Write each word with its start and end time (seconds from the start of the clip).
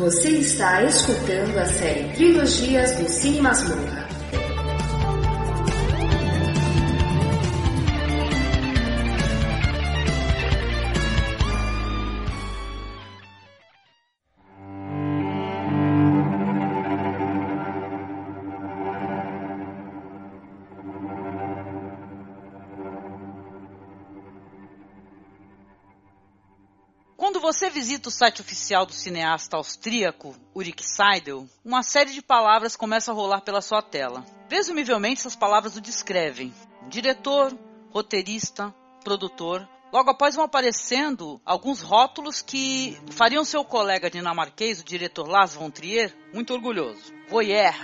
Você 0.00 0.30
está 0.30 0.82
escutando 0.82 1.58
a 1.58 1.66
série 1.66 2.08
Trilogias 2.14 2.96
do 2.96 3.06
Cine 3.06 3.42
Masmorra. 3.42 3.99
Visita 27.80 28.10
o 28.10 28.12
site 28.12 28.42
oficial 28.42 28.84
do 28.84 28.92
cineasta 28.92 29.56
austríaco 29.56 30.36
Ulrich 30.54 30.84
Seidel, 30.84 31.48
uma 31.64 31.82
série 31.82 32.12
de 32.12 32.20
palavras 32.20 32.76
começa 32.76 33.10
a 33.10 33.14
rolar 33.14 33.40
pela 33.40 33.62
sua 33.62 33.80
tela. 33.80 34.22
Presumivelmente 34.50 35.20
essas 35.20 35.34
palavras 35.34 35.76
o 35.76 35.80
descrevem. 35.80 36.52
Diretor, 36.90 37.56
roteirista, 37.88 38.74
produtor. 39.02 39.66
Logo 39.90 40.10
após 40.10 40.34
vão 40.34 40.44
aparecendo 40.44 41.40
alguns 41.42 41.80
rótulos 41.80 42.42
que 42.42 43.00
fariam 43.12 43.46
seu 43.46 43.64
colega 43.64 44.10
dinamarquês, 44.10 44.82
o 44.82 44.84
diretor 44.84 45.26
Lars 45.26 45.54
von 45.54 45.70
Trier, 45.70 46.14
muito 46.34 46.52
orgulhoso. 46.52 47.14
Voyeur, 47.30 47.74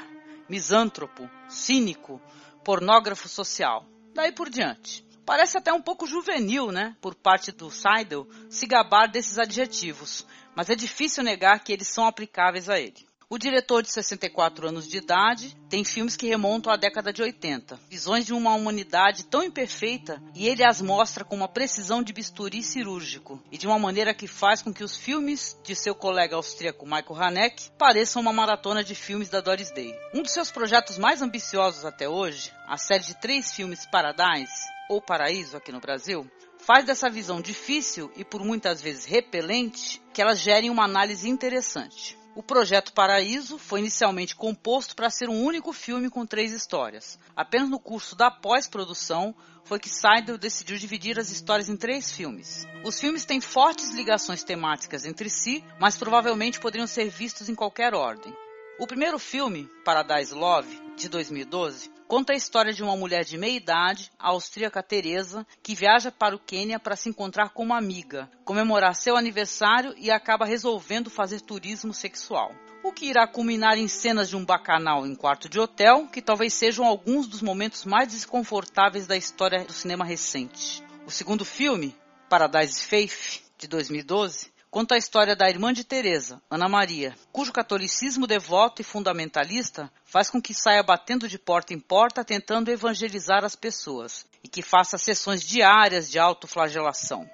misântropo, 0.47 1.27
cínico, 1.49 2.21
pornógrafo 2.63 3.31
social. 3.31 3.87
Daí 4.15 4.31
por 4.31 4.51
diante. 4.51 5.05
Parece 5.27 5.59
até 5.59 5.73
um 5.73 5.82
pouco 5.82 6.07
juvenil, 6.07 6.71
né, 6.71 6.96
por 7.01 7.13
parte 7.13 7.51
do 7.51 7.69
Seidel, 7.69 8.29
se 8.49 8.65
gabar 8.65 9.09
desses 9.09 9.38
adjetivos, 9.38 10.24
mas 10.55 10.71
é 10.71 10.77
difícil 10.77 11.24
negar 11.24 11.59
que 11.65 11.73
eles 11.73 11.88
são 11.88 12.07
aplicáveis 12.07 12.69
a 12.69 12.79
ele. 12.79 13.05
O 13.29 13.37
diretor 13.37 13.82
de 13.82 13.91
64 13.91 14.69
anos 14.69 14.87
de 14.87 14.99
idade 14.99 15.57
tem 15.69 15.82
filmes 15.82 16.15
que 16.15 16.29
remontam 16.29 16.73
à 16.73 16.77
década 16.77 17.13
de 17.13 17.23
80, 17.23 17.77
visões 17.91 18.24
de 18.24 18.32
uma 18.32 18.54
humanidade 18.54 19.24
tão 19.24 19.43
imperfeita 19.43 20.23
e 20.32 20.47
ele 20.47 20.63
as 20.63 20.80
mostra 20.80 21.24
com 21.24 21.35
uma 21.35 21.49
precisão 21.49 22.04
de 22.04 22.13
bisturi 22.13 22.63
cirúrgico 22.63 23.43
e 23.51 23.59
de 23.59 23.66
uma 23.66 23.80
maneira 23.80 24.15
que 24.15 24.29
faz 24.29 24.63
com 24.63 24.73
que 24.73 24.85
os 24.85 24.97
filmes 24.97 25.59
de 25.65 25.74
seu 25.74 25.93
colega 25.93 26.37
austríaco 26.37 26.87
Michael 26.87 27.21
Haneke 27.21 27.71
pareçam 27.77 28.23
uma 28.23 28.32
maratona 28.32 28.85
de 28.85 28.95
filmes 28.95 29.29
da 29.29 29.41
Doris 29.41 29.73
Day. 29.73 29.93
Um 30.15 30.23
dos 30.23 30.30
seus 30.30 30.52
projetos 30.52 30.97
mais 30.97 31.21
ambiciosos 31.21 31.85
até 31.85 32.09
hoje, 32.09 32.52
a 32.69 32.77
série 32.79 33.02
de 33.02 33.21
três 33.21 33.51
filmes 33.51 33.85
Paradise, 33.91 34.76
ou 34.88 35.01
Paraíso 35.01 35.56
aqui 35.56 35.73
no 35.73 35.80
Brasil, 35.80 36.30
faz 36.59 36.84
dessa 36.84 37.09
visão 37.10 37.40
difícil 37.40 38.10
e 38.16 38.24
por 38.24 38.45
muitas 38.45 38.80
vezes 38.80 39.04
repelente 39.04 40.02
que 40.12 40.23
elas 40.23 40.38
gerem 40.38 40.70
uma 40.70 40.84
análise 40.84 41.29
interessante. 41.29 42.18
O 42.34 42.42
projeto 42.42 42.92
Paraíso 42.92 43.57
foi 43.57 43.80
inicialmente 43.80 44.37
composto 44.37 44.95
para 44.95 45.09
ser 45.09 45.30
um 45.30 45.42
único 45.42 45.73
filme 45.73 46.10
com 46.10 46.26
três 46.26 46.52
histórias. 46.52 47.18
Apenas 47.34 47.70
no 47.70 47.79
curso 47.79 48.14
da 48.14 48.30
pós-produção 48.30 49.34
foi 49.64 49.80
que 49.80 49.88
Seidel 49.88 50.37
decidiu 50.37 50.76
dividir 50.76 51.18
as 51.18 51.30
histórias 51.30 51.70
em 51.70 51.76
três 51.79 52.12
filmes. 52.12 52.66
Os 52.84 53.01
filmes 53.01 53.24
têm 53.24 53.40
fortes 53.40 53.90
ligações 53.95 54.45
temáticas 54.45 55.07
entre 55.07 55.30
si, 55.30 55.64
mas 55.80 55.96
provavelmente 55.96 56.60
poderiam 56.60 56.87
ser 56.87 57.09
vistos 57.09 57.48
em 57.48 57.54
qualquer 57.54 57.95
ordem. 57.95 58.32
O 58.79 58.87
primeiro 58.87 59.18
filme, 59.18 59.66
Paradise 59.82 60.34
Love, 60.34 60.85
de 60.97 61.09
2012, 61.09 61.91
conta 62.09 62.33
a 62.33 62.37
história 62.37 62.73
de 62.73 62.83
uma 62.83 62.97
mulher 62.97 63.25
de 63.25 63.37
meia 63.37 63.57
idade, 63.57 64.11
a 64.19 64.31
austríaca 64.31 64.83
Teresa, 64.83 65.47
que 65.62 65.75
viaja 65.75 66.11
para 66.11 66.34
o 66.34 66.38
Quênia 66.38 66.81
para 66.81 66.97
se 66.97 67.09
encontrar 67.09 67.50
com 67.50 67.62
uma 67.62 67.77
amiga, 67.77 68.31
comemorar 68.44 68.94
seu 68.94 69.16
aniversário 69.16 69.94
e 69.98 70.10
acaba 70.10 70.47
resolvendo 70.47 71.10
fazer 71.10 71.41
turismo 71.43 71.93
sexual. 71.93 72.53
O 72.82 72.93
que 72.93 73.06
irá 73.06 73.26
culminar 73.26 73.76
em 73.76 73.88
cenas 73.88 74.28
de 74.28 74.37
um 74.37 74.44
bacanal 74.44 75.06
em 75.06 75.15
quarto 75.15 75.48
de 75.48 75.60
hotel, 75.60 76.06
que 76.06 76.22
talvez 76.22 76.54
sejam 76.54 76.87
alguns 76.87 77.26
dos 77.26 77.43
momentos 77.43 77.84
mais 77.84 78.09
desconfortáveis 78.09 79.06
da 79.06 79.16
história 79.16 79.65
do 79.65 79.72
cinema 79.72 80.04
recente. 80.04 80.82
O 81.04 81.10
segundo 81.10 81.44
filme, 81.44 81.94
Paradise 82.28 82.82
Faith, 82.82 83.43
de 83.59 83.66
2012, 83.66 84.50
conta 84.71 84.94
a 84.94 84.99
história 84.99 85.34
da 85.34 85.49
irmã 85.49 85.72
de 85.72 85.84
Teresa, 85.84 86.41
Ana 86.50 86.69
Maria, 86.69 87.16
cujo 87.32 87.53
catolicismo 87.53 88.27
devoto 88.27 88.82
e 88.82 88.84
fundamentalista 88.84 89.91
faz 90.04 90.31
com 90.31 90.41
que 90.41 90.53
saia 90.53 90.82
batendo 90.82 91.28
de 91.28 91.38
porta 91.38 91.72
em 91.72 91.81
porta 91.81 92.25
tentando 92.25 92.71
evangelizar 92.71 93.44
as 93.44 93.56
pessoas 93.56 94.26
e 94.43 94.49
que 94.49 94.62
faça 94.62 94.99
sessões 94.99 95.43
diárias 95.43 96.10
de 96.10 96.19
autoflagelação. 96.19 97.28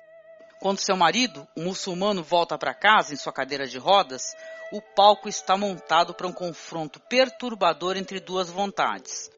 Quando 0.61 0.79
seu 0.79 0.97
marido, 0.97 1.47
um 1.57 1.65
muçulmano, 1.65 2.23
volta 2.23 2.57
para 2.57 2.73
casa 2.73 3.13
em 3.13 3.17
sua 3.17 3.33
cadeira 3.33 3.67
de 3.67 3.79
rodas, 3.79 4.33
o 4.73 4.81
palco 4.81 5.29
está 5.29 5.57
montado 5.57 6.15
para 6.15 6.27
um 6.27 6.33
confronto 6.33 7.01
perturbador 7.01 7.97
entre 7.97 8.21
duas 8.21 8.49
vontades, 8.49 9.29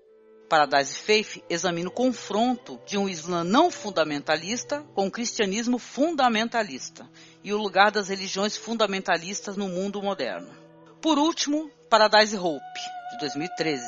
Paradise 0.49 0.97
Faith 0.97 1.43
examina 1.49 1.89
o 1.89 1.93
confronto 1.93 2.81
de 2.87 2.99
um 2.99 3.09
Islã 3.09 3.43
não 3.43 3.71
fundamentalista 3.71 4.83
com 4.95 5.07
o 5.07 5.11
cristianismo 5.11 5.79
fundamentalista 5.79 7.09
e 7.43 7.53
o 7.53 7.59
lugar 7.59 7.91
das 7.91 8.09
religiões 8.09 8.57
fundamentalistas 8.57 9.57
no 9.57 9.69
mundo 9.69 10.03
moderno. 10.03 10.51
Por 11.01 11.19
último, 11.19 11.71
Paradise 11.89 12.37
Hope, 12.37 12.81
de 13.13 13.19
2013. 13.19 13.85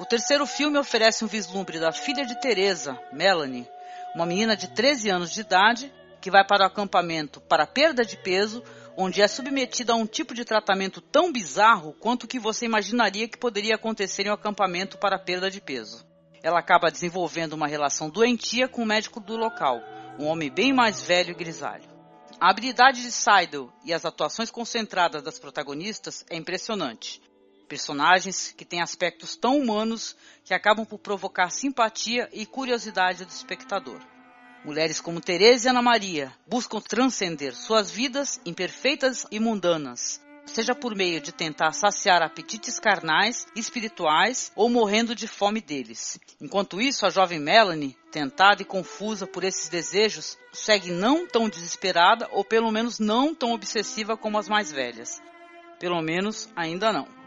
O 0.00 0.04
terceiro 0.04 0.46
filme 0.46 0.78
oferece 0.78 1.24
um 1.24 1.28
vislumbre 1.28 1.78
da 1.78 1.92
filha 1.92 2.26
de 2.26 2.38
Teresa, 2.40 2.98
Melanie, 3.12 3.68
uma 4.14 4.26
menina 4.26 4.56
de 4.56 4.68
13 4.68 5.10
anos 5.10 5.30
de 5.30 5.40
idade 5.40 5.92
que 6.20 6.30
vai 6.30 6.44
para 6.46 6.64
o 6.64 6.66
acampamento 6.66 7.40
para 7.40 7.66
perda 7.66 8.04
de 8.04 8.16
peso 8.16 8.62
onde 8.96 9.20
é 9.20 9.28
submetida 9.28 9.92
a 9.92 9.96
um 9.96 10.06
tipo 10.06 10.34
de 10.34 10.44
tratamento 10.44 11.00
tão 11.00 11.32
bizarro 11.32 11.94
quanto 11.94 12.24
o 12.24 12.28
que 12.28 12.38
você 12.38 12.64
imaginaria 12.64 13.28
que 13.28 13.38
poderia 13.38 13.74
acontecer 13.74 14.26
em 14.26 14.30
um 14.30 14.34
acampamento 14.34 14.98
para 14.98 15.18
perda 15.18 15.50
de 15.50 15.60
peso. 15.60 16.04
Ela 16.42 16.58
acaba 16.58 16.90
desenvolvendo 16.90 17.54
uma 17.54 17.66
relação 17.66 18.10
doentia 18.10 18.68
com 18.68 18.82
o 18.82 18.86
médico 18.86 19.18
do 19.18 19.36
local, 19.36 19.80
um 20.18 20.26
homem 20.26 20.50
bem 20.50 20.72
mais 20.72 21.00
velho 21.00 21.30
e 21.30 21.34
grisalho. 21.34 21.88
A 22.40 22.50
habilidade 22.50 23.00
de 23.02 23.10
Seidel 23.10 23.72
e 23.84 23.92
as 23.92 24.04
atuações 24.04 24.50
concentradas 24.50 25.22
das 25.22 25.38
protagonistas 25.38 26.24
é 26.28 26.36
impressionante. 26.36 27.22
Personagens 27.68 28.52
que 28.56 28.64
têm 28.64 28.82
aspectos 28.82 29.36
tão 29.36 29.58
humanos 29.58 30.14
que 30.44 30.52
acabam 30.52 30.84
por 30.84 30.98
provocar 30.98 31.50
simpatia 31.50 32.28
e 32.32 32.44
curiosidade 32.44 33.24
do 33.24 33.30
espectador. 33.30 34.00
Mulheres 34.64 34.98
como 34.98 35.20
Teresa 35.20 35.68
e 35.68 35.70
Ana 35.70 35.82
Maria 35.82 36.32
buscam 36.46 36.80
transcender 36.80 37.54
suas 37.54 37.90
vidas 37.90 38.40
imperfeitas 38.46 39.26
e 39.30 39.38
mundanas, 39.38 40.24
seja 40.46 40.74
por 40.74 40.96
meio 40.96 41.20
de 41.20 41.32
tentar 41.32 41.72
saciar 41.72 42.22
apetites 42.22 42.78
carnais, 42.78 43.46
espirituais 43.54 44.50
ou 44.56 44.70
morrendo 44.70 45.14
de 45.14 45.28
fome 45.28 45.60
deles. 45.60 46.18
Enquanto 46.40 46.80
isso, 46.80 47.04
a 47.04 47.10
jovem 47.10 47.38
Melanie, 47.38 47.94
tentada 48.10 48.62
e 48.62 48.64
confusa 48.64 49.26
por 49.26 49.44
esses 49.44 49.68
desejos, 49.68 50.38
segue 50.50 50.90
não 50.90 51.26
tão 51.26 51.46
desesperada 51.46 52.26
ou 52.32 52.42
pelo 52.42 52.72
menos 52.72 52.98
não 52.98 53.34
tão 53.34 53.52
obsessiva 53.52 54.16
como 54.16 54.38
as 54.38 54.48
mais 54.48 54.72
velhas. 54.72 55.20
Pelo 55.78 56.00
menos 56.00 56.48
ainda 56.56 56.90
não. 56.90 57.23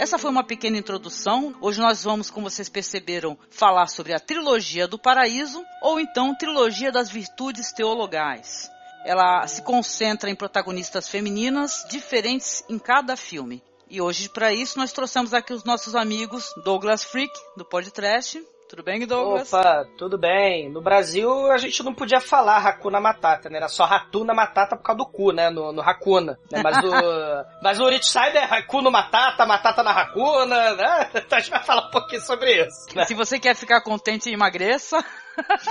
Essa 0.00 0.16
foi 0.16 0.30
uma 0.30 0.42
pequena 0.42 0.78
introdução. 0.78 1.54
Hoje 1.60 1.78
nós 1.78 2.04
vamos, 2.04 2.30
como 2.30 2.48
vocês 2.48 2.70
perceberam, 2.70 3.36
falar 3.50 3.86
sobre 3.86 4.14
a 4.14 4.18
trilogia 4.18 4.88
do 4.88 4.98
paraíso 4.98 5.62
ou 5.82 6.00
então 6.00 6.34
trilogia 6.34 6.90
das 6.90 7.10
virtudes 7.10 7.70
teologais. 7.70 8.70
Ela 9.04 9.46
se 9.46 9.60
concentra 9.60 10.30
em 10.30 10.34
protagonistas 10.34 11.06
femininas 11.06 11.84
diferentes 11.90 12.64
em 12.66 12.78
cada 12.78 13.14
filme. 13.14 13.62
E 13.90 14.00
hoje, 14.00 14.30
para 14.30 14.54
isso, 14.54 14.78
nós 14.78 14.90
trouxemos 14.90 15.34
aqui 15.34 15.52
os 15.52 15.64
nossos 15.64 15.94
amigos 15.94 16.50
Douglas 16.64 17.04
Freak, 17.04 17.34
do 17.54 17.66
Podcast. 17.66 18.42
Tudo 18.70 18.84
bem, 18.84 19.04
Douglas? 19.04 19.52
Opa, 19.52 19.84
tudo 19.98 20.16
bem. 20.16 20.70
No 20.70 20.80
Brasil, 20.80 21.50
a 21.50 21.58
gente 21.58 21.82
não 21.82 21.92
podia 21.92 22.20
falar 22.20 22.64
Hakuna 22.64 23.00
Matata, 23.00 23.50
né? 23.50 23.56
Era 23.56 23.66
só 23.66 23.82
Hatuna 23.82 24.32
Matata 24.32 24.76
por 24.76 24.84
causa 24.84 24.98
do 24.98 25.06
cu, 25.06 25.32
né? 25.32 25.50
No, 25.50 25.72
no 25.72 25.82
Hakuna. 25.82 26.38
Né? 26.52 26.62
Mas, 26.62 26.78
o, 26.78 26.92
mas 27.60 27.80
o 27.80 27.88
Richside 27.88 28.36
é 28.36 28.44
Hakuna 28.44 28.88
Matata, 28.88 29.44
Matata 29.44 29.82
na 29.82 29.90
Hakuna, 29.90 30.74
né? 30.76 31.10
Então 31.30 31.36
a 31.36 31.40
gente 31.40 31.50
vai 31.50 31.64
falar 31.64 31.88
um 31.88 31.90
pouquinho 31.90 32.22
sobre 32.22 32.64
isso. 32.64 32.94
Né? 32.94 33.04
Se 33.06 33.14
você 33.14 33.40
quer 33.40 33.56
ficar 33.56 33.80
contente, 33.80 34.30
emagreça. 34.30 35.04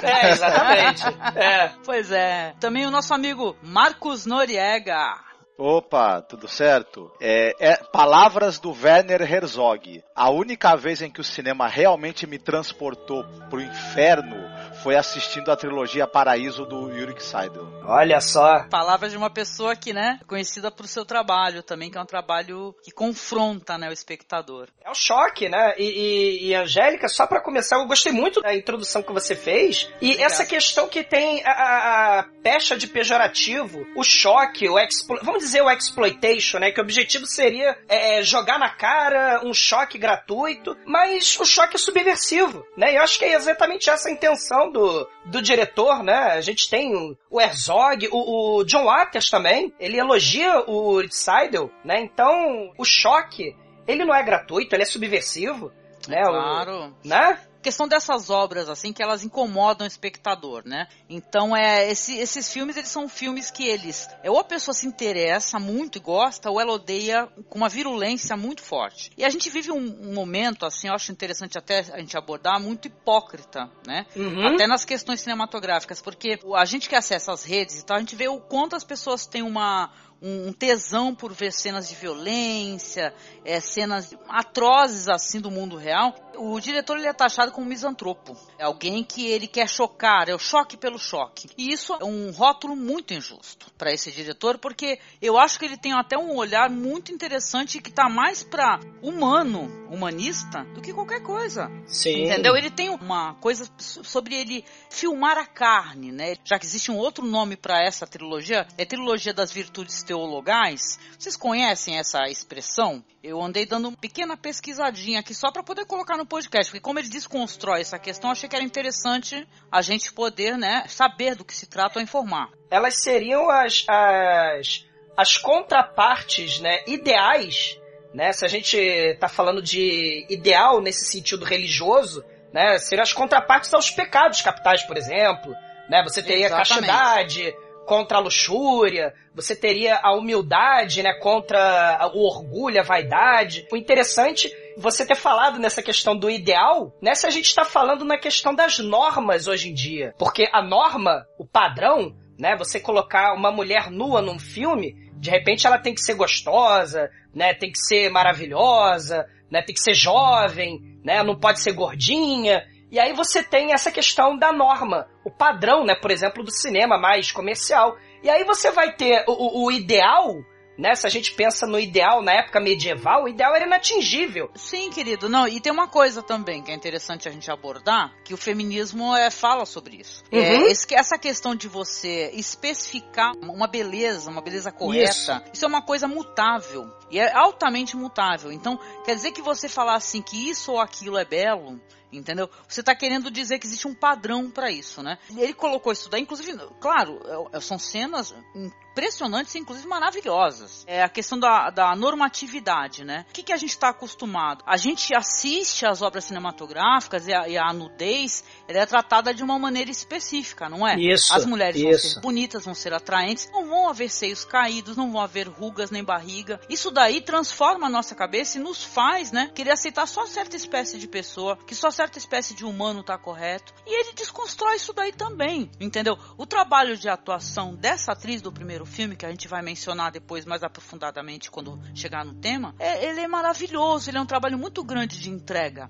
É, 0.02 0.32
exatamente. 0.32 1.04
É. 1.36 1.72
Pois 1.86 2.12
é. 2.12 2.56
Também 2.60 2.88
o 2.88 2.92
nosso 2.92 3.14
amigo 3.14 3.56
Marcos 3.62 4.26
Noriega. 4.26 5.14
Opa, 5.62 6.22
tudo 6.22 6.48
certo? 6.48 7.12
É, 7.20 7.54
é, 7.60 7.76
palavras 7.76 8.60
do 8.60 8.72
Werner 8.72 9.22
Herzog. 9.22 10.02
A 10.16 10.30
única 10.30 10.74
vez 10.78 11.02
em 11.02 11.12
que 11.12 11.20
o 11.20 11.24
cinema 11.24 11.68
realmente 11.68 12.26
me 12.26 12.40
transportou 12.40 13.26
pro 13.50 13.60
inferno 13.60 14.38
foi 14.84 14.96
assistindo 14.96 15.52
a 15.52 15.56
trilogia 15.56 16.08
Paraíso 16.08 16.66
do 16.66 16.90
Yurik 16.90 17.24
Seidel. 17.24 17.68
Olha 17.84 18.22
só. 18.22 18.64
Palavras 18.70 19.12
de 19.12 19.18
uma 19.18 19.30
pessoa 19.30 19.76
que, 19.76 19.94
né, 19.94 20.20
é 20.22 20.26
conhecida 20.26 20.72
por 20.72 20.88
seu 20.88 21.06
trabalho 21.06 21.64
também, 21.64 21.90
que 21.90 21.98
é 21.98 22.02
um 22.02 22.06
trabalho 22.06 22.76
que 22.84 22.92
confronta, 22.92 23.78
né, 23.78 23.90
o 23.90 23.94
espectador. 23.94 24.68
É 24.84 24.90
um 24.90 24.96
choque, 24.96 25.50
né? 25.50 25.74
E, 25.78 25.84
e, 25.84 26.48
e 26.48 26.56
Angélica, 26.56 27.08
só 27.08 27.26
para 27.26 27.42
começar, 27.42 27.78
eu 27.78 27.86
gostei 27.86 28.12
muito 28.12 28.42
da 28.42 28.56
introdução 28.56 29.02
que 29.02 29.12
você 29.12 29.36
fez. 29.36 29.90
E 30.02 30.12
Obrigado. 30.12 30.26
essa 30.26 30.46
questão 30.46 30.88
que 30.88 31.04
tem 31.04 31.44
a, 31.46 32.20
a, 32.20 32.24
pecha 32.44 32.78
de 32.78 32.88
pejorativo, 32.88 33.86
o 33.96 34.04
choque, 34.04 34.70
o 34.70 34.80
explo... 34.80 35.20
vamos 35.24 35.44
dizer 35.44 35.62
o 35.62 35.70
exploitation, 35.70 36.60
né? 36.60 36.72
Que 36.72 36.80
o 36.80 36.84
objetivo 36.84 37.26
seria 37.26 37.78
é, 37.88 38.22
jogar 38.24 38.58
na 38.60 38.70
cara 38.70 39.42
um 39.44 39.54
choque 39.54 39.98
gratuito, 39.98 40.76
mas 40.86 41.40
o 41.40 41.46
choque 41.46 41.76
é 41.76 41.80
subversivo, 41.80 42.66
né? 42.78 42.94
E 42.94 42.96
eu 42.96 43.04
acho 43.04 43.20
que 43.20 43.26
é 43.26 43.34
exatamente 43.34 43.90
essa 43.90 44.10
a 44.10 44.12
intenção 44.12 44.69
do, 44.72 45.08
do 45.26 45.42
diretor, 45.42 46.04
né? 46.04 46.14
A 46.14 46.42
gente 46.42 46.70
tem 46.70 47.16
o 47.30 47.42
Herzog, 47.42 48.08
o, 48.12 48.60
o 48.60 48.64
John 48.64 48.86
Waters 48.86 49.30
também, 49.30 49.74
ele 49.80 50.00
elogia 50.00 50.64
o 50.68 51.02
Seidel, 51.10 51.72
né? 51.84 52.02
Então, 52.02 52.72
o 52.78 52.86
choque, 52.86 53.56
ele 53.88 54.06
não 54.06 54.14
é 54.14 54.24
gratuito, 54.24 54.76
ele 54.76 54.84
é 54.84 54.86
subversivo, 54.86 55.72
né? 56.08 56.22
Claro. 56.24 56.96
O, 57.04 57.08
né? 57.08 57.40
Questão 57.62 57.88
dessas 57.88 58.30
obras, 58.30 58.70
assim, 58.70 58.94
que 58.94 59.04
elas 59.04 59.24
incomodam 59.24 59.86
o 59.86 59.88
espectador, 59.88 60.64
né? 60.66 60.88
Então, 61.10 61.56
é, 61.56 61.90
esse, 61.92 62.18
esses 62.18 62.52
filmes, 62.52 62.78
eles 62.78 62.90
são 62.90 63.08
filmes 63.08 63.52
que 63.52 63.68
eles, 63.68 64.08
é, 64.24 64.30
ou 64.30 64.40
a 64.40 64.44
pessoa 64.44 64.74
se 64.74 64.88
interessa 64.88 65.60
muito 65.60 65.98
e 65.98 66.02
gosta, 66.02 66.50
ou 66.50 66.60
ela 66.60 66.74
odeia 66.74 67.28
com 67.50 67.58
uma 67.58 67.70
virulência 67.70 68.36
muito 68.38 68.62
forte. 68.62 69.12
E 69.18 69.26
a 69.26 69.30
gente 69.30 69.50
vive 69.50 69.72
um, 69.72 69.78
um 69.78 70.14
momento, 70.14 70.66
assim, 70.66 70.88
eu 70.88 70.94
acho 70.94 71.12
interessante 71.12 71.58
até 71.58 71.80
a 71.92 72.00
gente 72.00 72.18
abordar, 72.18 72.60
muito 72.60 72.88
hipócrita, 72.88 73.70
né? 73.86 74.06
Uhum. 74.16 74.48
Até 74.48 74.68
nas 74.68 74.86
questões 74.86 75.22
cinematográficas, 75.22 76.02
porque 76.02 76.40
a 76.56 76.66
gente 76.66 76.88
que 76.88 76.96
acessa 76.96 77.32
as 77.32 77.44
redes 77.44 77.80
e 77.80 77.86
tal, 77.86 77.98
a 77.98 78.00
gente 78.00 78.16
vê 78.16 78.28
o 78.28 78.40
quanto 78.40 78.76
as 78.76 78.84
pessoas 78.84 79.26
têm 79.26 79.42
uma 79.42 79.92
um 80.22 80.52
tesão 80.52 81.16
por 81.16 81.34
ver 81.34 81.52
cenas 81.52 81.88
de 81.88 81.96
violência, 81.96 83.14
é, 83.46 83.60
cenas 83.60 84.14
atrozes 84.28 85.08
assim 85.08 85.40
do 85.40 85.50
mundo 85.50 85.78
real. 85.78 86.14
O 86.36 86.60
diretor 86.60 86.98
ele 86.98 87.08
é 87.08 87.14
taxado 87.14 87.52
como 87.52 87.68
misantropo, 87.68 88.36
é 88.58 88.64
alguém 88.64 89.04
que 89.04 89.28
ele 89.28 89.48
quer 89.48 89.68
chocar, 89.68 90.30
é 90.30 90.36
o 90.36 90.40
choque 90.40 90.78
pelo 90.78 90.98
choque. 90.98 91.50
E 91.58 91.72
isso 91.72 91.94
é 91.94 92.06
um 92.06 92.32
rótulo 92.32 92.76
muito 92.76 93.14
injusto 93.14 93.72
para 93.78 93.92
esse 93.92 94.12
diretor, 94.12 94.58
porque 94.58 95.00
eu 95.22 95.38
acho 95.38 95.60
que 95.60 95.66
ele 95.66 95.78
tem 95.78 95.94
até 95.94 96.18
um 96.18 96.36
olhar 96.36 96.70
muito 96.70 97.12
interessante 97.12 97.82
que 97.82 97.90
está 97.90 98.10
mais 98.10 98.44
para 98.44 98.80
humano, 99.02 99.70
humanista, 99.90 100.64
do 100.74 100.82
que 100.82 100.94
qualquer 100.94 101.22
coisa. 101.22 101.70
Sim. 101.88 102.26
Entendeu? 102.26 102.56
Ele 102.56 102.70
tem 102.70 102.90
uma 102.90 103.36
coisa 103.36 103.70
sobre 103.78 104.36
ele 104.36 104.64
filmar 104.90 105.38
a 105.38 105.46
carne, 105.46 106.12
né? 106.12 106.36
Já 106.44 106.58
que 106.58 106.66
existe 106.66 106.92
um 106.92 106.98
outro 106.98 107.26
nome 107.26 107.56
para 107.56 107.84
essa 107.84 108.08
trilogia, 108.08 108.66
é 108.78 108.86
trilogia 108.86 109.34
das 109.34 109.52
virtudes 109.52 110.04
teologais. 110.10 111.00
Vocês 111.20 111.38
conhecem 111.38 112.00
essa 112.00 112.28
expressão? 112.28 113.04
Eu 113.24 113.40
andei 113.40 113.64
dando 113.64 113.90
uma 113.90 113.98
pequena 113.98 114.36
pesquisadinha 114.36 115.20
aqui 115.20 115.36
só 115.36 115.52
para 115.52 115.62
poder 115.62 115.86
colocar 115.86 116.18
no 116.18 116.26
podcast, 116.26 116.72
porque 116.72 116.82
como 116.82 116.98
ele 116.98 117.10
desconstrói 117.10 117.82
essa 117.82 118.00
questão, 118.00 118.32
achei 118.32 118.50
que 118.50 118.56
era 118.56 118.66
interessante 118.66 119.48
a 119.72 119.84
gente 119.84 120.12
poder, 120.12 120.58
né, 120.58 120.84
saber 120.88 121.36
do 121.36 121.46
que 121.46 121.56
se 121.56 121.68
trata 121.68 122.00
ou 122.00 122.04
informar. 122.04 122.50
Elas 122.72 123.04
seriam 123.04 123.52
as, 123.52 123.86
as, 123.88 124.84
as 125.16 125.38
contrapartes, 125.38 126.60
né, 126.60 126.84
ideais, 126.88 127.80
né, 128.12 128.34
se 128.34 128.44
a 128.44 128.48
gente 128.48 128.78
está 128.78 129.30
falando 129.30 129.62
de 129.62 130.26
ideal 130.28 130.82
nesse 130.82 131.06
sentido 131.06 131.46
religioso, 131.46 132.26
né, 132.52 132.80
seriam 132.80 133.04
as 133.04 133.14
contrapartes 133.14 133.72
aos 133.76 133.92
pecados 133.92 134.42
capitais, 134.42 134.82
por 134.82 134.98
exemplo, 134.98 135.54
né, 135.88 136.02
você 136.02 136.24
teria 136.24 136.48
Exatamente. 136.48 136.88
castidade, 136.88 137.56
contra 137.90 138.20
a 138.20 138.22
luxúria, 138.22 139.16
você 139.34 139.56
teria 139.56 140.00
a 140.04 140.14
humildade, 140.16 141.02
né, 141.02 141.12
contra 141.16 142.12
o 142.14 142.24
orgulho, 142.24 142.80
a 142.80 142.84
vaidade. 142.84 143.66
O 143.72 143.76
interessante 143.76 144.48
você 144.78 145.04
ter 145.04 145.16
falado 145.16 145.58
nessa 145.58 145.82
questão 145.82 146.16
do 146.16 146.30
ideal, 146.30 146.96
né, 147.02 147.16
se 147.16 147.26
a 147.26 147.32
gente 147.32 147.46
está 147.46 147.66
falando 147.66 148.06
na 148.06 148.16
questão 148.16 148.54
das 148.54 148.78
normas 148.78 149.48
hoje 149.48 149.72
em 149.72 149.74
dia. 149.74 150.14
Porque 150.20 150.48
a 150.54 150.62
norma, 150.62 151.26
o 151.40 151.48
padrão, 151.48 152.16
né, 152.38 152.56
você 152.56 152.80
colocar 152.80 153.34
uma 153.34 153.52
mulher 153.52 153.90
nua 153.90 154.22
num 154.22 154.38
filme, 154.38 154.94
de 155.16 155.32
repente 155.32 155.66
ela 155.66 155.80
tem 155.80 155.96
que 155.96 156.02
ser 156.02 156.14
gostosa, 156.14 157.10
né, 157.34 157.56
tem 157.56 157.72
que 157.72 157.80
ser 157.80 158.12
maravilhosa, 158.12 159.26
né, 159.50 159.64
tem 159.64 159.74
que 159.74 159.82
ser 159.82 159.96
jovem, 159.96 160.80
né, 161.04 161.24
não 161.24 161.40
pode 161.40 161.60
ser 161.60 161.74
gordinha. 161.74 162.64
E 162.92 163.00
aí 163.00 163.14
você 163.14 163.44
tem 163.44 163.74
essa 163.74 163.92
questão 163.92 164.38
da 164.38 164.52
norma, 164.52 165.08
o 165.24 165.30
padrão, 165.30 165.86
né, 165.86 165.96
por 165.96 166.12
exemplo, 166.12 166.44
do 166.44 166.52
cinema 166.52 166.98
mais 166.98 167.32
comercial. 167.32 167.98
E 168.24 168.30
aí 168.30 168.44
você 168.44 168.72
vai 168.72 168.94
ter 168.94 169.24
o, 169.28 169.66
o 169.66 169.72
ideal 169.72 170.44
né? 170.80 170.96
Se 170.96 171.06
a 171.06 171.10
gente 171.10 171.34
pensa 171.34 171.68
no 171.68 171.78
ideal 171.78 172.22
na 172.24 172.32
época 172.32 172.60
medieval, 172.60 173.26
o 173.26 173.28
ideal 173.28 173.54
era 173.54 173.66
inatingível. 173.66 174.50
Sim, 174.56 174.90
querido. 174.90 175.28
Não, 175.28 175.46
e 175.46 175.60
tem 175.60 175.72
uma 175.72 175.90
coisa 175.90 176.24
também 176.24 176.64
que 176.64 176.72
é 176.72 176.74
interessante 176.74 177.28
a 177.28 177.32
gente 177.32 177.52
abordar, 177.52 178.16
que 178.24 178.34
o 178.34 178.38
feminismo 178.38 179.14
é, 179.14 179.30
fala 179.30 179.66
sobre 179.66 179.98
isso. 179.98 180.24
É, 180.32 180.38
uhum. 180.38 180.68
É, 180.68 180.72
esse, 180.72 180.96
essa 180.96 181.18
questão 181.18 181.54
de 181.54 181.68
você 181.68 182.32
especificar 182.34 183.34
uma 183.42 183.68
beleza, 183.68 184.32
uma 184.32 184.42
beleza 184.42 184.72
correta, 184.72 185.10
isso. 185.12 185.42
isso 185.54 185.66
é 185.66 185.68
uma 185.68 185.82
coisa 185.82 186.08
mutável. 186.08 186.90
E 187.12 187.20
é 187.20 187.34
altamente 187.34 187.98
mutável. 187.98 188.50
Então, 188.52 188.80
quer 189.04 189.16
dizer 189.16 189.34
que 189.34 189.42
você 189.42 189.68
falar 189.68 189.96
assim 189.96 190.22
que 190.22 190.50
isso 190.50 190.72
ou 190.72 190.80
aquilo 190.80 191.18
é 191.18 191.26
belo, 191.26 191.82
entendeu? 192.12 192.50
Você 192.68 192.80
está 192.80 192.96
querendo 192.96 193.30
dizer 193.30 193.60
que 193.60 193.68
existe 193.68 193.88
um 193.88 193.94
padrão 193.94 194.50
para 194.50 194.72
isso, 194.72 195.02
né? 195.04 195.18
Ele 195.36 195.54
colocou 195.54 195.92
isso 195.92 196.10
daí, 196.10 196.22
inclusive, 196.22 196.58
claro, 196.80 197.20
é, 197.54 197.58
é, 197.58 197.62
são 197.62 197.78
cenas 197.78 198.34
impressionantes, 198.56 199.56
inclusive 199.56 199.88
maravilhosas. 199.88 200.84
É 200.88 201.04
a 201.04 201.10
questão 201.10 201.40
da, 201.40 201.70
da 201.70 201.96
normatividade, 201.96 203.04
né? 203.04 203.26
O 203.30 203.34
que, 203.34 203.44
que 203.44 203.54
a 203.54 203.58
gente 203.58 203.70
está 203.70 203.90
acostumado? 203.90 204.64
A 204.66 204.78
gente 204.78 205.16
assiste 205.16 205.86
às 205.86 206.02
obras 206.02 206.26
cinematográficas 206.26 207.28
e 207.28 207.34
a, 207.34 207.48
e 207.48 207.58
a, 207.58 207.72
nudez, 207.72 208.44
ela 208.68 208.80
é 208.80 208.86
tratada 208.86 209.34
de 209.34 209.44
uma 209.44 209.58
maneira 209.58 209.90
específica, 209.90 210.68
não 210.68 210.88
é? 210.88 210.96
Isso. 211.00 211.34
As 211.34 211.46
mulheres 211.46 211.78
isso. 211.78 211.86
vão 211.86 212.00
ser 212.00 212.20
bonitas, 212.22 212.66
vão 212.66 212.74
ser 212.74 212.94
atraentes, 212.94 213.50
não 213.52 213.68
vão 213.68 213.90
haver 213.90 214.10
seios 214.10 214.44
caídos, 214.44 214.98
não 214.98 215.12
vão 215.12 215.22
haver 215.22 215.48
rugas 215.48 215.92
nem 215.92 216.04
barriga. 216.04 216.60
Isso 216.70 216.92
daí 216.92 217.22
transforma 217.22 217.88
a 217.88 217.90
nossa 217.90 218.16
cabeça 218.16 218.58
e 218.58 218.62
nos 218.62 218.84
faz, 218.84 219.32
né, 219.32 219.52
querer 219.54 219.72
aceitar 219.72 220.08
só 220.08 220.26
certa 220.26 220.56
espécie 220.56 220.98
de 220.98 221.08
pessoa, 221.08 221.58
que 221.66 221.76
só 221.76 221.90
certa 222.00 222.18
espécie 222.18 222.54
de 222.54 222.64
humano 222.64 223.04
tá 223.04 223.18
correto. 223.18 223.74
E 223.86 223.94
ele 223.94 224.14
desconstrói 224.14 224.78
isso 224.78 224.94
daí 224.94 225.12
também, 225.12 225.70
entendeu? 225.82 226.18
O 226.38 226.46
trabalho 226.46 226.96
de 226.96 227.10
atuação 227.10 227.76
dessa 227.76 228.14
atriz 228.14 228.42
do 228.42 228.54
primeiro 228.54 228.86
filme, 228.86 229.18
que 229.18 229.26
a 229.26 229.30
gente 229.30 229.50
vai 229.50 229.62
mencionar 229.62 230.10
depois 230.10 230.46
mais 230.46 230.64
aprofundadamente 230.64 231.52
quando 231.52 231.78
chegar 231.94 232.24
no 232.24 232.34
tema, 232.36 232.74
é, 232.80 233.04
ele 233.06 233.20
é 233.20 233.28
maravilhoso, 233.28 234.10
ele 234.10 234.18
é 234.18 234.22
um 234.22 234.26
trabalho 234.26 234.58
muito 234.58 234.82
grande 234.82 235.20
de 235.20 235.30
entrega. 235.30 235.90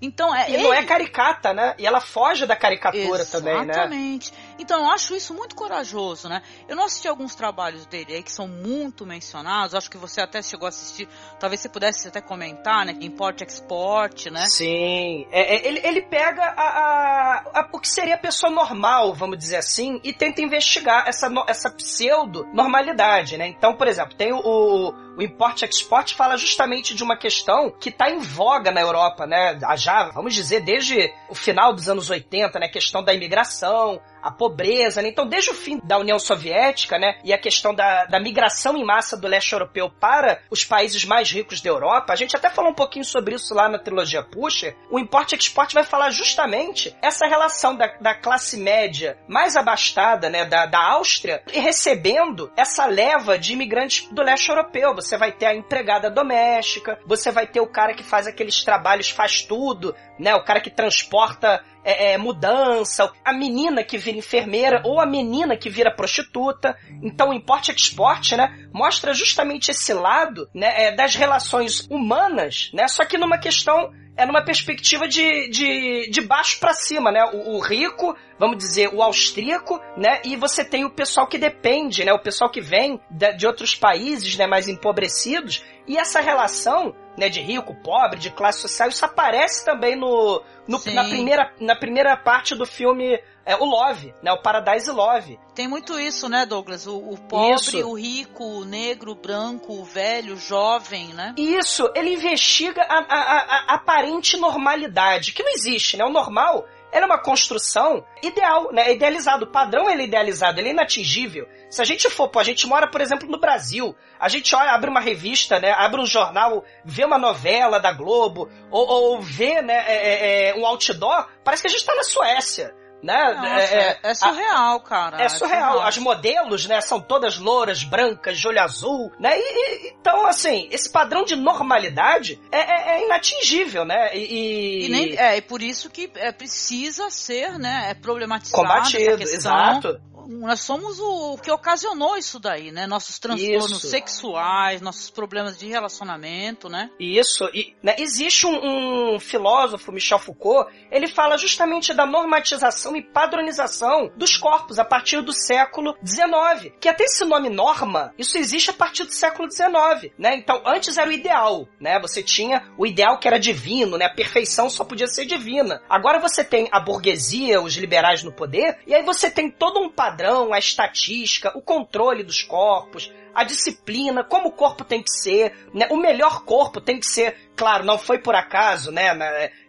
Então 0.00 0.34
é. 0.34 0.50
E 0.50 0.54
ele... 0.54 0.62
não 0.62 0.72
é 0.72 0.84
caricata, 0.84 1.52
né? 1.52 1.74
E 1.78 1.86
ela 1.86 2.00
foge 2.00 2.46
da 2.46 2.54
caricatura 2.54 3.20
Exatamente. 3.20 3.30
também, 3.30 3.66
né? 3.66 3.72
Exatamente. 3.72 4.32
Então 4.58 4.80
eu 4.80 4.90
acho 4.90 5.14
isso 5.14 5.34
muito 5.34 5.54
corajoso, 5.54 6.28
né? 6.28 6.42
Eu 6.68 6.76
não 6.76 6.84
assisti 6.84 7.08
alguns 7.08 7.34
trabalhos 7.34 7.86
dele 7.86 8.14
aí 8.14 8.22
que 8.22 8.32
são 8.32 8.46
muito 8.46 9.04
mencionados. 9.04 9.74
Acho 9.74 9.90
que 9.90 9.96
você 9.96 10.20
até 10.20 10.40
chegou 10.40 10.66
a 10.66 10.68
assistir. 10.68 11.08
Talvez 11.40 11.60
você 11.60 11.68
pudesse 11.68 12.08
até 12.08 12.20
comentar, 12.20 12.86
né? 12.86 12.96
Import 13.00 13.40
Export, 13.40 14.26
né? 14.30 14.46
Sim. 14.46 15.26
É, 15.30 15.56
é, 15.56 15.66
ele, 15.66 15.80
ele 15.84 16.02
pega 16.02 16.42
a, 16.42 16.62
a, 16.62 17.60
a, 17.60 17.68
o 17.72 17.80
que 17.80 17.88
seria 17.88 18.14
a 18.14 18.18
pessoa 18.18 18.50
normal, 18.50 19.14
vamos 19.14 19.38
dizer 19.38 19.56
assim, 19.56 20.00
e 20.04 20.12
tenta 20.12 20.40
investigar 20.40 21.08
essa, 21.08 21.28
essa 21.46 21.70
pseudo-normalidade, 21.70 23.36
né? 23.36 23.48
Então, 23.48 23.74
por 23.74 23.88
exemplo, 23.88 24.14
tem 24.14 24.32
o, 24.32 24.38
o, 24.38 25.07
o 25.18 25.22
Import 25.22 25.62
Export 25.62 26.14
fala 26.14 26.36
justamente 26.36 26.94
de 26.94 27.02
uma 27.02 27.16
questão 27.16 27.72
que 27.72 27.88
está 27.88 28.08
em 28.08 28.20
voga 28.20 28.70
na 28.70 28.80
Europa, 28.80 29.26
né? 29.26 29.58
Já, 29.76 30.10
vamos 30.10 30.32
dizer, 30.32 30.60
desde 30.60 31.12
o 31.28 31.34
final 31.34 31.74
dos 31.74 31.88
anos 31.88 32.08
80, 32.08 32.56
né? 32.60 32.66
A 32.66 32.70
questão 32.70 33.02
da 33.02 33.12
imigração, 33.12 34.00
a 34.28 34.30
pobreza, 34.30 35.00
né? 35.00 35.08
Então, 35.08 35.26
desde 35.26 35.50
o 35.50 35.54
fim 35.54 35.80
da 35.82 35.98
União 35.98 36.18
Soviética, 36.18 36.98
né, 36.98 37.18
e 37.24 37.32
a 37.32 37.38
questão 37.38 37.74
da, 37.74 38.04
da 38.04 38.20
migração 38.20 38.76
em 38.76 38.84
massa 38.84 39.16
do 39.16 39.26
leste 39.26 39.52
europeu 39.52 39.90
para 39.90 40.40
os 40.50 40.64
países 40.64 41.04
mais 41.04 41.30
ricos 41.30 41.60
da 41.60 41.70
Europa, 41.70 42.12
a 42.12 42.16
gente 42.16 42.36
até 42.36 42.50
falou 42.50 42.70
um 42.70 42.74
pouquinho 42.74 43.04
sobre 43.04 43.34
isso 43.34 43.54
lá 43.54 43.68
na 43.68 43.78
trilogia 43.78 44.22
Pusher, 44.22 44.76
o 44.90 44.98
Import 44.98 45.32
Export 45.32 45.72
vai 45.72 45.82
falar 45.82 46.10
justamente 46.10 46.94
essa 47.02 47.26
relação 47.26 47.74
da, 47.74 47.86
da 48.00 48.14
classe 48.14 48.58
média 48.58 49.18
mais 49.26 49.56
abastada, 49.56 50.28
né, 50.28 50.44
da, 50.44 50.66
da 50.66 50.78
Áustria, 50.92 51.42
e 51.52 51.58
recebendo 51.58 52.52
essa 52.56 52.84
leva 52.84 53.38
de 53.38 53.54
imigrantes 53.54 54.08
do 54.12 54.22
leste 54.22 54.48
europeu. 54.50 54.94
Você 54.94 55.16
vai 55.16 55.32
ter 55.32 55.46
a 55.46 55.54
empregada 55.54 56.10
doméstica, 56.10 56.98
você 57.06 57.30
vai 57.32 57.46
ter 57.46 57.60
o 57.60 57.66
cara 57.66 57.94
que 57.94 58.04
faz 58.04 58.26
aqueles 58.26 58.62
trabalhos, 58.62 59.08
faz 59.08 59.42
tudo, 59.42 59.94
né, 60.18 60.34
o 60.34 60.44
cara 60.44 60.60
que 60.60 60.70
transporta 60.70 61.64
é, 61.88 62.12
é, 62.12 62.18
mudança, 62.18 63.10
a 63.24 63.32
menina 63.32 63.82
que 63.82 63.96
vira 63.96 64.18
enfermeira 64.18 64.82
ou 64.84 65.00
a 65.00 65.06
menina 65.06 65.56
que 65.56 65.70
vira 65.70 65.94
prostituta. 65.94 66.76
Então 67.02 67.30
o 67.30 67.32
import 67.32 67.70
export, 67.70 68.36
né, 68.36 68.68
mostra 68.72 69.14
justamente 69.14 69.70
esse 69.70 69.94
lado, 69.94 70.50
né, 70.54 70.88
é, 70.88 70.94
das 70.94 71.14
relações 71.14 71.86
humanas, 71.90 72.70
né, 72.74 72.86
só 72.88 73.06
que 73.06 73.16
numa 73.16 73.38
questão 73.38 73.90
é 74.18 74.26
numa 74.26 74.44
perspectiva 74.44 75.06
de, 75.06 75.48
de, 75.48 76.10
de 76.10 76.20
baixo 76.20 76.58
para 76.58 76.72
cima, 76.72 77.12
né? 77.12 77.24
O, 77.32 77.54
o, 77.54 77.60
rico, 77.60 78.16
vamos 78.36 78.58
dizer, 78.58 78.92
o 78.92 79.00
austríaco, 79.00 79.80
né? 79.96 80.20
E 80.24 80.34
você 80.34 80.64
tem 80.64 80.84
o 80.84 80.90
pessoal 80.90 81.28
que 81.28 81.38
depende, 81.38 82.04
né? 82.04 82.12
O 82.12 82.18
pessoal 82.18 82.50
que 82.50 82.60
vem 82.60 83.00
de, 83.08 83.32
de 83.34 83.46
outros 83.46 83.76
países, 83.76 84.36
né? 84.36 84.44
Mais 84.44 84.66
empobrecidos. 84.66 85.64
E 85.86 85.96
essa 85.96 86.20
relação, 86.20 86.96
né? 87.18 87.28
De 87.28 87.40
rico, 87.40 87.74
pobre, 87.74 88.18
de 88.18 88.30
classe 88.30 88.60
social, 88.60 88.88
isso 88.88 89.04
aparece 89.04 89.64
também 89.64 89.96
no, 89.96 90.42
no 90.66 90.80
na, 90.94 91.04
primeira, 91.04 91.52
na 91.60 91.76
primeira 91.76 92.16
parte 92.16 92.54
do 92.54 92.64
filme 92.64 93.20
é 93.44 93.56
o 93.56 93.64
Love, 93.64 94.14
né? 94.22 94.30
O 94.30 94.42
Paradise 94.42 94.90
Love. 94.90 95.40
Tem 95.54 95.66
muito 95.66 95.98
isso, 95.98 96.28
né, 96.28 96.44
Douglas? 96.44 96.86
O, 96.86 96.98
o 96.98 97.16
pobre, 97.16 97.54
isso. 97.54 97.88
o 97.88 97.94
rico, 97.94 98.44
o 98.44 98.64
negro, 98.64 99.12
o 99.12 99.14
branco, 99.14 99.72
o 99.72 99.84
velho, 99.84 100.34
o 100.34 100.36
jovem, 100.36 101.08
né? 101.14 101.34
Isso, 101.36 101.90
ele 101.94 102.12
investiga 102.12 102.82
a, 102.82 102.98
a, 102.98 103.18
a, 103.18 103.72
a 103.72 103.74
aparente 103.74 104.36
normalidade, 104.36 105.32
que 105.32 105.42
não 105.42 105.50
existe, 105.50 105.96
né? 105.96 106.04
O 106.04 106.10
normal 106.10 106.66
era 106.92 107.04
uma 107.04 107.18
construção 107.18 108.04
ideal, 108.22 108.72
né? 108.72 108.92
Idealizado. 108.92 109.44
O 109.44 109.50
padrão 109.50 109.88
ele 109.90 110.02
é 110.02 110.04
idealizado, 110.06 110.60
ele 110.60 110.68
é 110.68 110.72
inatingível. 110.72 111.46
Se 111.68 111.82
a 111.82 111.84
gente 111.84 112.08
for, 112.08 112.28
pô, 112.28 112.38
a 112.38 112.44
gente 112.44 112.66
mora, 112.66 112.88
por 112.90 113.00
exemplo, 113.00 113.28
no 113.28 113.38
Brasil, 113.38 113.94
a 114.18 114.28
gente 114.28 114.54
olha, 114.54 114.72
abre 114.72 114.88
uma 114.88 115.00
revista, 115.00 115.60
né? 115.60 115.72
Abre 115.72 116.00
um 116.00 116.06
jornal, 116.06 116.64
vê 116.84 117.04
uma 117.04 117.18
novela 117.18 117.78
da 117.78 117.92
Globo, 117.92 118.48
ou, 118.70 118.86
ou 118.86 119.20
vê, 119.20 119.60
né, 119.60 119.84
é, 119.86 119.96
é, 119.96 120.50
é 120.50 120.54
um 120.54 120.66
outdoor, 120.66 121.28
parece 121.44 121.62
que 121.62 121.68
a 121.68 121.70
gente 121.70 121.84
tá 121.84 121.94
na 121.94 122.02
Suécia. 122.02 122.74
Né? 123.02 123.34
Nossa, 123.34 123.48
é, 123.48 123.74
é, 123.74 123.98
é, 124.02 124.14
surreal, 124.14 124.76
a, 124.76 124.80
cara. 124.80 125.22
É 125.22 125.28
surreal. 125.28 125.60
é 125.60 125.62
surreal. 125.68 125.86
As 125.86 125.98
modelos, 125.98 126.66
né, 126.66 126.80
são 126.80 127.00
todas 127.00 127.38
louras, 127.38 127.84
brancas, 127.84 128.38
de 128.38 128.48
olho 128.48 128.60
azul, 128.60 129.12
né? 129.20 129.38
E, 129.38 129.40
e, 129.40 129.94
então, 130.00 130.26
assim, 130.26 130.68
esse 130.70 130.90
padrão 130.90 131.24
de 131.24 131.36
normalidade 131.36 132.40
é, 132.50 132.58
é, 132.58 132.96
é 132.96 133.04
inatingível, 133.04 133.84
né? 133.84 134.16
E, 134.16 134.86
e, 134.86 134.88
nem, 134.88 135.16
é, 135.16 135.36
e 135.36 135.40
por 135.40 135.62
isso 135.62 135.88
que 135.88 136.10
é, 136.16 136.32
precisa 136.32 137.08
ser, 137.10 137.58
né, 137.58 137.86
é 137.90 137.94
problematizado 137.94 138.62
Combatido, 138.62 139.22
exato 139.22 140.00
nós 140.28 140.60
somos 140.60 141.00
o 141.00 141.38
que 141.38 141.50
ocasionou 141.50 142.18
isso 142.18 142.38
daí, 142.38 142.70
né? 142.70 142.86
Nossos 142.86 143.18
transtornos 143.18 143.78
isso. 143.78 143.88
sexuais, 143.88 144.82
nossos 144.82 145.08
problemas 145.08 145.56
de 145.56 145.66
relacionamento, 145.66 146.68
né? 146.68 146.90
Isso. 147.00 147.48
E, 147.54 147.74
né, 147.82 147.96
existe 147.98 148.46
um, 148.46 149.14
um, 149.14 149.18
filósofo, 149.18 149.90
Michel 149.90 150.18
Foucault, 150.18 150.70
ele 150.90 151.08
fala 151.08 151.38
justamente 151.38 151.94
da 151.94 152.04
normatização 152.04 152.94
e 152.94 153.02
padronização 153.02 154.12
dos 154.16 154.36
corpos 154.36 154.78
a 154.78 154.84
partir 154.84 155.22
do 155.22 155.32
século 155.32 155.96
XIX. 156.04 156.74
Que 156.78 156.90
até 156.90 157.04
esse 157.04 157.24
nome 157.24 157.48
norma, 157.48 158.12
isso 158.18 158.36
existe 158.36 158.70
a 158.70 158.74
partir 158.74 159.04
do 159.04 159.14
século 159.14 159.50
XIX, 159.50 160.12
né? 160.18 160.36
Então, 160.36 160.60
antes 160.66 160.98
era 160.98 161.08
o 161.08 161.12
ideal, 161.12 161.66
né? 161.80 161.98
Você 162.00 162.22
tinha 162.22 162.70
o 162.76 162.86
ideal 162.86 163.18
que 163.18 163.26
era 163.26 163.40
divino, 163.40 163.96
né? 163.96 164.04
A 164.04 164.14
perfeição 164.14 164.68
só 164.68 164.84
podia 164.84 165.06
ser 165.06 165.24
divina. 165.24 165.82
Agora 165.88 166.20
você 166.20 166.44
tem 166.44 166.68
a 166.70 166.78
burguesia, 166.78 167.62
os 167.62 167.74
liberais 167.76 168.22
no 168.22 168.32
poder, 168.32 168.78
e 168.86 168.94
aí 168.94 169.02
você 169.02 169.30
tem 169.30 169.50
todo 169.50 169.80
um 169.80 169.88
padrão 169.88 170.17
padrão, 170.18 170.52
a 170.52 170.58
estatística, 170.58 171.56
o 171.56 171.62
controle 171.62 172.24
dos 172.24 172.42
corpos, 172.42 173.12
a 173.32 173.44
disciplina, 173.44 174.24
como 174.24 174.48
o 174.48 174.52
corpo 174.52 174.82
tem 174.82 175.00
que 175.00 175.12
ser, 175.12 175.54
né? 175.72 175.86
O 175.92 175.96
melhor 175.96 176.42
corpo 176.44 176.80
tem 176.80 176.98
que 176.98 177.06
ser, 177.06 177.36
claro, 177.54 177.84
não 177.84 177.96
foi 177.96 178.18
por 178.18 178.34
acaso, 178.34 178.90
né? 178.90 179.06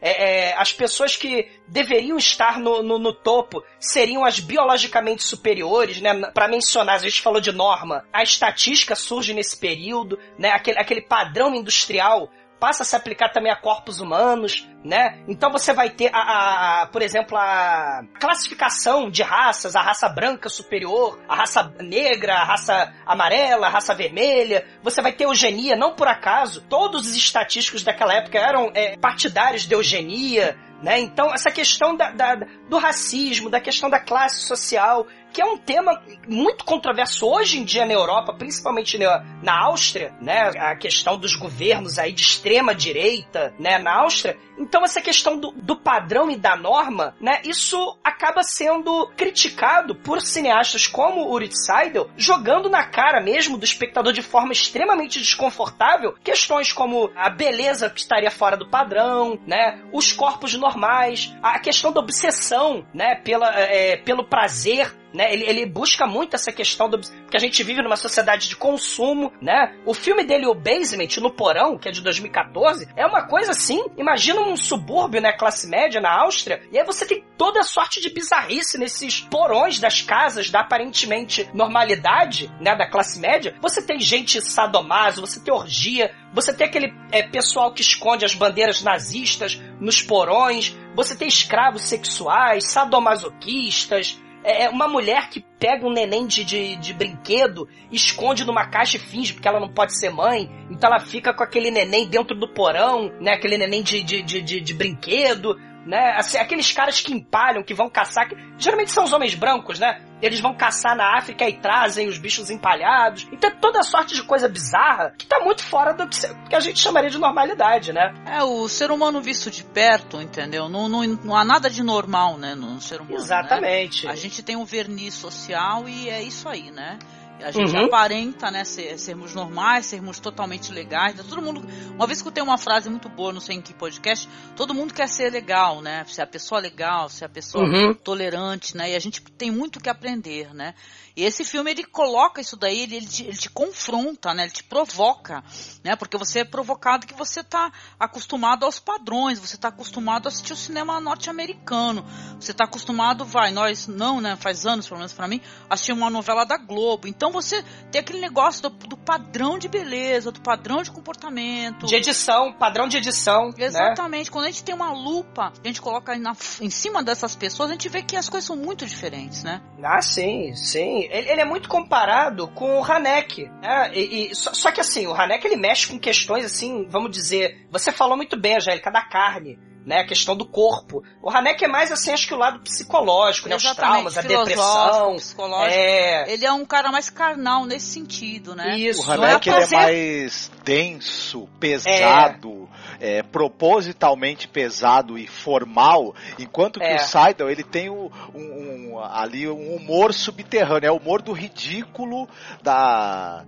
É, 0.01 0.49
é, 0.49 0.57
as 0.57 0.73
pessoas 0.73 1.15
que 1.15 1.47
deveriam 1.67 2.17
estar 2.17 2.59
no, 2.59 2.81
no, 2.81 2.97
no, 2.97 3.13
topo 3.13 3.63
seriam 3.79 4.25
as 4.25 4.39
biologicamente 4.39 5.21
superiores, 5.21 6.01
né? 6.01 6.19
Para 6.33 6.47
mencionar, 6.47 6.95
a 6.95 6.99
gente 6.99 7.21
falou 7.21 7.39
de 7.39 7.51
norma, 7.51 8.03
a 8.11 8.23
estatística 8.23 8.95
surge 8.95 9.35
nesse 9.35 9.55
período, 9.55 10.17
né? 10.35 10.49
Aquele, 10.49 10.79
aquele 10.79 11.01
padrão 11.01 11.53
industrial 11.53 12.31
passa 12.59 12.83
a 12.83 12.85
se 12.85 12.95
aplicar 12.95 13.29
também 13.29 13.51
a 13.51 13.55
corpos 13.55 13.99
humanos, 13.99 14.67
né? 14.83 15.23
Então 15.27 15.51
você 15.51 15.73
vai 15.73 15.89
ter, 15.89 16.09
a, 16.13 16.19
a, 16.19 16.81
a, 16.81 16.87
por 16.87 17.01
exemplo, 17.01 17.37
a 17.37 18.03
classificação 18.19 19.09
de 19.09 19.23
raças, 19.23 19.75
a 19.75 19.81
raça 19.81 20.09
branca 20.09 20.49
superior, 20.49 21.19
a 21.27 21.35
raça 21.35 21.73
negra, 21.79 22.35
a 22.35 22.43
raça 22.43 22.93
amarela, 23.05 23.67
a 23.67 23.69
raça 23.69 23.93
vermelha. 23.93 24.65
Você 24.83 25.01
vai 25.01 25.13
ter 25.13 25.23
eugenia, 25.23 25.75
não 25.75 25.95
por 25.95 26.07
acaso. 26.07 26.61
Todos 26.69 27.07
os 27.07 27.15
estatísticos 27.15 27.83
daquela 27.83 28.13
época 28.13 28.37
eram 28.37 28.71
é, 28.73 28.97
partidários 28.97 29.65
de 29.65 29.73
eugenia, 29.73 30.57
né? 30.81 30.99
Então, 30.99 31.33
essa 31.33 31.51
questão 31.51 31.95
da, 31.95 32.11
da, 32.11 32.35
do 32.69 32.77
racismo, 32.77 33.49
da 33.49 33.59
questão 33.59 33.89
da 33.89 33.99
classe 33.99 34.41
social, 34.41 35.07
que 35.31 35.41
é 35.41 35.45
um 35.45 35.57
tema 35.57 36.01
muito 36.27 36.65
controverso 36.65 37.27
hoje 37.27 37.59
em 37.59 37.63
dia 37.63 37.85
na 37.85 37.93
Europa, 37.93 38.33
principalmente 38.33 38.97
na, 38.97 39.23
na 39.41 39.65
Áustria, 39.65 40.13
né? 40.21 40.51
A 40.57 40.75
questão 40.75 41.17
dos 41.17 41.35
governos 41.35 41.99
aí 41.99 42.11
de 42.11 42.21
extrema 42.21 42.73
direita, 42.73 43.53
né? 43.59 43.77
Na 43.77 44.01
Áustria. 44.01 44.37
Então 44.57 44.83
essa 44.83 45.01
questão 45.01 45.37
do, 45.37 45.51
do 45.51 45.75
padrão 45.75 46.29
e 46.29 46.35
da 46.35 46.55
norma, 46.55 47.15
né? 47.19 47.41
Isso 47.43 47.97
acaba 48.03 48.43
sendo 48.43 49.07
criticado 49.15 49.95
por 49.95 50.21
cineastas 50.21 50.87
como 50.87 51.31
Urit 51.31 51.53
Seidel, 51.57 52.09
jogando 52.17 52.69
na 52.69 52.83
cara 52.83 53.21
mesmo 53.21 53.57
do 53.57 53.63
espectador 53.63 54.13
de 54.13 54.21
forma 54.21 54.51
extremamente 54.51 55.19
desconfortável 55.19 56.15
questões 56.23 56.73
como 56.73 57.11
a 57.15 57.29
beleza 57.29 57.89
que 57.89 57.99
estaria 57.99 58.31
fora 58.31 58.57
do 58.57 58.69
padrão, 58.69 59.39
né? 59.45 59.81
Os 59.93 60.11
corpos 60.11 60.53
normais, 60.55 61.33
a 61.41 61.59
questão 61.59 61.91
da 61.91 62.01
obsessão, 62.01 62.85
né? 62.93 63.15
Pela, 63.15 63.49
é, 63.59 63.97
pelo 63.97 64.23
prazer 64.23 64.98
né? 65.13 65.33
Ele, 65.33 65.43
ele 65.45 65.65
busca 65.65 66.05
muito 66.05 66.35
essa 66.35 66.51
questão 66.51 66.89
do 66.89 66.99
que 66.99 67.35
a 67.35 67.39
gente 67.39 67.63
vive 67.63 67.81
numa 67.81 67.95
sociedade 67.95 68.47
de 68.47 68.55
consumo, 68.55 69.31
né? 69.41 69.75
O 69.85 69.93
filme 69.93 70.23
dele, 70.23 70.45
o 70.47 70.53
Basement, 70.53 71.19
no 71.21 71.31
Porão, 71.31 71.77
que 71.77 71.89
é 71.89 71.91
de 71.91 72.01
2014, 72.01 72.87
é 72.95 73.05
uma 73.05 73.27
coisa 73.27 73.51
assim. 73.51 73.83
Imagina 73.97 74.41
um 74.41 74.55
subúrbio, 74.55 75.21
né, 75.21 75.31
classe 75.31 75.67
média 75.67 76.01
na 76.01 76.21
Áustria, 76.21 76.61
e 76.71 76.77
aí 76.77 76.85
você 76.85 77.05
tem 77.05 77.23
toda 77.37 77.63
sorte 77.63 78.01
de 78.01 78.09
bizarrice 78.09 78.77
nesses 78.77 79.19
porões 79.19 79.79
das 79.79 80.01
casas 80.01 80.49
da 80.49 80.61
aparentemente 80.61 81.49
normalidade, 81.53 82.51
né, 82.59 82.75
da 82.75 82.87
classe 82.87 83.19
média. 83.19 83.55
Você 83.61 83.81
tem 83.81 83.99
gente 83.99 84.41
sadomaso, 84.41 85.21
você 85.21 85.39
tem 85.39 85.53
orgia, 85.53 86.13
você 86.33 86.53
tem 86.53 86.67
aquele 86.67 86.93
é, 87.11 87.23
pessoal 87.23 87.73
que 87.73 87.81
esconde 87.81 88.25
as 88.25 88.35
bandeiras 88.35 88.83
nazistas 88.83 89.59
nos 89.79 90.01
porões, 90.01 90.77
você 90.95 91.15
tem 91.15 91.27
escravos 91.27 91.83
sexuais, 91.83 92.71
sadomasoquistas, 92.71 94.19
é, 94.49 94.63
é 94.63 94.69
uma 94.69 94.87
mulher 94.87 95.29
que 95.29 95.45
pega 95.59 95.85
um 95.85 95.91
neném 95.93 96.25
de, 96.25 96.43
de, 96.43 96.75
de, 96.77 96.93
brinquedo, 96.93 97.67
esconde 97.91 98.43
numa 98.45 98.65
caixa 98.65 98.97
e 98.97 98.99
finge 98.99 99.33
porque 99.33 99.47
ela 99.47 99.59
não 99.59 99.69
pode 99.69 99.97
ser 99.97 100.09
mãe, 100.09 100.49
então 100.71 100.89
ela 100.89 100.99
fica 100.99 101.33
com 101.33 101.43
aquele 101.43 101.69
neném 101.69 102.07
dentro 102.07 102.35
do 102.35 102.47
porão, 102.47 103.11
né? 103.19 103.33
Aquele 103.33 103.57
neném 103.57 103.83
de, 103.83 104.01
de, 104.01 104.23
de, 104.23 104.41
de, 104.41 104.59
de 104.59 104.73
brinquedo, 104.73 105.55
né? 105.89 106.13
Assim, 106.15 106.37
aqueles 106.37 106.71
caras 106.71 107.01
que 107.01 107.11
empalham, 107.11 107.63
que 107.63 107.73
vão 107.73 107.89
caçar, 107.89 108.29
que 108.29 108.37
geralmente 108.59 108.91
são 108.91 109.03
os 109.03 109.11
homens 109.11 109.33
brancos, 109.33 109.79
né? 109.79 109.99
Eles 110.21 110.39
vão 110.39 110.53
caçar 110.53 110.95
na 110.95 111.17
África 111.17 111.49
e 111.49 111.53
trazem 111.53 112.07
os 112.07 112.19
bichos 112.19 112.51
empalhados. 112.51 113.27
Então 113.31 113.49
é 113.49 113.53
toda 113.53 113.81
sorte 113.81 114.13
de 114.13 114.21
coisa 114.21 114.47
bizarra 114.47 115.15
que 115.17 115.25
tá 115.25 115.39
muito 115.39 115.63
fora 115.63 115.93
do 115.93 116.07
que 116.07 116.55
a 116.55 116.59
gente 116.59 116.77
chamaria 116.77 117.09
de 117.09 117.17
normalidade, 117.17 117.91
né? 117.91 118.13
É, 118.27 118.43
o 118.43 118.67
ser 118.69 118.91
humano 118.91 119.19
visto 119.19 119.49
de 119.49 119.63
perto, 119.63 120.21
entendeu? 120.21 120.69
Não, 120.69 120.87
não, 120.87 121.03
não 121.23 121.35
há 121.35 121.43
nada 121.43 121.69
de 121.69 121.81
normal, 121.81 122.37
né, 122.37 122.53
no 122.53 122.79
ser 122.79 123.01
humano. 123.01 123.15
Né? 123.15 123.21
Exatamente. 123.23 124.05
Né? 124.05 124.11
A 124.11 124.15
gente 124.15 124.43
tem 124.43 124.55
um 124.55 124.65
verniz 124.65 125.15
social 125.15 125.89
e 125.89 126.07
é 126.07 126.21
isso 126.21 126.47
aí, 126.47 126.69
né? 126.69 126.99
A 127.41 127.51
gente 127.51 127.75
uhum. 127.75 127.85
aparenta, 127.85 128.51
né, 128.51 128.63
ser, 128.63 128.97
sermos 128.99 129.33
normais, 129.33 129.85
sermos 129.85 130.19
totalmente 130.19 130.71
legais. 130.71 131.15
Né? 131.15 131.23
Todo 131.27 131.41
mundo. 131.41 131.65
Uma 131.95 132.05
vez 132.05 132.21
que 132.21 132.27
eu 132.27 132.31
tenho 132.31 132.45
uma 132.45 132.57
frase 132.57 132.89
muito 132.89 133.07
boa, 133.09 133.31
não 133.31 133.39
sei 133.41 133.57
em 133.57 133.61
que 133.61 133.73
podcast, 133.73 134.27
todo 134.55 134.73
mundo 134.73 134.93
quer 134.93 135.07
ser 135.07 135.31
legal, 135.31 135.81
né? 135.81 136.03
Ser 136.05 136.21
a 136.21 136.27
pessoa 136.27 136.59
legal, 136.59 137.09
ser 137.09 137.25
a 137.25 137.29
pessoa 137.29 137.63
uhum. 137.63 137.93
tolerante, 137.93 138.75
né? 138.75 138.91
E 138.91 138.95
a 138.95 138.99
gente 138.99 139.21
tem 139.21 139.51
muito 139.51 139.79
que 139.79 139.89
aprender, 139.89 140.53
né? 140.53 140.73
E 141.15 141.23
esse 141.23 141.43
filme 141.43 141.71
ele 141.71 141.83
coloca 141.83 142.39
isso 142.39 142.55
daí, 142.55 142.83
ele, 142.83 142.95
ele, 142.95 143.05
te, 143.05 143.23
ele 143.23 143.37
te 143.37 143.49
confronta, 143.49 144.33
né? 144.33 144.43
Ele 144.43 144.51
te 144.51 144.63
provoca, 144.63 145.43
né? 145.89 145.95
Porque 145.95 146.17
você 146.17 146.41
é 146.41 146.45
provocado 146.45 147.07
que 147.07 147.15
você 147.15 147.39
está 147.39 147.71
acostumado 147.99 148.63
aos 148.63 148.79
padrões, 148.79 149.39
você 149.39 149.55
está 149.55 149.69
acostumado 149.69 150.27
a 150.27 150.29
assistir 150.29 150.53
o 150.53 150.55
cinema 150.55 150.99
norte-americano, 150.99 152.05
você 152.39 152.51
está 152.51 152.65
acostumado, 152.65 153.25
vai, 153.25 153.51
nós 153.51 153.87
não, 153.87 154.21
né? 154.21 154.35
Faz 154.35 154.67
anos, 154.67 154.87
pelo 154.87 154.99
menos 154.99 155.13
para 155.13 155.27
mim, 155.27 155.41
assistir 155.67 155.91
uma 155.91 156.09
novela 156.11 156.45
da 156.45 156.57
Globo. 156.57 157.07
Então 157.07 157.31
você 157.31 157.63
tem 157.91 158.01
aquele 158.01 158.19
negócio 158.19 158.69
do, 158.69 158.69
do, 158.69 158.97
padrão 158.97 159.57
de 159.57 159.67
beleza, 159.67 160.31
do 160.31 160.41
padrão 160.41 160.83
de 160.83 160.91
comportamento, 160.91 161.87
de 161.87 161.95
edição, 161.95 162.53
padrão 162.53 162.87
de 162.87 162.97
edição. 162.97 163.47
Né? 163.57 163.65
Exatamente. 163.65 164.25
Né? 164.25 164.31
Quando 164.31 164.45
a 164.45 164.51
gente 164.51 164.63
tem 164.63 164.75
uma 164.75 164.91
lupa, 164.91 165.51
a 165.63 165.67
gente 165.67 165.81
coloca 165.81 166.15
na, 166.19 166.35
em 166.61 166.69
cima 166.69 167.01
dessas 167.01 167.35
pessoas, 167.35 167.69
a 167.69 167.73
gente 167.73 167.89
vê 167.89 168.03
que 168.03 168.15
as 168.15 168.29
coisas 168.29 168.45
são 168.45 168.55
muito 168.55 168.85
diferentes, 168.85 169.43
né? 169.43 169.59
Ah, 169.83 170.01
sim, 170.01 170.53
sim 170.53 171.07
ele, 171.09 171.31
ele, 171.31 171.41
é 171.41 171.45
muito 171.45 171.67
comparado 171.67 172.47
com 172.49 172.79
o 172.79 172.83
Hanek, 172.83 173.49
né? 173.61 173.91
E, 173.93 174.31
e 174.31 174.35
só, 174.35 174.53
só, 174.53 174.71
que 174.71 174.81
assim, 174.81 175.07
o 175.07 175.13
Hanek 175.13 175.47
ele 175.47 175.55
mexe 175.55 175.78
com 175.85 175.99
questões 175.99 176.45
assim, 176.45 176.87
vamos 176.89 177.11
dizer, 177.11 177.67
você 177.71 177.91
falou 177.91 178.17
muito 178.17 178.37
bem, 178.39 178.55
Angélica, 178.57 178.91
da 178.91 179.01
carne. 179.01 179.57
né? 179.85 180.01
A 180.01 180.05
questão 180.05 180.35
do 180.35 180.45
corpo. 180.45 181.03
O 181.21 181.29
Haneck 181.29 181.63
é 181.63 181.67
mais 181.67 181.91
assim, 181.91 182.11
acho 182.11 182.27
que 182.27 182.33
o 182.33 182.37
lado 182.37 182.59
psicológico, 182.59 183.49
né? 183.49 183.55
Os 183.55 183.63
traumas, 183.75 184.17
a 184.17 184.21
depressão. 184.21 185.15
Psicológico. 185.15 185.75
É... 185.75 186.31
Ele 186.31 186.45
é 186.45 186.51
um 186.51 186.63
cara 186.63 186.91
mais 186.91 187.09
carnal 187.09 187.65
nesse 187.65 187.87
sentido, 187.87 188.55
né? 188.55 188.77
Isso. 188.77 189.01
O 189.01 189.11
Haneck 189.11 189.49
é, 189.49 189.63
é 189.63 189.67
mais 189.67 190.51
denso, 190.63 191.49
pesado, 191.59 192.69
é. 192.99 193.17
É, 193.17 193.23
propositalmente 193.23 194.47
pesado 194.47 195.17
e 195.17 195.25
formal, 195.25 196.13
enquanto 196.37 196.79
que 196.79 196.85
é. 196.85 196.95
o 196.95 196.99
Seidel, 196.99 197.49
ele 197.49 197.63
tem 197.63 197.89
um, 197.89 198.11
um, 198.35 198.99
ali 198.99 199.47
um 199.47 199.75
humor 199.75 200.13
subterrâneo, 200.13 200.87
é 200.87 200.91
o 200.91 200.97
humor 200.97 201.21
do 201.21 201.31
ridículo, 201.31 202.27
da 202.61 203.45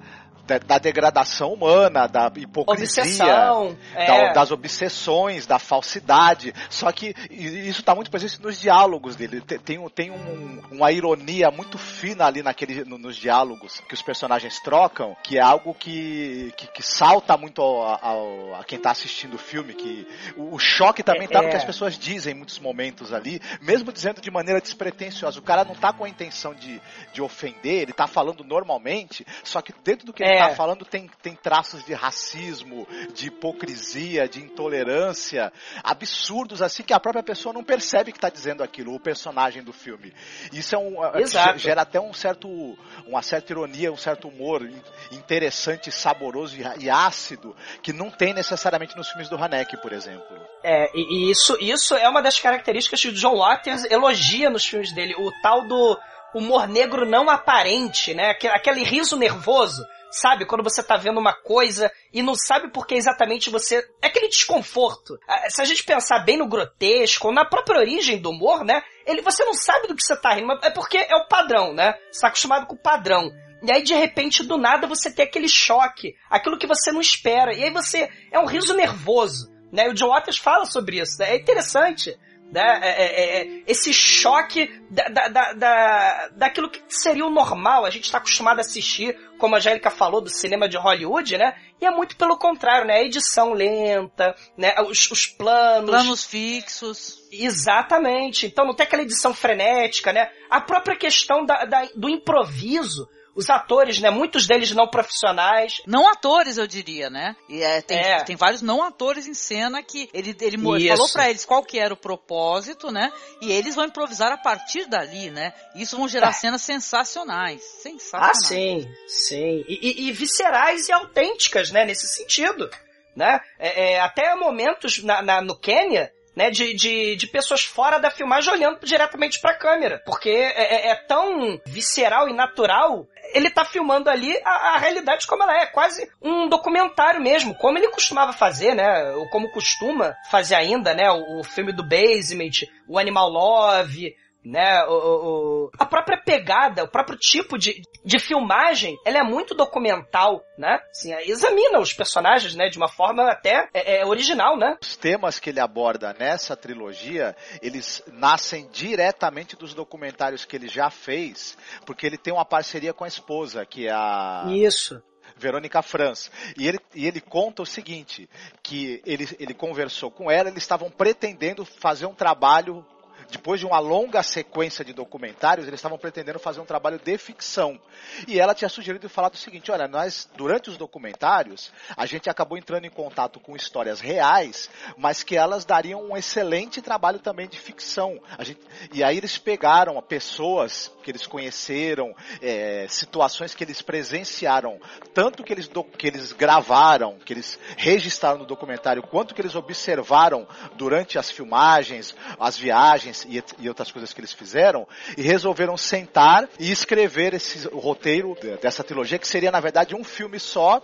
da, 0.51 0.57
da, 0.59 0.77
degradação 0.77 1.53
humana, 1.53 2.07
da 2.07 2.31
hipocrisia, 2.35 3.25
da, 3.25 3.73
é. 3.95 4.33
das 4.33 4.51
obsessões, 4.51 5.45
da 5.45 5.59
falsidade. 5.59 6.53
Só 6.69 6.91
que 6.91 7.15
isso 7.29 7.79
está 7.79 7.95
muito 7.95 8.11
presente 8.11 8.41
nos 8.41 8.59
diálogos 8.59 9.15
dele. 9.15 9.41
Tem, 9.41 9.89
tem 9.89 10.11
um, 10.11 10.61
uma 10.71 10.91
ironia 10.91 11.51
muito 11.51 11.77
fina 11.77 12.25
ali 12.25 12.41
naquele, 12.41 12.83
nos 12.83 13.15
diálogos 13.15 13.79
que 13.87 13.93
os 13.93 14.01
personagens 14.01 14.59
trocam, 14.59 15.15
que 15.23 15.37
é 15.37 15.41
algo 15.41 15.73
que, 15.73 16.53
que, 16.57 16.67
que 16.67 16.83
salta 16.83 17.37
muito 17.37 17.61
ao, 17.61 17.99
ao, 18.03 18.55
a 18.55 18.63
quem 18.63 18.77
está 18.77 18.91
assistindo 18.91 19.35
o 19.35 19.39
filme. 19.39 19.73
Que 19.73 20.07
o, 20.35 20.55
o 20.55 20.59
choque 20.59 21.03
também 21.03 21.25
está 21.25 21.39
é, 21.39 21.43
no 21.43 21.49
que 21.49 21.57
as 21.57 21.65
pessoas 21.65 21.97
dizem 21.97 22.33
em 22.33 22.35
muitos 22.35 22.59
momentos 22.59 23.13
ali, 23.13 23.41
mesmo 23.61 23.91
dizendo 23.91 24.21
de 24.21 24.31
maneira 24.31 24.59
despretensiosa. 24.59 25.39
O 25.39 25.43
cara 25.43 25.63
não 25.63 25.73
está 25.73 25.93
com 25.93 26.03
a 26.03 26.09
intenção 26.09 26.53
de, 26.53 26.81
de 27.13 27.21
ofender, 27.21 27.83
ele 27.83 27.91
está 27.91 28.07
falando 28.07 28.43
normalmente, 28.43 29.25
só 29.43 29.61
que 29.61 29.73
dentro 29.83 30.05
do 30.05 30.13
que 30.13 30.23
ele 30.23 30.33
é. 30.33 30.40
Tá 30.49 30.55
falando 30.55 30.85
tem, 30.85 31.09
tem 31.21 31.35
traços 31.35 31.83
de 31.83 31.93
racismo, 31.93 32.87
de 33.13 33.27
hipocrisia, 33.27 34.27
de 34.27 34.39
intolerância, 34.39 35.51
absurdos 35.83 36.61
assim 36.61 36.83
que 36.83 36.93
a 36.93 36.99
própria 36.99 37.23
pessoa 37.23 37.53
não 37.53 37.63
percebe 37.63 38.11
que 38.11 38.17
está 38.17 38.29
dizendo 38.29 38.63
aquilo, 38.63 38.93
o 38.93 38.99
personagem 38.99 39.63
do 39.63 39.73
filme. 39.73 40.13
Isso 40.51 40.75
é 40.75 40.77
um 40.77 41.03
é, 41.03 41.21
Exato. 41.21 41.59
gera 41.59 41.81
até 41.81 41.99
um 41.99 42.13
certo 42.13 42.77
uma 43.05 43.21
certa 43.21 43.51
ironia, 43.51 43.91
um 43.91 43.97
certo 43.97 44.27
humor 44.27 44.69
interessante, 45.11 45.91
saboroso 45.91 46.55
e 46.79 46.89
ácido 46.89 47.55
que 47.81 47.93
não 47.93 48.09
tem 48.09 48.33
necessariamente 48.33 48.95
nos 48.95 49.09
filmes 49.09 49.29
do 49.29 49.35
Haneke, 49.35 49.77
por 49.77 49.91
exemplo. 49.93 50.39
É, 50.63 50.89
e 50.93 51.31
isso, 51.31 51.57
isso 51.59 51.95
é 51.95 52.07
uma 52.07 52.21
das 52.21 52.39
características 52.39 53.01
que 53.01 53.07
o 53.09 53.13
John 53.13 53.37
Waters 53.37 53.85
elogia 53.89 54.49
nos 54.49 54.65
filmes 54.65 54.93
dele, 54.93 55.15
o 55.17 55.31
tal 55.41 55.67
do 55.67 55.99
humor 56.33 56.67
negro 56.67 57.05
não 57.05 57.29
aparente, 57.29 58.13
né? 58.13 58.31
Aquele 58.53 58.83
riso 58.83 59.17
nervoso 59.17 59.85
Sabe? 60.11 60.45
Quando 60.45 60.63
você 60.63 60.83
tá 60.83 60.97
vendo 60.97 61.19
uma 61.19 61.33
coisa 61.33 61.91
e 62.13 62.21
não 62.21 62.35
sabe 62.35 62.69
por 62.69 62.85
que 62.85 62.95
exatamente 62.95 63.49
você. 63.49 63.77
É 64.01 64.07
aquele 64.07 64.27
desconforto. 64.27 65.17
Se 65.49 65.61
a 65.61 65.65
gente 65.65 65.83
pensar 65.83 66.19
bem 66.19 66.37
no 66.37 66.47
grotesco, 66.47 67.31
na 67.31 67.45
própria 67.45 67.79
origem 67.79 68.21
do 68.21 68.29
humor, 68.29 68.65
né? 68.65 68.83
Ele, 69.05 69.21
você 69.21 69.45
não 69.45 69.53
sabe 69.53 69.87
do 69.87 69.95
que 69.95 70.03
você 70.03 70.15
tá 70.15 70.33
rindo, 70.33 70.47
mas 70.47 70.59
é 70.63 70.69
porque 70.69 70.97
é 70.97 71.15
o 71.15 71.27
padrão, 71.27 71.73
né? 71.73 71.93
Você 72.11 72.21
tá 72.21 72.27
acostumado 72.27 72.67
com 72.67 72.75
o 72.75 72.81
padrão. 72.81 73.31
E 73.63 73.71
aí, 73.71 73.83
de 73.83 73.93
repente, 73.93 74.43
do 74.43 74.57
nada, 74.57 74.87
você 74.87 75.11
tem 75.11 75.23
aquele 75.23 75.47
choque, 75.47 76.15
aquilo 76.29 76.57
que 76.57 76.67
você 76.67 76.91
não 76.91 76.99
espera. 76.99 77.53
E 77.53 77.63
aí 77.63 77.71
você. 77.71 78.09
É 78.31 78.39
um 78.39 78.45
riso 78.45 78.73
nervoso. 78.73 79.49
Né? 79.71 79.87
O 79.87 79.93
John 79.93 80.09
Waters 80.09 80.37
fala 80.37 80.65
sobre 80.65 80.99
isso. 80.99 81.17
Né? 81.19 81.31
É 81.31 81.35
interessante 81.37 82.17
né? 82.51 82.79
É, 82.83 82.89
é, 82.89 83.41
é, 83.41 83.63
esse 83.65 83.93
choque 83.93 84.69
da, 84.89 85.27
da, 85.29 85.53
da, 85.53 86.29
daquilo 86.35 86.69
que 86.69 86.81
seria 86.89 87.25
o 87.25 87.29
normal. 87.29 87.85
A 87.85 87.89
gente 87.89 88.03
está 88.03 88.17
acostumado 88.17 88.57
a 88.57 88.61
assistir, 88.61 89.17
como 89.37 89.55
a 89.55 89.57
Angélica 89.57 89.89
falou, 89.89 90.21
do 90.21 90.29
cinema 90.29 90.67
de 90.67 90.77
Hollywood, 90.77 91.37
né? 91.37 91.55
E 91.79 91.85
é 91.85 91.91
muito 91.91 92.17
pelo 92.17 92.37
contrário, 92.37 92.85
né? 92.85 92.95
A 92.95 93.03
edição 93.03 93.53
lenta, 93.53 94.35
né? 94.57 94.73
Os, 94.87 95.09
os 95.09 95.25
planos. 95.25 95.89
Planos 95.89 96.25
fixos. 96.25 97.21
Exatamente. 97.31 98.45
Então 98.45 98.65
não 98.65 98.75
tem 98.75 98.85
aquela 98.85 99.03
edição 99.03 99.33
frenética, 99.33 100.11
né? 100.11 100.29
A 100.49 100.59
própria 100.59 100.97
questão 100.97 101.45
da, 101.45 101.63
da 101.63 101.87
do 101.95 102.09
improviso 102.09 103.07
os 103.35 103.49
atores, 103.49 103.99
né? 103.99 104.09
Muitos 104.09 104.45
deles 104.45 104.71
não 104.71 104.87
profissionais. 104.87 105.81
Não 105.87 106.07
atores, 106.07 106.57
eu 106.57 106.67
diria, 106.67 107.09
né? 107.09 107.35
E 107.47 107.61
é, 107.61 107.81
tem, 107.81 107.97
é. 107.97 108.23
tem 108.23 108.35
vários 108.35 108.61
não 108.61 108.83
atores 108.83 109.27
em 109.27 109.33
cena 109.33 109.81
que 109.81 110.09
ele, 110.13 110.35
ele 110.41 110.57
falou 110.57 111.09
para 111.09 111.29
eles 111.29 111.45
qual 111.45 111.63
que 111.63 111.79
era 111.79 111.93
o 111.93 111.97
propósito, 111.97 112.91
né? 112.91 113.11
E 113.41 113.51
eles 113.51 113.75
vão 113.75 113.85
improvisar 113.85 114.31
a 114.31 114.37
partir 114.37 114.85
dali, 114.87 115.29
né? 115.29 115.53
Isso 115.75 115.97
vão 115.97 116.07
gerar 116.07 116.29
é. 116.29 116.33
cenas 116.33 116.61
sensacionais. 116.61 117.61
Sensacionais. 117.81 118.37
Ah, 118.37 118.47
sim, 118.47 118.87
sim. 119.07 119.63
E, 119.67 119.79
e, 119.81 120.07
e, 120.07 120.11
viscerais 120.11 120.89
e 120.89 120.91
autênticas, 120.91 121.71
né? 121.71 121.85
Nesse 121.85 122.07
sentido. 122.07 122.69
Né? 123.15 123.39
É, 123.59 123.93
é 123.93 123.99
até 123.99 124.33
momentos 124.35 125.03
na, 125.03 125.21
na, 125.21 125.41
no 125.41 125.57
Quênia 125.57 126.11
né, 126.35 126.49
de, 126.49 126.73
de, 126.73 127.15
de, 127.15 127.27
pessoas 127.27 127.63
fora 127.63 127.99
da 127.99 128.09
filmagem 128.09 128.53
olhando 128.53 128.79
diretamente 128.83 129.39
para 129.41 129.51
a 129.51 129.57
câmera, 129.57 130.01
porque 130.05 130.29
é, 130.29 130.89
é, 130.89 130.95
tão 130.95 131.59
visceral 131.65 132.29
e 132.29 132.33
natural. 132.33 133.07
Ele 133.33 133.49
tá 133.49 133.65
filmando 133.65 134.09
ali 134.09 134.35
a, 134.43 134.75
a, 134.75 134.77
realidade 134.77 135.27
como 135.27 135.43
ela 135.43 135.61
é, 135.61 135.65
quase 135.65 136.09
um 136.21 136.47
documentário 136.47 137.21
mesmo, 137.21 137.55
como 137.55 137.77
ele 137.77 137.89
costumava 137.89 138.33
fazer, 138.33 138.75
né, 138.75 139.11
ou 139.11 139.27
como 139.29 139.51
costuma 139.51 140.15
fazer 140.29 140.55
ainda, 140.55 140.93
né, 140.93 141.09
o, 141.09 141.39
o 141.39 141.43
filme 141.43 141.71
do 141.71 141.83
Basement, 141.83 142.67
o 142.87 142.97
Animal 142.97 143.29
Love, 143.29 144.15
né? 144.43 144.83
O, 144.85 144.93
o, 144.93 145.71
a 145.77 145.85
própria 145.85 146.21
pegada, 146.21 146.83
o 146.83 146.87
próprio 146.87 147.17
tipo 147.17 147.57
de, 147.57 147.81
de 148.03 148.19
filmagem, 148.19 148.97
ela 149.05 149.19
é 149.19 149.23
muito 149.23 149.53
documental, 149.53 150.43
né? 150.57 150.79
Assim, 150.89 151.13
examina 151.25 151.79
os 151.79 151.93
personagens, 151.93 152.55
né? 152.55 152.69
De 152.69 152.77
uma 152.77 152.87
forma 152.87 153.29
até 153.29 153.69
é, 153.73 154.01
é 154.01 154.05
original, 154.05 154.57
né? 154.57 154.77
Os 154.81 154.97
temas 154.97 155.39
que 155.39 155.49
ele 155.49 155.59
aborda 155.59 156.15
nessa 156.17 156.55
trilogia, 156.55 157.35
eles 157.61 158.03
nascem 158.07 158.67
diretamente 158.71 159.55
dos 159.55 159.73
documentários 159.73 160.45
que 160.45 160.55
ele 160.55 160.67
já 160.67 160.89
fez, 160.89 161.57
porque 161.85 162.05
ele 162.05 162.17
tem 162.17 162.33
uma 162.33 162.45
parceria 162.45 162.93
com 162.93 163.03
a 163.03 163.07
esposa, 163.07 163.65
que 163.65 163.87
é 163.87 163.91
a... 163.91 164.45
Isso. 164.49 165.01
Verônica 165.37 165.81
Franz. 165.81 166.31
E 166.55 166.67
ele, 166.67 166.79
e 166.93 167.07
ele 167.07 167.19
conta 167.19 167.63
o 167.63 167.65
seguinte, 167.65 168.29
que 168.61 169.01
ele, 169.05 169.27
ele 169.39 169.53
conversou 169.53 170.11
com 170.11 170.29
ela, 170.29 170.49
eles 170.49 170.61
estavam 170.61 170.89
pretendendo 170.91 171.65
fazer 171.65 172.05
um 172.05 172.13
trabalho 172.13 172.85
depois 173.31 173.59
de 173.59 173.65
uma 173.65 173.79
longa 173.79 174.21
sequência 174.21 174.83
de 174.83 174.93
documentários, 174.93 175.67
eles 175.67 175.77
estavam 175.77 175.97
pretendendo 175.97 176.37
fazer 176.37 176.59
um 176.59 176.65
trabalho 176.65 176.99
de 176.99 177.17
ficção. 177.17 177.79
E 178.27 178.39
ela 178.39 178.53
tinha 178.53 178.69
sugerido 178.69 179.05
e 179.05 179.09
falado 179.09 179.35
o 179.35 179.37
seguinte: 179.37 179.71
olha, 179.71 179.87
nós, 179.87 180.29
durante 180.35 180.69
os 180.69 180.77
documentários, 180.77 181.71
a 181.95 182.05
gente 182.05 182.29
acabou 182.29 182.57
entrando 182.57 182.85
em 182.85 182.89
contato 182.89 183.39
com 183.39 183.55
histórias 183.55 184.01
reais, 184.01 184.69
mas 184.97 185.23
que 185.23 185.37
elas 185.37 185.63
dariam 185.63 186.03
um 186.03 186.17
excelente 186.17 186.81
trabalho 186.81 187.19
também 187.19 187.47
de 187.47 187.57
ficção. 187.57 188.19
Gente, 188.41 188.59
e 188.93 189.03
aí 189.03 189.17
eles 189.17 189.37
pegaram 189.37 190.01
pessoas 190.01 190.91
que 191.01 191.09
eles 191.09 191.25
conheceram, 191.25 192.13
é, 192.41 192.85
situações 192.89 193.55
que 193.55 193.63
eles 193.63 193.81
presenciaram, 193.81 194.79
tanto 195.13 195.43
que 195.43 195.53
eles, 195.53 195.67
do, 195.67 195.83
que 195.83 196.07
eles 196.07 196.33
gravaram, 196.33 197.17
que 197.19 197.33
eles 197.33 197.57
registraram 197.77 198.39
no 198.39 198.45
documentário, 198.45 199.01
quanto 199.01 199.33
que 199.33 199.41
eles 199.41 199.55
observaram 199.55 200.47
durante 200.75 201.17
as 201.17 201.31
filmagens, 201.31 202.15
as 202.39 202.57
viagens 202.57 203.20
e, 203.27 203.43
e, 203.59 203.67
outras 203.67 203.91
coisas 203.91 204.13
que 204.13 204.19
eles 204.19 204.33
fizeram, 204.33 204.87
e 205.17 205.21
resolveram 205.21 205.77
sentar 205.77 206.47
e 206.59 206.71
escrever 206.71 207.33
esse 207.33 207.67
roteiro 207.69 208.35
dessa 208.61 208.83
trilogia, 208.83 209.19
que 209.19 209.27
seria 209.27 209.51
na 209.51 209.59
verdade 209.59 209.95
um 209.95 210.03
filme 210.03 210.39
só, 210.39 210.81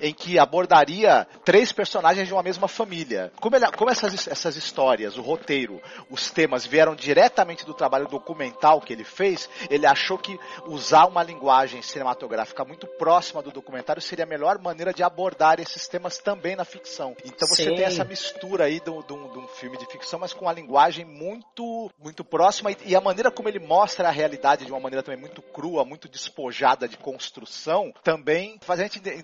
em 0.00 0.12
que 0.12 0.38
abordaria 0.38 1.26
três 1.44 1.72
personagens 1.72 2.26
de 2.26 2.34
uma 2.34 2.42
mesma 2.42 2.68
família. 2.68 3.32
Como, 3.40 3.56
ele, 3.56 3.66
como 3.72 3.90
essas, 3.90 4.28
essas 4.28 4.56
histórias, 4.56 5.16
o 5.16 5.22
roteiro, 5.22 5.80
os 6.10 6.30
temas 6.30 6.66
vieram 6.66 6.94
diretamente 6.94 7.64
do 7.64 7.74
trabalho 7.74 8.08
documental 8.08 8.80
que 8.80 8.92
ele 8.92 9.04
fez, 9.04 9.48
ele 9.68 9.86
achou 9.86 10.18
que 10.18 10.38
usar 10.66 11.06
uma 11.06 11.22
linguagem 11.22 11.82
cinematográfica 11.82 12.64
muito 12.64 12.86
próxima 12.86 13.42
do 13.42 13.50
documentário 13.50 14.02
seria 14.02 14.24
a 14.24 14.28
melhor 14.28 14.58
maneira 14.58 14.92
de 14.92 15.02
abordar 15.02 15.60
esses 15.60 15.88
temas 15.88 16.18
também 16.18 16.56
na 16.56 16.64
ficção. 16.64 17.16
Então 17.24 17.48
você 17.48 17.64
Sim. 17.64 17.74
tem 17.76 17.84
essa 17.84 18.04
mistura 18.04 18.64
aí 18.64 18.80
de 18.80 18.90
um 18.90 19.48
filme 19.48 19.76
de 19.76 19.86
ficção, 19.86 20.18
mas 20.18 20.32
com 20.32 20.44
uma 20.44 20.52
linguagem 20.52 21.04
muito, 21.04 21.90
muito 21.98 22.24
próxima 22.24 22.70
e, 22.72 22.76
e 22.86 22.96
a 22.96 23.00
maneira 23.00 23.30
como 23.30 23.48
ele 23.48 23.58
mostra 23.58 24.08
a 24.08 24.10
realidade 24.10 24.64
de 24.64 24.72
uma 24.72 24.80
maneira 24.80 25.02
também 25.02 25.20
muito 25.20 25.42
crua, 25.42 25.84
muito 25.84 26.08
despojada 26.08 26.88
de 26.88 26.96
construção, 26.96 27.92
também 28.02 28.58
faz 28.62 28.80
a 28.80 28.82
gente, 28.82 28.98
em 28.98 29.22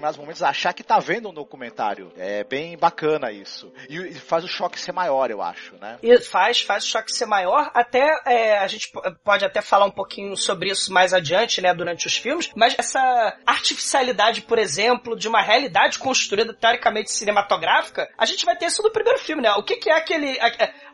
determinados 0.00 0.16
momentos, 0.16 0.42
achar 0.42 0.72
que 0.72 0.82
tá 0.82 0.98
vendo 0.98 1.28
um 1.28 1.34
documentário. 1.34 2.12
É 2.16 2.42
bem 2.42 2.76
bacana 2.76 3.30
isso. 3.30 3.72
E, 3.88 4.14
faz 4.14 4.42
o 4.44 4.48
choque 4.48 4.80
ser 4.80 4.92
maior, 4.92 5.30
eu 5.30 5.42
acho, 5.42 5.76
né? 5.76 5.98
E 6.02 6.18
faz, 6.20 6.62
faz 6.62 6.84
o 6.84 6.88
choque 6.88 7.12
ser 7.12 7.26
maior. 7.26 7.70
Até 7.74 8.20
é, 8.26 8.58
a 8.58 8.66
gente 8.66 8.90
pode 9.22 9.44
até 9.44 9.60
falar 9.60 9.84
um 9.84 9.90
pouquinho 9.90 10.36
sobre 10.36 10.70
isso 10.70 10.92
mais 10.92 11.12
adiante, 11.12 11.60
né, 11.60 11.74
durante 11.74 12.06
os 12.06 12.16
filmes, 12.16 12.50
mas 12.56 12.74
essa 12.78 13.00
artificialidade, 13.46 14.42
por 14.42 14.58
exemplo, 14.58 15.16
de 15.16 15.28
uma 15.28 15.42
realidade 15.42 15.98
construída 15.98 16.54
teoricamente 16.54 17.12
cinematográfica, 17.12 18.08
a 18.16 18.24
gente 18.24 18.44
vai 18.44 18.56
ter 18.56 18.66
isso 18.66 18.82
no 18.82 18.90
primeiro 18.90 19.18
filme, 19.18 19.42
né? 19.42 19.52
O 19.52 19.62
que, 19.62 19.76
que 19.76 19.90
é 19.90 19.96
aquele, 19.96 20.38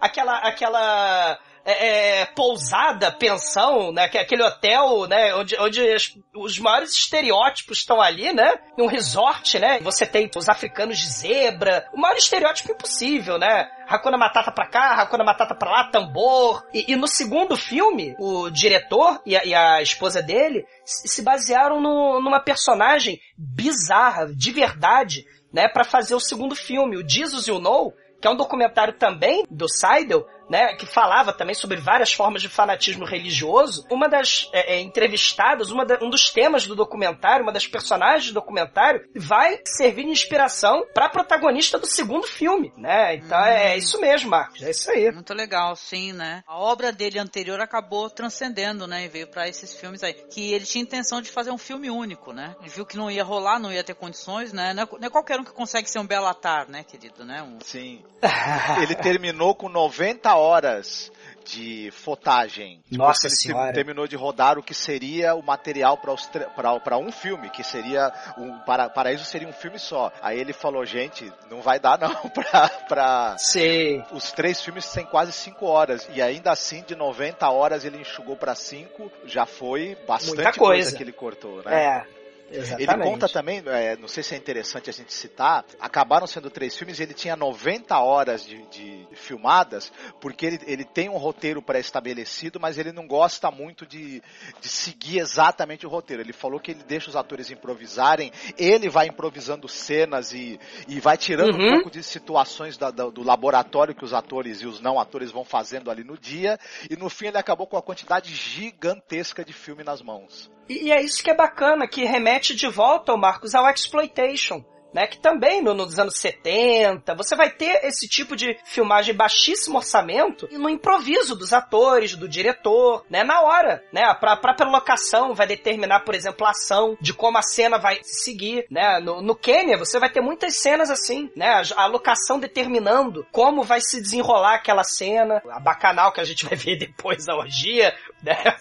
aquela, 0.00 0.38
aquela 0.38 1.38
é, 1.66 2.20
é, 2.20 2.26
pousada, 2.26 3.10
pensão, 3.10 3.92
né? 3.92 4.08
Que 4.08 4.18
é 4.18 4.20
aquele 4.20 4.44
hotel, 4.44 5.08
né? 5.08 5.34
Onde, 5.34 5.56
onde 5.58 5.92
as, 5.92 6.16
os 6.32 6.60
maiores 6.60 6.92
estereótipos 6.92 7.78
estão 7.78 8.00
ali, 8.00 8.32
né? 8.32 8.54
Um 8.78 8.86
resort, 8.86 9.58
né? 9.58 9.80
Você 9.80 10.06
tem 10.06 10.30
os 10.36 10.48
africanos 10.48 10.96
de 10.96 11.08
zebra. 11.08 11.88
O 11.92 12.00
maior 12.00 12.16
estereótipo 12.16 12.70
impossível, 12.70 13.36
né? 13.36 13.68
Hakuna 13.88 14.16
Matata 14.16 14.52
pra 14.52 14.68
cá, 14.68 14.94
Hakuna 14.94 15.24
Matata 15.24 15.56
pra 15.56 15.70
lá, 15.70 15.90
tambor. 15.90 16.64
E, 16.72 16.92
e 16.92 16.96
no 16.96 17.08
segundo 17.08 17.56
filme, 17.56 18.14
o 18.20 18.48
diretor 18.48 19.20
e 19.26 19.36
a, 19.36 19.44
e 19.44 19.52
a 19.52 19.82
esposa 19.82 20.22
dele 20.22 20.64
se 20.84 21.20
basearam 21.22 21.80
no, 21.80 22.20
numa 22.20 22.38
personagem 22.38 23.20
bizarra, 23.36 24.32
de 24.32 24.52
verdade, 24.52 25.24
né, 25.52 25.68
para 25.68 25.84
fazer 25.84 26.14
o 26.14 26.20
segundo 26.20 26.54
filme, 26.54 26.96
o 26.96 27.08
Jesus 27.08 27.48
You 27.48 27.58
Know, 27.58 27.92
que 28.20 28.28
é 28.28 28.30
um 28.30 28.36
documentário 28.36 28.94
também 28.94 29.44
do 29.50 29.68
Seidel, 29.68 30.26
né, 30.48 30.74
que 30.74 30.86
falava 30.86 31.32
também 31.32 31.54
sobre 31.54 31.76
várias 31.76 32.12
formas 32.12 32.42
de 32.42 32.48
fanatismo 32.48 33.04
religioso. 33.04 33.84
Uma 33.90 34.08
das 34.08 34.48
é, 34.52 34.74
é, 34.74 34.80
entrevistadas, 34.80 35.70
uma 35.70 35.84
da, 35.84 35.98
um 36.02 36.10
dos 36.10 36.30
temas 36.30 36.66
do 36.66 36.74
documentário, 36.74 37.42
uma 37.42 37.52
das 37.52 37.66
personagens 37.66 38.28
do 38.28 38.34
documentário, 38.34 39.08
vai 39.14 39.60
servir 39.64 40.04
de 40.04 40.10
inspiração 40.10 40.86
para 40.94 41.06
a 41.06 41.08
protagonista 41.08 41.78
do 41.78 41.86
segundo 41.86 42.26
filme, 42.26 42.72
né? 42.76 43.16
Então 43.16 43.38
é, 43.44 43.72
é, 43.72 43.74
hum. 43.74 43.78
isso 43.78 44.00
mesmo, 44.00 44.30
Marcos, 44.30 44.62
é 44.62 44.70
isso 44.70 44.90
aí. 44.90 45.10
Muito 45.12 45.34
legal, 45.34 45.74
sim, 45.76 46.12
né? 46.12 46.42
A 46.46 46.58
obra 46.58 46.92
dele 46.92 47.18
anterior 47.18 47.60
acabou 47.60 48.08
transcendendo, 48.10 48.86
né, 48.86 49.04
e 49.04 49.08
veio 49.08 49.26
para 49.26 49.48
esses 49.48 49.74
filmes 49.74 50.02
aí, 50.02 50.14
que 50.14 50.52
ele 50.52 50.64
tinha 50.64 50.82
intenção 50.82 51.20
de 51.20 51.30
fazer 51.30 51.50
um 51.50 51.58
filme 51.58 51.90
único, 51.90 52.32
né? 52.32 52.54
Ele 52.60 52.68
viu 52.68 52.86
que 52.86 52.96
não 52.96 53.10
ia 53.10 53.24
rolar, 53.24 53.58
não 53.58 53.72
ia 53.72 53.82
ter 53.82 53.94
condições, 53.94 54.52
né? 54.52 54.72
Não 54.74 54.82
é, 54.82 54.88
não 55.00 55.06
é 55.06 55.10
qualquer 55.10 55.40
um 55.40 55.44
que 55.44 55.52
consegue 55.52 55.90
ser 55.90 55.98
um 55.98 56.06
Belatar, 56.06 56.68
né, 56.70 56.84
querido, 56.84 57.24
né? 57.24 57.42
Um... 57.42 57.58
Sim. 57.60 58.04
ele 58.82 58.94
terminou 58.94 59.54
com 59.54 59.68
90 59.68 60.35
horas 60.36 61.10
de 61.46 61.90
fotagem. 61.92 62.82
Nossa 62.90 63.28
ele 63.28 63.36
senhora. 63.36 63.72
terminou 63.72 64.06
de 64.08 64.16
rodar 64.16 64.58
o 64.58 64.62
que 64.62 64.74
seria 64.74 65.34
o 65.34 65.42
material 65.42 65.96
para 65.96 66.98
um 66.98 67.12
filme, 67.12 67.48
que 67.50 67.62
seria 67.62 68.12
um 68.36 68.58
para 68.60 68.88
Paraíso 68.90 69.24
seria 69.24 69.48
um 69.48 69.52
filme 69.52 69.78
só. 69.78 70.12
Aí 70.20 70.38
ele 70.38 70.52
falou, 70.52 70.84
gente, 70.84 71.32
não 71.50 71.60
vai 71.60 71.78
dar 71.78 71.98
não. 71.98 72.10
Sim. 73.38 74.02
os 74.12 74.32
três 74.32 74.60
filmes 74.60 74.90
têm 74.90 75.06
quase 75.06 75.32
cinco 75.32 75.66
horas 75.66 76.08
e 76.12 76.20
ainda 76.20 76.50
assim 76.50 76.82
de 76.82 76.96
90 76.96 77.48
horas 77.48 77.84
ele 77.84 78.00
enxugou 78.00 78.36
para 78.36 78.54
cinco, 78.54 79.10
já 79.24 79.46
foi 79.46 79.96
bastante 80.06 80.34
Muita 80.34 80.52
coisa. 80.52 80.82
coisa 80.82 80.96
que 80.96 81.02
ele 81.02 81.12
cortou, 81.12 81.62
né? 81.62 82.02
É. 82.02 82.15
Exatamente. 82.50 82.90
Ele 82.90 83.02
conta 83.02 83.28
também, 83.28 83.62
é, 83.66 83.96
não 83.96 84.08
sei 84.08 84.22
se 84.22 84.34
é 84.34 84.38
interessante 84.38 84.88
a 84.88 84.92
gente 84.92 85.12
citar, 85.12 85.64
acabaram 85.80 86.26
sendo 86.26 86.50
três 86.50 86.76
filmes 86.76 86.98
e 86.98 87.02
ele 87.02 87.14
tinha 87.14 87.36
90 87.36 87.98
horas 87.98 88.44
de, 88.44 88.62
de 88.68 89.06
filmadas, 89.14 89.92
porque 90.20 90.46
ele, 90.46 90.60
ele 90.66 90.84
tem 90.84 91.08
um 91.08 91.16
roteiro 91.16 91.60
pré-estabelecido, 91.60 92.60
mas 92.60 92.78
ele 92.78 92.92
não 92.92 93.06
gosta 93.06 93.50
muito 93.50 93.86
de, 93.86 94.22
de 94.60 94.68
seguir 94.68 95.18
exatamente 95.18 95.86
o 95.86 95.90
roteiro. 95.90 96.22
Ele 96.22 96.32
falou 96.32 96.60
que 96.60 96.70
ele 96.70 96.84
deixa 96.84 97.10
os 97.10 97.16
atores 97.16 97.50
improvisarem, 97.50 98.32
ele 98.56 98.88
vai 98.88 99.08
improvisando 99.08 99.68
cenas 99.68 100.32
e, 100.32 100.58
e 100.86 101.00
vai 101.00 101.16
tirando 101.16 101.56
uhum. 101.56 101.66
um 101.66 101.72
pouco 101.74 101.90
de 101.90 102.02
situações 102.02 102.76
da, 102.76 102.90
da, 102.90 103.06
do 103.08 103.22
laboratório 103.22 103.94
que 103.94 104.04
os 104.04 104.12
atores 104.12 104.60
e 104.60 104.66
os 104.66 104.80
não 104.80 105.00
atores 105.00 105.30
vão 105.30 105.44
fazendo 105.44 105.90
ali 105.90 106.04
no 106.04 106.16
dia, 106.16 106.58
e 106.88 106.96
no 106.96 107.08
fim 107.08 107.26
ele 107.26 107.38
acabou 107.38 107.66
com 107.66 107.76
a 107.76 107.82
quantidade 107.82 108.34
gigantesca 108.34 109.44
de 109.44 109.52
filme 109.52 109.82
nas 109.82 110.00
mãos. 110.00 110.50
E, 110.68 110.86
e 110.86 110.92
é 110.92 111.00
isso 111.02 111.22
que 111.22 111.30
é 111.30 111.34
bacana, 111.34 111.86
que 111.86 112.04
remete 112.04 112.35
de 112.38 112.68
volta, 112.68 113.12
o 113.12 113.18
Marcos, 113.18 113.54
ao 113.54 113.68
exploitation 113.70 114.64
né? 114.96 115.06
Que 115.06 115.18
também 115.18 115.62
no, 115.62 115.74
nos 115.74 115.98
anos 115.98 116.16
70, 116.16 117.14
você 117.14 117.36
vai 117.36 117.50
ter 117.50 117.84
esse 117.84 118.08
tipo 118.08 118.34
de 118.34 118.58
filmagem 118.64 119.14
baixíssimo 119.14 119.76
orçamento 119.76 120.48
e 120.50 120.56
no 120.56 120.70
improviso 120.70 121.36
dos 121.36 121.52
atores, 121.52 122.16
do 122.16 122.26
diretor, 122.26 123.04
né? 123.10 123.22
Na 123.22 123.42
hora, 123.42 123.84
né? 123.92 124.04
A 124.04 124.14
própria 124.14 124.66
locação 124.66 125.34
vai 125.34 125.46
determinar, 125.46 126.00
por 126.00 126.14
exemplo, 126.14 126.46
a 126.46 126.50
ação 126.50 126.96
de 126.98 127.12
como 127.12 127.36
a 127.36 127.42
cena 127.42 127.78
vai 127.78 128.00
seguir, 128.02 128.64
né? 128.70 128.98
No, 128.98 129.20
no 129.20 129.36
Quênia, 129.36 129.76
você 129.76 129.98
vai 129.98 130.08
ter 130.08 130.22
muitas 130.22 130.56
cenas 130.56 130.90
assim, 130.90 131.30
né? 131.36 131.62
A, 131.76 131.82
a 131.82 131.86
locação 131.86 132.40
determinando 132.40 133.26
como 133.30 133.62
vai 133.62 133.82
se 133.82 134.00
desenrolar 134.00 134.54
aquela 134.54 134.82
cena, 134.82 135.42
a 135.50 135.60
bacanal 135.60 136.10
que 136.10 136.22
a 136.22 136.24
gente 136.24 136.46
vai 136.46 136.56
ver 136.56 136.76
depois 136.80 137.26
da 137.26 137.36
orgia, 137.36 137.94
né? 138.22 138.36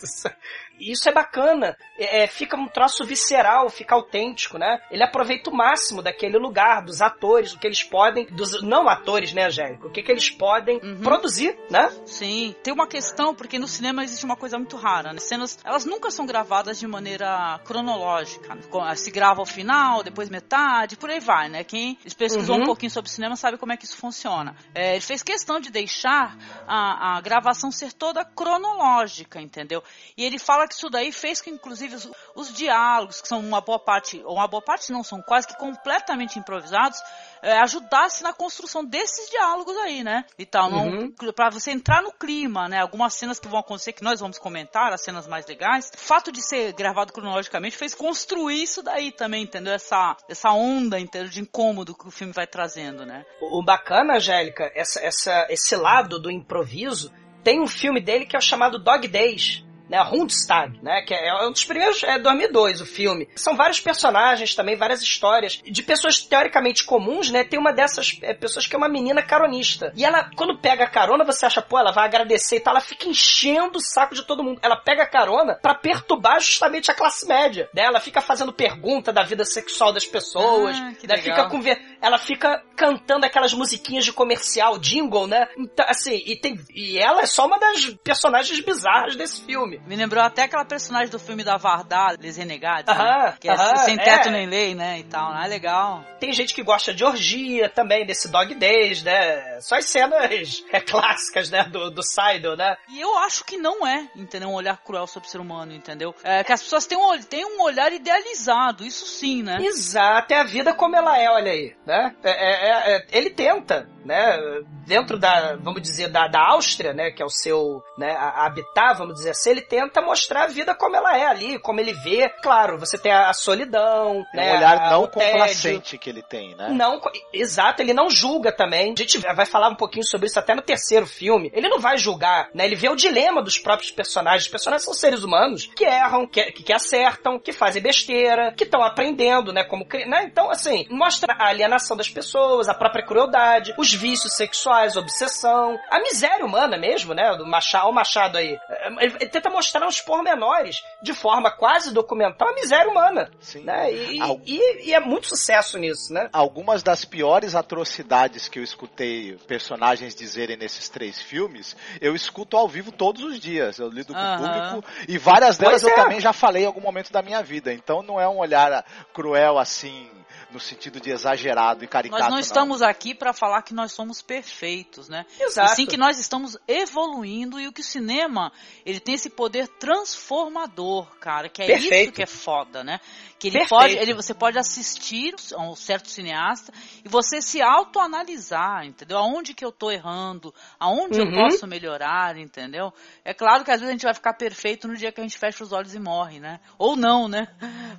Isso 0.79 1.07
é 1.09 1.13
bacana. 1.13 1.77
É, 1.97 2.23
é, 2.23 2.27
fica 2.27 2.55
um 2.57 2.67
troço 2.67 3.03
visceral, 3.05 3.69
fica 3.69 3.95
autêntico, 3.95 4.57
né? 4.57 4.81
Ele 4.91 5.03
aproveita 5.03 5.49
o 5.49 5.55
máximo 5.55 6.01
daquele 6.01 6.37
lugar, 6.37 6.83
dos 6.83 7.01
atores, 7.01 7.53
o 7.53 7.59
que 7.59 7.67
eles 7.67 7.83
podem, 7.83 8.25
dos 8.27 8.61
não 8.61 8.89
atores, 8.89 9.33
né, 9.33 9.45
Angélica? 9.45 9.87
O 9.87 9.91
que, 9.91 10.03
que 10.03 10.11
eles 10.11 10.29
podem 10.29 10.79
uhum. 10.83 11.01
produzir, 11.01 11.57
né? 11.69 11.89
Sim. 12.05 12.55
Tem 12.63 12.73
uma 12.73 12.87
questão, 12.87 13.33
porque 13.33 13.57
no 13.57 13.67
cinema 13.67 14.03
existe 14.03 14.25
uma 14.25 14.35
coisa 14.35 14.57
muito 14.57 14.75
rara, 14.75 15.13
né? 15.13 15.19
Cenas, 15.19 15.57
elas 15.63 15.85
nunca 15.85 16.11
são 16.11 16.25
gravadas 16.25 16.79
de 16.79 16.87
maneira 16.87 17.59
cronológica. 17.65 18.57
Se 18.95 19.11
grava 19.11 19.41
ao 19.41 19.45
final, 19.45 20.03
depois 20.03 20.29
metade, 20.29 20.97
por 20.97 21.09
aí 21.09 21.19
vai, 21.19 21.49
né? 21.49 21.63
Quem 21.63 21.97
pesquisou 22.17 22.57
uhum. 22.57 22.63
um 22.63 22.65
pouquinho 22.65 22.91
sobre 22.91 23.09
cinema 23.09 23.35
sabe 23.35 23.57
como 23.57 23.71
é 23.71 23.77
que 23.77 23.85
isso 23.85 23.97
funciona. 23.97 24.55
É, 24.73 24.93
ele 24.93 25.01
fez 25.01 25.23
questão 25.23 25.59
de 25.59 25.71
deixar 25.71 26.37
a, 26.67 27.17
a 27.17 27.21
gravação 27.21 27.71
ser 27.71 27.93
toda 27.93 28.25
cronológica, 28.25 29.41
entendeu? 29.41 29.83
E 30.17 30.23
ele 30.23 30.39
fala 30.39 30.64
que 30.67 30.75
isso 30.75 30.89
daí 30.89 31.11
fez 31.11 31.41
que, 31.41 31.49
inclusive, 31.49 31.95
os, 31.95 32.11
os, 32.35 32.53
diálogos, 32.53 33.21
que 33.21 33.27
são 33.27 33.39
uma 33.39 33.61
boa 33.61 33.79
parte, 33.79 34.21
ou 34.25 34.35
uma 34.35 34.47
boa 34.47 34.61
parte 34.61 34.91
não, 34.91 35.03
são 35.03 35.21
quase 35.21 35.47
que 35.47 35.57
completamente 35.57 36.39
improvisados, 36.39 36.99
é, 37.41 37.57
ajudasse 37.59 38.23
na 38.23 38.33
construção 38.33 38.83
desses 38.83 39.29
diálogos 39.29 39.75
aí, 39.77 40.03
né? 40.03 40.25
E 40.37 40.45
tal, 40.45 40.71
uhum. 40.71 41.13
para 41.35 41.49
você 41.49 41.71
entrar 41.71 42.01
no 42.01 42.11
clima, 42.11 42.67
né? 42.67 42.81
Algumas 42.81 43.13
cenas 43.13 43.39
que 43.39 43.47
vão 43.47 43.59
acontecer, 43.59 43.93
que 43.93 44.03
nós 44.03 44.19
vamos 44.19 44.37
comentar, 44.37 44.91
as 44.91 45.03
cenas 45.03 45.27
mais 45.27 45.45
legais. 45.45 45.91
O 45.95 45.97
fato 45.97 46.31
de 46.31 46.41
ser 46.41 46.73
gravado 46.73 47.13
cronologicamente 47.13 47.77
fez 47.77 47.93
construir 47.93 48.63
isso 48.63 48.81
daí 48.81 49.11
também, 49.11 49.43
entendeu? 49.43 49.73
Essa, 49.73 50.15
essa 50.27 50.51
onda 50.51 50.99
entendeu? 50.99 51.29
de 51.29 51.41
incômodo 51.41 51.95
que 51.95 52.07
o 52.07 52.11
filme 52.11 52.33
vai 52.33 52.47
trazendo, 52.47 53.05
né? 53.05 53.25
O, 53.41 53.59
o 53.59 53.63
bacana, 53.63 54.15
Angélica, 54.15 54.71
essa, 54.75 54.99
essa, 54.99 55.47
esse 55.49 55.75
lado 55.75 56.19
do 56.19 56.31
improviso, 56.31 57.11
tem 57.43 57.61
um 57.61 57.67
filme 57.67 58.01
dele 58.01 58.25
que 58.25 58.35
é 58.35 58.39
o 58.39 58.41
chamado 58.41 58.79
Dog 58.79 59.07
Days, 59.07 59.64
né, 59.89 60.01
Rundstag, 60.01 60.79
né, 60.81 61.01
que 61.01 61.13
é, 61.13 61.27
é 61.27 61.47
um 61.47 61.51
dos 61.51 61.63
primeiros, 61.63 62.03
é 62.03 62.19
2002 62.19 62.81
o 62.81 62.85
filme. 62.85 63.27
São 63.35 63.55
vários 63.55 63.79
personagens 63.79 64.55
também, 64.55 64.75
várias 64.75 65.01
histórias 65.01 65.61
de 65.63 65.83
pessoas 65.83 66.21
teoricamente 66.21 66.83
comuns, 66.83 67.29
né, 67.29 67.43
tem 67.43 67.59
uma 67.59 67.71
dessas 67.71 68.17
é, 68.21 68.33
pessoas 68.33 68.67
que 68.67 68.75
é 68.75 68.77
uma 68.77 68.89
menina 68.89 69.21
caronista. 69.21 69.91
E 69.95 70.03
ela, 70.03 70.29
quando 70.35 70.59
pega 70.59 70.83
a 70.83 70.89
carona, 70.89 71.23
você 71.23 71.45
acha, 71.45 71.61
pô, 71.61 71.79
ela 71.79 71.91
vai 71.91 72.05
agradecer 72.05 72.57
e 72.57 72.59
tal, 72.59 72.73
ela 72.73 72.81
fica 72.81 73.07
enchendo 73.07 73.77
o 73.77 73.81
saco 73.81 74.15
de 74.15 74.23
todo 74.23 74.43
mundo. 74.43 74.59
Ela 74.61 74.75
pega 74.75 75.03
a 75.03 75.07
carona 75.07 75.55
para 75.61 75.75
perturbar 75.75 76.39
justamente 76.39 76.89
a 76.89 76.93
classe 76.93 77.27
média, 77.27 77.69
né, 77.73 77.83
ela 77.83 77.99
fica 77.99 78.21
fazendo 78.21 78.53
pergunta 78.53 79.13
da 79.13 79.23
vida 79.23 79.45
sexual 79.45 79.93
das 79.93 80.05
pessoas, 80.05 80.75
ah, 80.77 80.93
né, 81.07 81.17
fica 81.17 81.47
com 81.49 81.65
ela 82.01 82.17
fica 82.19 82.63
cantando 82.75 83.25
aquelas 83.25 83.53
musiquinhas 83.53 84.05
de 84.05 84.13
comercial, 84.13 84.77
jingle, 84.77 85.25
né, 85.25 85.47
então, 85.57 85.85
assim, 85.87 86.21
e 86.25 86.35
tem, 86.35 86.59
e 86.69 86.99
ela 86.99 87.21
é 87.21 87.25
só 87.25 87.45
uma 87.47 87.57
das 87.57 87.85
personagens 88.03 88.59
bizarras 88.59 89.15
desse 89.15 89.43
filme 89.43 89.74
filme. 89.75 89.87
Me 89.87 89.95
lembrou 89.95 90.23
até 90.23 90.43
aquela 90.43 90.65
personagem 90.65 91.09
do 91.09 91.19
filme 91.19 91.43
da 91.43 91.57
Varda, 91.57 92.15
Les 92.19 92.37
Renegados, 92.37 92.95
né? 92.95 93.35
que 93.39 93.49
é 93.49 93.57
sem 93.77 93.97
teto 93.97 94.29
é. 94.29 94.31
nem 94.31 94.47
lei, 94.47 94.75
né, 94.75 94.99
e 94.99 95.03
tal, 95.03 95.33
né? 95.33 95.47
Legal. 95.47 96.03
Tem 96.19 96.33
gente 96.33 96.53
que 96.53 96.63
gosta 96.63 96.93
de 96.93 97.03
orgia 97.03 97.69
também, 97.69 98.05
desse 98.05 98.29
Dog 98.29 98.53
Days, 98.55 99.03
né? 99.03 99.59
Só 99.61 99.75
as 99.75 99.85
cenas 99.85 100.63
é, 100.71 100.79
clássicas, 100.81 101.49
né, 101.49 101.63
do, 101.65 101.91
do 101.91 102.03
Seidel, 102.03 102.55
né? 102.55 102.75
E 102.89 102.99
eu 102.99 103.17
acho 103.19 103.43
que 103.43 103.57
não 103.57 103.85
é, 103.85 104.07
entendeu? 104.15 104.49
Um 104.49 104.53
olhar 104.53 104.77
cruel 104.77 105.07
sobre 105.07 105.27
o 105.27 105.31
ser 105.31 105.39
humano, 105.39 105.73
entendeu? 105.73 106.13
É, 106.23 106.43
que 106.43 106.51
as 106.51 106.61
pessoas 106.61 106.85
têm 106.85 106.97
um, 106.97 107.21
têm 107.21 107.45
um 107.45 107.61
olhar 107.61 107.91
idealizado, 107.91 108.85
isso 108.85 109.05
sim, 109.05 109.43
né? 109.43 109.57
Exato, 109.61 110.33
é 110.33 110.39
a 110.39 110.43
vida 110.43 110.73
como 110.73 110.95
ela 110.95 111.19
é, 111.19 111.29
olha 111.29 111.51
aí, 111.51 111.75
né? 111.85 112.15
É, 112.23 112.31
é, 112.31 112.95
é 112.95 113.05
ele 113.11 113.29
tenta, 113.29 113.87
né? 114.03 114.37
Dentro 114.85 115.17
da, 115.17 115.55
vamos 115.55 115.81
dizer, 115.81 116.09
da, 116.09 116.27
da 116.27 116.39
Áustria, 116.51 116.93
né? 116.93 117.11
Que 117.11 117.21
é 117.21 117.25
o 117.25 117.29
seu, 117.29 117.83
né? 117.97 118.15
Habitar, 118.15 118.95
vamos 118.97 119.15
dizer 119.15 119.31
assim, 119.31 119.51
ele 119.51 119.61
tenta 119.67 120.01
mostrar 120.01 120.43
a 120.43 120.47
vida 120.47 120.73
como 120.75 120.95
ela 120.95 121.17
é 121.17 121.25
ali, 121.25 121.59
como 121.59 121.79
ele 121.79 121.93
vê. 121.93 122.29
Claro, 122.41 122.77
você 122.77 122.97
tem 122.97 123.11
a, 123.11 123.33
solidão, 123.33 124.25
é 124.33 124.37
né? 124.37 124.51
Um 124.51 124.57
olhar 124.57 124.91
não 124.91 125.07
complacente 125.07 125.97
que 125.97 126.09
ele 126.09 126.21
tem, 126.21 126.55
né? 126.55 126.69
Não, 126.69 126.99
exato, 127.33 127.81
ele 127.81 127.93
não 127.93 128.09
julga 128.09 128.51
também. 128.51 128.93
A 128.93 129.01
gente 129.01 129.17
vai 129.19 129.45
falar 129.45 129.69
um 129.69 129.75
pouquinho 129.75 130.05
sobre 130.05 130.27
isso 130.27 130.39
até 130.39 130.55
no 130.55 130.61
terceiro 130.61 131.05
filme. 131.05 131.51
Ele 131.53 131.67
não 131.67 131.79
vai 131.79 131.97
julgar, 131.97 132.49
né? 132.53 132.65
Ele 132.65 132.75
vê 132.75 132.89
o 132.89 132.95
dilema 132.95 133.41
dos 133.41 133.57
próprios 133.57 133.91
personagens. 133.91 134.43
Os 134.43 134.51
personagens 134.51 134.85
são 134.85 134.93
seres 134.93 135.23
humanos 135.23 135.69
que 135.75 135.85
erram, 135.85 136.27
que, 136.27 136.43
que 136.51 136.73
acertam, 136.73 137.39
que 137.39 137.51
fazem 137.51 137.81
besteira, 137.81 138.53
que 138.53 138.63
estão 138.63 138.83
aprendendo, 138.83 139.51
né? 139.51 139.63
Como, 139.63 139.85
né? 140.07 140.23
Então, 140.23 140.49
assim, 140.49 140.85
mostra 140.89 141.33
a 141.33 141.47
alienação 141.49 141.95
das 141.95 142.09
pessoas, 142.09 142.67
a 142.67 142.73
própria 142.73 143.05
crueldade, 143.05 143.73
os 143.77 143.93
vícios 143.93 144.33
sexuais, 144.33 144.95
obsessão, 144.95 145.79
a 145.89 145.99
miséria 145.99 146.45
humana 146.45 146.77
mesmo, 146.77 147.13
né? 147.13 147.35
Do 147.35 147.45
Machado, 147.45 147.89
o 147.89 147.93
Machado 147.93 148.37
aí. 148.37 148.57
Ele 148.99 149.29
tenta 149.29 149.49
mostrar 149.55 149.87
uns 149.87 150.01
pormenores, 150.01 150.83
de 151.01 151.13
forma 151.13 151.49
quase 151.49 151.93
documental, 151.93 152.49
a 152.49 152.53
miséria 152.53 152.91
humana. 152.91 153.31
Sim. 153.39 153.63
Né? 153.63 153.93
E, 153.93 154.21
Al... 154.21 154.41
e, 154.45 154.89
e, 154.89 154.93
é 154.93 154.99
muito 154.99 155.27
sucesso 155.27 155.77
nisso, 155.77 156.13
né? 156.13 156.29
Algumas 156.33 156.83
das 156.83 157.05
piores 157.05 157.55
atrocidades 157.55 158.47
que 158.47 158.59
eu 158.59 158.63
escutei 158.63 159.37
personagens 159.47 160.13
dizerem 160.13 160.57
nesses 160.57 160.89
três 160.89 161.21
filmes, 161.21 161.75
eu 162.01 162.15
escuto 162.15 162.57
ao 162.57 162.67
vivo 162.67 162.91
todos 162.91 163.23
os 163.23 163.39
dias. 163.39 163.79
Eu 163.79 163.89
lido 163.89 164.13
com 164.13 164.19
o 164.19 164.37
público 164.37 164.83
e 165.07 165.17
várias 165.17 165.57
delas 165.57 165.81
pois 165.81 165.93
eu 165.93 165.97
é. 165.97 166.03
também 166.03 166.19
já 166.19 166.33
falei 166.33 166.63
em 166.63 166.67
algum 166.67 166.81
momento 166.81 167.11
da 167.11 167.21
minha 167.21 167.41
vida. 167.41 167.73
Então 167.73 168.03
não 168.03 168.19
é 168.19 168.27
um 168.27 168.37
olhar 168.37 168.85
cruel 169.13 169.57
assim 169.57 170.09
no 170.55 170.59
sentido 170.59 171.01
de 171.01 171.11
exagerado 171.11 171.83
e 171.83 171.87
caricato. 171.87 172.21
Nós 172.21 172.29
não, 172.29 172.37
não. 172.37 172.39
estamos 172.39 172.81
aqui 172.81 173.13
para 173.13 173.33
falar 173.33 173.61
que 173.61 173.73
nós 173.73 173.91
somos 173.91 174.21
perfeitos, 174.21 175.09
né? 175.09 175.25
Exato. 175.37 175.73
E 175.73 175.75
sim 175.75 175.85
que 175.85 175.97
nós 175.97 176.17
estamos 176.17 176.57
evoluindo 176.65 177.59
e 177.59 177.67
o 177.67 177.73
que 177.73 177.81
o 177.81 177.83
cinema, 177.83 178.53
ele 178.85 179.01
tem 179.01 179.15
esse 179.15 179.29
poder 179.29 179.67
transformador, 179.67 181.07
cara, 181.19 181.49
que 181.49 181.61
é 181.61 181.67
Perfeito. 181.67 182.03
isso 182.03 182.11
que 182.13 182.23
é 182.23 182.25
foda, 182.25 182.83
né? 182.85 183.01
Que 183.37 183.49
ele 183.49 183.59
Perfeito. 183.59 183.69
pode, 183.69 183.97
ele, 183.97 184.13
você 184.13 184.33
pode 184.33 184.57
assistir 184.57 185.35
a 185.53 185.61
um 185.61 185.75
certo 185.75 186.09
cineasta 186.09 186.71
e 187.03 187.09
você 187.09 187.41
se 187.41 187.61
autoanalisar, 187.61 188.85
entendeu? 188.85 189.17
Aonde 189.17 189.53
que 189.53 189.65
eu 189.65 189.73
tô 189.73 189.91
errando, 189.91 190.55
aonde 190.79 191.19
uhum. 191.19 191.27
eu 191.27 191.49
posso 191.49 191.67
melhorar, 191.67 192.37
entendeu? 192.37 192.93
É 193.25 193.33
claro 193.33 193.65
que 193.65 193.71
às 193.71 193.81
vezes 193.81 193.89
a 193.89 193.91
gente 193.91 194.05
vai 194.05 194.13
ficar 194.13 194.33
perfeito 194.35 194.87
no 194.87 194.95
dia 194.95 195.11
que 195.11 195.19
a 195.19 195.23
gente 195.23 195.37
fecha 195.37 195.65
os 195.65 195.73
olhos 195.73 195.93
e 195.93 195.99
morre, 195.99 196.39
né? 196.39 196.61
Ou 196.77 196.95
não, 196.95 197.27
né? 197.27 197.45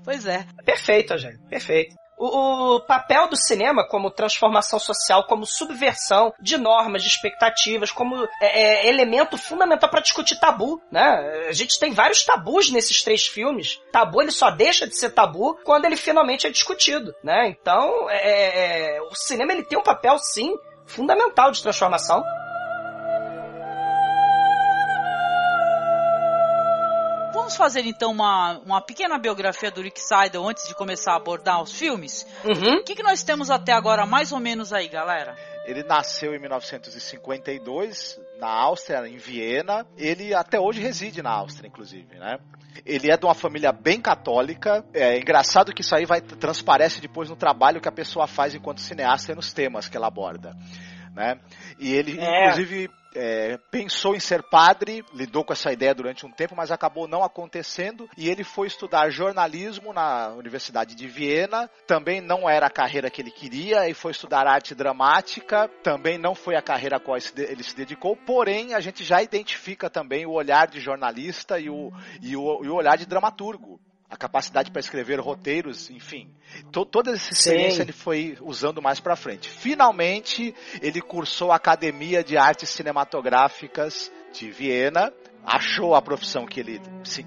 Pois 0.03 0.25
é. 0.25 0.47
Perfeito, 0.65 1.19
gente. 1.19 1.39
Perfeito. 1.49 2.06
O, 2.17 2.77
o, 2.77 2.81
papel 2.81 3.29
do 3.29 3.37
cinema 3.37 3.87
como 3.87 4.11
transformação 4.11 4.79
social, 4.79 5.25
como 5.25 5.45
subversão 5.45 6.33
de 6.41 6.57
normas, 6.57 7.03
de 7.03 7.09
expectativas, 7.09 7.91
como 7.91 8.25
é, 8.41 8.87
é, 8.87 8.89
elemento 8.89 9.37
fundamental 9.37 9.89
para 9.89 10.01
discutir 10.01 10.41
tabu, 10.41 10.81
né? 10.91 11.47
A 11.49 11.53
gente 11.53 11.79
tem 11.79 11.93
vários 11.93 12.25
tabus 12.25 12.71
nesses 12.71 13.03
três 13.03 13.27
filmes. 13.27 13.81
Tabu 13.93 14.23
ele 14.23 14.31
só 14.31 14.51
deixa 14.51 14.87
de 14.87 14.97
ser 14.99 15.11
tabu 15.11 15.59
quando 15.65 15.85
ele 15.85 15.97
finalmente 15.97 16.47
é 16.47 16.51
discutido, 16.51 17.15
né? 17.23 17.49
Então, 17.49 18.09
é, 18.09 18.17
é, 18.17 18.97
é 18.97 19.03
o 19.03 19.15
cinema 19.15 19.53
ele 19.53 19.65
tem 19.65 19.79
um 19.79 19.83
papel 19.83 20.19
sim 20.19 20.55
fundamental 20.87 21.51
de 21.51 21.63
transformação. 21.63 22.25
Vamos 27.47 27.57
fazer 27.57 27.87
então 27.87 28.11
uma, 28.11 28.59
uma 28.59 28.81
pequena 28.81 29.17
biografia 29.19 29.71
do 29.71 29.81
Rick 29.81 30.01
Seidel 30.01 30.45
antes 30.49 30.67
de 30.67 30.75
começar 30.75 31.13
a 31.13 31.17
abordar 31.17 31.63
os 31.63 31.73
filmes? 31.73 32.27
Uhum. 32.45 32.79
O 32.79 32.83
que, 32.83 32.97
que 32.97 33.05
nós 33.05 33.23
temos 33.23 33.51
até 33.51 33.73
agora, 33.73 34.05
mais 34.05 34.33
ou 34.33 34.41
menos 34.41 34.73
aí, 34.73 34.89
galera? 34.89 35.37
Ele 35.65 35.85
nasceu 35.85 36.35
em 36.35 36.41
1952 36.41 38.21
na 38.41 38.49
Áustria, 38.49 39.07
em 39.07 39.17
Viena. 39.17 39.87
Ele 39.97 40.35
até 40.35 40.59
hoje 40.59 40.81
reside 40.81 41.23
na 41.23 41.31
Áustria, 41.31 41.69
inclusive, 41.69 42.19
né? 42.19 42.39
Ele 42.85 43.13
é 43.13 43.17
de 43.17 43.25
uma 43.25 43.35
família 43.35 43.71
bem 43.71 44.01
católica. 44.01 44.85
É 44.93 45.17
engraçado 45.17 45.73
que 45.73 45.83
isso 45.83 45.95
aí 45.95 46.05
vai 46.05 46.21
transparece 46.21 47.01
depois 47.01 47.31
no 47.31 47.37
trabalho 47.37 47.81
que 47.81 47.89
a 47.89 47.93
pessoa 47.93 48.27
faz 48.27 48.57
enquanto 48.57 48.81
cineasta 48.81 49.31
e 49.31 49.37
nos 49.37 49.53
temas 49.53 49.89
que 49.89 49.97
ela 49.97 50.09
aborda, 50.09 50.51
né? 51.15 51.39
E 51.79 51.93
ele, 51.95 52.19
é. 52.19 52.49
inclusive, 52.51 52.91
é, 53.17 53.59
pensou 53.71 54.15
em 54.15 54.21
ser 54.21 54.43
padre, 54.43 55.05
lidou 55.15 55.45
com 55.45 55.53
essa 55.53 55.73
ideia 55.73 55.95
durante 55.95 56.27
um 56.27 56.31
tempo, 56.31 56.55
mas 56.55 56.71
acabou 56.71 57.09
não 57.09 57.25
acontecendo 57.25 58.09
e 58.17 58.29
ele 58.29 58.45
foi 58.45 58.67
estudar 58.67 59.11
jornalismo 59.11 59.93
na 59.93 60.29
Universidade 60.29 60.95
de 60.95 61.09
Viena. 61.09 61.69
Também 61.87 62.21
não 62.21 62.49
era 62.49 62.67
a 62.67 62.71
carreira 62.71 63.11
que 63.11 63.23
ele 63.23 63.31
queria 63.31 63.89
e 63.89 63.95
foi 63.95 64.13
estudar 64.13 64.47
arte 64.47 64.75
dramática. 64.75 65.69
Também 65.83 66.19
não 66.19 66.35
foi 66.35 66.57
a 66.57 66.63
carreira 66.63 66.97
a 66.97 67.01
qual 67.01 67.17
ele 67.17 67.63
se 67.63 67.75
dedicou, 67.75 68.17
porém 68.17 68.75
a 68.75 68.81
gente 68.81 69.03
já 69.03 69.23
identifica 69.23 69.89
também 69.89 70.27
o 70.27 70.33
olhar 70.33 70.67
de 70.67 70.81
jornalista 70.81 71.59
e 71.59 71.71
o, 71.71 71.91
e 72.21 72.37
o, 72.37 72.65
e 72.65 72.69
o 72.69 72.75
olhar 72.75 72.97
de 72.97 73.07
dramaturgo 73.07 73.81
a 74.09 74.17
capacidade 74.17 74.71
para 74.71 74.81
escrever 74.81 75.21
roteiros, 75.21 75.91
enfim. 75.91 76.31
To, 76.71 76.85
toda 76.85 77.13
essa 77.13 77.33
experiência 77.33 77.77
Sim. 77.77 77.83
ele 77.83 77.93
foi 77.93 78.39
usando 78.41 78.81
mais 78.81 79.01
para 79.01 79.17
frente. 79.17 79.51
Finalmente, 79.51 80.55
ele 80.81 81.01
cursou 81.01 81.51
a 81.51 81.57
Academia 81.57 82.23
de 82.23 82.37
Artes 82.37 82.71
Cinematográficas 82.71 84.11
de 84.33 84.51
Viena 84.51 85.13
achou 85.47 85.95
a 85.95 86.03
profissão 86.03 86.45
que 86.45 86.59
ele 86.59 86.81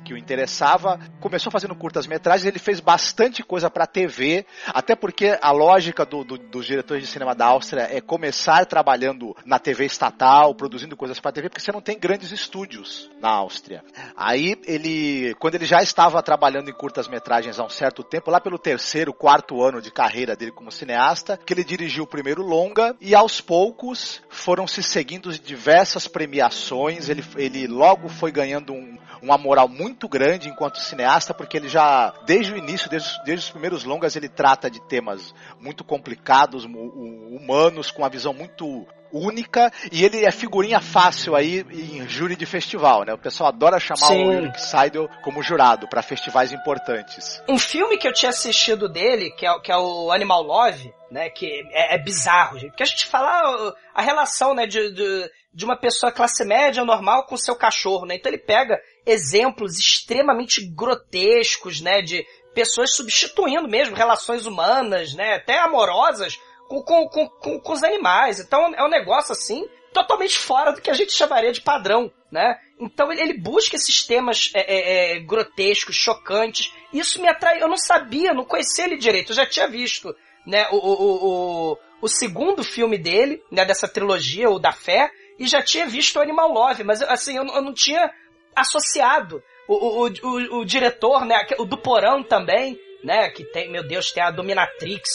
que 0.03 0.13
o 0.13 0.17
interessava, 0.17 0.99
começou 1.21 1.49
fazendo 1.49 1.73
curtas 1.73 2.05
metragens, 2.05 2.45
ele 2.45 2.59
fez 2.59 2.81
bastante 2.81 3.41
coisa 3.41 3.69
para 3.69 3.87
TV, 3.87 4.45
até 4.67 4.93
porque 4.93 5.37
a 5.41 5.51
lógica 5.51 6.05
do, 6.05 6.25
do, 6.25 6.37
dos 6.37 6.65
diretores 6.65 7.03
de 7.03 7.09
cinema 7.09 7.33
da 7.33 7.45
Áustria 7.45 7.87
é 7.89 8.01
começar 8.01 8.65
trabalhando 8.65 9.33
na 9.45 9.57
TV 9.57 9.85
estatal, 9.85 10.53
produzindo 10.53 10.97
coisas 10.97 11.17
para 11.19 11.31
TV, 11.31 11.47
porque 11.47 11.61
você 11.61 11.71
não 11.71 11.81
tem 11.81 11.97
grandes 11.97 12.31
estúdios 12.31 13.09
na 13.21 13.29
Áustria. 13.29 13.83
Aí 14.17 14.59
ele, 14.65 15.33
quando 15.39 15.55
ele 15.55 15.65
já 15.65 15.81
estava 15.81 16.21
trabalhando 16.21 16.69
em 16.69 16.73
curtas 16.73 17.07
metragens 17.07 17.57
há 17.57 17.63
um 17.63 17.69
certo 17.69 18.03
tempo, 18.03 18.29
lá 18.29 18.41
pelo 18.41 18.59
terceiro, 18.59 19.13
quarto 19.13 19.63
ano 19.63 19.81
de 19.81 19.91
carreira 19.91 20.35
dele 20.35 20.51
como 20.51 20.71
cineasta, 20.71 21.37
que 21.37 21.53
ele 21.53 21.63
dirigiu 21.63 22.03
o 22.03 22.07
primeiro 22.07 22.41
longa 22.41 22.95
e 22.99 23.15
aos 23.15 23.39
poucos 23.39 24.21
foram 24.29 24.67
se 24.67 24.83
seguindo 24.83 25.31
diversas 25.39 26.07
premiações, 26.07 27.07
ele, 27.07 27.23
ele 27.37 27.67
logo 27.67 28.08
foi 28.09 28.31
ganhando 28.31 28.73
um, 28.73 28.97
uma 29.21 29.37
moral 29.37 29.67
muito 29.67 30.07
grande 30.07 30.49
enquanto 30.49 30.79
cineasta, 30.79 31.33
porque 31.33 31.57
ele 31.57 31.69
já, 31.69 32.13
desde 32.25 32.53
o 32.53 32.57
início, 32.57 32.89
desde, 32.89 33.09
desde 33.23 33.45
os 33.45 33.51
primeiros 33.51 33.83
longas, 33.83 34.15
ele 34.15 34.29
trata 34.29 34.69
de 34.69 34.81
temas 34.81 35.33
muito 35.59 35.83
complicados, 35.83 36.65
humanos, 36.65 37.91
com 37.91 38.01
uma 38.01 38.09
visão 38.09 38.33
muito 38.33 38.85
única 39.11 39.71
e 39.91 40.03
ele 40.03 40.25
é 40.25 40.31
figurinha 40.31 40.79
fácil 40.79 41.35
aí 41.35 41.65
em 41.71 42.07
júri 42.07 42.35
de 42.35 42.45
festival, 42.45 43.03
né? 43.03 43.13
O 43.13 43.17
pessoal 43.17 43.49
adora 43.49 43.79
chamar 43.79 44.07
Sim. 44.07 44.25
o 44.25 44.31
Eric 44.31 44.61
Seidel 44.61 45.09
como 45.23 45.43
jurado 45.43 45.87
para 45.87 46.01
festivais 46.01 46.51
importantes. 46.51 47.41
Um 47.47 47.57
filme 47.57 47.97
que 47.97 48.07
eu 48.07 48.13
tinha 48.13 48.29
assistido 48.29 48.87
dele, 48.87 49.31
que 49.31 49.45
é, 49.45 49.59
que 49.59 49.71
é 49.71 49.77
o 49.77 50.11
Animal 50.11 50.43
Love, 50.43 50.93
né? 51.11 51.29
Que 51.29 51.63
é, 51.71 51.95
é 51.95 51.97
bizarro, 51.97 52.59
gente. 52.59 52.71
Porque 52.71 52.83
a 52.83 52.87
gente 52.87 53.05
fala 53.05 53.75
a 53.93 54.01
relação, 54.01 54.53
né? 54.53 54.65
De, 54.65 54.91
de, 54.93 55.31
de 55.53 55.65
uma 55.65 55.77
pessoa 55.77 56.11
classe 56.11 56.45
média 56.45 56.83
normal 56.83 57.25
com 57.25 57.37
seu 57.37 57.55
cachorro, 57.55 58.05
né? 58.05 58.15
Então 58.15 58.31
ele 58.31 58.41
pega 58.41 58.79
exemplos 59.05 59.77
extremamente 59.77 60.65
grotescos, 60.65 61.81
né? 61.81 62.01
De 62.01 62.25
pessoas 62.53 62.95
substituindo 62.95 63.67
mesmo 63.67 63.95
relações 63.95 64.45
humanas, 64.45 65.13
né? 65.13 65.35
Até 65.35 65.59
amorosas 65.59 66.37
com, 66.69 66.83
com, 66.83 67.27
com, 67.27 67.59
com, 67.59 67.73
os 67.73 67.83
animais. 67.83 68.39
Então 68.39 68.73
é 68.75 68.83
um 68.83 68.89
negócio 68.89 69.31
assim 69.31 69.67
totalmente 69.91 70.37
fora 70.37 70.71
do 70.71 70.81
que 70.81 70.91
a 70.91 70.93
gente 70.93 71.11
chamaria 71.11 71.51
de 71.51 71.61
padrão, 71.61 72.11
né? 72.31 72.59
Então 72.79 73.11
ele, 73.11 73.33
busca 73.33 73.75
esses 73.75 74.05
temas 74.05 74.51
é, 74.53 74.61
é, 74.61 75.15
é, 75.15 75.19
grotescos, 75.19 75.95
chocantes. 75.95 76.71
Isso 76.93 77.19
me 77.19 77.27
atrai. 77.27 77.61
Eu 77.61 77.67
não 77.67 77.77
sabia, 77.77 78.33
não 78.33 78.45
conhecia 78.45 78.85
ele 78.85 78.97
direito. 78.97 79.31
Eu 79.31 79.35
já 79.35 79.47
tinha 79.47 79.67
visto, 79.67 80.15
né? 80.45 80.67
O, 80.71 80.75
o, 80.75 81.71
o, 81.71 81.77
o 82.03 82.07
segundo 82.07 82.63
filme 82.63 82.99
dele, 82.99 83.43
né? 83.51 83.65
Dessa 83.65 83.87
trilogia, 83.87 84.49
o 84.49 84.59
da 84.59 84.71
fé, 84.71 85.11
e 85.39 85.47
já 85.47 85.63
tinha 85.63 85.87
visto 85.87 86.17
o 86.17 86.21
Animal 86.21 86.51
Love, 86.51 86.83
mas 86.83 87.01
assim 87.01 87.35
eu, 87.35 87.45
eu 87.45 87.61
não 87.61 87.73
tinha 87.73 88.13
associado 88.55 89.41
o, 89.67 89.73
o, 89.73 90.07
o, 90.07 90.59
o 90.59 90.65
diretor, 90.65 91.25
né? 91.25 91.47
O 91.57 91.65
do 91.65 91.77
Porão 91.77 92.23
também, 92.23 92.79
né? 93.03 93.29
Que 93.31 93.43
tem, 93.43 93.71
meu 93.71 93.87
Deus, 93.87 94.11
tem 94.11 94.21
a 94.21 94.31
Dominatrix. 94.31 95.09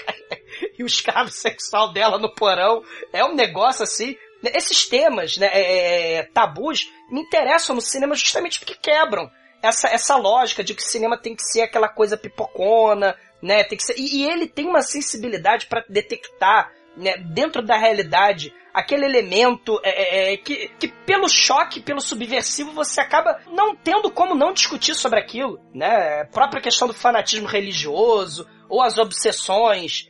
e 0.78 0.82
o 0.82 0.86
escravo 0.86 1.30
sexual 1.32 1.92
dela 1.92 2.18
no 2.18 2.34
porão. 2.34 2.82
É 3.12 3.24
um 3.24 3.34
negócio 3.34 3.82
assim. 3.82 4.16
Esses 4.42 4.86
temas, 4.86 5.36
né, 5.38 5.48
é, 5.52 5.60
é, 5.60 6.12
é, 6.14 6.22
tabus, 6.22 6.88
me 7.10 7.20
interessam 7.20 7.74
no 7.74 7.80
cinema 7.80 8.14
justamente 8.14 8.58
porque 8.58 8.74
quebram 8.74 9.30
essa, 9.62 9.88
essa 9.88 10.16
lógica 10.16 10.62
de 10.62 10.74
que 10.74 10.82
o 10.82 10.86
cinema 10.86 11.18
tem 11.18 11.34
que 11.34 11.42
ser 11.42 11.62
aquela 11.62 11.88
coisa 11.88 12.16
pipocona, 12.16 13.16
né? 13.42 13.64
Tem 13.64 13.76
que 13.76 13.84
ser, 13.84 13.98
e, 13.98 14.22
e 14.22 14.30
ele 14.30 14.46
tem 14.46 14.66
uma 14.66 14.82
sensibilidade 14.82 15.66
para 15.66 15.84
detectar, 15.88 16.72
né, 16.96 17.16
dentro 17.18 17.60
da 17.60 17.76
realidade, 17.76 18.54
aquele 18.72 19.04
elemento 19.04 19.80
é, 19.82 19.90
é, 19.90 20.32
é, 20.32 20.36
que, 20.36 20.68
que 20.78 20.88
pelo 20.88 21.28
choque, 21.28 21.80
pelo 21.80 22.00
subversivo, 22.00 22.72
você 22.72 23.00
acaba 23.00 23.40
não 23.48 23.74
tendo 23.74 24.10
como 24.10 24.34
não 24.34 24.52
discutir 24.52 24.94
sobre 24.94 25.18
aquilo, 25.18 25.60
né? 25.74 26.22
A 26.22 26.26
própria 26.26 26.60
questão 26.60 26.86
do 26.86 26.94
fanatismo 26.94 27.46
religioso, 27.46 28.46
ou 28.68 28.82
as 28.82 28.98
obsessões 28.98 30.08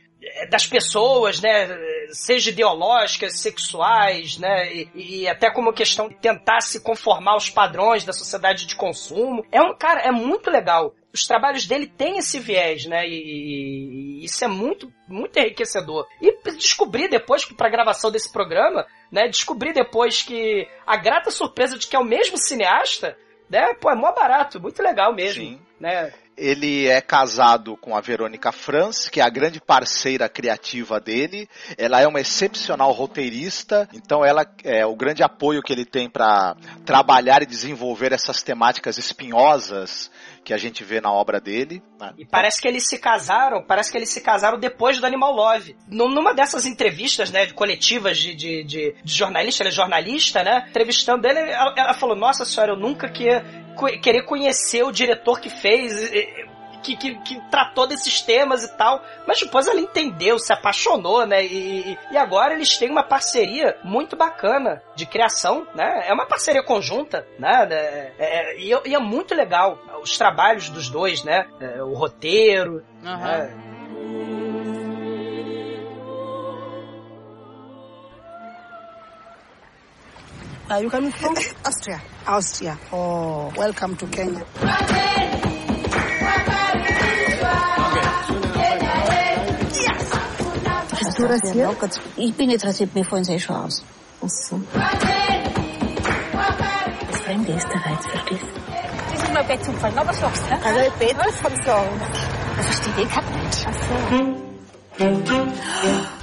das 0.49 0.65
pessoas, 0.65 1.41
né? 1.41 1.67
Seja 2.11 2.51
ideológicas, 2.51 3.39
sexuais, 3.39 4.37
né? 4.37 4.73
E, 4.73 4.89
e, 4.95 5.27
até 5.27 5.51
como 5.51 5.73
questão 5.73 6.09
de 6.09 6.15
tentar 6.15 6.61
se 6.61 6.81
conformar 6.81 7.31
aos 7.31 7.49
padrões 7.49 8.03
da 8.03 8.13
sociedade 8.13 8.65
de 8.65 8.75
consumo. 8.75 9.45
É 9.51 9.61
um 9.61 9.75
cara, 9.75 10.01
é 10.01 10.11
muito 10.11 10.49
legal. 10.49 10.93
Os 11.13 11.25
trabalhos 11.25 11.65
dele 11.65 11.87
têm 11.87 12.17
esse 12.17 12.39
viés, 12.39 12.85
né? 12.85 13.07
E, 13.07 14.21
e 14.21 14.25
isso 14.25 14.43
é 14.43 14.47
muito, 14.47 14.91
muito 15.07 15.37
enriquecedor. 15.37 16.07
E 16.21 16.35
descobri 16.51 17.07
depois, 17.07 17.45
para 17.45 17.69
gravação 17.69 18.11
desse 18.11 18.31
programa, 18.31 18.85
né? 19.11 19.27
Descobri 19.27 19.73
depois 19.73 20.21
que 20.21 20.67
a 20.85 20.95
grata 20.97 21.31
surpresa 21.31 21.77
de 21.77 21.87
que 21.87 21.95
é 21.95 21.99
o 21.99 22.05
mesmo 22.05 22.37
cineasta, 22.37 23.17
né? 23.49 23.73
Pô, 23.75 23.89
é 23.89 23.95
mó 23.95 24.11
barato, 24.11 24.61
muito 24.61 24.81
legal 24.81 25.13
mesmo. 25.13 25.43
Sim. 25.43 25.61
Né? 25.79 26.11
Ele 26.37 26.87
é 26.87 27.01
casado 27.01 27.75
com 27.75 27.95
a 27.95 28.01
Verônica 28.01 28.51
Franz, 28.51 29.09
que 29.09 29.19
é 29.19 29.23
a 29.23 29.29
grande 29.29 29.59
parceira 29.59 30.29
criativa 30.29 30.99
dele. 30.99 31.49
Ela 31.77 31.99
é 32.01 32.07
uma 32.07 32.19
excepcional 32.19 32.91
roteirista, 32.91 33.89
então 33.93 34.23
ela 34.23 34.45
é 34.63 34.85
o 34.85 34.95
grande 34.95 35.23
apoio 35.23 35.63
que 35.63 35.73
ele 35.73 35.85
tem 35.85 36.09
para 36.09 36.55
trabalhar 36.85 37.41
e 37.41 37.45
desenvolver 37.47 38.11
essas 38.13 38.43
temáticas 38.43 38.97
espinhosas 38.97 40.11
que 40.47 40.53
a 40.53 40.57
gente 40.57 40.81
vê 40.81 41.01
na 41.01 41.11
obra 41.11 41.41
dele. 41.41 41.83
Né? 41.99 42.13
E 42.17 42.25
parece 42.25 42.61
que 42.61 42.69
eles 42.69 42.87
se 42.87 42.97
casaram, 42.97 43.61
parece 43.61 43.91
que 43.91 43.97
eles 43.97 44.07
se 44.07 44.21
casaram 44.21 44.57
depois 44.57 44.97
do 44.97 45.05
Animal 45.05 45.33
Love. 45.33 45.75
Numa 45.89 46.33
dessas 46.33 46.65
entrevistas, 46.65 47.29
né, 47.29 47.47
coletivas 47.47 48.17
de, 48.17 48.33
de, 48.33 48.63
de, 48.63 48.95
de 49.03 49.13
jornalista, 49.13 49.63
ele 49.63 49.71
é 49.71 49.73
jornalista, 49.73 50.45
né, 50.45 50.65
entrevistando 50.69 51.27
ele, 51.27 51.37
ela, 51.51 51.73
ela 51.75 51.93
falou, 51.93 52.15
nossa 52.15 52.45
senhora, 52.45 52.71
eu 52.71 52.79
nunca 52.79 53.09
queria 53.09 53.43
querer 54.01 54.23
conhecer 54.23 54.83
o 54.83 54.91
diretor 54.91 55.41
que 55.41 55.49
fez 55.49 56.13
que, 56.83 56.95
que, 56.95 57.15
que, 57.19 57.41
tratou 57.49 57.87
desses 57.87 58.21
temas 58.21 58.63
e 58.63 58.77
tal. 58.77 59.01
Mas 59.27 59.39
depois 59.39 59.67
ela 59.67 59.79
entendeu, 59.79 60.39
se 60.39 60.51
apaixonou, 60.53 61.25
né? 61.25 61.45
E, 61.45 61.97
e 62.11 62.17
agora 62.17 62.53
eles 62.53 62.77
têm 62.77 62.89
uma 62.89 63.03
parceria 63.03 63.77
muito 63.83 64.15
bacana 64.15 64.81
de 64.95 65.05
criação, 65.05 65.67
né? 65.75 66.03
É 66.07 66.13
uma 66.13 66.25
parceria 66.25 66.63
conjunta, 66.63 67.27
né? 67.39 67.67
É, 67.71 68.13
é, 68.17 68.59
e, 68.59 68.71
e, 68.85 68.95
é 68.95 68.99
muito 68.99 69.33
legal 69.33 69.79
os 70.01 70.17
trabalhos 70.17 70.69
dos 70.69 70.89
dois, 70.89 71.23
né? 71.23 71.47
É, 71.59 71.81
o 71.83 71.93
roteiro. 71.93 72.83
Uhum. 73.03 73.17
Né? 73.17 73.67
Are 80.69 80.83
you 80.83 80.89
coming 80.89 81.11
from 81.11 81.33
Austria? 81.63 82.01
Austria. 82.25 82.77
Oh, 82.91 83.53
welcome 83.55 83.95
to 83.95 84.05
Kenya. 84.07 84.45
Du 91.19 91.27
das 91.27 91.51
hier? 91.51 91.75
Ich 92.15 92.33
bin 92.33 92.49
interessiert, 92.49 92.93
mir 92.95 93.05
vorhin 93.05 93.25
sehr 93.25 93.39
schon 93.39 93.55
aus. 93.55 93.83
Ach 94.23 94.29
so. 94.29 94.61
Das 97.11 97.19
Fremde 97.21 97.51
ist 97.53 97.67
der 97.67 97.85
Reiz, 97.85 98.05
verstehst 98.07 98.43
du? 98.43 98.47
Das 99.11 99.23
ist 99.23 99.33
mein 99.33 99.47
Bett 99.47 99.67
umfallen, 99.67 99.97
aber 99.97 100.13
sagst 100.13 100.43
du, 100.45 100.49
ne? 100.55 100.59
Also, 100.63 100.79
ich 100.79 101.17
was 101.17 101.41
kannst 101.41 101.59
du 101.59 101.65
sagen? 101.65 102.01
Das 102.57 102.65
versteht 102.65 102.97
eh 102.97 103.05
kein 103.05 103.23
Mensch. 103.31 103.65
Ach 103.65 103.73
so. 104.99 106.16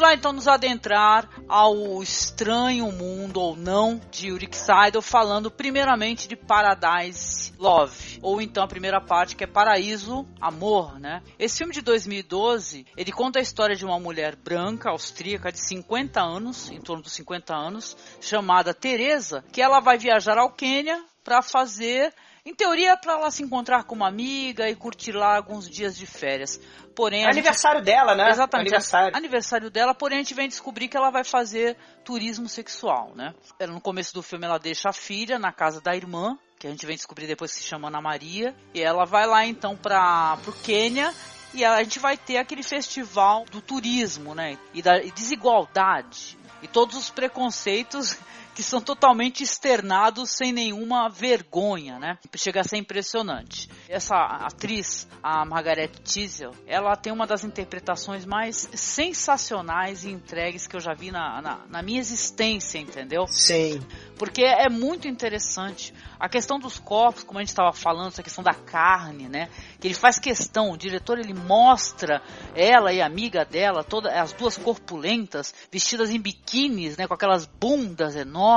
Lá 0.00 0.14
então 0.14 0.32
nos 0.32 0.48
adentrar 0.48 1.28
ao 1.48 2.02
estranho 2.02 2.90
mundo 2.90 3.40
ou 3.40 3.54
não 3.54 4.00
de 4.10 4.28
Yurik 4.28 4.56
Seidel, 4.56 5.02
falando 5.02 5.50
primeiramente 5.50 6.26
de 6.26 6.34
Paradise 6.34 7.52
Love, 7.58 8.18
ou 8.22 8.40
então 8.40 8.64
a 8.64 8.68
primeira 8.68 9.00
parte 9.00 9.36
que 9.36 9.44
é 9.44 9.46
Paraíso 9.46 10.26
Amor, 10.40 10.98
né? 10.98 11.22
Esse 11.38 11.58
filme 11.58 11.72
de 11.72 11.82
2012, 11.82 12.86
ele 12.96 13.12
conta 13.12 13.38
a 13.38 13.42
história 13.42 13.76
de 13.76 13.84
uma 13.84 14.00
mulher 14.00 14.36
branca, 14.36 14.90
austríaca, 14.90 15.52
de 15.52 15.60
50 15.60 16.20
anos, 16.20 16.70
em 16.70 16.80
torno 16.80 17.02
dos 17.02 17.12
50 17.12 17.54
anos, 17.54 17.96
chamada 18.20 18.72
Teresa, 18.72 19.44
que 19.52 19.60
ela 19.60 19.80
vai 19.80 19.98
viajar 19.98 20.38
ao 20.38 20.50
Quênia 20.50 21.04
para 21.22 21.42
fazer 21.42 22.12
em 22.44 22.54
teoria, 22.54 22.96
para 22.96 23.14
ela 23.14 23.30
se 23.30 23.42
encontrar 23.42 23.84
com 23.84 23.94
uma 23.94 24.08
amiga 24.08 24.68
e 24.68 24.74
curtir 24.74 25.12
lá 25.12 25.36
alguns 25.36 25.68
dias 25.68 25.96
de 25.96 26.06
férias. 26.06 26.60
Porém, 26.94 27.24
é 27.24 27.26
aniversário 27.26 27.78
gente... 27.78 27.86
dela, 27.86 28.14
né? 28.14 28.28
Exatamente. 28.30 28.68
Aniversário. 28.68 29.16
aniversário 29.16 29.70
dela, 29.70 29.94
porém 29.94 30.18
a 30.18 30.22
gente 30.22 30.34
vem 30.34 30.48
descobrir 30.48 30.88
que 30.88 30.96
ela 30.96 31.10
vai 31.10 31.24
fazer 31.24 31.76
turismo 32.04 32.48
sexual, 32.48 33.12
né? 33.14 33.34
Ela, 33.58 33.72
no 33.72 33.80
começo 33.80 34.14
do 34.14 34.22
filme 34.22 34.44
ela 34.44 34.58
deixa 34.58 34.88
a 34.88 34.92
filha 34.92 35.38
na 35.38 35.52
casa 35.52 35.80
da 35.80 35.94
irmã, 35.94 36.38
que 36.58 36.66
a 36.66 36.70
gente 36.70 36.84
vem 36.86 36.96
descobrir 36.96 37.26
depois 37.26 37.52
que 37.52 37.60
se 37.60 37.66
chama 37.66 37.88
Ana 37.88 38.00
Maria, 38.00 38.54
e 38.74 38.82
ela 38.82 39.04
vai 39.04 39.26
lá 39.26 39.46
então 39.46 39.76
para 39.76 40.38
o 40.46 40.52
Quênia 40.52 41.14
e 41.52 41.64
a 41.64 41.82
gente 41.82 41.98
vai 41.98 42.16
ter 42.16 42.38
aquele 42.38 42.62
festival 42.62 43.44
do 43.50 43.60
turismo, 43.60 44.34
né? 44.34 44.58
E 44.72 44.82
da 44.82 44.98
desigualdade 44.98 46.38
e 46.62 46.68
todos 46.68 46.96
os 46.96 47.10
preconceitos 47.10 48.16
que 48.60 48.64
são 48.64 48.78
totalmente 48.78 49.42
externados 49.42 50.36
sem 50.36 50.52
nenhuma 50.52 51.08
vergonha, 51.08 51.98
né? 51.98 52.18
Chega 52.36 52.60
a 52.60 52.64
ser 52.64 52.76
impressionante. 52.76 53.70
Essa 53.88 54.14
atriz, 54.16 55.08
a 55.22 55.46
Margaret 55.46 55.88
Teasel, 55.88 56.52
ela 56.66 56.94
tem 56.94 57.10
uma 57.10 57.26
das 57.26 57.42
interpretações 57.42 58.26
mais 58.26 58.68
sensacionais 58.74 60.04
e 60.04 60.10
entregues 60.10 60.66
que 60.66 60.76
eu 60.76 60.80
já 60.80 60.92
vi 60.92 61.10
na, 61.10 61.40
na, 61.40 61.60
na 61.70 61.82
minha 61.82 61.98
existência, 61.98 62.78
entendeu? 62.78 63.26
Sim. 63.28 63.80
Porque 64.18 64.42
é 64.44 64.68
muito 64.68 65.08
interessante. 65.08 65.94
A 66.18 66.28
questão 66.28 66.58
dos 66.58 66.78
corpos, 66.78 67.24
como 67.24 67.38
a 67.38 67.42
gente 67.42 67.48
estava 67.48 67.72
falando, 67.72 68.08
essa 68.08 68.22
questão 68.22 68.44
da 68.44 68.52
carne, 68.52 69.26
né? 69.26 69.48
Que 69.80 69.88
ele 69.88 69.94
faz 69.94 70.18
questão, 70.18 70.70
o 70.70 70.76
diretor 70.76 71.18
ele 71.18 71.32
mostra 71.32 72.20
ela 72.54 72.92
e 72.92 73.00
a 73.00 73.06
amiga 73.06 73.42
dela, 73.42 73.82
todas 73.82 74.12
as 74.12 74.34
duas 74.34 74.58
corpulentas, 74.58 75.54
vestidas 75.72 76.10
em 76.10 76.20
biquínis, 76.20 76.98
né? 76.98 77.06
Com 77.06 77.14
aquelas 77.14 77.46
bundas 77.46 78.14
enormes 78.16 78.49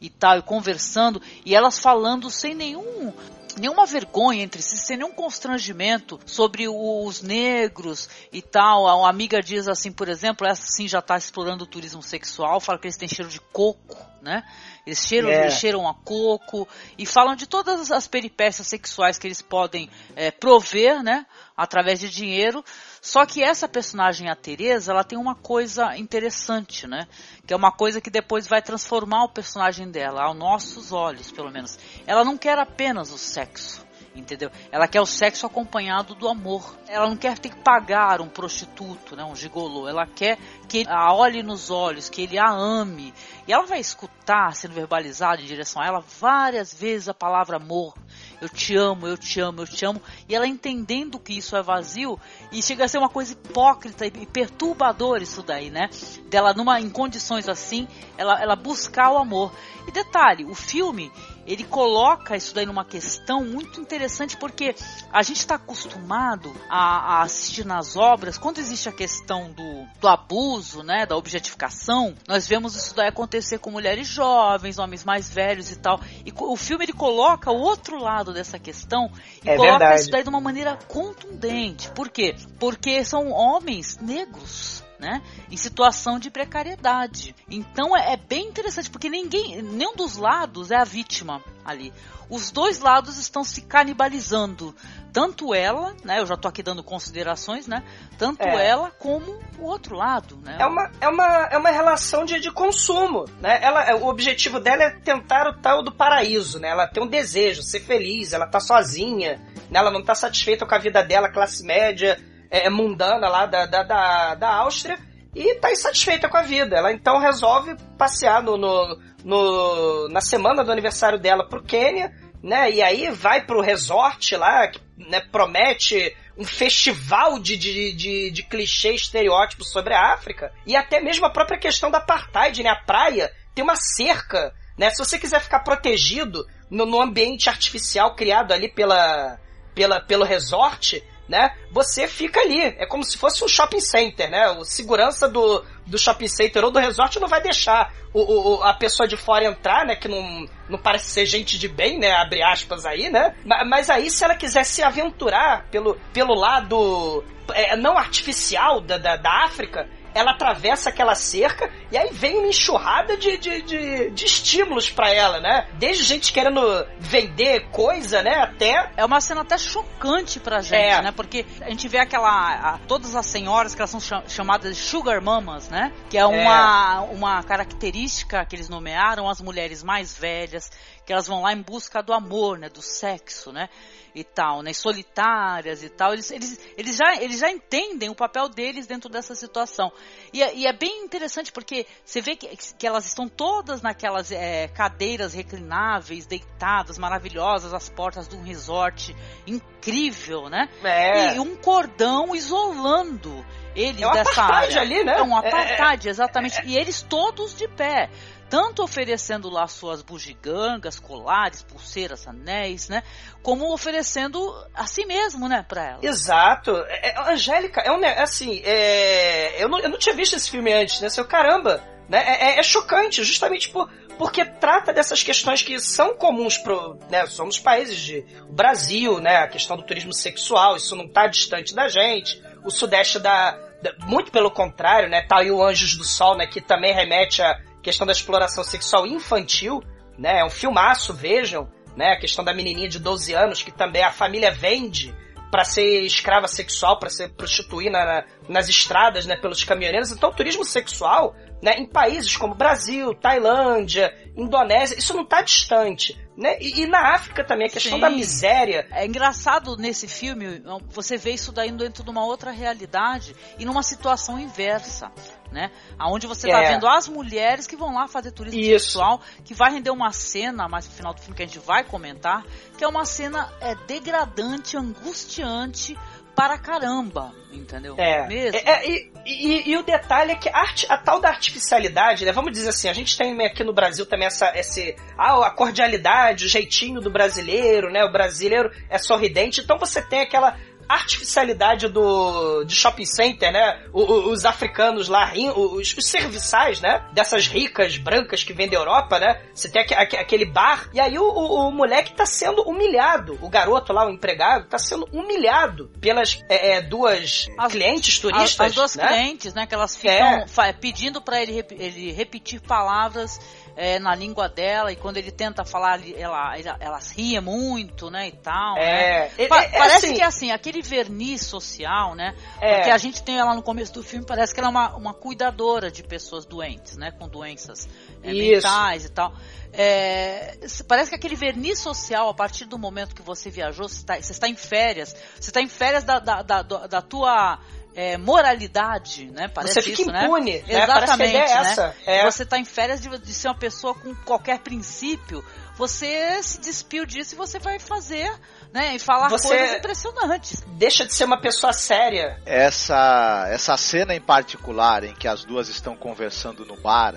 e 0.00 0.10
tal, 0.10 0.38
e 0.38 0.42
conversando, 0.42 1.20
e 1.44 1.54
elas 1.54 1.78
falando 1.78 2.30
sem 2.30 2.54
nenhum 2.54 3.12
nenhuma 3.56 3.86
vergonha 3.86 4.42
entre 4.42 4.62
si, 4.62 4.76
sem 4.76 4.96
nenhum 4.96 5.12
constrangimento 5.12 6.18
sobre 6.26 6.66
os 6.68 7.22
negros 7.22 8.08
e 8.32 8.42
tal. 8.42 8.86
A 8.86 9.08
amiga 9.08 9.40
diz 9.40 9.68
assim, 9.68 9.92
por 9.92 10.08
exemplo, 10.08 10.46
essa 10.46 10.66
sim 10.66 10.88
já 10.88 10.98
está 10.98 11.16
explorando 11.16 11.64
o 11.64 11.66
turismo 11.66 12.02
sexual, 12.02 12.60
fala 12.60 12.78
que 12.78 12.86
eles 12.86 12.96
têm 12.96 13.08
cheiro 13.08 13.30
de 13.30 13.40
coco, 13.40 13.96
né? 14.20 14.42
Eles 14.86 14.98
cheiram, 15.06 15.28
yeah. 15.28 15.46
eles 15.46 15.58
cheiram 15.58 15.88
a 15.88 15.94
coco 15.94 16.68
e 16.98 17.06
falam 17.06 17.34
de 17.34 17.46
todas 17.46 17.90
as 17.90 18.06
peripécias 18.06 18.66
sexuais 18.66 19.18
que 19.18 19.26
eles 19.26 19.40
podem 19.40 19.88
é, 20.14 20.30
prover, 20.30 21.02
né? 21.02 21.26
Através 21.56 22.00
de 22.00 22.08
dinheiro. 22.08 22.64
Só 23.04 23.26
que 23.26 23.42
essa 23.42 23.68
personagem, 23.68 24.30
a 24.30 24.34
Teresa, 24.34 24.90
ela 24.90 25.04
tem 25.04 25.18
uma 25.18 25.34
coisa 25.34 25.94
interessante, 25.94 26.86
né? 26.86 27.06
Que 27.46 27.52
é 27.52 27.56
uma 27.56 27.70
coisa 27.70 28.00
que 28.00 28.08
depois 28.08 28.46
vai 28.46 28.62
transformar 28.62 29.24
o 29.24 29.28
personagem 29.28 29.90
dela, 29.90 30.22
aos 30.22 30.34
nossos 30.34 30.90
olhos, 30.90 31.30
pelo 31.30 31.50
menos. 31.50 31.78
Ela 32.06 32.24
não 32.24 32.38
quer 32.38 32.58
apenas 32.58 33.12
o 33.12 33.18
sexo 33.18 33.84
entendeu? 34.14 34.50
Ela 34.70 34.86
quer 34.86 35.00
o 35.00 35.06
sexo 35.06 35.46
acompanhado 35.46 36.14
do 36.14 36.28
amor. 36.28 36.76
Ela 36.86 37.08
não 37.08 37.16
quer 37.16 37.38
ter 37.38 37.50
que 37.50 37.60
pagar 37.60 38.20
um 38.20 38.28
prostituto, 38.28 39.16
né, 39.16 39.24
um 39.24 39.34
gigolô. 39.34 39.88
Ela 39.88 40.06
quer 40.06 40.38
que 40.68 40.84
a 40.88 41.12
olhe 41.12 41.42
nos 41.42 41.70
olhos, 41.70 42.08
que 42.08 42.22
ele 42.22 42.38
a 42.38 42.50
ame. 42.50 43.12
E 43.46 43.52
ela 43.52 43.66
vai 43.66 43.80
escutar, 43.80 44.54
sendo 44.54 44.74
verbalizado 44.74 45.42
em 45.42 45.46
direção 45.46 45.82
a 45.82 45.86
ela, 45.86 46.04
várias 46.20 46.72
vezes 46.72 47.08
a 47.08 47.14
palavra 47.14 47.56
amor. 47.56 47.94
Eu 48.40 48.48
te 48.48 48.76
amo, 48.76 49.06
eu 49.06 49.16
te 49.16 49.40
amo, 49.40 49.62
eu 49.62 49.66
te 49.66 49.84
amo. 49.84 50.00
E 50.28 50.34
ela 50.34 50.46
entendendo 50.46 51.18
que 51.18 51.36
isso 51.36 51.56
é 51.56 51.62
vazio 51.62 52.18
e 52.52 52.62
chega 52.62 52.84
a 52.84 52.88
ser 52.88 52.98
uma 52.98 53.08
coisa 53.08 53.32
hipócrita 53.32 54.06
e 54.06 54.26
perturbadora 54.26 55.22
isso 55.22 55.42
daí, 55.42 55.70
né? 55.70 55.88
Dela 56.28 56.52
numa 56.52 56.80
em 56.80 56.90
condições 56.90 57.48
assim, 57.48 57.88
ela, 58.16 58.40
ela 58.40 58.56
buscar 58.56 59.10
o 59.12 59.18
amor. 59.18 59.52
E 59.86 59.92
detalhe, 59.92 60.44
o 60.44 60.54
filme 60.54 61.12
ele 61.46 61.64
coloca 61.64 62.36
isso 62.36 62.54
daí 62.54 62.66
numa 62.66 62.84
questão 62.84 63.44
muito 63.44 63.80
interessante 63.80 64.36
porque 64.36 64.74
a 65.12 65.22
gente 65.22 65.38
está 65.38 65.56
acostumado 65.56 66.54
a, 66.68 67.18
a, 67.18 67.22
assistir 67.22 67.64
nas 67.64 67.96
obras 67.96 68.38
quando 68.38 68.58
existe 68.58 68.88
a 68.88 68.92
questão 68.92 69.50
do, 69.52 69.86
do 70.00 70.08
abuso, 70.08 70.82
né, 70.82 71.06
da 71.06 71.16
objetificação, 71.16 72.14
nós 72.28 72.46
vemos 72.46 72.76
isso 72.76 72.94
daí 72.94 73.08
acontecer 73.08 73.58
com 73.58 73.70
mulheres 73.70 74.06
jovens, 74.06 74.78
homens 74.78 75.04
mais 75.04 75.28
velhos 75.30 75.70
e 75.70 75.76
tal. 75.76 76.00
E 76.24 76.32
o 76.36 76.56
filme 76.56 76.84
ele 76.84 76.92
coloca 76.92 77.50
o 77.50 77.58
outro 77.58 77.98
lado 77.98 78.32
dessa 78.32 78.58
questão 78.58 79.10
e 79.44 79.48
é 79.48 79.56
coloca 79.56 79.78
verdade. 79.78 80.00
isso 80.00 80.10
daí 80.10 80.22
de 80.22 80.28
uma 80.28 80.40
maneira 80.40 80.78
contundente. 80.88 81.90
Por 81.90 82.08
quê? 82.08 82.36
Porque 82.58 83.04
são 83.04 83.30
homens 83.30 83.98
negros 83.98 84.83
né? 84.98 85.22
Em 85.50 85.56
situação 85.56 86.18
de 86.18 86.30
precariedade. 86.30 87.34
Então 87.50 87.96
é, 87.96 88.12
é, 88.12 88.16
bem 88.16 88.46
interessante, 88.46 88.90
porque 88.90 89.08
ninguém, 89.08 89.62
nenhum 89.62 89.94
dos 89.94 90.16
lados 90.16 90.70
é 90.70 90.76
a 90.76 90.84
vítima 90.84 91.42
ali. 91.64 91.92
Os 92.28 92.50
dois 92.50 92.80
lados 92.80 93.18
estão 93.18 93.44
se 93.44 93.62
canibalizando. 93.62 94.74
Tanto 95.12 95.54
ela, 95.54 95.94
né? 96.04 96.18
Eu 96.18 96.26
já 96.26 96.36
tô 96.36 96.48
aqui 96.48 96.62
dando 96.62 96.82
considerações, 96.82 97.68
né? 97.68 97.84
Tanto 98.18 98.42
é. 98.42 98.66
ela 98.66 98.90
como 98.90 99.38
o 99.58 99.64
outro 99.64 99.94
lado, 99.94 100.36
né? 100.42 100.56
É 100.58 100.66
uma, 100.66 100.90
é 101.00 101.08
uma, 101.08 101.48
é 101.52 101.56
uma 101.56 101.70
relação 101.70 102.24
de, 102.24 102.40
de 102.40 102.50
consumo, 102.50 103.24
né? 103.40 103.60
Ela, 103.62 103.84
é, 103.84 103.94
o 103.94 104.06
objetivo 104.06 104.58
dela 104.58 104.82
é 104.82 104.90
tentar 104.90 105.46
o 105.48 105.60
tal 105.60 105.82
do 105.84 105.92
paraíso, 105.92 106.58
né? 106.58 106.70
Ela 106.70 106.88
tem 106.88 107.02
um 107.02 107.06
desejo, 107.06 107.62
ser 107.62 107.80
feliz, 107.80 108.32
ela 108.32 108.46
tá 108.46 108.58
sozinha, 108.58 109.40
né? 109.70 109.78
ela 109.78 109.90
não 109.90 110.02
tá 110.02 110.14
satisfeita 110.14 110.66
com 110.66 110.74
a 110.74 110.78
vida 110.78 111.02
dela, 111.02 111.30
classe 111.30 111.64
média, 111.64 112.18
é, 112.54 112.70
mundana 112.70 113.28
lá 113.28 113.46
da, 113.46 113.66
da, 113.66 113.82
da, 113.82 114.34
da 114.36 114.54
Áustria 114.54 114.96
e 115.34 115.56
tá 115.56 115.72
insatisfeita 115.72 116.28
com 116.28 116.36
a 116.36 116.42
vida. 116.42 116.76
Ela 116.76 116.92
então 116.92 117.18
resolve 117.18 117.74
passear 117.98 118.40
no, 118.40 118.56
no, 118.56 118.98
no, 119.24 120.08
na 120.08 120.20
semana 120.20 120.62
do 120.62 120.70
aniversário 120.70 121.18
dela 121.18 121.48
pro 121.48 121.64
Quênia, 121.64 122.12
né? 122.40 122.70
E 122.70 122.80
aí 122.80 123.10
vai 123.10 123.44
pro 123.44 123.60
resort 123.60 124.36
lá, 124.36 124.68
que 124.68 124.80
né, 124.96 125.20
promete 125.32 126.16
um 126.38 126.44
festival 126.44 127.40
de, 127.40 127.56
de, 127.56 127.92
de, 127.92 128.30
de 128.30 128.42
clichê 128.44 128.92
estereótipos 128.92 129.72
sobre 129.72 129.92
a 129.92 130.12
África. 130.12 130.52
E 130.64 130.76
até 130.76 131.00
mesmo 131.00 131.26
a 131.26 131.30
própria 131.30 131.58
questão 131.58 131.90
da 131.90 131.98
apartheid, 131.98 132.62
né? 132.62 132.70
A 132.70 132.84
praia 132.84 133.32
tem 133.52 133.64
uma 133.64 133.76
cerca 133.76 134.54
né? 134.76 134.90
Se 134.90 134.98
você 134.98 135.18
quiser 135.18 135.40
ficar 135.40 135.60
protegido 135.60 136.44
no, 136.68 136.84
no 136.84 137.00
ambiente 137.00 137.48
artificial 137.48 138.14
criado 138.14 138.52
ali 138.52 138.68
pela, 138.68 139.38
pela, 139.74 140.00
pelo 140.00 140.24
resort, 140.24 141.02
né? 141.28 141.54
Você 141.70 142.06
fica 142.06 142.40
ali. 142.40 142.60
É 142.78 142.86
como 142.86 143.04
se 143.04 143.16
fosse 143.16 143.44
um 143.44 143.48
shopping 143.48 143.80
center, 143.80 144.30
né? 144.30 144.50
O 144.50 144.64
segurança 144.64 145.28
do, 145.28 145.64
do 145.86 145.98
shopping 145.98 146.28
center 146.28 146.64
ou 146.64 146.70
do 146.70 146.78
resort 146.78 147.18
não 147.18 147.28
vai 147.28 147.42
deixar 147.42 147.92
o, 148.12 148.20
o, 148.20 148.62
a 148.62 148.74
pessoa 148.74 149.08
de 149.08 149.16
fora 149.16 149.44
entrar, 149.44 149.86
né? 149.86 149.96
Que 149.96 150.08
não, 150.08 150.46
não 150.68 150.78
parece 150.78 151.10
ser 151.10 151.26
gente 151.26 151.58
de 151.58 151.68
bem, 151.68 151.98
né? 151.98 152.12
Abre 152.12 152.42
aspas 152.42 152.84
aí, 152.84 153.08
né? 153.08 153.34
Mas 153.44 153.90
aí, 153.90 154.10
se 154.10 154.24
ela 154.24 154.34
quiser 154.34 154.64
se 154.64 154.82
aventurar 154.82 155.66
pelo, 155.70 155.98
pelo 156.12 156.34
lado 156.34 157.24
é, 157.52 157.76
não 157.76 157.98
artificial 157.98 158.80
da, 158.80 158.96
da, 158.96 159.16
da 159.16 159.44
África, 159.44 159.88
ela 160.14 160.30
atravessa 160.30 160.90
aquela 160.90 161.14
cerca 161.14 161.70
e 161.90 161.98
aí 161.98 162.10
vem 162.12 162.38
uma 162.38 162.48
enxurrada 162.48 163.16
de, 163.16 163.36
de, 163.36 163.62
de, 163.62 164.10
de 164.10 164.24
estímulos 164.24 164.90
para 164.90 165.10
ela, 165.10 165.40
né? 165.40 165.68
Desde 165.74 166.04
gente 166.04 166.32
querendo 166.32 166.60
vender 166.98 167.68
coisa, 167.70 168.22
né? 168.22 168.34
Até. 168.36 168.92
É 168.96 169.04
uma 169.04 169.20
cena 169.20 169.42
até 169.42 169.58
chocante 169.58 170.40
pra 170.40 170.60
gente, 170.60 170.74
é. 170.74 171.02
né? 171.02 171.12
Porque 171.12 171.44
a 171.60 171.68
gente 171.70 171.88
vê 171.88 171.98
aquela. 171.98 172.28
A, 172.28 172.78
todas 172.86 173.14
as 173.14 173.26
senhoras 173.26 173.74
que 173.74 173.80
elas 173.80 173.90
são 173.90 174.22
chamadas 174.28 174.76
de 174.76 174.82
Sugar 174.82 175.20
Mamas, 175.20 175.68
né? 175.68 175.92
Que 176.08 176.16
é 176.16 176.24
uma, 176.26 177.06
é. 177.10 177.14
uma 177.14 177.42
característica 177.42 178.44
que 178.44 178.56
eles 178.56 178.68
nomearam 178.68 179.28
as 179.28 179.40
mulheres 179.40 179.82
mais 179.82 180.16
velhas, 180.16 180.70
que 181.04 181.12
elas 181.12 181.26
vão 181.26 181.42
lá 181.42 181.52
em 181.52 181.62
busca 181.62 182.02
do 182.02 182.12
amor, 182.12 182.58
né? 182.58 182.68
Do 182.68 182.82
sexo, 182.82 183.52
né? 183.52 183.68
e 184.14 184.22
tal, 184.22 184.62
né? 184.62 184.72
Solitárias 184.72 185.82
e 185.82 185.88
tal. 185.88 186.12
Eles, 186.12 186.30
eles, 186.30 186.60
eles, 186.76 186.96
já, 186.96 187.16
eles 187.16 187.40
já 187.40 187.50
entendem 187.50 188.08
o 188.08 188.14
papel 188.14 188.48
deles 188.48 188.86
dentro 188.86 189.10
dessa 189.10 189.34
situação. 189.34 189.92
E, 190.32 190.42
é, 190.42 190.54
e 190.54 190.66
é 190.66 190.72
bem 190.72 191.04
interessante 191.04 191.50
porque 191.50 191.84
você 192.04 192.20
vê 192.20 192.36
que, 192.36 192.56
que 192.78 192.86
elas 192.86 193.06
estão 193.06 193.28
todas 193.28 193.82
naquelas 193.82 194.30
é, 194.30 194.68
cadeiras 194.68 195.34
reclináveis, 195.34 196.26
deitadas, 196.26 196.96
maravilhosas, 196.96 197.74
às 197.74 197.88
portas 197.88 198.28
de 198.28 198.36
um 198.36 198.42
resort 198.42 199.14
incrível, 199.46 200.48
né? 200.48 200.68
É. 200.84 201.34
E 201.34 201.40
um 201.40 201.56
cordão 201.56 202.34
isolando 202.36 203.44
eles 203.74 204.02
é 204.02 204.12
dessa 204.12 204.42
área. 204.42 204.80
ali, 204.80 205.02
né? 205.02 205.16
É 205.18 205.22
um 205.22 205.36
é, 205.36 205.44
é, 205.44 205.48
apartheid, 205.48 206.08
exatamente. 206.08 206.60
E 206.64 206.76
eles 206.76 207.02
todos 207.02 207.56
de 207.56 207.66
pé 207.66 208.08
tanto 208.54 208.84
oferecendo 208.84 209.50
lá 209.50 209.66
suas 209.66 210.00
bugigangas, 210.00 211.00
colares, 211.00 211.60
pulseiras, 211.60 212.28
anéis, 212.28 212.88
né? 212.88 213.02
Como 213.42 213.74
oferecendo 213.74 214.38
a 214.72 214.86
si 214.86 215.04
mesmo, 215.04 215.48
né, 215.48 215.64
pra 215.68 215.84
ela. 215.84 215.98
Exato. 216.00 216.70
É, 216.86 217.08
é, 217.08 217.32
Angélica, 217.32 217.80
é 217.80 217.90
um, 217.90 218.00
assim, 218.22 218.62
é, 218.64 219.60
eu, 219.60 219.68
não, 219.68 219.80
eu 219.80 219.88
não 219.88 219.98
tinha 219.98 220.14
visto 220.14 220.36
esse 220.36 220.48
filme 220.48 220.72
antes, 220.72 221.00
né? 221.00 221.08
Seu 221.08 221.24
caramba, 221.24 221.82
né? 222.08 222.22
É, 222.24 222.44
é, 222.44 222.58
é 222.60 222.62
chocante, 222.62 223.24
justamente 223.24 223.70
por, 223.70 223.90
porque 224.16 224.44
trata 224.44 224.92
dessas 224.92 225.20
questões 225.20 225.60
que 225.60 225.80
são 225.80 226.14
comuns 226.14 226.56
pro, 226.56 226.96
né, 227.10 227.26
somos 227.26 227.58
países 227.58 227.98
de 227.98 228.24
Brasil, 228.50 229.18
né, 229.18 229.38
a 229.38 229.48
questão 229.48 229.76
do 229.76 229.82
turismo 229.82 230.12
sexual, 230.12 230.76
isso 230.76 230.94
não 230.94 231.06
está 231.06 231.26
distante 231.26 231.74
da 231.74 231.88
gente. 231.88 232.40
O 232.64 232.70
sudeste 232.70 233.18
da 233.18 233.58
muito 234.06 234.30
pelo 234.30 234.50
contrário, 234.50 235.10
né, 235.10 235.22
tá 235.22 235.40
aí 235.40 235.50
o 235.50 235.62
Anjos 235.62 235.96
do 235.96 236.04
Sol, 236.04 236.36
né, 236.36 236.46
que 236.46 236.60
também 236.60 236.94
remete 236.94 237.42
a 237.42 237.58
questão 237.84 238.06
da 238.06 238.12
exploração 238.12 238.64
sexual 238.64 239.06
infantil, 239.06 239.82
né? 240.18 240.40
É 240.40 240.44
um 240.44 240.50
filmaço, 240.50 241.12
vejam, 241.12 241.68
né? 241.96 242.12
A 242.12 242.18
questão 242.18 242.44
da 242.44 242.52
menininha 242.52 242.88
de 242.88 242.98
12 242.98 243.34
anos 243.34 243.62
que 243.62 243.70
também 243.70 244.02
a 244.02 244.10
família 244.10 244.50
vende 244.50 245.14
para 245.54 245.64
ser 245.64 246.00
escrava 246.00 246.48
sexual, 246.48 246.98
para 246.98 247.08
ser 247.08 247.28
prostituir 247.28 247.88
na, 247.88 248.24
nas 248.48 248.68
estradas, 248.68 249.24
né, 249.24 249.36
pelos 249.36 249.62
caminhoneiros. 249.62 250.10
Então, 250.10 250.30
o 250.30 250.34
turismo 250.34 250.64
sexual, 250.64 251.32
né, 251.62 251.74
em 251.78 251.86
países 251.86 252.36
como 252.36 252.56
Brasil, 252.56 253.14
Tailândia, 253.14 254.12
Indonésia, 254.36 254.98
isso 254.98 255.14
não 255.14 255.22
está 255.22 255.42
distante. 255.42 256.20
Né? 256.36 256.58
E, 256.60 256.82
e, 256.82 256.86
na 256.86 257.14
África 257.14 257.44
também, 257.44 257.68
a 257.68 257.70
questão 257.70 257.98
Sim. 257.98 258.00
da 258.00 258.10
miséria. 258.10 258.88
É 258.90 259.06
engraçado 259.06 259.76
nesse 259.76 260.08
filme, 260.08 260.60
você 260.88 261.16
vê 261.16 261.30
isso 261.30 261.52
daí 261.52 261.70
dentro 261.70 262.02
de 262.02 262.10
uma 262.10 262.26
outra 262.26 262.50
realidade 262.50 263.36
e 263.56 263.64
numa 263.64 263.84
situação 263.84 264.40
inversa. 264.40 265.12
Né? 265.52 265.70
Aonde 265.96 266.26
você 266.26 266.48
está 266.48 266.62
é. 266.62 266.72
vendo 266.72 266.88
as 266.88 267.06
mulheres 267.06 267.66
que 267.66 267.76
vão 267.76 267.94
lá 267.94 268.08
fazer 268.08 268.32
turismo 268.32 268.58
isso. 268.58 268.86
sexual, 268.86 269.20
que 269.44 269.54
vai 269.54 269.70
render 269.70 269.90
uma 269.90 270.10
cena 270.10 270.68
mais 270.68 270.86
no 270.88 270.92
final 270.92 271.14
do 271.14 271.20
filme 271.20 271.36
que 271.36 271.44
a 271.44 271.46
gente 271.46 271.60
vai 271.60 271.84
comentar, 271.84 272.44
que 272.76 272.82
é 272.82 272.88
uma 272.88 273.04
cena 273.04 273.52
é, 273.60 273.76
degradante, 273.86 274.76
angustiante, 274.76 275.96
para 276.34 276.58
caramba, 276.58 277.32
entendeu? 277.52 277.94
É. 277.96 278.26
Mesmo. 278.26 278.58
É, 278.58 278.70
é 278.70 278.90
e, 278.90 279.12
e, 279.24 279.70
e, 279.70 279.76
o 279.76 279.82
detalhe 279.82 280.32
é 280.32 280.34
que 280.34 280.48
a, 280.48 280.58
arte, 280.58 280.86
a 280.90 280.98
tal 280.98 281.20
da 281.20 281.28
artificialidade, 281.28 282.24
né? 282.24 282.32
Vamos 282.32 282.52
dizer 282.52 282.68
assim, 282.68 282.88
a 282.88 282.92
gente 282.92 283.16
tem 283.16 283.40
aqui 283.46 283.62
no 283.62 283.72
Brasil 283.72 284.04
também 284.04 284.26
essa 284.26 284.52
esse, 284.58 284.96
ah, 285.16 285.46
a 285.46 285.50
cordialidade, 285.50 286.44
o 286.44 286.48
jeitinho 286.48 287.00
do 287.00 287.10
brasileiro, 287.10 287.90
né? 287.90 288.04
O 288.04 288.12
brasileiro 288.12 288.70
é 288.90 288.98
sorridente, 288.98 289.60
então 289.60 289.78
você 289.78 290.02
tem 290.02 290.20
aquela 290.20 290.56
artificialidade 290.88 291.88
do 291.88 292.64
de 292.64 292.74
shopping 292.74 293.06
center, 293.06 293.52
né? 293.52 293.82
O, 293.92 294.30
os 294.30 294.44
africanos 294.44 295.08
lá, 295.08 295.32
os, 295.54 295.96
os 295.96 296.06
serviçais, 296.06 296.80
né? 296.80 297.04
Dessas 297.12 297.46
ricas 297.46 297.96
brancas 297.96 298.42
que 298.42 298.52
vêm 298.52 298.68
da 298.68 298.76
Europa, 298.76 299.18
né? 299.18 299.40
Você 299.54 299.68
tem 299.68 299.82
aquele 299.82 300.44
bar, 300.44 300.88
e 300.92 301.00
aí 301.00 301.18
o, 301.18 301.24
o, 301.24 301.68
o, 301.68 301.70
moleque 301.70 302.12
tá 302.12 302.26
sendo 302.26 302.62
humilhado. 302.62 303.38
O 303.40 303.48
garoto 303.48 303.92
lá, 303.92 304.06
o 304.06 304.10
empregado, 304.10 304.66
tá 304.66 304.78
sendo 304.78 305.08
humilhado 305.12 305.90
pelas 306.00 306.42
é, 306.48 306.76
é, 306.76 306.82
duas 306.82 307.48
as, 307.58 307.72
clientes 307.72 308.18
turistas. 308.18 308.60
As, 308.60 308.66
as 308.66 308.74
duas 308.74 308.96
né? 308.96 309.06
clientes, 309.08 309.54
né? 309.54 309.66
Que 309.66 309.74
elas 309.74 309.96
ficam 309.96 310.44
é. 310.64 310.72
pedindo 310.72 311.20
para 311.20 311.42
ele, 311.42 311.64
ele 311.70 312.12
repetir 312.12 312.60
palavras 312.60 313.40
é, 313.76 313.98
na 313.98 314.14
língua 314.14 314.48
dela 314.48 314.92
e 314.92 314.96
quando 314.96 315.16
ele 315.16 315.30
tenta 315.30 315.64
falar, 315.64 316.00
ela, 316.16 316.58
ela, 316.58 316.76
elas 316.80 317.10
riem 317.10 317.40
muito, 317.40 318.10
né, 318.10 318.28
e 318.28 318.32
tal. 318.32 318.76
É, 318.78 319.30
né? 319.36 319.48
pa 319.48 319.62
é, 319.62 319.68
parece 319.68 320.06
assim, 320.06 320.14
que 320.14 320.22
é 320.22 320.24
assim, 320.24 320.50
aquele 320.50 320.82
verniz 320.82 321.42
social, 321.42 322.14
né? 322.14 322.34
É. 322.60 322.76
Porque 322.76 322.90
a 322.90 322.98
gente 322.98 323.22
tem 323.22 323.38
ela 323.38 323.54
no 323.54 323.62
começo 323.62 323.92
do 323.92 324.02
filme, 324.02 324.24
parece 324.24 324.54
que 324.54 324.60
ela 324.60 324.68
é 324.68 324.70
uma, 324.70 324.96
uma 324.96 325.14
cuidadora 325.14 325.90
de 325.90 326.02
pessoas 326.02 326.44
doentes, 326.44 326.96
né, 326.96 327.10
com 327.10 327.28
doenças 327.28 327.88
é, 328.22 328.32
mentais 328.32 329.04
e 329.04 329.08
tal. 329.10 329.32
É, 329.72 330.56
parece 330.86 331.10
que 331.10 331.16
aquele 331.16 331.34
verniz 331.34 331.80
social, 331.80 332.28
a 332.28 332.34
partir 332.34 332.64
do 332.64 332.78
momento 332.78 333.14
que 333.14 333.22
você 333.22 333.50
viajou, 333.50 333.88
você 333.88 333.96
está, 333.96 334.20
você 334.20 334.32
está 334.32 334.48
em 334.48 334.54
férias, 334.54 335.16
você 335.34 335.50
está 335.50 335.60
em 335.60 335.68
férias 335.68 336.04
da, 336.04 336.20
da, 336.20 336.42
da, 336.42 336.62
da 336.62 337.02
tua 337.02 337.58
é, 337.94 338.16
moralidade, 338.18 339.30
né? 339.30 339.48
Parece 339.48 339.74
você 339.74 339.82
fica 339.82 340.02
isso, 340.02 340.10
impune, 340.10 340.58
né? 340.66 340.82
Exatamente, 340.82 341.36
é 341.36 341.38
né? 341.38 341.52
essa. 341.60 341.96
É. 342.04 342.24
Você 342.24 342.42
está 342.42 342.58
em 342.58 342.64
férias 342.64 343.00
de, 343.00 343.08
de, 343.18 343.32
ser 343.32 343.48
uma 343.48 343.56
pessoa 343.56 343.94
com 343.94 344.14
qualquer 344.16 344.58
princípio, 344.58 345.44
você 345.76 346.42
se 346.42 346.60
despiu 346.60 347.06
disso 347.06 347.34
e 347.34 347.38
você 347.38 347.58
vai 347.58 347.78
fazer, 347.78 348.30
né? 348.72 348.94
E 348.94 348.98
falar 348.98 349.28
você 349.28 349.48
coisas 349.48 349.76
impressionantes. 349.76 350.64
Deixa 350.66 351.06
de 351.06 351.14
ser 351.14 351.24
uma 351.24 351.40
pessoa 351.40 351.72
séria. 351.72 352.40
Essa, 352.44 353.46
essa 353.48 353.76
cena 353.76 354.14
em 354.14 354.20
particular 354.20 355.04
em 355.04 355.14
que 355.14 355.28
as 355.28 355.44
duas 355.44 355.68
estão 355.68 355.96
conversando 355.96 356.64
no 356.64 356.76
bar 356.76 357.14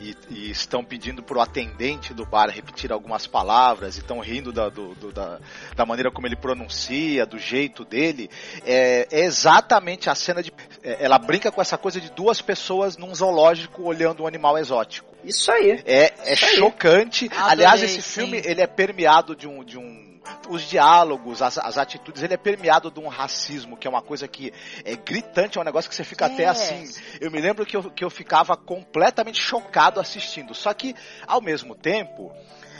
e, 0.00 0.16
e, 0.30 0.50
estão 0.50 0.82
pedindo 0.82 1.22
para 1.22 1.38
o 1.38 1.40
atendente 1.40 2.14
do 2.14 2.24
bar 2.24 2.48
repetir 2.48 2.90
algumas 2.90 3.26
palavras 3.26 3.96
e 3.96 4.00
estão 4.00 4.18
rindo 4.20 4.52
da, 4.52 4.68
do, 4.68 4.94
do, 4.94 5.12
da, 5.12 5.38
da, 5.76 5.84
maneira 5.84 6.10
como 6.10 6.26
ele 6.26 6.36
pronuncia, 6.36 7.26
do 7.26 7.38
jeito 7.38 7.84
dele, 7.84 8.30
é, 8.64 9.06
é, 9.10 9.20
exatamente 9.20 10.08
a 10.08 10.14
cena 10.14 10.42
de. 10.42 10.52
É, 10.82 11.04
ela 11.04 11.18
brinca 11.18 11.52
com 11.52 11.60
essa 11.60 11.76
coisa 11.76 12.00
de 12.00 12.10
duas 12.10 12.40
pessoas 12.40 12.96
num 12.96 13.14
zoológico 13.14 13.82
olhando 13.82 14.22
um 14.22 14.26
animal 14.26 14.56
exótico. 14.56 15.14
Isso 15.22 15.52
aí. 15.52 15.82
É, 15.84 16.12
é 16.24 16.32
Isso 16.32 16.56
chocante. 16.56 17.30
Aliás, 17.36 17.82
esse 17.82 18.00
sim. 18.00 18.22
filme 18.22 18.42
ele 18.44 18.62
é 18.62 18.66
permeado 18.66 19.36
de 19.36 19.46
um, 19.46 19.62
de 19.62 19.76
um 19.76 20.09
os 20.48 20.62
diálogos, 20.62 21.42
as, 21.42 21.58
as, 21.58 21.78
atitudes, 21.78 22.22
ele 22.22 22.34
é 22.34 22.36
permeado 22.36 22.90
de 22.90 23.00
um 23.00 23.08
racismo, 23.08 23.76
que 23.76 23.86
é 23.86 23.90
uma 23.90 24.02
coisa 24.02 24.28
que 24.28 24.52
é 24.84 24.96
gritante, 24.96 25.58
é 25.58 25.60
um 25.60 25.64
negócio 25.64 25.88
que 25.88 25.96
você 25.96 26.04
fica 26.04 26.26
até 26.26 26.46
assim. 26.46 26.84
Eu 27.20 27.30
me 27.30 27.40
lembro 27.40 27.64
que 27.64 27.76
eu, 27.76 27.90
que 27.90 28.04
eu 28.04 28.10
ficava 28.10 28.56
completamente 28.56 29.40
chocado 29.40 30.00
assistindo. 30.00 30.54
Só 30.54 30.72
que, 30.74 30.94
ao 31.26 31.40
mesmo 31.40 31.74
tempo, 31.74 32.32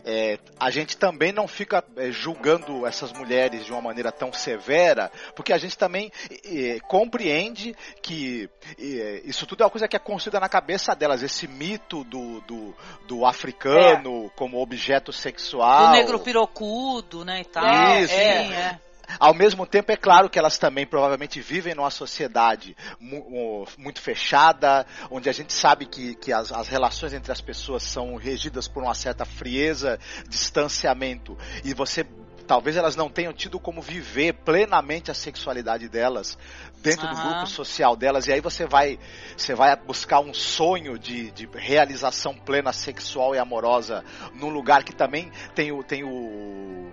é, 0.04 0.38
a 0.58 0.70
gente 0.70 0.96
também 0.96 1.32
não 1.32 1.46
fica 1.46 1.84
é, 1.96 2.10
julgando 2.10 2.86
essas 2.86 3.12
mulheres 3.12 3.64
de 3.64 3.72
uma 3.72 3.80
maneira 3.80 4.10
tão 4.12 4.32
severa, 4.32 5.10
porque 5.34 5.52
a 5.52 5.58
gente 5.58 5.76
também 5.76 6.10
é, 6.44 6.78
compreende 6.80 7.74
que 8.02 8.48
isso 9.24 9.46
tudo 9.46 9.62
é 9.62 9.64
uma 9.64 9.70
coisa 9.70 9.88
que 9.88 9.96
é 9.96 9.98
construída 9.98 10.40
na 10.40 10.48
cabeça 10.48 10.94
delas, 10.94 11.22
esse 11.22 11.46
mito 11.46 12.04
do, 12.04 12.40
do, 12.42 12.74
do 13.06 13.26
africano 13.26 14.26
é. 14.26 14.30
como 14.36 14.60
objeto 14.60 15.12
sexual. 15.12 15.88
Do 15.88 15.92
negro 15.92 16.18
pirocudo, 16.18 17.24
né, 17.24 17.40
e 17.40 17.44
tal. 17.44 17.98
Isso, 17.98 18.14
é. 18.14 18.80
Ao 19.18 19.34
mesmo 19.34 19.66
tempo, 19.66 19.92
é 19.92 19.96
claro 19.96 20.28
que 20.28 20.38
elas 20.38 20.58
também 20.58 20.86
provavelmente 20.86 21.40
vivem 21.40 21.74
numa 21.74 21.90
sociedade 21.90 22.76
mu 22.98 23.66
muito 23.78 24.00
fechada, 24.00 24.86
onde 25.10 25.28
a 25.28 25.32
gente 25.32 25.52
sabe 25.52 25.86
que, 25.86 26.14
que 26.14 26.32
as, 26.32 26.52
as, 26.52 26.68
relações 26.68 27.12
entre 27.12 27.32
as 27.32 27.40
pessoas 27.40 27.82
são 27.82 28.16
regidas 28.16 28.68
por 28.68 28.82
uma 28.82 28.94
certa 28.94 29.24
frieza, 29.24 29.98
distanciamento, 30.28 31.36
e 31.64 31.74
você 31.74 32.04
talvez 32.50 32.76
elas 32.76 32.96
não 32.96 33.08
tenham 33.08 33.32
tido 33.32 33.60
como 33.60 33.80
viver 33.80 34.32
plenamente 34.32 35.08
a 35.08 35.14
sexualidade 35.14 35.88
delas 35.88 36.36
dentro 36.78 37.06
do 37.06 37.14
Aham. 37.14 37.28
grupo 37.28 37.46
social 37.46 37.94
delas 37.94 38.26
e 38.26 38.32
aí 38.32 38.40
você 38.40 38.66
vai 38.66 38.98
você 39.36 39.54
vai 39.54 39.76
buscar 39.76 40.18
um 40.18 40.34
sonho 40.34 40.98
de, 40.98 41.30
de 41.30 41.48
realização 41.54 42.34
plena 42.34 42.72
sexual 42.72 43.36
e 43.36 43.38
amorosa 43.38 44.04
num 44.34 44.48
lugar 44.48 44.82
que 44.82 44.92
também 44.92 45.30
tem 45.54 45.70
o 45.70 45.84
tem 45.84 46.02
o 46.02 46.90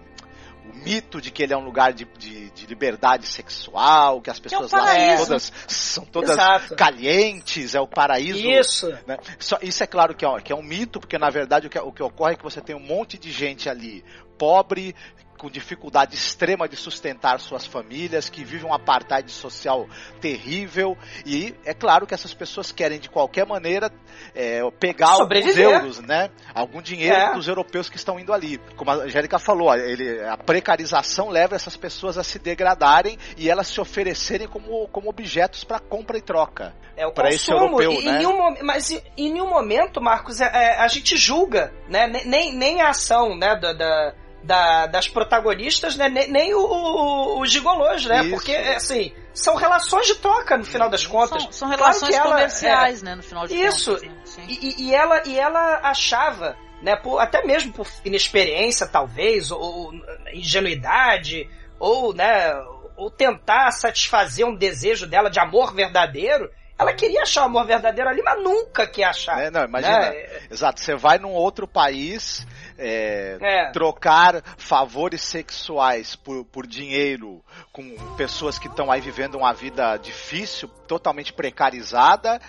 o 0.72 0.76
mito 0.84 1.22
de 1.22 1.32
que 1.32 1.44
ele 1.44 1.54
é 1.54 1.58
um 1.58 1.64
lugar 1.64 1.94
de, 1.94 2.06
de, 2.18 2.50
de 2.52 2.66
liberdade 2.66 3.26
sexual, 3.26 4.22
que 4.22 4.30
as 4.30 4.38
é 4.38 4.40
um 4.40 4.44
pessoas 4.44 4.72
lá 4.72 4.88
são 4.88 5.26
todas, 5.26 5.54
são 5.68 6.06
todas 6.06 6.30
Exato. 6.32 6.76
calientes, 6.76 7.76
é 7.76 7.80
o 7.80 7.88
paraíso 7.88 8.40
Isso. 8.40 8.90
né? 9.06 9.18
Só- 9.40 9.60
isso 9.62 9.84
é 9.84 9.88
claro 9.88 10.16
que 10.16 10.26
é, 10.26 10.42
que 10.42 10.52
é 10.52 10.56
um 10.56 10.64
mito, 10.64 11.00
porque 11.00 11.18
na 11.18 11.30
verdade 11.30 11.68
o 11.68 11.70
que, 11.70 11.80
o 11.80 11.92
que 11.92 12.04
ocorre 12.04 12.34
é 12.34 12.36
que 12.36 12.44
você 12.44 12.62
tem 12.62 12.76
um 12.76 12.80
monte 12.80 13.18
de 13.18 13.32
gente 13.32 13.70
ali 13.70 14.04
pobre, 14.38 14.96
com 15.38 15.50
dificuldade 15.50 16.16
extrema 16.16 16.68
de 16.68 16.76
sustentar 16.76 17.40
suas 17.40 17.66
famílias, 17.66 18.30
que 18.30 18.44
vive 18.44 18.66
um 18.66 18.74
apartheid 18.74 19.30
social 19.32 19.88
terrível, 20.20 20.98
e 21.26 21.56
é 21.66 21.74
claro 21.74 22.06
que 22.08 22.14
essas 22.14 22.34
pessoas 22.34 22.72
querem 22.72 23.00
de 23.00 23.10
qualquer 23.10 23.46
maneira 23.46 23.92
é, 24.36 24.60
pegar 24.80 25.08
alguns 25.08 25.24
Sobreviver. 25.24 25.70
euros, 25.70 26.00
né? 26.00 26.30
Algum 26.54 26.82
dinheiro 26.82 27.16
É. 27.16 27.34
dos 27.34 27.48
europeus 27.48 27.90
que 27.90 27.98
estão 27.98 28.20
indo 28.20 28.34
ali. 28.34 28.58
Como 28.76 28.90
a 28.92 28.96
Angélica 28.96 29.38
falou, 29.40 29.74
ele, 29.76 30.20
a 30.26 30.38
precarização 30.38 31.30
leva 31.30 31.56
essas 31.56 31.78
pessoas 31.78 32.18
a 32.18 32.24
se 32.24 32.40
degradarem 32.40 33.18
e 33.38 33.50
elas 33.50 33.68
se 33.68 33.80
oferecerem 33.80 34.48
como, 34.48 34.88
como 34.90 35.10
objetos 35.10 35.64
para 35.64 35.80
compra 35.80 36.18
e 36.18 36.22
troca. 36.22 36.76
É 36.96 37.06
o 37.06 37.12
Pra 37.14 37.30
esse 37.30 37.52
consumo. 37.52 37.80
europeu, 37.82 38.02
e, 38.02 38.06
né? 38.06 38.12
em 38.12 38.18
nenhum, 38.18 38.56
mas 38.64 38.90
em, 38.92 39.02
em 39.18 39.32
nenhum 39.34 39.48
momento, 39.50 40.02
Marcos, 40.02 40.42
é- 40.42 40.46
é, 40.52 40.78
a 40.80 40.88
gente 40.88 41.16
julga, 41.16 41.72
né? 41.88 42.08
Nem- 42.08 42.26
Nem, 42.28 42.56
nem 42.56 42.82
a 42.82 42.90
ação, 42.90 43.36
né? 43.38 43.56
Da, 43.56 43.74
da- 43.74 44.14
da- 44.44 44.86
das 44.88 45.08
protagonistas, 45.08 45.96
né? 45.98 46.08
Nem, 46.10 46.32
nem 46.32 46.54
o, 46.54 46.60
o, 46.60 47.42
os 47.42 47.52
gigolôs, 47.52 48.06
né? 48.06 48.22
Isso. 48.22 48.30
Porque, 48.32 48.56
assim, 48.56 49.14
são 49.34 49.56
relações 49.56 50.08
de 50.08 50.16
troca, 50.16 50.58
no 50.58 50.64
final 50.64 50.90
das 50.90 51.06
contas. 51.06 51.44
São, 51.44 51.52
são 51.52 51.68
Claro 51.70 51.84
relações 51.84 52.10
que 52.12 52.16
ela- 52.20 52.30
comerciais, 52.32 53.02
né, 53.02 53.16
no 53.16 53.24
final 53.24 53.48
de 53.48 53.56
Isso. 53.56 53.92
contas. 53.96 54.08
né? 54.10 54.16
Sim. 54.26 54.46
E, 54.48 54.84
e- 54.90 54.96
ela, 54.96 55.22
e 55.28 55.38
ela 55.38 55.80
achava, 55.84 56.56
né, 56.82 56.96
por, 56.96 57.20
até 57.20 57.44
mesmo 57.46 57.74
por 57.74 57.88
inexperiência, 58.06 58.88
talvez, 58.88 59.52
ou, 59.52 59.60
ou 59.62 59.92
ingenuidade, 60.34 61.50
ou, 61.80 62.14
né, 62.14 62.54
ou 62.96 63.10
tentar 63.12 63.72
satisfazer 63.72 64.46
um 64.46 64.56
desejo 64.56 65.06
dela 65.08 65.30
de 65.30 65.40
amor 65.40 65.74
verdadeiro, 65.74 66.50
ela 66.80 66.94
queria 66.94 67.24
achar 67.24 67.42
o 67.42 67.46
amor 67.46 67.66
verdadeiro 67.66 68.10
ali, 68.10 68.22
mas 68.24 68.42
nunca 68.44 68.86
quer 68.88 69.06
achar. 69.06 69.38
Né? 69.38 69.50
Não, 69.50 69.66
imagina. 69.66 70.00
né? 70.12 70.26
Exato, 70.50 70.80
você 70.80 70.96
vai 70.96 71.18
num 71.18 71.32
outro 71.34 71.68
país 71.68 72.46
é, 72.78 73.38
É. 73.42 73.72
trocar 73.72 74.42
favores 74.58 75.22
sexuais 75.22 76.16
por, 76.16 76.46
por 76.46 76.68
dinheiro 76.68 77.44
com 77.72 77.96
pessoas 78.16 78.58
que 78.60 78.68
estão 78.68 78.92
aí 78.92 79.02
vivendo 79.02 79.36
uma 79.36 79.54
vida 79.54 79.98
difícil, 79.98 80.68
totalmente 80.88 81.34
precarizada. 81.34 82.40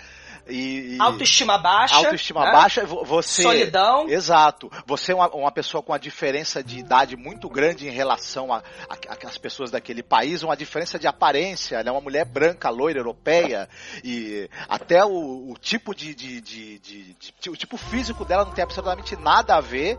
E, 0.49 0.95
e 0.95 0.97
Autoestima 0.99 1.57
baixa. 1.57 1.95
autoestima 1.95 2.45
né? 2.45 2.51
baixa, 2.51 2.85
vo- 2.85 3.03
você. 3.05 3.43
Solidão. 3.43 4.09
Exato. 4.09 4.71
Você 4.85 5.11
é 5.11 5.15
uma, 5.15 5.27
uma 5.29 5.51
pessoa 5.51 5.81
com 5.83 5.91
uma 5.91 5.99
diferença 5.99 6.63
de 6.63 6.79
idade 6.79 7.15
muito 7.15 7.47
grande 7.49 7.87
em 7.87 7.91
relação 7.91 8.51
a- 8.53 8.63
a- 8.89 9.27
às 9.27 9.37
pessoas 9.37 9.71
daquele 9.71 10.01
país, 10.03 10.43
uma 10.43 10.57
diferença 10.57 10.97
de 10.97 11.07
aparência. 11.07 11.75
Ela 11.77 11.89
é 11.89 11.91
uma 11.91 12.01
mulher 12.01 12.25
branca, 12.25 12.69
loira, 12.69 12.99
europeia, 12.99 13.69
e 14.03 14.49
até 14.67 15.03
o, 15.05 15.51
o 15.51 15.57
tipo 15.59 15.93
de, 15.93 16.13
de, 16.15 16.41
de, 16.41 16.79
de- 16.79 17.13
de- 17.41 17.49
O 17.49 17.55
tipo 17.55 17.77
físico 17.77 18.25
dela 18.25 18.45
não 18.45 18.51
tem 18.51 18.63
absolutamente 18.63 19.15
nada 19.15 19.55
a 19.55 19.61
ver 19.61 19.97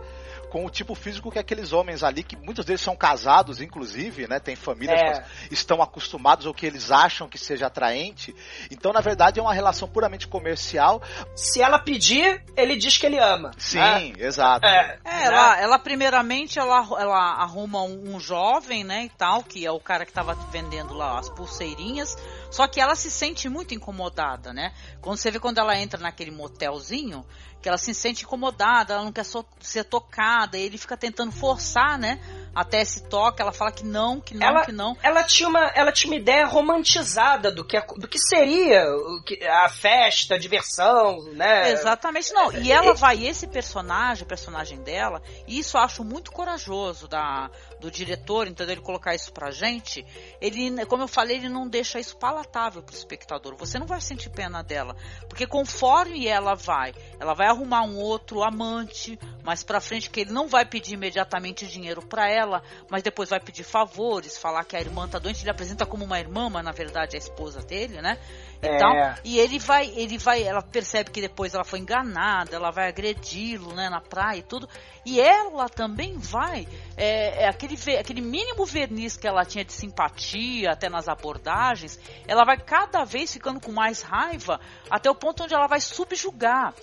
com 0.50 0.66
o 0.66 0.70
tipo 0.70 0.94
físico 0.94 1.30
que 1.30 1.38
aqueles 1.38 1.72
homens 1.72 2.02
ali, 2.02 2.22
que 2.22 2.36
muitos 2.36 2.64
deles 2.64 2.80
são 2.80 2.96
casados, 2.96 3.60
inclusive, 3.60 4.26
né? 4.28 4.38
Tem 4.40 4.56
famílias 4.56 5.00
É. 5.00 5.22
que 5.48 5.54
estão 5.54 5.80
acostumados 5.80 6.44
ou 6.44 6.52
que 6.52 6.66
eles 6.66 6.90
acham 6.90 7.28
que 7.28 7.38
seja 7.38 7.68
atraente. 7.68 8.34
Então, 8.70 8.92
na 8.92 9.00
verdade, 9.00 9.38
é 9.38 9.42
uma 9.42 9.54
relação 9.54 9.88
puramente 9.88 10.26
comercial. 10.26 11.00
Se 11.34 11.62
ela 11.62 11.78
pedir, 11.78 12.42
ele 12.56 12.76
diz 12.76 12.98
que 12.98 13.06
ele 13.06 13.18
ama. 13.18 13.52
Sim, 13.56 13.78
né? 13.78 14.12
exato. 14.18 14.66
É, 14.66 14.98
É, 15.04 15.08
né? 15.10 15.24
ela, 15.24 15.60
ela 15.60 15.78
primeiramente 15.78 16.58
ela, 16.58 16.78
ela 16.98 17.34
arruma 17.40 17.82
um, 17.82 18.16
um 18.16 18.20
jovem, 18.20 18.82
né, 18.84 19.04
e 19.04 19.08
tal, 19.10 19.42
que 19.44 19.64
é 19.64 19.70
o 19.70 19.78
cara 19.80 20.04
que 20.04 20.12
tava 20.12 20.34
vendendo 20.50 20.94
lá 20.94 21.18
as 21.18 21.28
pulseirinhas, 21.30 22.16
só 22.50 22.66
que 22.66 22.80
ela 22.80 22.94
se 22.94 23.10
sente 23.10 23.48
muito 23.48 23.74
incomodada, 23.74 24.52
né? 24.52 24.72
Quando 25.00 25.16
você 25.18 25.30
vê 25.30 25.38
quando 25.38 25.58
ela 25.58 25.76
entra 25.78 26.00
naquele 26.00 26.30
motelzinho, 26.30 27.24
que 27.62 27.68
ela 27.68 27.76
se 27.78 27.92
sente 27.94 28.24
incomodada, 28.24 28.94
ela 28.94 29.04
não 29.04 29.12
quer 29.12 29.24
so- 29.24 29.44
ser 29.60 29.84
tocada, 29.84 30.56
e 30.56 30.62
ele 30.62 30.78
fica 30.78 30.96
tentando 30.96 31.30
forçar, 31.30 31.98
né, 31.98 32.18
até 32.54 32.80
esse 32.80 33.02
toque, 33.04 33.42
ela 33.42 33.52
fala 33.52 33.70
que 33.70 33.84
não, 33.84 34.18
que 34.18 34.34
não, 34.34 34.46
Ela- 34.46 34.64
que 34.64 34.72
não. 34.72 34.96
ela 35.02 35.22
tinha 35.22 35.46
uma, 35.48 35.66
ela 35.74 35.92
tinha 35.92 36.10
uma 36.10 36.18
ideia 36.18 36.46
romantizada 36.46 37.50
do 37.52 37.62
que, 37.64 37.76
a- 37.76 37.84
do 37.98 38.08
que 38.08 38.18
seria 38.18 38.84
o 38.90 39.22
que- 39.22 39.44
a 39.46 39.68
festa, 39.68 40.34
a 40.36 40.38
diversão, 40.38 41.22
né? 41.34 41.70
Exatamente, 41.70 42.32
não. 42.32 42.50
E 42.52 42.72
ela 42.72 42.94
vai, 42.94 43.26
esse 43.26 43.46
personagem, 43.46 44.26
personagem 44.26 44.82
dela, 44.82 45.22
e 45.46 45.58
isso 45.58 45.76
eu 45.76 45.82
acho 45.82 46.02
muito 46.02 46.32
corajoso 46.32 47.06
da, 47.06 47.50
do 47.80 47.90
diretor, 47.90 48.46
entendeu? 48.46 48.74
Ele 48.74 48.82
colocar 48.82 49.14
isso 49.14 49.32
pra 49.32 49.50
gente. 49.50 50.04
Ele, 50.40 50.84
como 50.86 51.02
eu 51.02 51.08
falei, 51.08 51.38
ele 51.38 51.48
não 51.48 51.66
deixa 51.68 51.98
isso 51.98 52.16
palatável 52.16 52.82
pro 52.82 52.94
espectador. 52.94 53.56
Você 53.56 53.78
não 53.78 53.86
vai 53.86 54.00
sentir 54.00 54.30
pena 54.30 54.62
dela. 54.62 54.94
Porque 55.28 55.46
conforme 55.46 56.26
ela 56.28 56.54
vai, 56.54 56.94
ela 57.18 57.34
vai 57.34 57.48
arrumar 57.48 57.82
um 57.82 57.96
outro 57.96 58.42
amante 58.42 59.18
mais 59.42 59.62
pra 59.62 59.80
frente, 59.80 60.10
que 60.10 60.20
ele 60.20 60.32
não 60.32 60.46
vai 60.46 60.64
pedir 60.64 60.94
imediatamente 60.94 61.66
dinheiro 61.66 62.02
pra 62.06 62.28
ela, 62.30 62.62
mas 62.90 63.02
depois 63.02 63.30
vai 63.30 63.40
pedir 63.40 63.64
favores, 63.64 64.36
falar 64.38 64.64
que 64.64 64.76
a 64.76 64.80
irmã 64.80 65.08
tá 65.08 65.18
doente, 65.18 65.42
ele 65.42 65.50
apresenta 65.50 65.86
como 65.86 66.04
uma 66.04 66.20
irmã, 66.20 66.48
mas 66.50 66.64
na 66.64 66.72
verdade 66.72 67.16
é 67.16 67.18
a 67.18 67.22
esposa 67.22 67.60
dele, 67.62 68.00
né? 68.02 68.18
Então, 68.62 68.92
É. 68.92 69.16
e 69.24 69.38
ele 69.38 69.58
vai, 69.58 69.90
ele 69.96 70.18
vai, 70.18 70.42
ela 70.42 70.60
percebe 70.60 71.10
que 71.10 71.20
depois 71.20 71.54
ela 71.54 71.64
foi 71.64 71.78
enganada, 71.78 72.54
ela 72.54 72.70
vai 72.70 72.88
agredi-lo, 72.88 73.74
né, 73.74 73.88
na 73.88 74.00
praia 74.02 74.38
e 74.38 74.42
tudo. 74.42 74.68
E 75.04 75.18
ela 75.18 75.66
também 75.68 76.18
vai, 76.18 76.68
é, 76.94 77.44
é 77.44 77.48
aquele, 77.48 77.69
ve- 77.76 77.98
aquele 77.98 78.20
mínimo 78.20 78.64
verniz 78.64 79.16
que 79.16 79.26
ela 79.26 79.44
tinha 79.44 79.64
de 79.64 79.72
simpatia, 79.72 80.72
até 80.72 80.88
nas 80.88 81.08
abordagens, 81.08 81.98
ela 82.26 82.44
vai 82.44 82.56
cada 82.56 83.04
vez 83.04 83.32
ficando 83.32 83.60
com 83.60 83.72
mais 83.72 84.02
raiva, 84.02 84.60
até 84.90 85.10
o 85.10 85.14
ponto 85.14 85.44
onde 85.44 85.54
ela 85.54 85.66
vai 85.66 85.80
subjugar 85.80 86.74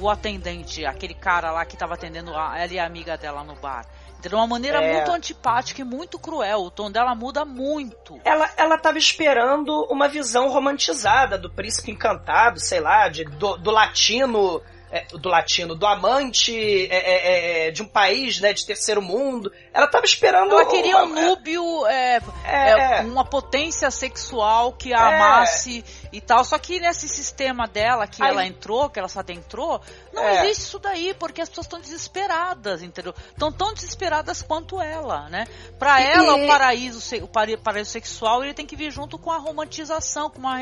o 0.00 0.08
atendente, 0.10 0.84
aquele 0.84 1.14
cara 1.14 1.50
lá 1.50 1.64
que 1.64 1.74
estava 1.74 1.94
atendendo 1.94 2.34
a, 2.36 2.58
ela 2.58 2.72
e 2.72 2.78
a 2.78 2.86
amiga 2.86 3.16
dela 3.16 3.42
no 3.44 3.54
bar. 3.56 3.86
De 4.20 4.34
uma 4.34 4.46
maneira 4.46 4.82
É. 4.82 4.94
muito 4.94 5.12
antipática 5.12 5.82
e 5.82 5.84
muito 5.84 6.18
cruel. 6.18 6.62
O 6.62 6.70
tom 6.70 6.90
dela 6.90 7.14
muda 7.14 7.44
muito. 7.44 8.18
Ela, 8.24 8.50
ela 8.56 8.76
tava 8.78 8.98
esperando 8.98 9.86
uma 9.90 10.08
visão 10.08 10.48
romantizada 10.48 11.38
do 11.38 11.48
príncipe 11.50 11.92
encantado, 11.92 12.58
sei 12.58 12.80
lá, 12.80 13.08
de, 13.08 13.24
do, 13.24 13.56
do 13.58 13.70
latino. 13.70 14.60
É, 14.90 15.04
do 15.12 15.28
latino, 15.28 15.74
do 15.74 15.86
amante 15.86 16.54
é, 16.90 16.96
é, 16.96 17.66
é, 17.66 17.70
de 17.70 17.82
um 17.82 17.86
país, 17.88 18.40
né, 18.40 18.52
de 18.52 18.64
terceiro 18.64 19.02
mundo. 19.02 19.52
Ela 19.74 19.86
tava 19.88 20.04
esperando. 20.04 20.52
Ela 20.52 20.64
queria 20.66 20.98
um 20.98 21.06
uma- 21.06 21.20
núbio, 21.22 21.86
é, 21.86 22.20
É, 22.44 22.70
é, 22.70 22.98
é. 22.98 23.00
uma 23.02 23.24
potência 23.24 23.90
sexual 23.90 24.72
que 24.72 24.94
a 24.94 24.98
É. 24.98 25.14
amasse 25.16 25.84
e 26.16 26.20
tal. 26.20 26.44
Só 26.44 26.58
que 26.58 26.80
nesse 26.80 27.08
sistema 27.08 27.66
dela 27.66 28.06
que 28.06 28.22
Aí- 28.22 28.30
ela 28.30 28.46
entrou, 28.46 28.88
que 28.88 28.98
ela 28.98 29.08
se 29.08 29.18
adentrou, 29.18 29.80
não 30.12 30.22
É. 30.22 30.44
existe 30.46 30.62
isso 30.62 30.78
daí, 30.78 31.14
porque 31.14 31.40
as 31.40 31.48
pessoas 31.48 31.66
estão 31.66 31.80
desesperadas, 31.80 32.82
entendeu? 32.82 33.14
Estão 33.30 33.52
tão 33.52 33.74
desesperadas 33.74 34.42
quanto 34.42 34.80
ela, 34.80 35.28
né? 35.28 35.46
Pra 35.78 36.00
E- 36.00 36.06
ela, 36.06 36.38
e- 36.38 36.44
o 36.44 36.48
paraíso, 36.48 37.16
o 37.22 37.28
paraíso 37.58 37.90
sexual, 37.90 38.42
ele 38.42 38.54
tem 38.54 38.66
que 38.66 38.76
vir 38.76 38.90
junto 38.90 39.18
com 39.18 39.30
a 39.30 39.38
romantização, 39.38 40.30
com 40.30 40.38
uma, 40.38 40.56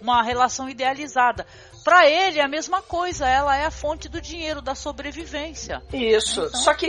uma 0.00 0.22
relação 0.22 0.68
idealizada. 0.68 1.46
Pra 1.84 2.08
ele 2.08 2.38
é 2.40 2.42
a 2.44 2.48
mesma 2.48 2.80
coisa, 2.80 3.28
ela 3.28 3.54
é 3.56 3.66
a 3.66 3.70
fonte 3.70 4.08
do 4.08 4.20
dinheiro, 4.20 4.62
da 4.62 4.74
sobrevivência. 4.74 5.82
Isso. 5.92 6.40
Então- 6.46 6.60
Só 6.60 6.72
que 6.74 6.86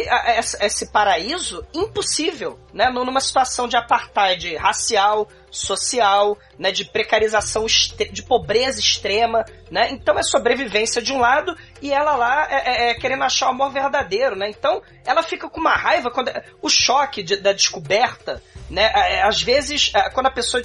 esse 0.62 0.90
paraíso, 0.92 1.66
impossível, 1.74 2.60
né? 2.74 2.90
Numa 2.90 3.20
situação 3.20 3.68
de 3.68 3.76
apartheid 3.78 4.56
racial, 4.56 5.28
social, 5.56 6.38
né? 6.60 6.72
De 6.72 6.86
precarização, 6.86 7.66
de 7.66 8.24
pobreza 8.24 8.80
extrema, 8.80 9.44
né? 9.72 9.90
Então 9.92 10.18
é 10.20 10.24
sobrevivência 10.24 11.02
de 11.02 11.12
um 11.14 11.18
lado 11.20 11.56
e 11.82 11.92
ela 11.92 12.16
lá 12.16 12.48
é, 12.50 12.56
é- 12.56 12.90
é 12.90 12.94
querendo 12.96 13.24
achar 13.24 13.48
o 13.48 13.50
amor 13.52 13.72
verdadeiro, 13.72 14.36
né? 14.36 14.50
Então 14.50 14.82
ela 15.06 15.24
fica 15.24 15.50
com 15.50 15.60
uma 15.60 15.76
raiva 15.76 16.12
quando 16.12 16.32
o 16.62 16.70
choque 16.70 17.24
de- 17.24 17.38
da 17.38 17.54
descoberta, 17.54 18.42
né? 18.70 18.92
É, 18.96 19.24
Às 19.24 19.42
vezes, 19.42 19.92
é, 19.96 20.10
quando 20.10 20.28
a 20.28 20.32
pessoa 20.32 20.64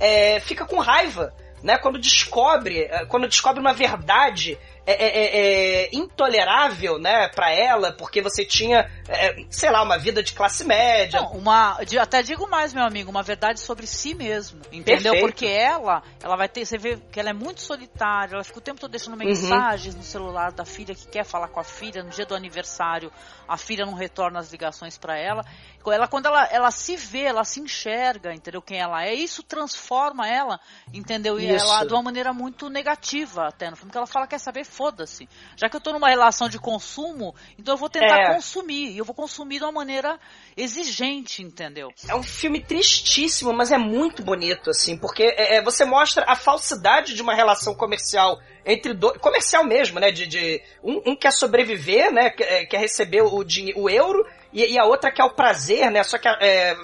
é, 0.00 0.40
fica 0.40 0.64
com 0.64 0.78
raiva, 0.78 1.32
né? 1.62 1.76
Quando 1.78 1.98
descobre, 1.98 2.82
é, 2.84 3.04
quando 3.06 3.26
descobre 3.28 3.60
uma 3.60 3.72
verdade 3.72 4.56
é, 4.92 5.04
é, 5.04 5.18
é, 5.18 5.84
é 5.84 5.90
intolerável, 5.92 6.98
né, 6.98 7.28
para 7.28 7.52
ela, 7.52 7.92
porque 7.92 8.22
você 8.22 8.44
tinha, 8.44 8.90
é, 9.08 9.44
sei 9.50 9.70
lá, 9.70 9.82
uma 9.82 9.98
vida 9.98 10.22
de 10.22 10.32
classe 10.32 10.64
média. 10.64 11.20
Não, 11.20 11.32
uma, 11.32 11.78
até 12.00 12.22
digo 12.22 12.48
mais, 12.48 12.72
meu 12.72 12.84
amigo, 12.84 13.10
uma 13.10 13.22
verdade 13.22 13.60
sobre 13.60 13.86
si 13.86 14.14
mesmo, 14.14 14.60
entendeu? 14.72 15.12
Perfeito. 15.12 15.20
Porque 15.20 15.46
ela, 15.46 16.02
ela 16.22 16.36
vai 16.36 16.48
ter, 16.48 16.64
você 16.64 16.78
vê 16.78 16.96
que 17.12 17.20
ela 17.20 17.30
é 17.30 17.34
muito 17.34 17.60
solitária, 17.60 18.34
ela 18.34 18.44
fica 18.44 18.58
o 18.58 18.62
tempo 18.62 18.80
todo 18.80 18.90
deixando 18.90 19.18
Uhum. 19.18 19.26
mensagens 19.26 19.94
no 19.94 20.02
celular 20.02 20.52
da 20.52 20.64
filha 20.64 20.94
que 20.94 21.06
quer 21.06 21.24
falar 21.24 21.48
com 21.48 21.60
a 21.60 21.64
filha, 21.64 22.02
no 22.02 22.10
dia 22.10 22.24
do 22.24 22.34
aniversário, 22.34 23.10
a 23.46 23.56
filha 23.56 23.84
não 23.84 23.94
retorna 23.94 24.38
as 24.38 24.50
ligações 24.50 24.96
para 24.96 25.18
ela. 25.18 25.44
Ela 25.86 26.06
quando 26.06 26.26
ela, 26.26 26.44
ela 26.52 26.70
se 26.70 26.96
vê, 26.96 27.22
ela 27.22 27.44
se 27.44 27.60
enxerga, 27.60 28.34
entendeu? 28.34 28.60
Quem 28.60 28.78
ela 28.78 29.04
é, 29.04 29.14
isso 29.14 29.42
transforma 29.42 30.28
ela, 30.28 30.60
entendeu? 30.92 31.40
E 31.40 31.50
Isso. 31.50 31.64
ela 31.64 31.84
de 31.84 31.94
uma 31.94 32.02
maneira 32.02 32.30
muito 32.32 32.68
negativa 32.68 33.48
até 33.48 33.70
no 33.70 33.76
filme, 33.76 33.90
que 33.90 33.96
ela 33.96 34.06
fala 34.06 34.26
quer 34.26 34.38
saber, 34.38 34.64
foda-se. 34.78 35.28
Já 35.56 35.68
que 35.68 35.74
eu 35.76 35.80
tô 35.80 35.92
numa 35.92 36.08
relação 36.08 36.48
de 36.48 36.56
consumo, 36.56 37.34
então 37.58 37.74
eu 37.74 37.78
vou 37.78 37.90
tentar 37.90 38.20
É. 38.20 38.34
consumir, 38.34 38.92
e 38.92 38.98
eu 38.98 39.04
vou 39.04 39.12
consumir 39.14 39.58
de 39.58 39.64
uma 39.64 39.72
maneira 39.72 40.20
exigente, 40.56 41.42
entendeu? 41.42 41.92
É 42.06 42.14
um 42.14 42.22
filme 42.22 42.62
tristíssimo, 42.62 43.52
mas 43.52 43.72
é 43.72 43.78
muito 43.78 44.22
bonito, 44.22 44.70
assim, 44.70 44.96
porque 44.96 45.24
é, 45.24 45.56
é, 45.56 45.62
você 45.62 45.84
mostra 45.84 46.24
a 46.28 46.36
falsidade 46.36 47.14
de 47.14 47.20
uma 47.22 47.34
relação 47.34 47.74
comercial 47.74 48.38
entre 48.68 48.92
dois. 48.94 49.18
Comercial 49.18 49.64
mesmo, 49.64 49.98
né? 49.98 50.12
De, 50.12 50.26
de- 50.26 50.62
um, 50.84 51.10
um 51.10 51.16
quer 51.16 51.32
sobreviver, 51.32 52.12
né? 52.12 52.30
Quer, 52.30 52.66
quer 52.66 52.78
receber 52.78 53.22
o, 53.22 53.42
o 53.76 53.90
euro, 53.90 54.24
e, 54.52 54.74
e 54.74 54.78
a 54.78 54.84
outra 54.84 55.10
quer 55.10 55.24
o 55.24 55.34
prazer, 55.34 55.90
né? 55.90 56.02
Só 56.04 56.18
que 56.18 56.28
é, 56.28 56.76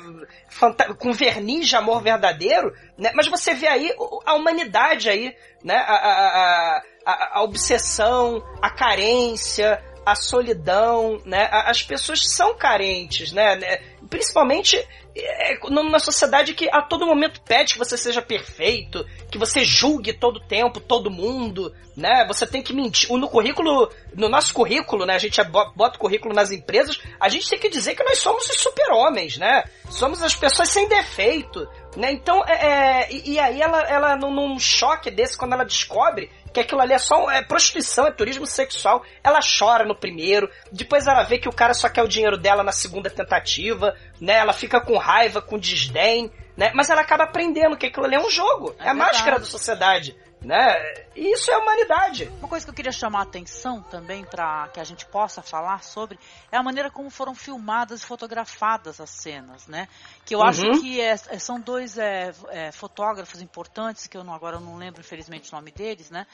com 0.99 1.13
verniz 1.13 1.69
de 1.69 1.77
amor 1.77 2.03
verdadeiro, 2.03 2.73
né? 2.97 3.13
Mas 3.15 3.29
você 3.29 3.55
vê 3.55 3.69
aí 3.69 3.95
a 4.25 4.35
humanidade 4.35 5.09
aí, 5.11 5.37
né? 5.63 5.77
A, 5.77 5.95
a, 5.95 6.83
a, 7.07 7.39
a 7.39 7.43
obsessão, 7.43 8.43
a 8.63 8.71
carência, 8.71 9.83
a 10.05 10.15
solidão, 10.15 11.21
né? 11.25 11.49
As 11.51 11.83
pessoas 11.83 12.21
são 12.29 12.55
carentes, 12.57 13.33
né? 13.33 13.57
né? 13.57 13.79
Principalmente 14.09 14.77
é, 15.17 15.59
numa 15.71 15.99
sociedade 15.99 16.55
que 16.55 16.69
a 16.71 16.83
todo 16.83 17.07
momento 17.07 17.41
pede 17.43 17.75
que 17.75 17.79
você 17.79 17.97
seja 17.97 18.21
perfeito, 18.21 19.05
que 19.31 19.39
você 19.39 19.65
julgue 19.65 20.13
todo 20.13 20.41
tempo, 20.41 20.81
todo 20.81 21.11
mundo, 21.11 21.73
né? 21.97 22.25
Você 22.27 22.47
tem 22.47 22.63
que 22.63 22.73
mentir. 22.73 23.11
No 23.11 23.29
currículo, 23.29 23.91
no 24.15 24.29
nosso 24.29 24.53
currículo, 24.53 25.07
né? 25.07 25.15
A 25.15 25.19
gente 25.19 25.43
bo- 25.45 25.73
bota 25.75 25.97
o 25.97 26.01
currículo 26.01 26.35
nas 26.35 26.51
empresas, 26.51 27.01
a 27.21 27.29
gente 27.29 27.49
tem 27.49 27.59
que 27.59 27.69
dizer 27.69 27.95
que 27.95 28.03
nós 28.03 28.19
somos 28.19 28.49
os 28.49 28.61
super-homens, 28.61 29.39
né? 29.39 29.65
Somos 29.89 30.23
as 30.23 30.35
pessoas 30.35 30.69
sem 30.69 30.89
defeito, 30.89 31.67
né? 31.97 32.13
Então, 32.13 32.45
é, 32.47 32.53
é, 32.53 33.13
e, 33.13 33.33
e 33.33 33.39
aí 33.39 33.61
ela, 33.61 33.81
ela 33.83 34.17
num, 34.17 34.31
num 34.31 34.59
choque 34.59 35.11
desse, 35.11 35.37
quando 35.37 35.53
ela 35.53 35.65
descobre 35.65 36.31
que 36.53 36.61
aquilo 36.61 36.81
ali 36.81 36.93
é 36.93 36.99
só 36.99 37.29
é 37.31 37.43
prostituição, 37.43 38.07
é 38.07 38.13
turismo 38.13 38.47
sexual, 38.47 39.05
ela 39.23 39.41
chora 39.41 39.85
no 39.85 39.95
primeiro, 39.95 40.49
depois 40.71 41.07
ela 41.07 41.25
vê 41.25 41.39
que 41.39 41.49
o 41.49 41.53
cara 41.53 41.75
só 41.75 41.89
quer 41.89 42.03
o 42.03 42.09
dinheiro 42.09 42.39
dela 42.39 42.63
na 42.63 42.71
segunda 42.73 43.11
tentativa, 43.11 43.97
né? 44.21 44.35
Ela 44.35 44.53
fica 44.53 44.81
com 44.81 44.97
raiva, 44.97 45.43
com 45.43 45.59
desdém, 45.59 46.31
né? 46.57 46.71
Mas 46.75 46.91
ela 46.91 47.01
acaba 47.01 47.25
aprendendo 47.25 47.77
que 47.77 47.87
aquilo 47.87 48.07
ali 48.07 48.15
é 48.15 48.21
um 48.21 48.31
jogo, 48.31 48.75
é, 48.79 48.87
É 48.87 48.91
a 48.91 48.95
máscara 48.95 49.39
da 49.39 49.45
sociedade, 49.45 50.17
né? 50.45 50.75
E 51.17 51.33
isso 51.33 51.51
é 51.51 51.55
a 51.55 51.59
humanidade. 51.59 52.31
Uma 52.39 52.49
coisa 52.49 52.65
que 52.67 52.71
eu 52.71 52.75
queria 52.75 52.93
chamar 52.93 53.21
a 53.21 53.23
atenção 53.23 53.83
também 53.83 54.25
para 54.25 54.69
que 54.69 54.81
a 54.81 54.85
gente 54.85 55.07
possa 55.07 55.43
falar 55.43 55.83
sobre 55.83 56.19
é 56.53 56.57
a 56.57 56.63
maneira 56.63 56.91
como 56.91 57.09
foram 57.11 57.35
filmadas 57.35 58.03
e 58.03 58.07
fotografadas 58.07 59.01
as 59.01 59.11
cenas, 59.11 59.67
né? 59.67 59.89
Que 60.25 60.35
eu 60.35 60.41
Uhum. 60.41 60.47
acho 60.47 60.63
que 60.81 61.01
é- 61.01 61.13
é- 61.13 61.39
são 61.39 61.59
dois 61.61 61.97
é, 61.99 62.33
é, 62.51 62.73
fotógrafos 62.73 63.41
importantes 63.41 64.07
que 64.07 64.17
eu 64.17 64.25
não, 64.25 64.35
agora 64.35 64.57
eu 64.57 64.61
não 64.61 64.77
lembro 64.77 65.01
infelizmente 65.01 65.51
o 65.53 65.57
nome 65.57 65.71
deles, 65.71 66.11
né? 66.11 66.27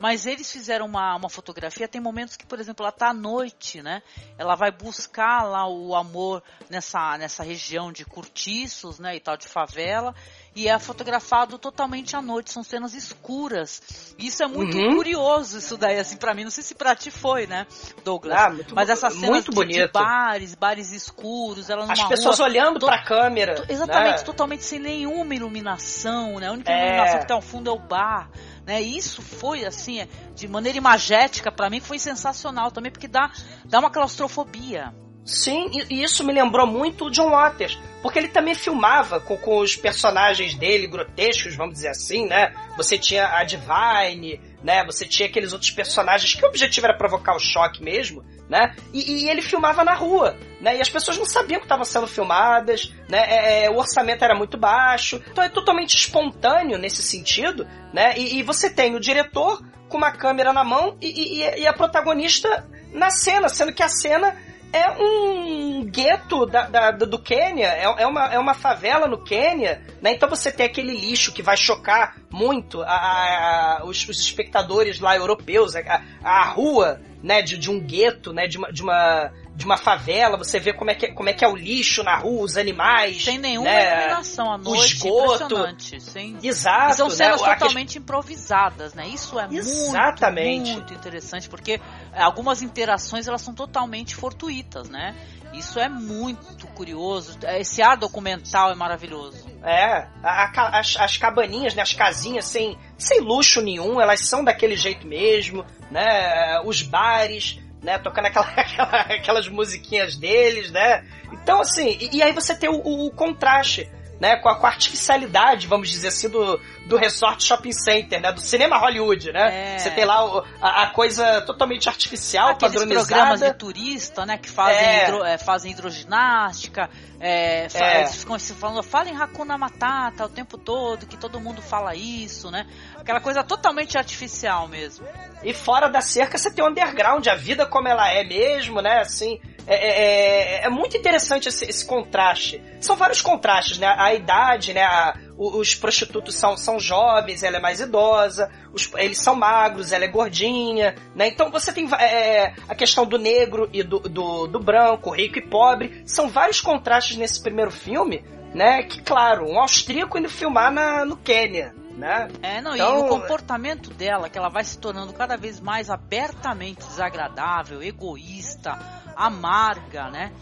Mas 0.00 0.24
eles 0.24 0.50
fizeram 0.50 0.86
uma, 0.86 1.14
uma 1.14 1.28
fotografia. 1.28 1.86
Tem 1.86 2.00
momentos 2.00 2.34
que, 2.34 2.46
por 2.46 2.58
exemplo, 2.58 2.82
ela 2.84 2.90
tá 2.90 3.10
à 3.10 3.12
noite, 3.14 3.82
né? 3.82 4.02
Ela 4.38 4.54
vai 4.56 4.70
buscar 4.72 5.42
lá 5.44 5.68
o 5.68 5.94
amor 5.94 6.42
nessa, 6.70 7.18
nessa 7.18 7.42
região 7.42 7.92
de 7.92 8.06
cortiços, 8.06 8.98
né? 8.98 9.14
E 9.16 9.20
tal, 9.20 9.36
de 9.36 9.46
favela. 9.46 10.14
E 10.56 10.66
é 10.68 10.78
fotografado 10.78 11.58
totalmente 11.58 12.16
à 12.16 12.22
noite. 12.22 12.50
São 12.50 12.62
cenas 12.64 12.94
escuras. 12.94 14.14
Isso 14.18 14.42
é 14.42 14.46
muito 14.46 14.76
Uhum. 14.76 14.96
curioso, 14.96 15.58
isso 15.58 15.76
daí, 15.76 15.98
assim, 15.98 16.16
pra 16.16 16.32
mim. 16.34 16.44
Não 16.44 16.50
sei 16.50 16.64
se 16.64 16.74
pra 16.74 16.96
ti 16.96 17.10
foi, 17.10 17.46
né, 17.46 17.66
Douglas? 18.02 18.38
Ah, 18.40 18.48
muito 18.50 18.74
Mas 18.74 18.88
essas 18.88 19.12
cenas 19.12 19.28
muito 19.46 19.50
de, 19.66 19.66
de 19.74 19.88
bares, 19.88 20.54
bares 20.54 20.90
escuros, 20.92 21.68
ela 21.68 21.82
numa 21.82 21.92
As 21.92 22.08
pessoas 22.08 22.38
rua, 22.38 22.48
olhando 22.48 22.78
to- 22.80 22.86
pra 22.86 23.04
câmera. 23.04 23.66
Exatamente, 23.68 24.18
né? 24.20 24.24
totalmente 24.24 24.64
sem 24.64 24.78
nenhuma 24.78 25.34
iluminação, 25.34 26.40
né? 26.40 26.48
A 26.48 26.52
única 26.52 26.72
É. 26.72 26.86
iluminação 26.86 27.20
que 27.20 27.26
tem 27.26 27.36
ao 27.36 27.42
fundo 27.42 27.68
é 27.68 27.72
o 27.72 27.78
bar, 27.78 28.30
né? 28.66 28.80
Isso 28.80 29.22
foi 29.22 29.64
assim, 29.64 30.00
é, 30.00 30.08
de 30.34 30.46
maneira 30.48 30.78
imagética 30.78 31.50
pra 31.50 31.70
mim 31.70 31.80
foi 31.80 31.98
sensacional 31.98 32.70
também 32.70 32.90
porque 32.92 33.08
dá 33.08 33.30
dá 33.64 33.78
uma 33.78 33.90
claustrofobia. 33.90 34.92
Sim, 35.24 35.70
e 35.88 36.02
isso 36.02 36.24
me 36.24 36.32
lembrou 36.32 36.66
muito 36.66 37.06
o 37.06 37.10
John 37.10 37.30
Waters, 37.30 37.78
porque 38.02 38.18
ele 38.18 38.28
também 38.28 38.54
filmava 38.54 39.20
com, 39.20 39.36
com 39.36 39.58
os 39.58 39.76
personagens 39.76 40.54
dele 40.54 40.86
grotescos, 40.86 41.54
vamos 41.54 41.74
dizer 41.74 41.88
assim, 41.88 42.26
né? 42.26 42.52
Você 42.76 42.98
tinha 42.98 43.28
a 43.28 43.44
Divine, 43.44 44.40
né? 44.62 44.84
Você 44.86 45.06
tinha 45.06 45.28
aqueles 45.28 45.52
outros 45.52 45.70
personagens 45.70 46.34
que 46.34 46.44
o 46.44 46.48
objetivo 46.48 46.86
era 46.86 46.96
provocar 46.96 47.36
o 47.36 47.38
choque 47.38 47.82
mesmo, 47.82 48.24
né? 48.50 48.74
E, 48.92 49.24
e 49.24 49.30
ele 49.30 49.40
filmava 49.40 49.84
na 49.84 49.94
rua, 49.94 50.36
né? 50.60 50.76
E 50.76 50.80
as 50.82 50.90
pessoas 50.90 51.16
não 51.16 51.24
sabiam 51.24 51.60
que 51.60 51.66
estavam 51.66 51.84
sendo 51.84 52.08
filmadas, 52.08 52.92
né? 53.08 53.18
É, 53.28 53.64
é, 53.66 53.70
o 53.70 53.76
orçamento 53.76 54.24
era 54.24 54.34
muito 54.34 54.58
baixo, 54.58 55.22
então 55.30 55.44
é 55.44 55.48
totalmente 55.48 55.96
espontâneo 55.96 56.76
nesse 56.76 57.00
sentido, 57.02 57.66
né? 57.94 58.18
E, 58.18 58.38
e 58.38 58.42
você 58.42 58.68
tem 58.68 58.96
o 58.96 59.00
diretor 59.00 59.62
com 59.88 59.96
uma 59.96 60.10
câmera 60.10 60.52
na 60.52 60.64
mão 60.64 60.96
e, 61.00 61.42
e- 61.62 61.66
a 61.66 61.72
protagonista 61.72 62.66
na 62.92 63.10
cena, 63.10 63.48
sendo 63.48 63.72
que 63.72 63.82
a 63.82 63.88
cena 63.88 64.36
é 64.72 64.88
um 65.00 65.84
gueto 65.84 66.46
da, 66.46 66.66
da- 66.68 66.90
do 66.92 67.18
Quênia, 67.20 67.66
é, 67.68 67.82
é 68.02 68.06
uma, 68.06 68.26
é 68.34 68.38
uma 68.38 68.54
favela 68.54 69.06
no 69.08 69.18
Quênia, 69.22 69.80
né? 70.02 70.12
Então 70.12 70.28
você 70.28 70.50
tem 70.52 70.66
aquele 70.66 70.92
lixo 70.92 71.32
que 71.32 71.42
vai 71.42 71.56
chocar 71.56 72.16
muito 72.30 72.82
a, 72.82 72.86
a- 72.86 73.78
a- 73.80 73.84
os, 73.84 74.08
os 74.08 74.20
espectadores 74.20 75.00
lá 75.00 75.16
europeus, 75.16 75.74
a, 75.76 76.02
a 76.22 76.44
rua, 76.44 77.00
né, 77.22 77.42
de, 77.42 77.58
de 77.58 77.70
um 77.70 77.80
gueto, 77.80 78.32
né, 78.32 78.46
de 78.46 78.58
uma, 78.58 78.72
de 78.72 78.82
uma 78.82 79.32
de 79.60 79.66
uma 79.66 79.76
favela, 79.76 80.38
você 80.38 80.58
vê 80.58 80.72
como 80.72 80.90
é 80.90 80.94
que, 80.94 81.12
como 81.12 81.28
é, 81.28 81.34
que 81.34 81.44
é 81.44 81.48
o 81.48 81.54
lixo 81.54 82.02
na 82.02 82.16
rua, 82.16 82.44
os 82.44 82.56
animais. 82.56 83.22
Sem 83.22 83.38
nenhuma 83.38 83.68
né? 83.68 83.98
iluminação 83.98 84.50
à 84.50 84.56
noite, 84.56 84.94
esgoto. 84.96 85.34
impressionante. 85.44 86.00
Sem... 86.00 86.38
Exato. 86.42 86.92
E 86.92 86.94
são 86.96 87.08
né? 87.08 87.14
cenas 87.14 87.34
A 87.42 87.44
questão- 87.44 87.58
totalmente 87.58 87.98
improvisadas, 87.98 88.94
né? 88.94 89.06
Isso 89.06 89.38
é 89.38 89.46
Exatamente. 89.50 90.70
muito, 90.72 90.72
muito 90.78 90.94
interessante, 90.94 91.48
porque 91.48 91.80
é, 92.12 92.22
algumas 92.22 92.62
interações 92.62 93.28
elas 93.28 93.42
são 93.42 93.54
totalmente 93.54 94.14
fortuitas, 94.16 94.88
né? 94.88 95.14
Isso 95.52 95.78
é 95.78 95.88
muito 95.88 96.66
curioso. 96.68 97.36
Esse 97.58 97.82
ar 97.82 97.96
documental 97.96 98.70
é 98.70 98.74
maravilhoso. 98.74 99.46
É, 99.62 100.06
a- 100.22 100.50
a 100.54 100.78
as, 100.78 100.96
as 100.96 101.16
cabaninhas, 101.18 101.74
né, 101.74 101.82
as 101.82 101.92
casinhas 101.92 102.46
sem, 102.46 102.78
sem 102.96 103.20
luxo 103.20 103.60
nenhum, 103.60 104.00
elas 104.00 104.26
são 104.26 104.42
daquele 104.42 104.76
jeito 104.76 105.06
mesmo, 105.06 105.66
né? 105.90 106.60
Os 106.64 106.80
bares, 106.82 107.58
né? 107.82 107.98
Tocando 107.98 108.26
aquela, 108.26 108.46
aquela- 108.56 109.00
aquelas 109.00 109.48
musiquinhas 109.48 110.16
deles, 110.16 110.70
né? 110.70 111.04
Então, 111.32 111.60
assim, 111.60 111.96
e, 112.00 112.16
e 112.18 112.22
aí 112.22 112.32
você 112.32 112.54
tem 112.54 112.68
o, 112.68 112.74
o- 112.76 113.06
o 113.06 113.10
contraste, 113.10 113.88
né? 114.20 114.36
Com 114.36 114.48
a, 114.48 114.54
com 114.56 114.66
a 114.66 114.70
artificialidade, 114.70 115.66
vamos 115.66 115.88
dizer 115.90 116.08
assim, 116.08 116.28
do, 116.28 116.60
do 116.90 116.96
resort 116.96 117.44
shopping 117.44 117.72
center, 117.72 118.20
né? 118.20 118.32
Do 118.32 118.40
cinema 118.40 118.76
Hollywood, 118.76 119.32
né? 119.32 119.74
É. 119.74 119.78
Você 119.78 119.90
tem 119.92 120.04
lá 120.04 120.18
a, 120.60 120.82
a 120.82 120.86
coisa 120.90 121.40
totalmente 121.42 121.88
artificial, 121.88 122.48
Aqueles 122.50 122.74
padronizada. 122.74 123.06
programas 123.06 123.40
de 123.40 123.52
turista, 123.54 124.26
né, 124.26 124.36
que 124.36 124.50
fazem, 124.50 124.76
É. 124.84 125.04
hidro- 125.04 125.24
é, 125.24 125.38
fazem 125.38 125.70
hidroginástica, 125.70 126.90
é, 127.20 127.68
É. 127.72 127.98
eles 128.00 128.16
ficam 128.16 128.38
se 128.38 128.52
falando, 128.54 128.82
falem 128.82 129.16
Hakuna 129.16 129.56
Matata 129.56 130.24
o 130.24 130.28
tempo 130.28 130.58
todo, 130.58 131.06
que 131.06 131.16
todo 131.16 131.38
mundo 131.40 131.62
fala 131.62 131.94
isso, 131.94 132.50
né? 132.50 132.66
Aquela 132.96 133.20
coisa 133.20 133.44
totalmente 133.44 133.96
artificial 133.96 134.66
mesmo. 134.66 135.06
E 135.42 135.54
fora 135.54 135.88
da 135.88 136.00
cerca 136.00 136.36
você 136.36 136.50
tem 136.50 136.64
o 136.64 136.68
underground, 136.68 137.26
a 137.28 137.34
vida 137.36 137.66
como 137.66 137.86
ela 137.88 138.10
é 138.12 138.24
mesmo, 138.24 138.80
né? 138.82 138.98
Assim, 139.00 139.40
é, 139.66 139.76
é, 139.76 140.60
é- 140.62 140.64
é 140.64 140.68
muito 140.68 140.96
interessante 140.96 141.48
esse, 141.48 141.64
esse 141.64 141.86
contraste. 141.86 142.60
São 142.80 142.96
vários 142.96 143.22
contrastes, 143.22 143.78
né? 143.78 143.94
A 143.96 144.12
idade, 144.12 144.72
né? 144.74 144.82
A- 144.82 145.14
os 145.42 145.74
prostitutos 145.74 146.34
são, 146.34 146.56
são 146.56 146.78
jovens, 146.78 147.42
ela 147.42 147.56
é 147.56 147.60
mais 147.60 147.80
idosa, 147.80 148.50
os- 148.74 148.90
eles 148.96 149.18
são 149.18 149.34
magros, 149.34 149.90
ela 149.92 150.04
é 150.04 150.08
gordinha, 150.08 150.94
né? 151.14 151.28
Então 151.28 151.50
você 151.50 151.72
tem 151.72 151.88
é, 151.94 152.52
a 152.68 152.74
questão 152.74 153.06
do 153.06 153.18
negro 153.18 153.68
e 153.72 153.82
do, 153.82 154.00
do, 154.00 154.46
do 154.46 154.60
branco, 154.60 155.10
rico 155.10 155.38
e 155.38 155.42
pobre. 155.42 156.02
São 156.04 156.28
vários 156.28 156.60
contrastes 156.60 157.16
nesse 157.16 157.42
primeiro 157.42 157.70
filme, 157.70 158.22
né? 158.54 158.82
Que, 158.82 159.00
claro, 159.02 159.46
um 159.48 159.58
austríaco 159.58 160.18
indo 160.18 160.28
filmar 160.28 160.70
na, 160.70 161.04
no 161.06 161.16
Quênia, 161.16 161.74
né? 161.96 162.28
É, 162.42 162.60
não, 162.60 162.72
e 162.72 162.80
Então- 162.80 163.00
o 163.06 163.08
comportamento 163.08 163.90
dela, 163.94 164.28
que 164.28 164.36
ela 164.36 164.48
vai 164.50 164.62
se 164.64 164.76
tornando 164.78 165.12
cada 165.14 165.36
vez 165.36 165.58
mais 165.60 165.88
abertamente 165.88 166.84
desagradável, 166.86 167.82
egoísta, 167.82 168.78
amarga, 169.16 170.10
né? 170.10 170.32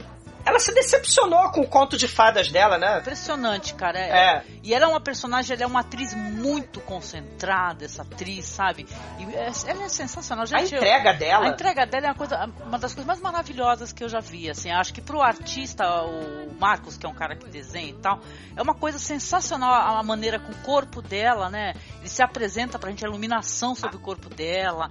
Ela 0.48 0.58
se 0.58 0.72
decepcionou 0.74 1.50
com 1.50 1.60
o 1.60 1.66
conto 1.68 1.96
de 1.96 2.08
fadas 2.08 2.50
dela, 2.50 2.78
né? 2.78 2.98
Impressionante, 2.98 3.74
cara. 3.74 3.98
É. 3.98 4.08
É. 4.36 4.44
E 4.62 4.74
ela 4.74 4.84
é 4.86 4.88
uma 4.88 5.00
personagem, 5.00 5.54
ela 5.54 5.62
é 5.62 5.66
uma 5.66 5.80
atriz 5.80 6.14
muito 6.14 6.80
concentrada, 6.80 7.84
essa 7.84 8.02
atriz, 8.02 8.44
sabe? 8.46 8.86
E 9.18 9.24
é- 9.34 9.50
ela 9.66 9.84
é 9.84 9.88
sensacional. 9.88 10.44
A 10.44 10.46
Gente, 10.46 10.74
eu- 10.74 10.78
entrega 10.80 11.12
dela. 11.12 11.46
A 11.46 11.48
entrega 11.48 11.86
dela 11.86 12.06
é 12.06 12.08
uma, 12.10 12.14
coisa, 12.14 12.50
uma 12.66 12.78
das 12.78 12.92
coisas 12.94 13.06
mais 13.06 13.20
maravilhosas 13.20 13.92
que 13.92 14.02
eu 14.02 14.08
já 14.08 14.20
vi. 14.20 14.48
Assim, 14.50 14.70
acho 14.70 14.92
que 14.92 15.00
pro 15.00 15.20
artista, 15.20 15.84
o 16.04 16.54
Marcos, 16.58 16.96
que 16.96 17.06
é 17.06 17.08
um 17.08 17.14
cara 17.14 17.36
que 17.36 17.46
desenha 17.48 17.90
e 17.90 17.94
tal, 17.94 18.20
é 18.56 18.62
uma 18.62 18.74
coisa 18.74 18.98
sensacional 18.98 19.72
a, 19.72 19.98
a 20.00 20.02
maneira 20.02 20.38
com 20.38 20.52
o 20.52 20.56
corpo 20.62 21.00
dela, 21.02 21.48
né? 21.50 21.74
Ele 22.00 22.08
se 22.08 22.22
apresenta 22.22 22.78
pra 22.78 22.90
gente 22.90 23.04
a 23.04 23.08
iluminação 23.08 23.74
sobre 23.74 23.96
o 23.96 24.00
corpo 24.00 24.28
dela. 24.28 24.90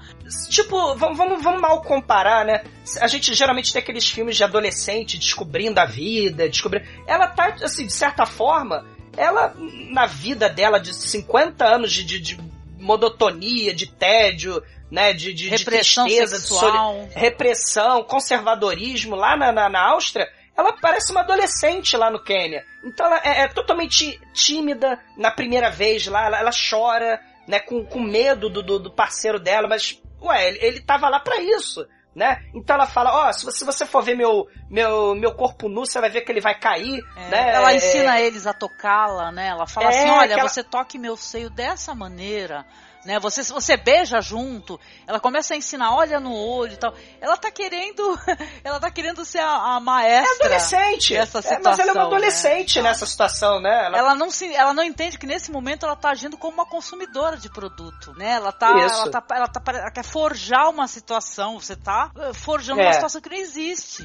Tipo, 0.49 0.95
vamos, 0.95 1.17
vamos, 1.17 1.43
vamos 1.43 1.61
mal 1.61 1.81
comparar, 1.81 2.45
né? 2.45 2.63
A 3.01 3.07
gente 3.07 3.33
geralmente 3.33 3.73
tem 3.73 3.81
aqueles 3.81 4.07
filmes 4.09 4.35
de 4.37 4.43
adolescente 4.43 5.17
descobrindo 5.17 5.46
a 5.79 5.85
vida, 5.85 6.47
descobrindo. 6.49 6.85
Ela 7.07 7.27
tá, 7.27 7.55
assim, 7.63 7.85
de 7.85 7.93
certa 7.93 8.25
forma, 8.25 8.85
ela, 9.15 9.53
na 9.89 10.05
vida 10.05 10.47
dela 10.49 10.79
de 10.79 10.93
50 10.93 11.65
anos 11.65 11.91
de, 11.91 12.03
de, 12.03 12.19
de 12.19 12.37
monotonia, 12.79 13.73
de 13.73 13.87
tédio, 13.87 14.61
né? 14.91 15.13
De, 15.13 15.33
de, 15.33 15.43
de 15.45 15.49
Repressão 15.49 16.05
tristeza, 16.05 16.35
de 16.35 16.41
sexual. 16.41 16.71
soli- 16.71 17.09
repressão, 17.15 18.03
conservadorismo 18.03 19.15
lá 19.15 19.35
na, 19.35 19.51
na, 19.51 19.69
na 19.69 19.81
Áustria. 19.91 20.27
Ela 20.57 20.73
parece 20.73 21.11
uma 21.11 21.21
adolescente 21.21 21.95
lá 21.95 22.09
no 22.09 22.23
Quênia. 22.23 22.63
Então 22.83 23.05
ela 23.05 23.21
é, 23.23 23.41
é 23.43 23.47
totalmente 23.47 24.19
tímida 24.33 24.99
na 25.15 25.29
primeira 25.29 25.69
vez 25.69 26.07
lá, 26.07 26.25
ela, 26.25 26.39
ela 26.39 26.51
chora, 26.69 27.19
né, 27.47 27.59
com, 27.59 27.85
com 27.85 27.99
medo 27.99 28.49
do, 28.49 28.63
do, 28.63 28.79
do 28.79 28.91
parceiro 28.91 29.39
dela, 29.39 29.67
mas, 29.67 30.01
ué, 30.19 30.47
ele, 30.47 30.57
ele 30.61 30.79
tava 30.81 31.09
lá 31.09 31.19
pra 31.19 31.39
isso, 31.39 31.85
né? 32.17 32.41
Então 32.51 32.75
ela 32.75 32.87
fala, 32.87 33.27
ó, 33.27 33.31
se, 33.31 33.45
você, 33.45 33.59
se 33.59 33.63
você 33.65 33.85
for 33.85 34.01
ver 34.03 34.15
meu, 34.17 34.47
meu, 34.69 35.13
meu 35.13 35.35
corpo 35.35 35.69
nu, 35.69 35.85
você 35.85 36.01
vai 36.01 36.09
ver 36.09 36.21
que 36.21 36.31
ele 36.31 36.41
vai 36.41 36.57
cair, 36.59 36.99
É, 37.15 37.29
né? 37.29 37.53
Ela 37.55 37.71
É, 37.71 37.75
ensina 37.77 38.19
eles 38.19 38.47
a 38.47 38.53
tocá-la, 38.53 39.31
né? 39.31 39.49
Ela 39.49 39.67
fala 39.67 39.85
É, 39.85 39.89
assim, 39.99 40.09
olha, 40.09 40.33
aquela- 40.33 40.49
você 40.49 40.63
toque 40.63 40.97
meu 40.97 41.15
seio 41.15 41.49
dessa 41.51 41.93
maneira, 41.93 42.65
né? 43.07 43.19
Você, 43.19 43.41
você 43.41 43.77
beija 43.77 44.19
junto, 44.21 44.77
ela 45.07 45.19
começa 45.19 45.53
a 45.53 45.57
ensinar, 45.57 45.95
olha 45.95 46.19
no 46.19 46.35
olho 46.35 46.73
e 46.73 46.77
tal. 46.77 46.93
Ela 47.21 47.37
tá 47.37 47.49
querendo, 47.49 48.19
ela 48.63 48.79
tá 48.79 48.91
querendo 48.91 49.23
ser 49.23 49.39
a, 49.39 49.75
a 49.75 49.79
maestra. 49.79 50.45
adolescente. 50.45 51.13
dessa 51.15 51.39
É, 51.39 51.41
mas 51.41 51.45
ela 51.49 51.53
é 51.55 51.59
uma 51.63 51.75
situação, 51.75 52.01
adolescente 52.05 52.75
né? 52.81 52.89
nessa 52.89 53.05
situação, 53.05 53.59
né? 53.61 53.85
Ela- 53.85 53.97
Ela 53.97 54.15
não, 54.15 54.29
se, 54.29 54.53
ela 54.53 54.73
não 54.73 54.83
entende 54.83 55.17
que 55.17 55.25
nesse 55.25 55.49
momento 55.49 55.85
ela 55.85 55.95
tá 55.95 56.09
agindo 56.09 56.37
como 56.37 56.53
uma 56.55 56.65
consumidora 56.65 57.37
de 57.37 57.49
produto, 57.49 58.13
né? 58.17 58.31
Ela 58.33 58.51
tá, 58.51 58.71
Isso. 58.85 58.95
ela 58.95 59.09
tá, 59.09 59.23
ela 59.35 59.47
tá, 59.47 59.61
ela 59.73 59.91
quer 59.91 60.03
forjar 60.03 60.69
uma 60.69 60.87
situação, 60.87 61.59
você 61.59 61.75
tá 61.75 62.11
eh, 62.17 62.33
forjando 62.33 62.81
É. 62.81 62.83
uma 62.85 62.93
situação 62.93 63.21
que 63.21 63.29
não 63.29 63.37
existe. 63.37 64.03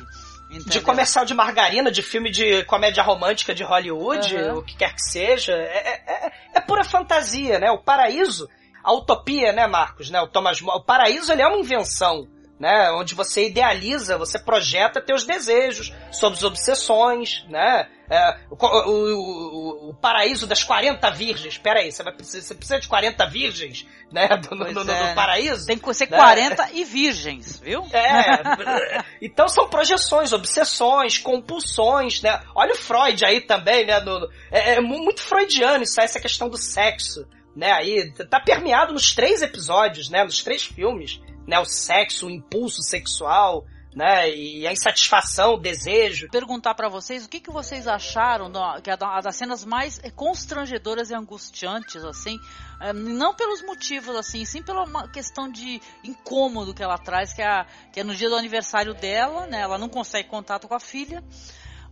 de 0.48 0.58
entendeu? 0.58 0.82
comercial 0.82 1.24
de 1.24 1.34
margarina, 1.34 1.90
de 1.90 2.02
filme 2.02 2.30
de 2.30 2.62
comédia 2.66 3.02
romântica 3.02 3.54
de 3.54 3.64
Hollywood, 3.64 4.36
Aham. 4.36 4.58
o 4.58 4.62
que 4.62 4.76
quer 4.76 4.92
que 4.94 5.02
seja, 5.02 5.52
é, 5.54 5.56
é- 5.56 6.26
é- 6.26 6.32
é 6.54 6.60
pura 6.60 6.84
fantasia, 6.84 7.58
né? 7.58 7.70
O 7.70 7.78
paraíso, 7.82 8.48
a 8.82 8.92
utopia, 8.92 9.52
né, 9.52 9.66
Marcos, 9.66 10.10
né? 10.10 10.20
O 10.20 10.28
Thomas 10.28 10.60
More, 10.60 10.78
o 10.78 10.84
paraíso 10.84 11.32
ele 11.32 11.42
é 11.42 11.46
uma 11.46 11.58
invenção, 11.58 12.26
né? 12.58 12.90
Onde 12.92 13.14
você 13.14 13.46
idealiza, 13.48 14.16
você 14.18 14.38
projeta 14.38 15.00
teus 15.00 15.24
desejos, 15.24 15.92
suas 16.12 16.42
obsessões, 16.42 17.44
né? 17.48 17.88
É, 18.10 18.36
o, 18.50 18.56
o- 18.66 19.86
o- 19.88 19.90
o 19.90 19.94
paraíso 19.94 20.46
das 20.46 20.62
40 20.62 21.10
virgens, 21.12 21.54
espera 21.54 21.80
aí, 21.80 21.90
você, 21.90 22.02
vai 22.02 22.12
você 22.12 22.54
precisa 22.54 22.78
de 22.78 22.86
40 22.86 23.24
virgens, 23.26 23.86
né? 24.12 24.28
Do- 24.36 24.54
no, 24.54 24.70
no- 24.70 24.84
no 24.84 24.92
é. 24.92 25.14
paraíso? 25.14 25.66
Tem 25.66 25.78
que 25.78 25.94
ser 25.94 26.10
né? 26.10 26.16
40 26.18 26.68
e 26.72 26.84
virgens, 26.84 27.58
viu? 27.60 27.82
É. 27.92 29.02
então 29.20 29.48
são 29.48 29.66
projeções, 29.68 30.32
obsessões, 30.32 31.16
compulsões, 31.18 32.20
né? 32.22 32.40
Olha 32.54 32.72
o 32.72 32.76
Freud 32.78 33.24
aí 33.24 33.40
também, 33.40 33.86
né? 33.86 33.98
no- 34.00 34.28
é, 34.50 34.74
é 34.74 34.80
mu- 34.80 35.02
muito 35.02 35.22
freudiano 35.22 35.82
isso 35.82 36.00
essa 36.00 36.20
questão 36.20 36.48
do 36.50 36.58
sexo, 36.58 37.26
né? 37.54 37.72
Aí 37.72 38.10
tá 38.12 38.40
permeado 38.40 38.92
nos 38.92 39.14
três 39.14 39.42
episódios, 39.42 40.08
né? 40.08 40.24
Nos 40.24 40.42
três 40.42 40.64
filmes, 40.64 41.20
né? 41.46 41.58
O 41.58 41.64
sexo, 41.64 42.26
o 42.26 42.30
impulso 42.30 42.82
sexual, 42.82 43.64
né? 43.94 44.30
E 44.34 44.66
a 44.66 44.72
insatisfação, 44.72 45.54
o 45.54 45.58
desejo. 45.58 46.28
Perguntar 46.30 46.74
pra 46.74 46.88
vocês 46.88 47.26
o 47.26 47.28
que, 47.28 47.40
que 47.40 47.50
vocês 47.50 47.86
acharam 47.86 48.50
que 48.82 48.90
é 48.90 48.96
da- 48.96 49.20
das 49.20 49.36
cenas 49.36 49.64
mais 49.64 50.00
constrangedoras 50.16 51.10
e 51.10 51.14
angustiantes, 51.14 52.02
assim, 52.04 52.38
eh, 52.80 52.92
não 52.94 53.34
pelos 53.34 53.62
motivos, 53.62 54.16
assim, 54.16 54.44
sim 54.46 54.62
pela 54.62 55.08
questão 55.08 55.50
de 55.50 55.78
incômodo 56.02 56.72
que 56.72 56.82
ela 56.82 56.96
traz, 56.96 57.34
que 57.34 57.42
é, 57.42 57.66
que 57.92 58.00
é 58.00 58.04
no 58.04 58.14
dia 58.14 58.30
do 58.30 58.36
aniversário 58.36 58.94
dela, 58.94 59.46
né? 59.46 59.60
Ela 59.60 59.76
não 59.76 59.90
consegue 59.90 60.28
contato 60.28 60.66
com 60.66 60.74
a 60.74 60.80
filha. 60.80 61.22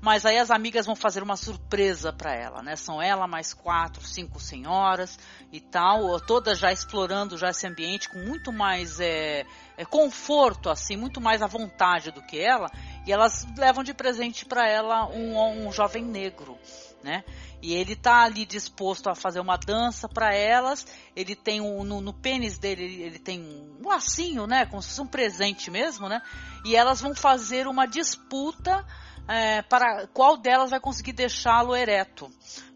Mas 0.01 0.24
aí 0.24 0.38
as 0.38 0.51
amigas 0.51 0.86
vão 0.86 0.96
fazer 0.96 1.22
uma 1.22 1.36
surpresa 1.36 2.11
pra 2.11 2.34
ela, 2.34 2.62
né? 2.62 2.74
São 2.74 3.03
ela 3.03 3.26
mais 3.26 3.53
quatro, 3.53 4.03
cinco 4.03 4.40
senhoras 4.40 5.18
e 5.53 5.61
tal, 5.61 6.18
todas 6.20 6.59
já 6.59 6.72
explorando 6.72 7.36
já 7.36 7.51
esse 7.51 7.66
ambiente 7.66 8.09
com 8.09 8.18
muito 8.18 8.51
mais 8.51 8.98
é, 8.98 9.44
é, 9.76 9.84
conforto, 9.84 10.70
assim, 10.70 10.96
muito 10.96 11.20
mais 11.20 11.42
à 11.42 11.46
vontade 11.46 12.11
do 12.11 12.22
que 12.22 12.38
ela. 12.38 12.70
E 13.07 13.12
elas 13.12 13.46
levam 13.59 13.84
de 13.84 13.92
presente 13.92 14.46
pra 14.46 14.66
ela 14.66 15.07
um, 15.07 15.66
um 15.66 15.70
jovem 15.70 16.03
negro, 16.03 16.59
né? 17.03 17.22
E 17.62 17.74
ele 17.74 17.94
tá 17.94 18.22
ali 18.22 18.46
disposto 18.46 19.11
a 19.11 19.14
fazer 19.14 19.40
uma 19.40 19.59
dança 19.59 20.09
pra 20.09 20.34
elas. 20.34 20.86
Ele 21.14 21.34
tem 21.34 21.61
um, 21.61 21.84
no, 21.84 22.01
no 22.01 22.14
pênis 22.14 22.57
dele, 22.57 22.84
ele, 22.84 23.03
ele 23.03 23.18
tem 23.18 23.38
um 23.38 23.86
lacinho, 23.86 24.46
né? 24.46 24.64
Como 24.64 24.80
se 24.80 24.88
fosse 24.88 25.01
um 25.03 25.07
presente 25.07 25.70
mesmo, 25.70 26.09
né? 26.09 26.22
E 26.64 26.74
elas 26.74 27.03
vão 27.03 27.14
fazer 27.14 27.66
uma 27.66 27.86
disputa 27.86 28.82
é, 29.31 29.62
para 29.62 30.07
qual 30.09 30.37
delas 30.37 30.70
vai 30.70 30.81
conseguir 30.81 31.12
deixá-lo 31.12 31.76
ereto. 31.76 32.31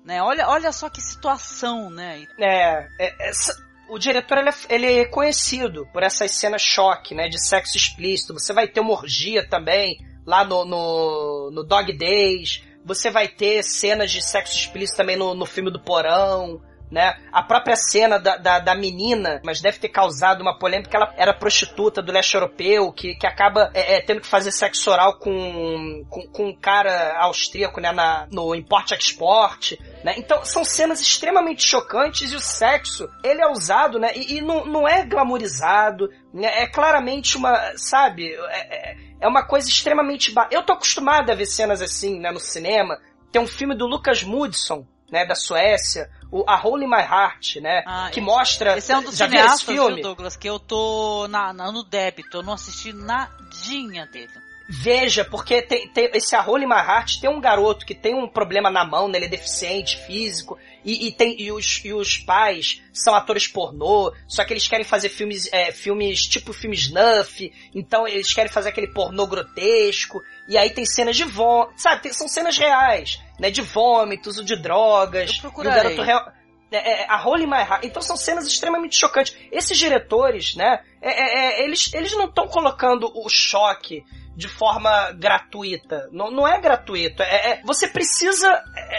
Né? 0.04 0.22
Olha, 0.22 0.48
olha 0.48 0.70
só 0.70 0.88
que 0.88 1.00
situação, 1.00 1.90
né? 1.90 2.26
É, 2.38 2.86
é, 3.00 3.28
essa- 3.28 3.54
o 3.88 3.98
diretor 3.98 4.38
ele 4.38 4.48
é, 4.50 4.54
ele 4.68 4.92
é 5.00 5.04
conhecido 5.06 5.86
por 5.92 6.02
essas 6.02 6.30
cenas 6.32 6.62
choque, 6.62 7.14
né, 7.14 7.28
de 7.28 7.38
sexo 7.38 7.76
explícito. 7.76 8.32
Você 8.34 8.52
vai 8.52 8.68
ter 8.68 8.80
uma 8.80 8.92
orgia 8.92 9.46
também 9.48 9.98
lá 10.26 10.44
no, 10.44 10.64
no, 10.64 11.50
no 11.52 11.64
Dog 11.64 11.92
Days. 11.92 12.62
Você 12.84 13.10
vai 13.10 13.28
ter 13.28 13.62
cenas 13.62 14.10
de 14.10 14.22
sexo 14.22 14.54
explícito 14.56 14.96
também 14.98 15.16
no, 15.16 15.34
no 15.34 15.46
filme 15.46 15.70
do 15.70 15.80
Porão. 15.80 16.60
Né? 16.90 17.16
A 17.32 17.42
própria 17.42 17.74
cena 17.74 18.18
da, 18.18 18.36
da, 18.36 18.58
da 18.60 18.74
menina, 18.74 19.40
mas 19.44 19.60
deve 19.60 19.78
ter 19.78 19.88
causado 19.88 20.42
uma 20.42 20.58
polêmica, 20.58 20.96
ela 20.96 21.12
era 21.16 21.34
prostituta 21.34 22.00
do 22.00 22.12
leste 22.12 22.34
europeu, 22.34 22.92
que, 22.92 23.14
que 23.16 23.26
acaba 23.26 23.70
é, 23.74 23.96
é, 23.96 24.00
tendo 24.00 24.20
que 24.20 24.26
fazer 24.26 24.52
sexo 24.52 24.90
oral 24.90 25.18
com, 25.18 26.04
com, 26.08 26.22
com 26.28 26.48
um 26.48 26.54
cara 26.54 27.16
austríaco 27.18 27.80
né, 27.80 27.90
na, 27.90 28.28
no 28.30 28.54
import-export. 28.54 29.76
Né? 30.04 30.14
Então, 30.18 30.44
são 30.44 30.64
cenas 30.64 31.00
extremamente 31.00 31.66
chocantes 31.66 32.30
e 32.30 32.36
o 32.36 32.40
sexo, 32.40 33.08
ele 33.24 33.42
é 33.42 33.50
usado, 33.50 33.98
né? 33.98 34.12
E, 34.14 34.36
e 34.36 34.40
não, 34.40 34.64
não 34.64 34.86
é 34.86 35.04
glamorizado, 35.04 36.08
né? 36.32 36.62
é 36.62 36.66
claramente 36.66 37.36
uma, 37.36 37.72
sabe? 37.76 38.34
É, 38.50 38.92
é- 38.92 39.14
é 39.24 39.28
uma 39.28 39.42
coisa 39.42 39.66
extremamente... 39.70 40.32
Ba... 40.32 40.48
Eu 40.50 40.62
tô 40.62 40.74
acostumado 40.74 41.30
a 41.30 41.34
ver 41.34 41.46
cenas 41.46 41.80
assim, 41.80 42.20
né, 42.20 42.30
no 42.30 42.38
cinema. 42.38 43.00
Tem 43.32 43.40
um 43.40 43.46
filme 43.46 43.74
do 43.74 43.86
Lucas 43.86 44.22
Moodson, 44.22 44.86
né, 45.10 45.24
da 45.26 45.34
Suécia, 45.34 46.10
o 46.30 46.44
A 46.48 46.60
Hole 46.60 46.84
in 46.84 46.88
My 46.88 47.02
Heart, 47.02 47.56
né, 47.56 47.82
Ah, 47.86 48.08
que 48.12 48.20
mostra... 48.20 48.76
Esse 48.76 48.92
é 48.92 48.98
um 48.98 49.02
dos 49.02 49.16
já 49.16 49.26
cineastas, 49.28 49.62
viu, 49.66 50.02
Douglas, 50.02 50.36
que 50.36 50.48
eu 50.48 50.58
tô 50.58 51.26
na, 51.28 51.52
na- 51.52 51.70
no 51.70 51.84
débito, 51.84 52.38
eu 52.38 52.42
não 52.42 52.54
assisti 52.54 52.92
nadinha 52.92 54.06
dele. 54.06 54.32
Veja, 54.66 55.24
porque 55.26 55.60
tem, 55.60 55.88
tem- 55.88 56.10
esse 56.14 56.34
A 56.34 56.42
Hole 56.42 56.64
in 56.64 56.68
My 56.68 56.74
Heart 56.76 57.20
tem 57.20 57.28
um 57.28 57.40
garoto 57.40 57.84
que 57.84 57.94
tem 57.94 58.14
um 58.14 58.26
problema 58.26 58.70
na 58.70 58.82
mão, 58.84 59.08
né, 59.08 59.18
ele 59.18 59.26
é 59.26 59.28
deficiente 59.28 59.98
físico, 60.06 60.58
e, 60.82 61.06
e 61.06 61.12
tem, 61.12 61.38
e, 61.40 61.52
os, 61.52 61.82
e 61.84 61.92
os 61.92 62.16
pais 62.16 62.82
são 62.92 63.14
atores 63.14 63.46
pornô, 63.46 64.12
só 64.26 64.42
que 64.42 64.54
eles 64.54 64.66
querem 64.66 64.84
fazer 64.84 65.10
filmes, 65.10 65.52
é, 65.52 65.70
filmes 65.70 66.22
tipo 66.22 66.52
filme 66.54 66.76
snuff, 66.76 67.52
então 67.74 68.08
eles 68.08 68.32
querem 68.32 68.50
fazer 68.50 68.70
aquele 68.70 68.88
pornô 68.88 69.26
grotesco, 69.26 70.22
e 70.48 70.56
aí 70.56 70.70
tem 70.70 70.86
cenas 70.86 71.14
de 71.16 71.24
vômito, 71.24 71.74
sabe, 71.80 72.02
tem- 72.02 72.12
são 72.12 72.26
cenas 72.26 72.56
reais, 72.56 73.20
né, 73.38 73.50
de 73.50 73.60
vômitos, 73.60 74.42
de 74.42 74.56
drogas, 74.56 75.28
Eu 75.30 75.34
e 75.34 75.38
o 75.38 75.40
procurarei. 75.42 75.82
garoto 75.82 76.02
real... 76.02 76.32
É, 76.76 77.02
é, 77.02 77.06
a 77.10 77.22
Holy 77.26 77.46
My 77.46 77.58
Heart. 77.62 77.84
Então 77.84 78.02
são 78.02 78.16
cenas 78.16 78.46
extremamente 78.46 78.96
chocantes. 78.98 79.36
Esses 79.52 79.76
diretores, 79.78 80.54
né? 80.56 80.80
é, 81.00 81.10
é, 81.10 81.60
é, 81.60 81.64
eles, 81.64 81.92
eles 81.92 82.12
não 82.12 82.24
estão 82.26 82.46
colocando 82.48 83.10
o 83.14 83.28
choque 83.28 84.02
de 84.36 84.48
forma 84.48 85.12
gratuita. 85.12 86.08
Não, 86.10 86.30
não 86.30 86.48
é 86.48 86.60
gratuito. 86.60 87.22
É, 87.22 87.50
é- 87.52 87.62
você 87.64 87.86
precisa 87.86 88.48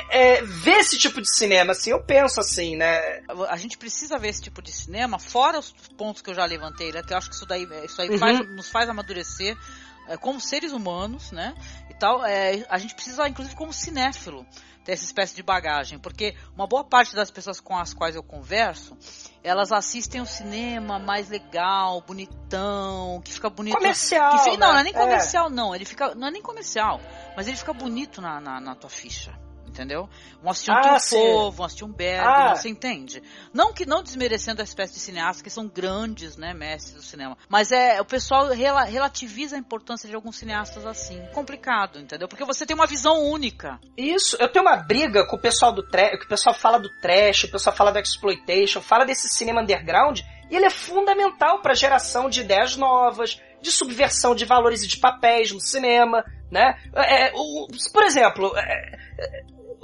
é, 0.10 0.38
é, 0.38 0.42
ver 0.42 0.78
esse 0.78 0.98
tipo 0.98 1.22
de 1.22 1.30
cinema, 1.30 1.72
assim. 1.74 1.92
Eu 1.92 2.02
penso 2.04 2.40
assim, 2.40 2.76
né? 2.78 3.22
A 3.50 3.58
gente 3.58 3.78
precisa 3.78 4.18
ver 4.18 4.30
esse 4.30 4.42
tipo 4.44 4.62
de 4.62 4.72
cinema, 4.72 5.20
fora 5.20 5.60
os 5.60 5.72
pontos 5.98 6.22
que 6.22 6.30
eu 6.30 6.34
já 6.36 6.46
levantei, 6.46 6.92
né, 6.92 7.02
que 7.04 7.12
eu 7.14 7.18
acho 7.18 7.30
que 7.30 7.36
isso 7.36 7.46
daí, 7.46 7.68
isso 7.84 8.02
aí 8.02 8.10
Uhum. 8.10 8.18
faz- 8.18 8.56
nos 8.56 8.70
faz 8.70 8.88
amadurecer 8.90 9.58
é, 10.08 10.16
como 10.18 10.40
seres 10.40 10.72
humanos, 10.72 11.32
né? 11.32 11.54
E 11.90 11.94
tal, 11.96 12.24
é, 12.24 12.64
a 12.70 12.78
gente 12.78 12.94
precisa, 12.94 13.28
inclusive, 13.28 13.56
como 13.56 13.74
cinéfilo, 13.74 14.46
ter 14.86 14.94
essa 14.94 15.04
espécie 15.04 15.36
de 15.36 15.42
bagagem, 15.42 15.98
porque 15.98 16.36
uma 16.56 16.68
boa 16.68 16.84
parte 16.84 17.16
das 17.16 17.32
pessoas 17.32 17.60
com 17.60 17.76
as 17.76 17.94
quais 17.94 18.16
eu 18.16 18.22
converso, 18.22 18.96
elas 19.44 19.72
assistem 19.72 20.22
o 20.22 20.26
cinema 20.26 21.00
mais 21.00 21.28
legal, 21.28 22.02
bonitão, 22.02 23.20
que 23.26 23.34
fica 23.34 23.50
bonito. 23.50 23.76
Comercial. 23.76 24.32
Que 24.32 24.52
fica, 24.52 24.58
não, 24.58 24.68
né? 24.68 24.74
não 24.74 24.80
é 24.80 24.84
nem 24.84 24.94
comercial, 24.94 25.50
não. 25.50 25.76
Ele 25.76 25.86
fica, 25.86 26.14
não 26.14 26.28
é 26.28 26.32
nem 26.32 26.42
comercial, 26.42 27.02
mas 27.36 27.48
ele 27.48 27.58
fica 27.58 27.74
bonito 27.74 28.22
na, 28.22 28.40
na, 28.40 28.62
na 28.62 28.76
tua 28.76 28.90
ficha 28.90 29.45
entendeu? 29.76 30.10
Vão 30.42 30.52
assistir 30.52 30.72
um 30.72 30.76
Ah, 30.76 30.82
Truffaut, 30.82 31.56
vão 31.56 31.66
assistir 31.66 31.84
um 31.84 31.92
Bergman, 31.92 32.34
Ah. 32.34 32.56
você 32.56 32.70
entende? 32.70 33.22
Não 33.54 33.74
que 33.74 33.86
não 33.86 34.02
desmerecendo 34.02 34.62
a 34.62 34.64
espécie 34.64 34.94
de 34.94 35.00
cineastas 35.00 35.42
que 35.42 35.50
são 35.50 35.68
grandes, 35.68 36.38
né, 36.38 36.54
mestres 36.54 36.96
do 36.96 37.02
cinema, 37.02 37.38
mas 37.50 37.72
é 37.72 38.00
o 38.00 38.06
pessoal 38.06 38.48
rela- 38.48 38.84
relativiza 38.86 39.56
a 39.58 39.60
importância 39.60 40.08
de 40.08 40.16
alguns 40.16 40.38
cineastas 40.38 40.86
assim. 40.86 41.22
Complicado, 41.34 42.00
entendeu? 42.00 42.28
Porque 42.28 42.46
você 42.46 42.66
tem 42.66 42.74
uma 42.76 42.88
visão 42.88 43.22
única. 43.22 43.80
Isso, 43.98 44.38
eu 44.40 44.48
tenho 44.48 44.64
uma 44.66 44.78
briga 44.78 45.26
com 45.28 45.36
o 45.36 45.40
pessoal 45.40 45.72
do 45.74 45.84
trash, 45.84 46.18
que 46.20 46.26
o 46.26 46.30
pessoal 46.30 46.56
fala 46.56 46.80
do 46.80 46.90
trash, 47.02 47.44
o 47.44 47.52
pessoal 47.52 47.76
fala 47.76 47.92
do 47.92 48.00
exploitation, 48.00 48.82
fala 48.82 49.06
desse 49.06 49.28
cinema 49.28 49.62
underground, 49.62 50.22
e 50.50 50.56
ele 50.56 50.66
é 50.66 50.70
fundamental 50.70 51.60
para 51.62 51.74
geração 51.74 52.30
de 52.30 52.42
ideias 52.42 52.76
novas, 52.78 53.42
de 53.62 53.72
subversão 53.72 54.36
de 54.36 54.46
valores 54.46 54.84
e 54.84 54.88
de 54.88 54.98
papéis 54.98 55.52
no 55.52 55.60
cinema, 55.60 56.24
né? 56.52 56.80
É, 56.96 57.32
o- 57.34 57.68
por 57.92 58.04
exemplo, 58.04 58.54
é, 58.56 58.96
é, 59.20 59.44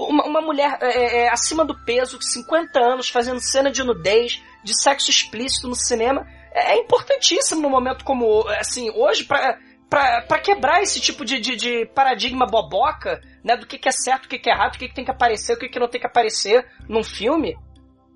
uma, 0.09 0.25
uma 0.25 0.41
mulher 0.41 0.77
é, 0.81 1.23
é, 1.23 1.29
acima 1.29 1.65
do 1.65 1.77
peso, 1.85 2.17
de 2.17 2.31
50 2.31 2.79
anos, 2.79 3.09
fazendo 3.09 3.39
cena 3.39 3.71
de 3.71 3.83
nudez, 3.83 4.41
de 4.63 4.79
sexo 4.81 5.09
explícito 5.09 5.67
no 5.67 5.75
cinema, 5.75 6.25
é, 6.53 6.73
é 6.73 6.77
importantíssimo 6.77 7.61
num 7.61 7.69
momento 7.69 8.03
como, 8.03 8.47
assim, 8.49 8.91
hoje, 8.91 9.23
pra, 9.23 9.57
pra, 9.89 10.21
pra 10.21 10.39
quebrar 10.39 10.81
esse 10.81 10.99
tipo 10.99 11.25
de, 11.25 11.39
de, 11.39 11.55
de 11.55 11.85
paradigma 11.87 12.45
boboca, 12.45 13.21
né, 13.43 13.55
do 13.57 13.65
que, 13.65 13.77
que 13.77 13.89
é 13.89 13.91
certo, 13.91 14.25
o 14.25 14.29
que, 14.29 14.39
que 14.39 14.49
é 14.49 14.53
errado, 14.53 14.75
o 14.75 14.77
que, 14.77 14.87
que 14.87 14.95
tem 14.95 15.05
que 15.05 15.11
aparecer, 15.11 15.55
o 15.55 15.59
que, 15.59 15.69
que 15.69 15.79
não 15.79 15.87
tem 15.87 15.99
que 15.99 16.07
aparecer 16.07 16.65
num 16.87 17.03
filme. 17.03 17.57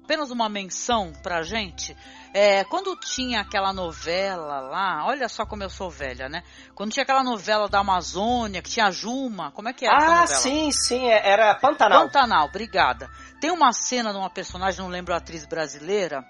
Apenas 0.06 0.30
uma 0.30 0.48
menção 0.48 1.12
pra 1.24 1.42
gente. 1.42 1.98
É, 2.32 2.64
quando 2.66 2.96
tinha 3.00 3.42
aquela 3.42 3.74
novela 3.74 4.60
lá, 4.60 5.04
olha 5.08 5.28
só 5.28 5.48
como 5.48 5.64
eu 5.64 5.70
sou 5.70 5.90
velha, 5.90 6.30
né? 6.30 6.44
Quando 6.76 6.92
tinha 6.92 7.02
aquela 7.02 7.24
novela 7.24 7.68
da 7.68 7.80
Amazônia, 7.80 8.62
que 8.62 8.70
tinha 8.70 8.86
a 8.86 8.92
Juma, 8.92 9.50
como 9.50 9.68
é 9.68 9.74
que 9.74 9.84
era 9.84 9.98
essa 9.98 10.06
ah, 10.06 10.22
novela? 10.22 10.40
sim, 10.40 10.72
sim, 10.72 11.10
é- 11.10 11.28
era 11.28 11.56
Pantanal. 11.56 12.04
Pantanal, 12.04 12.46
obrigada. 12.46 13.10
Tem 13.42 13.50
uma 13.50 13.74
cena 13.74 14.12
de 14.12 14.18
uma 14.20 14.30
personagem, 14.30 14.80
não 14.80 14.90
lembro 14.90 15.12
a 15.12 15.18
atriz 15.18 15.44
brasileira, 15.44 16.24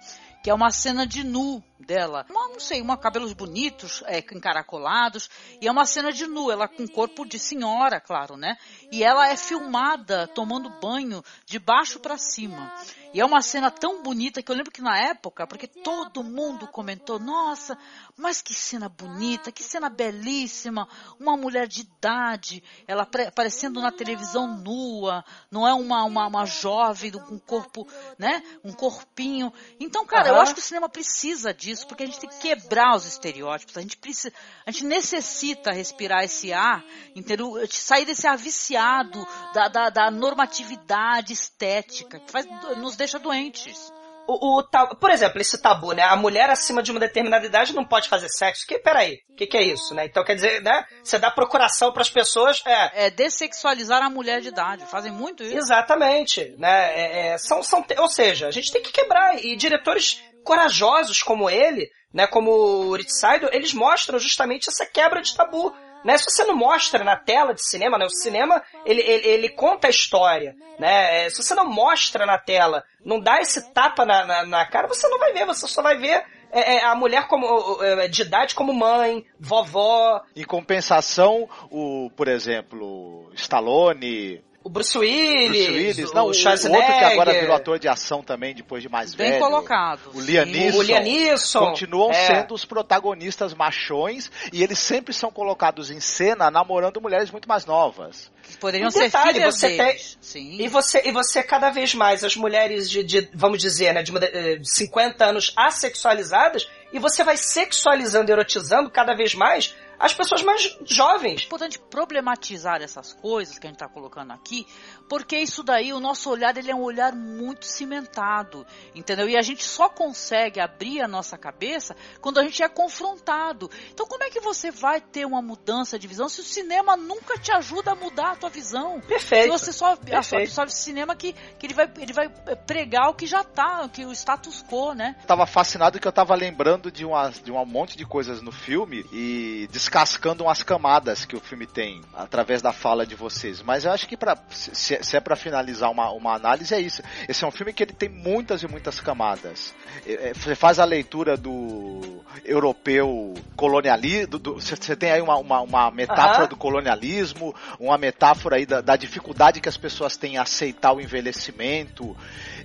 que 0.46 0.50
é 0.52 0.54
uma 0.54 0.70
cena 0.70 1.08
de 1.08 1.24
nu 1.24 1.64
dela. 1.80 2.24
Uma, 2.30 2.50
não 2.50 2.60
sei, 2.60 2.80
uma 2.80 2.96
cabelos 2.96 3.34
bonitos, 3.34 4.04
é, 4.06 4.20
encaracolados, 4.20 5.28
e 5.60 5.68
é 5.68 5.72
uma 5.72 5.88
cena 5.88 6.14
de 6.14 6.28
nu, 6.28 6.52
ela 6.52 6.68
com 6.68 6.88
corpo 6.88 7.26
de 7.26 7.40
senhora, 7.40 8.00
claro, 8.00 8.38
né? 8.38 8.56
E 8.92 9.04
ela 9.04 9.28
é 9.28 9.36
filmada 9.36 10.28
tomando 10.28 10.70
banho 10.80 11.24
de 11.48 11.58
baixo 11.58 12.00
para 12.00 12.20
cima. 12.20 12.72
E 13.12 13.20
é 13.20 13.26
uma 13.26 13.42
cena 13.42 13.72
tão 13.72 14.04
bonita 14.04 14.44
que 14.44 14.52
eu 14.52 14.56
lembro 14.56 14.72
que 14.72 14.84
na 14.84 14.96
época, 15.00 15.48
porque 15.48 15.66
todo 15.66 16.24
mundo 16.24 16.68
comentou, 16.68 17.18
nossa, 17.18 17.76
mas 18.18 18.42
que 18.42 18.54
cena 18.54 18.88
bonita, 18.88 19.52
que 19.52 19.64
cena 19.64 19.90
belíssima, 19.90 20.88
uma 21.20 21.36
mulher 21.36 21.68
de 21.68 21.82
idade, 21.82 22.64
ela 22.88 23.04
aparecendo 23.04 23.82
na 23.82 23.92
televisão 23.92 24.58
nua, 24.58 25.24
não 25.52 25.68
é 25.68 25.74
uma, 25.74 26.04
uma, 26.06 26.28
uma 26.28 26.46
jovem 26.46 27.12
com 27.12 27.36
um 27.36 27.40
corpo, 27.40 27.86
né, 28.18 28.42
um 28.64 28.72
corpinho. 28.72 29.52
Então, 29.80 30.06
cara, 30.06 30.30
eu 30.30 30.36
Aham. 30.36 30.44
acho 30.44 30.54
que 30.54 30.60
o 30.62 30.64
cinema 30.64 30.88
precisa 30.88 31.54
disso, 31.54 31.86
porque 31.88 32.04
a 32.04 32.06
gente 32.06 32.20
tem 32.20 32.30
que 32.30 32.40
quebrar 32.40 32.96
os 32.96 33.06
estereótipos, 33.06 33.76
a 33.78 33.82
gente 33.82 33.98
precisa, 33.98 34.34
a 34.66 34.72
gente 34.72 34.86
necessita 34.86 35.72
respirar 35.72 36.24
esse 36.24 36.54
ar, 36.54 36.84
entendeu? 37.14 37.54
Sair 37.70 38.06
desse 38.06 38.28
ar 38.28 38.38
viciado 38.38 39.28
da, 39.54 39.68
da, 39.68 39.90
da 39.90 40.12
normatividade 40.12 41.34
estética, 41.34 42.20
que 42.20 42.32
faz, 42.32 42.46
nos 42.78 42.96
deixa 42.96 43.20
doentes. 43.20 43.92
O, 44.28 44.58
o 44.58 44.64
ta- 44.64 44.88
por 44.96 45.10
exemplo, 45.12 45.40
esse 45.40 45.62
tabu, 45.62 45.92
né? 45.94 46.04
A 46.04 46.16
mulher 46.16 46.50
acima 46.50 46.82
de 46.82 46.92
uma 46.92 47.00
determinada 47.00 47.46
idade 47.46 47.74
não 47.76 47.86
pode 47.86 48.10
fazer 48.10 48.28
sexo. 48.30 48.66
Que, 48.68 48.80
peraí, 48.80 49.20
o 49.30 49.36
que, 49.36 49.46
que 49.48 49.58
é 49.58 49.64
isso, 49.64 49.94
né? 49.94 50.06
Então 50.06 50.24
quer 50.24 50.36
dizer, 50.36 50.62
né? 50.62 50.86
Você 51.04 51.20
dá 51.20 51.30
procuração 51.30 51.92
pras 51.92 52.10
pessoas, 52.10 52.62
é. 52.66 53.06
É 53.08 53.10
dessexualizar 53.12 54.02
a 54.02 54.10
mulher 54.10 54.42
de 54.42 54.48
idade, 54.48 54.86
fazem 54.88 55.12
muito 55.12 55.44
isso. 55.44 55.58
Exatamente, 55.58 56.56
né? 56.58 56.92
É, 56.96 57.28
é, 57.34 57.38
são, 57.38 57.62
são, 57.62 57.86
ou 58.00 58.08
seja, 58.10 58.48
a 58.48 58.52
gente 58.52 58.72
tem 58.72 58.82
que 58.82 58.92
quebrar. 58.92 59.44
E 59.44 59.56
diretores 59.56 60.22
corajosos 60.44 61.22
como 61.22 61.50
ele, 61.50 61.90
né? 62.14 62.26
Como 62.28 62.52
o 62.52 62.96
Ritzido, 62.96 63.50
eles 63.52 63.74
mostram 63.74 64.18
justamente 64.20 64.70
essa 64.70 64.86
quebra 64.86 65.22
de 65.22 65.36
tabu. 65.36 65.76
Né? 66.06 66.16
Se 66.20 66.26
você 66.26 66.44
não 66.44 66.56
mostra 66.56 67.04
na 67.04 67.18
tela 67.18 67.52
de 67.52 67.68
cinema, 67.68 67.98
né? 67.98 68.06
O 68.06 68.10
cinema, 68.12 68.62
ele, 68.86 69.02
ele, 69.02 69.28
ele 69.28 69.50
conta 69.50 69.88
a 69.88 69.90
história, 69.90 70.56
né? 70.78 71.26
É, 71.26 71.30
Se 71.32 71.42
você 71.42 71.56
não 71.56 71.68
mostra 71.68 72.28
na 72.28 72.38
tela, 72.38 72.84
não 73.04 73.20
dá 73.20 73.42
esse 73.42 73.74
tapa 73.74 74.06
na, 74.06 74.24
na, 74.24 74.46
na 74.46 74.66
cara, 74.68 74.88
você 74.88 75.08
não 75.08 75.18
vai 75.18 75.34
ver, 75.34 75.48
você 75.48 75.68
só 75.68 75.82
vai 75.82 75.98
ver 75.98 76.24
é, 76.52 76.76
é, 76.76 76.86
a 76.86 76.94
mulher 76.94 77.28
como 77.28 77.84
é, 77.84 78.08
de 78.08 78.22
idade 78.22 78.54
como 78.54 78.72
mãe, 78.72 79.26
vovó, 79.40 80.22
Em 80.36 80.44
compensação, 80.44 81.50
o, 81.72 82.12
por 82.16 82.28
exemplo, 82.28 83.32
Stallone, 83.34 84.44
o 84.66 84.70
Bruce 84.70 84.98
Willis, 84.98 85.48
Bruce 85.48 85.70
Willis, 85.70 86.10
o 86.10 86.16
não, 86.16 86.24
o, 86.24 86.32
o 86.32 86.76
outro 86.76 86.98
que 86.98 87.04
agora 87.04 87.34
virou 87.34 87.56
ator 87.56 87.78
de 87.78 87.88
ação 87.88 88.24
também, 88.24 88.56
depois 88.56 88.82
de 88.82 88.90
mais 88.90 89.14
Bem 89.14 89.34
velho. 89.34 89.44
colocado. 89.44 90.10
O. 90.12 90.20
Neeson. 90.20 90.80
o 90.80 90.82
Liam 90.82 91.04
Neeson, 91.04 91.60
Continuam 91.60 92.10
é. 92.10 92.14
sendo 92.14 92.56
os 92.56 92.66
protagonistas 92.66 93.54
machões 93.54 94.32
e 94.52 94.64
eles 94.64 94.80
sempre 94.80 95.14
são 95.14 95.30
colocados 95.30 95.92
em 95.92 96.00
cena 96.00 96.50
namorando 96.50 97.00
mulheres 97.00 97.30
muito 97.30 97.48
mais 97.48 97.64
novas. 97.68 98.32
Que 98.42 98.58
poderiam 98.58 98.88
Um 98.88 98.92
ser 98.92 99.02
detalhe, 99.02 99.34
filhas 99.34 99.56
você 99.56 99.78
deles. 99.78 100.18
Sim. 100.20 100.58
E 100.60 100.68
você, 100.68 101.04
e 101.06 101.12
você 101.12 101.44
cada 101.44 101.70
vez 101.70 101.94
mais, 101.94 102.24
as 102.24 102.36
mulheres 102.36 102.90
de, 102.90 103.04
de, 103.04 103.30
vamos 103.36 103.62
dizer, 103.62 103.94
né, 103.94 104.02
de, 104.02 104.12
de 104.12 104.68
50 104.68 105.26
anos 105.26 105.54
assexualizadas, 105.56 106.68
e 106.92 106.98
você 106.98 107.24
vai 107.24 107.38
sexualizando, 107.38 108.32
erotizando 108.32 108.90
cada 108.90 109.14
vez 109.14 109.36
mais 109.36 109.76
as 110.00 110.14
pessoas 110.14 110.42
mais 110.44 110.78
jovens. 110.86 111.42
É 111.42 111.46
importante 111.46 111.80
problematizar 111.80 112.82
essas 112.82 113.14
coisas 113.14 113.58
que 113.58 113.68
a 113.68 113.70
gente 113.70 113.78
está 113.78 113.88
colocando 113.88 114.32
aqui, 114.32 114.68
porque 115.10 115.38
isso 115.38 115.64
daí, 115.64 115.94
o 115.94 116.00
nosso 116.00 116.30
olhar, 116.30 116.56
ele 116.58 116.72
é 116.72 116.76
um 116.76 116.84
olhar 116.84 117.14
muito 117.14 117.66
cimentado, 117.66 118.66
entendeu? 118.94 119.28
E 119.30 119.38
a 119.38 119.42
gente 119.42 119.64
só 119.64 119.90
consegue 119.90 120.60
abrir 120.60 121.02
a 121.02 121.08
nossa 121.08 121.38
cabeça 121.38 121.96
quando 122.22 122.40
a 122.40 122.44
gente 122.44 122.62
é 122.62 122.70
confrontado. 122.70 123.70
Então, 123.92 124.06
como 124.06 124.24
é 124.24 124.30
que 124.30 124.40
você 124.40 124.72
vai 124.72 125.00
ter 125.02 125.26
uma 125.26 125.42
mudança 125.42 125.98
de 125.98 126.08
visão 126.08 126.28
se 126.28 126.42
o 126.42 126.44
cinema 126.44 126.96
nunca 126.98 127.38
te 127.38 127.52
ajuda 127.52 127.92
a 127.92 127.96
mudar 127.96 128.32
a 128.32 128.36
tua 128.36 128.50
visão? 128.50 129.02
Se 129.02 129.08
Perfeito. 129.08 129.50
você 129.50 129.72
só 129.72 129.96
Perfeito. 129.96 130.44
absorve 130.44 130.72
cinema 130.72 131.16
que, 131.16 131.34
que 131.34 131.66
ele, 131.66 131.74
vai, 131.74 131.92
ele 131.98 132.14
vai 132.14 132.30
pregar 132.68 133.10
o 133.10 133.14
que 133.14 133.26
já 133.26 133.44
tá, 133.44 133.88
que 133.90 134.06
o 134.06 134.12
status 134.12 134.64
quo, 134.64 134.94
né? 134.94 135.16
Tava 135.28 135.46
fascinado 135.46 136.00
que 136.00 136.08
eu 136.08 136.12
tava 136.12 136.36
lembrando 136.36 136.92
de, 136.92 137.06
umas, 137.06 137.42
de 137.42 137.52
um 137.52 137.66
monte 137.66 137.98
de 137.98 138.06
coisas 138.06 138.42
no 138.42 138.52
filme 138.52 139.06
e 139.12 139.68
descascando 139.86 140.44
umas 140.44 140.64
camadas 140.64 141.26
que 141.26 141.36
o 141.36 141.40
filme 141.40 141.68
tem 141.68 142.02
através 142.16 142.62
da 142.62 142.74
fala 142.74 143.06
de 143.06 143.14
vocês. 143.14 143.62
Mas 143.62 143.86
eu 143.86 143.92
acho 143.92 144.08
que 144.08 144.18
pra, 144.18 144.36
se, 144.50 144.74
se 144.76 145.16
é 145.16 145.20
pra 145.20 145.36
finalizar 145.36 145.92
uma, 145.92 146.10
uma 146.12 146.34
análise 146.34 146.74
é 146.74 146.80
isso. 146.80 147.04
Esse 147.30 147.44
é 147.44 147.48
um 147.48 147.52
filme 147.52 147.72
que 147.72 147.84
ele 147.84 147.94
tem 147.94 148.10
muitas 148.10 148.64
e 148.64 148.68
muitas 148.68 149.00
camadas. 149.00 149.76
É, 150.06 150.30
é, 150.30 150.34
Você 150.34 150.56
faz 150.56 150.80
a 150.80 150.86
leitura 150.86 151.38
do 151.38 152.24
europeu 152.44 153.36
colonialismo, 153.56 154.40
você 154.40 154.96
tem 154.96 155.12
aí 155.12 155.22
uma, 155.22 155.38
uma, 155.38 155.62
uma 155.62 155.92
metáfora 155.92 156.40
Aham. 156.40 156.48
do 156.48 156.58
colonialismo, 156.58 157.54
uma 157.80 157.98
metáfora 157.98 158.56
aí 158.56 158.66
da, 158.66 158.82
da 158.82 158.96
dificuldade 158.96 159.62
que 159.62 159.70
as 159.70 159.78
pessoas 159.78 160.18
têm 160.18 160.34
em 160.34 160.38
aceitar 160.38 160.94
o 160.94 161.00
envelhecimento 161.00 162.18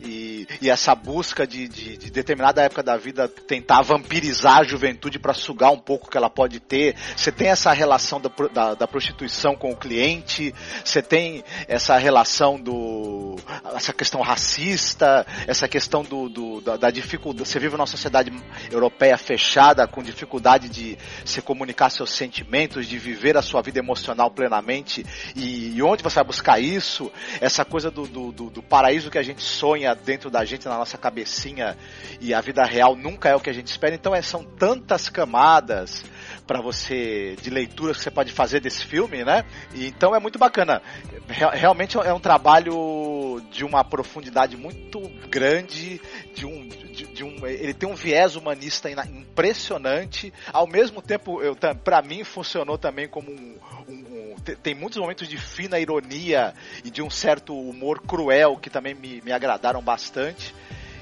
e, 0.03 0.49
e 0.61 0.71
essa 0.71 0.95
busca 0.95 1.47
de, 1.47 1.69
de, 1.69 1.97
de 1.97 2.11
determinada 2.11 2.63
época 2.63 2.83
da 2.83 2.97
vida 2.97 3.29
tentar 3.29 3.83
vampirizar 3.83 4.59
a 4.59 4.65
juventude 4.65 5.19
para 5.19 5.35
sugar 5.35 5.71
um 5.71 5.79
pouco 5.79 6.11
que 6.11 6.17
ela 6.17 6.31
pode 6.31 6.59
ter. 6.61 6.97
Você 7.17 7.31
tem 7.33 7.49
essa 7.49 7.73
relação 7.73 8.21
da, 8.21 8.31
da, 8.53 8.75
da 8.75 8.89
prostituição 8.89 9.55
com 9.57 9.71
o 9.73 9.77
cliente, 9.77 10.55
você 10.85 11.03
tem 11.03 11.43
essa 11.69 11.97
relação 11.97 12.59
do. 12.61 13.37
essa 13.75 13.93
questão 13.93 14.21
racista, 14.21 15.27
essa 15.47 15.69
questão 15.69 16.03
do, 16.03 16.29
do- 16.29 16.61
da, 16.61 16.77
da 16.77 16.91
dificuldade. 16.91 17.49
Você 17.49 17.59
vive 17.59 17.77
numa 17.77 17.87
sociedade 17.87 18.33
europeia 18.71 19.17
fechada, 19.17 19.87
com 19.87 20.03
dificuldade 20.03 20.69
de 20.69 20.97
se 21.25 21.41
comunicar 21.43 21.91
seus 21.91 22.11
sentimentos, 22.11 22.87
de 22.87 22.99
viver 22.99 23.37
a 23.37 23.43
sua 23.43 23.63
vida 23.63 23.79
emocional 23.79 24.31
plenamente. 24.31 25.05
E, 25.37 25.75
e 25.77 25.83
onde 25.83 26.03
você 26.03 26.17
vai 26.17 26.25
buscar 26.25 26.59
isso? 26.61 27.11
Essa 27.41 27.65
coisa 27.65 27.91
do, 27.91 28.07
do, 28.07 28.33
do- 28.33 28.51
do 28.51 28.63
paraíso 28.63 29.11
que 29.11 29.19
a 29.19 29.23
gente 29.23 29.43
sonha 29.43 29.95
dentro 29.95 30.31
da 30.31 30.45
gente, 30.45 30.67
na 30.69 30.77
nossa 30.79 30.97
cabecinha, 30.99 31.77
e 32.21 32.33
a 32.35 32.41
vida 32.41 32.65
real 32.65 32.95
nunca 32.97 33.29
é 33.29 33.35
o 33.37 33.41
que 33.41 33.51
a 33.51 33.53
gente 33.53 33.69
espera. 33.69 33.95
Então 33.95 34.15
é, 34.15 34.23
são 34.23 34.45
tantas 34.45 35.09
camadas 35.09 36.05
para 36.51 36.61
você 36.61 37.37
de 37.41 37.49
leituras 37.49 37.97
que 37.97 38.03
você 38.03 38.11
pode 38.11 38.33
fazer 38.33 38.59
desse 38.59 38.85
filme, 38.85 39.23
né? 39.25 39.45
E, 39.73 39.87
então 39.87 40.17
é 40.17 40.19
muito 40.19 40.37
bacana. 40.37 40.83
Real, 41.29 41.53
realmente 41.53 41.97
é 41.97 42.13
um 42.13 42.19
trabalho 42.19 43.41
de 43.53 43.65
uma 43.65 43.85
profundidade 43.85 44.57
muito 44.57 45.01
grande, 45.29 46.01
de 46.35 46.45
um, 46.45 46.67
de, 46.67 47.07
de 47.07 47.23
um 47.23 47.47
ele 47.47 47.73
tem 47.73 47.89
um 47.89 47.95
viés 47.95 48.35
humanista 48.35 48.91
impressionante. 48.91 50.33
Ao 50.53 50.67
mesmo 50.67 51.01
tempo, 51.01 51.41
eu 51.41 51.55
para 51.55 52.03
mim 52.03 52.25
funcionou 52.25 52.77
também 52.77 53.07
como 53.07 53.31
um, 53.31 53.57
um, 53.89 53.95
um, 53.95 54.35
tem 54.61 54.75
muitos 54.75 54.99
momentos 54.99 55.29
de 55.29 55.39
fina 55.39 55.79
ironia 55.79 56.53
e 56.85 56.91
de 56.91 57.01
um 57.01 57.11
certo 57.11 57.57
humor 57.57 58.03
cruel 58.03 58.57
que 58.57 58.69
também 58.69 58.93
me, 58.93 59.21
me 59.21 59.31
agradaram 59.31 59.81
bastante. 59.81 60.53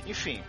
Enfim, 0.06 0.42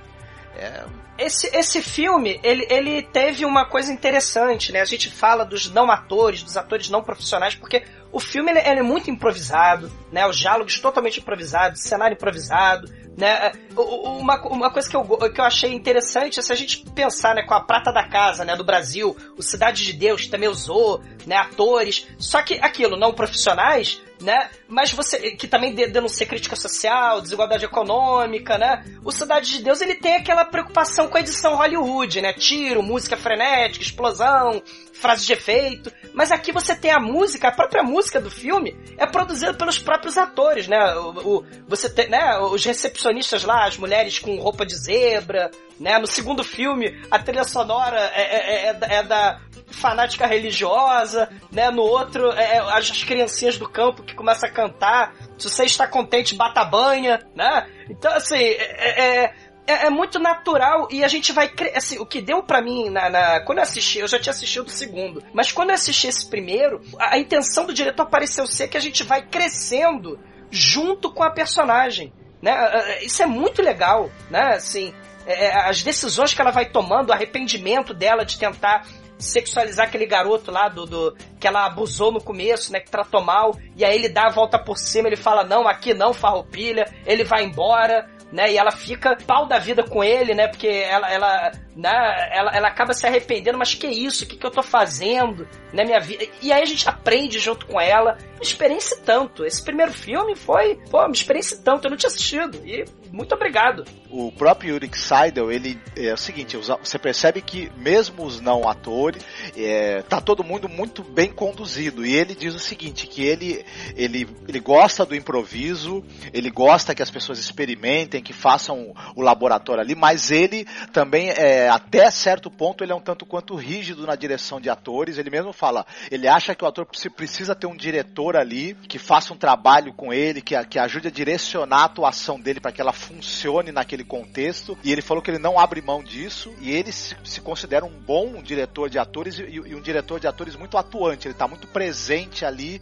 é... 0.57 0.85
Esse, 1.17 1.53
esse 1.53 1.81
filme, 1.81 2.39
ele, 2.41 2.65
ele 2.69 3.03
teve 3.03 3.43
uma 3.43 3.65
coisa 3.65 3.91
interessante, 3.91 4.71
né? 4.71 4.79
A 4.79 4.85
gente 4.85 5.11
fala 5.11 5.43
dos 5.43 5.69
não 5.69 5.91
atores, 5.91 6.41
dos 6.41 6.55
atores 6.55 6.89
não 6.89 7.03
profissionais, 7.03 7.53
porque 7.55 7.83
o 8.09 8.21
filme 8.21 8.51
ele, 8.51 8.59
ele 8.59 8.79
é 8.79 8.83
muito 8.83 9.11
improvisado, 9.11 9.91
né? 10.13 10.25
Os 10.25 10.37
diálogos 10.37 10.79
totalmente 10.79 11.19
improvisados, 11.19 11.81
cenário 11.81 12.15
improvisado, 12.15 12.89
né? 13.17 13.51
Uma, 13.75 14.41
uma 14.47 14.71
coisa 14.71 14.89
que 14.89 14.95
eu, 14.95 15.03
que 15.03 15.41
eu 15.41 15.45
achei 15.45 15.73
interessante 15.73 16.39
é 16.39 16.41
se 16.41 16.53
a 16.53 16.55
gente 16.55 16.85
pensar, 16.91 17.35
né, 17.35 17.43
com 17.43 17.53
a 17.53 17.59
Prata 17.59 17.91
da 17.91 18.07
Casa, 18.07 18.45
né, 18.45 18.55
do 18.55 18.63
Brasil, 18.63 19.15
o 19.37 19.43
Cidade 19.43 19.83
de 19.83 19.91
Deus 19.91 20.27
também 20.27 20.47
usou, 20.47 21.03
né, 21.27 21.35
atores, 21.35 22.07
só 22.17 22.41
que 22.41 22.53
aquilo, 22.61 22.95
não 22.95 23.11
profissionais, 23.11 24.01
né? 24.21 24.49
Mas 24.67 24.91
você 24.91 25.31
que 25.31 25.47
também 25.47 25.73
denuncia 25.73 26.25
crítica 26.25 26.55
social, 26.55 27.21
desigualdade 27.21 27.65
econômica, 27.65 28.57
né? 28.57 28.83
O 29.03 29.11
Cidade 29.11 29.49
de 29.49 29.63
Deus 29.63 29.81
ele 29.81 29.95
tem 29.95 30.15
aquela 30.15 30.45
preocupação 30.45 31.07
com 31.07 31.17
a 31.17 31.21
edição 31.21 31.55
Hollywood, 31.55 32.21
né? 32.21 32.33
Tiro, 32.33 32.83
música 32.83 33.15
frenética, 33.15 33.83
explosão, 33.83 34.61
frases 34.99 35.25
de 35.25 35.33
efeito. 35.33 35.91
Mas 36.13 36.31
aqui 36.31 36.51
você 36.51 36.75
tem 36.75 36.91
a 36.91 36.99
música, 36.99 37.47
a 37.47 37.51
própria 37.51 37.83
música 37.83 38.19
do 38.19 38.29
filme 38.29 38.77
é 38.97 39.05
produzida 39.05 39.53
pelos 39.53 39.79
próprios 39.79 40.17
atores, 40.17 40.67
né? 40.67 40.95
O, 40.95 41.37
o 41.37 41.45
você 41.67 41.89
tem, 41.89 42.09
né? 42.09 42.37
Os 42.39 42.63
recepcionistas 42.63 43.43
lá, 43.43 43.65
as 43.65 43.77
mulheres 43.77 44.19
com 44.19 44.35
roupa 44.37 44.65
de 44.65 44.75
zebra, 44.75 45.49
né? 45.79 45.97
No 45.97 46.07
segundo 46.07 46.43
filme, 46.43 47.01
a 47.09 47.19
trilha 47.19 47.43
sonora 47.43 47.99
é, 48.13 48.21
é, 48.21 48.69
é, 48.69 48.95
é 48.95 49.03
da 49.03 49.39
fanática 49.71 50.25
religiosa, 50.27 51.29
né? 51.51 51.69
No 51.71 51.83
outro, 51.83 52.31
é, 52.33 52.57
é 52.57 52.59
as 52.59 53.03
criancinhas 53.03 53.57
do 53.57 53.69
campo 53.69 54.03
que 54.03 54.15
começam 54.15 54.49
a 54.49 54.51
cantar. 54.51 55.15
Se 55.37 55.49
você 55.49 55.63
está 55.63 55.87
contente, 55.87 56.35
bata 56.35 56.65
banha, 56.65 57.19
né? 57.35 57.67
Então, 57.89 58.11
assim, 58.13 58.35
é, 58.37 59.33
é, 59.69 59.83
é, 59.83 59.85
é 59.85 59.89
muito 59.89 60.17
natural 60.19 60.87
e 60.91 61.03
a 61.03 61.07
gente 61.07 61.31
vai. 61.31 61.51
Assim, 61.75 61.99
o 61.99 62.05
que 62.05 62.21
deu 62.21 62.41
para 62.41 62.61
mim 62.61 62.89
na, 62.89 63.09
na, 63.09 63.39
Quando 63.41 63.59
eu 63.59 63.63
assisti, 63.63 63.99
eu 63.99 64.07
já 64.07 64.19
tinha 64.19 64.31
assistido 64.31 64.67
o 64.67 64.71
segundo, 64.71 65.23
mas 65.33 65.51
quando 65.51 65.69
eu 65.69 65.75
assisti 65.75 66.07
esse 66.07 66.27
primeiro, 66.27 66.81
a, 66.97 67.15
a 67.15 67.19
intenção 67.19 67.65
do 67.65 67.73
diretor 67.73 68.07
pareceu 68.07 68.47
ser 68.47 68.67
que 68.67 68.77
a 68.77 68.81
gente 68.81 69.03
vai 69.03 69.21
crescendo 69.21 70.19
junto 70.49 71.11
com 71.13 71.23
a 71.23 71.29
personagem. 71.29 72.11
Né? 72.41 73.03
Isso 73.03 73.21
é 73.21 73.25
muito 73.25 73.61
legal, 73.61 74.09
né? 74.29 74.55
Assim, 74.55 74.93
é, 75.27 75.53
as 75.69 75.83
decisões 75.83 76.33
que 76.33 76.41
ela 76.41 76.51
vai 76.51 76.65
tomando, 76.65 77.09
o 77.09 77.13
arrependimento 77.13 77.93
dela 77.93 78.25
de 78.25 78.39
tentar 78.39 78.87
sexualizar 79.19 79.87
aquele 79.87 80.05
garoto 80.05 80.49
lá 80.49 80.69
do, 80.69 80.85
do, 80.85 81.15
que 81.39 81.45
ela 81.45 81.65
abusou 81.65 82.11
no 82.11 82.21
começo, 82.21 82.71
né, 82.71 82.79
que 82.79 82.89
tratou 82.89 83.21
mal, 83.21 83.55
e 83.75 83.83
aí 83.83 83.93
ele 83.93 84.07
dá 84.07 84.27
a 84.27 84.31
volta 84.31 84.57
por 84.57 84.77
cima, 84.77 85.09
ele 85.09 85.17
fala 85.17 85.43
não, 85.43 85.67
aqui 85.67 85.93
não, 85.93 86.13
farroupilha, 86.13 86.89
ele 87.05 87.25
vai 87.25 87.43
embora, 87.43 88.09
né, 88.31 88.51
e 88.51 88.57
ela 88.57 88.71
fica 88.71 89.17
pau 89.25 89.47
da 89.47 89.57
vida 89.57 89.83
com 89.83 90.03
ele, 90.03 90.33
né, 90.33 90.47
porque 90.47 90.67
ela, 90.67 91.11
ela 91.11 91.51
né, 91.79 92.29
ela, 92.31 92.51
ela 92.51 92.67
acaba 92.67 92.93
se 92.93 93.07
arrependendo, 93.07 93.57
mas 93.57 93.73
que 93.73 93.87
isso? 93.87 94.25
O 94.25 94.27
que, 94.27 94.35
que 94.35 94.45
eu 94.45 94.51
tô 94.51 94.61
fazendo 94.61 95.47
na 95.71 95.85
minha 95.85 95.99
vida? 95.99 96.25
E 96.41 96.51
aí 96.51 96.61
a 96.61 96.65
gente 96.65 96.87
aprende 96.89 97.39
junto 97.39 97.65
com 97.65 97.79
ela. 97.79 98.17
Uma 98.35 98.43
experiência 98.43 98.97
tanto. 99.05 99.45
Esse 99.45 99.63
primeiro 99.63 99.93
filme 99.93 100.35
foi, 100.35 100.75
pô, 100.89 100.99
uma 100.99 101.11
experiência 101.11 101.57
tanto. 101.57 101.85
Eu 101.85 101.91
não 101.91 101.97
tinha 101.97 102.09
assistido. 102.09 102.57
E 102.65 102.85
muito 103.11 103.33
obrigado. 103.33 103.85
O 104.09 104.31
próprio 104.31 104.73
Yurik 104.73 104.97
Seidel, 104.97 105.51
ele 105.51 105.79
é 105.95 106.13
o 106.13 106.17
seguinte, 106.17 106.57
você 106.57 106.99
percebe 106.99 107.41
que 107.41 107.71
mesmo 107.77 108.25
os 108.25 108.41
não 108.41 108.67
atores, 108.67 109.23
é, 109.55 110.01
tá 110.03 110.19
todo 110.19 110.43
mundo 110.43 110.67
muito 110.67 111.03
bem 111.03 111.31
conduzido. 111.31 112.05
E 112.05 112.15
ele 112.15 112.35
diz 112.35 112.53
o 112.55 112.59
seguinte, 112.59 113.07
que 113.07 113.23
ele, 113.23 113.65
ele, 113.95 114.27
ele 114.47 114.59
gosta 114.59 115.05
do 115.05 115.15
improviso, 115.15 116.03
ele 116.33 116.49
gosta 116.49 116.93
que 116.93 117.03
as 117.03 117.11
pessoas 117.11 117.39
experimentem, 117.39 118.18
que 118.21 118.33
façam 118.33 118.93
o 119.15 119.21
laboratório 119.21 119.81
ali, 119.81 119.95
mas 119.95 120.31
ele 120.31 120.65
também 120.91 121.29
é, 121.29 121.69
até 121.69 122.09
certo 122.11 122.49
ponto 122.49 122.83
ele 122.83 122.91
é 122.91 122.95
um 122.95 123.01
tanto 123.01 123.25
quanto 123.25 123.55
rígido 123.55 124.05
na 124.05 124.15
direção 124.15 124.59
de 124.59 124.69
atores. 124.69 125.17
Ele 125.17 125.29
mesmo 125.29 125.53
fala, 125.53 125.85
ele 126.11 126.27
acha 126.27 126.55
que 126.55 126.63
o 126.63 126.67
ator 126.67 126.85
precisa 127.15 127.55
ter 127.55 127.67
um 127.67 127.75
diretor 127.75 128.35
ali 128.35 128.75
que 128.87 128.99
faça 128.99 129.33
um 129.33 129.37
trabalho 129.37 129.93
com 129.93 130.13
ele, 130.13 130.41
que, 130.41 130.61
que 130.65 130.79
ajude 130.79 131.07
a 131.07 131.11
direcionar 131.11 131.81
a 131.81 131.85
atuação 131.85 132.39
dele 132.39 132.59
para 132.59 132.71
que 132.71 132.81
ela 132.81 132.93
funcione 132.93 133.71
naquele 133.71 134.03
contexto. 134.03 134.77
E 134.83 134.91
ele 134.91 135.01
falou 135.01 135.23
que 135.23 135.31
ele 135.31 135.39
não 135.39 135.59
abre 135.59 135.81
mão 135.81 136.03
disso 136.03 136.53
e 136.59 136.71
ele 136.71 136.91
se, 136.91 137.15
se 137.23 137.41
considera 137.41 137.85
um 137.85 137.99
bom 137.99 138.41
diretor 138.41 138.89
de 138.89 138.99
atores 138.99 139.39
e, 139.39 139.43
e 139.43 139.75
um 139.75 139.81
diretor 139.81 140.19
de 140.19 140.27
atores 140.27 140.55
muito 140.55 140.77
atuante. 140.77 141.27
Ele 141.27 141.33
está 141.33 141.47
muito 141.47 141.67
presente 141.67 142.45
ali 142.45 142.81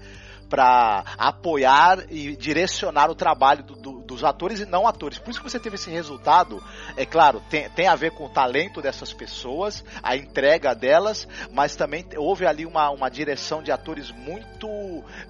para 0.50 1.04
apoiar 1.18 2.06
e 2.10 2.36
direcionar 2.36 3.10
o 3.10 3.16
trabalho 3.16 3.64
do, 3.64 3.76
do, 3.76 4.02
dos 4.02 4.24
atores 4.24 4.60
e 4.60 4.66
não 4.66 4.88
atores. 4.88 5.20
Por 5.20 5.32
isso 5.32 5.42
que 5.42 5.50
você 5.50 5.60
teve 5.60 5.76
esse 5.76 5.90
resultado. 5.90 6.64
É 6.96 7.06
claro, 7.06 7.42
tem, 7.50 7.70
tem 7.72 7.88
a 7.88 7.96
ver 7.96 8.12
com 8.12 8.26
o 8.26 8.30
talento 8.30 8.82
dessas 8.82 9.14
pessoas, 9.14 9.84
a 10.02 10.16
entrega 10.16 10.74
delas, 10.74 11.28
mas 11.52 11.76
também 11.76 12.06
houve 12.16 12.46
ali 12.46 12.66
uma, 12.66 12.90
uma 12.90 13.10
direção 13.10 13.62
de 13.62 13.72
atores 13.72 14.12
muito 14.12 14.68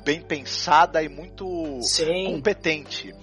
bem 0.04 0.22
pensada 0.22 1.02
e 1.02 1.10
muito 1.10 1.82
Sim. 1.82 2.26
competente 2.26 3.14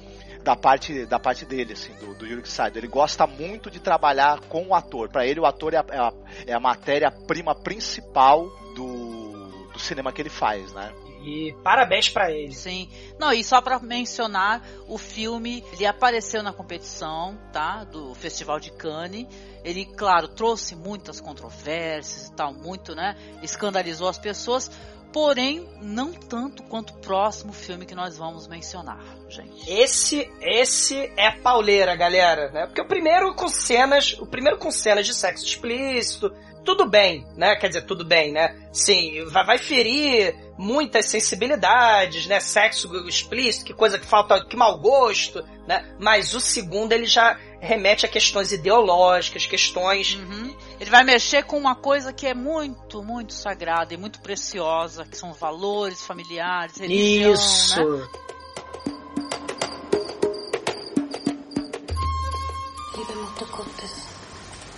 da 0.43 0.55
parte, 0.55 1.07
da 1.07 1.19
parte 1.19 1.47
dele, 1.47 1.73
assim, 1.73 1.95
do, 1.95 2.15
do 2.15 2.27
Yurik 2.27 2.49
Saito. 2.49 2.79
Ele 2.79 2.87
gosta 2.87 3.27
muito 3.27 3.71
de 3.71 3.81
trabalhar 3.81 4.41
com 4.41 4.67
o 4.69 4.75
ator. 4.75 5.09
Para 5.09 5.27
ele, 5.27 5.41
o 5.41 5.47
ator 5.47 5.73
é 5.73 5.79
a, 5.79 5.85
é 5.91 5.99
a, 5.99 6.13
é 6.49 6.53
a 6.53 6.61
matéria-prima 6.61 7.55
principal 7.55 8.47
do, 8.75 9.69
do 9.73 9.79
cinema 9.79 10.13
que 10.13 10.21
ele 10.21 10.29
faz, 10.29 10.73
né? 10.73 10.93
E 11.25 11.55
parabéns 11.63 12.11
para 12.11 12.31
ele. 12.31 12.53
Sim. 12.53 12.89
Não, 13.19 13.33
e 13.33 13.43
só 13.43 13.63
para 13.63 13.79
mencionar, 13.79 14.63
o 14.87 14.99
filme, 14.99 15.65
ele 15.73 15.87
apareceu 15.87 16.43
na 16.43 16.53
competição, 16.53 17.39
tá? 17.51 17.85
Do 17.85 18.15
Festival 18.15 18.61
de 18.61 18.71
Cannes. 18.71 19.27
Ele, 19.65 19.87
claro, 19.87 20.29
trouxe 20.29 20.77
muitas 20.77 21.21
controvérsias 21.21 22.29
e 22.29 22.33
tal, 22.33 22.53
muito, 22.53 22.95
né? 22.95 23.17
Escandalizou 23.43 24.07
as 24.07 24.19
pessoas, 24.19 24.71
porém 25.11 25.67
não 25.81 26.13
tanto 26.13 26.63
quanto 26.65 26.91
o 26.91 26.99
próximo 26.99 27.55
filme 27.55 27.87
que 27.87 27.95
nós 27.95 28.19
vamos 28.19 28.47
mencionar, 28.47 29.03
gente. 29.29 29.71
Esse, 29.71 30.31
esse 30.43 31.11
é 31.17 31.31
pauleira, 31.31 31.97
galera, 31.97 32.51
né? 32.51 32.67
Porque 32.67 32.83
o 32.83 32.87
primeiro 32.87 33.35
com 33.35 33.49
cenas, 33.49 34.15
o 34.19 34.27
primeiro 34.27 34.59
com 34.59 34.71
cenas 34.71 35.07
de 35.07 35.15
sexo 35.15 35.47
explícito, 35.47 36.31
tudo 36.65 36.89
bem, 36.89 37.27
né? 37.37 37.55
Quer 37.57 37.69
dizer, 37.69 37.83
tudo 37.83 38.05
bem, 38.05 38.33
né? 38.33 38.57
Sim, 38.73 39.25
vai, 39.27 39.59
ferir 39.59 40.35
muitas 40.59 41.07
sensibilidades, 41.07 42.27
né? 42.27 42.41
Sexo 42.41 42.93
explícito, 43.07 43.65
que 43.65 43.75
coisa 43.75 43.99
que 43.99 44.07
falta, 44.07 44.45
que 44.45 44.57
mau 44.57 44.79
gosto, 44.79 45.45
né? 45.67 45.85
Mas 45.99 46.35
o 46.35 46.41
segundo 46.41 46.93
ele 46.93 47.07
já 47.07 47.39
remete 47.61 48.05
a 48.05 48.09
questões 48.09 48.53
ideológicas, 48.53 49.47
questões. 49.47 50.15
Uhum. 50.15 50.57
Ele 50.81 50.91
vai 50.91 51.05
mexer 51.05 51.45
com 51.45 51.57
uma 51.57 51.75
coisa 51.75 52.13
que 52.13 52.27
é 52.27 52.35
muito, 52.35 53.03
muito 53.03 53.33
sagrada 53.33 53.95
e 53.95 53.97
muito 53.97 54.21
preciosa, 54.21 55.05
que 55.05 55.17
são 55.17 55.33
valores 55.33 56.05
familiares, 56.05 56.79
religião, 56.79 57.33
Isso. 57.33 57.85
Né? 57.85 58.09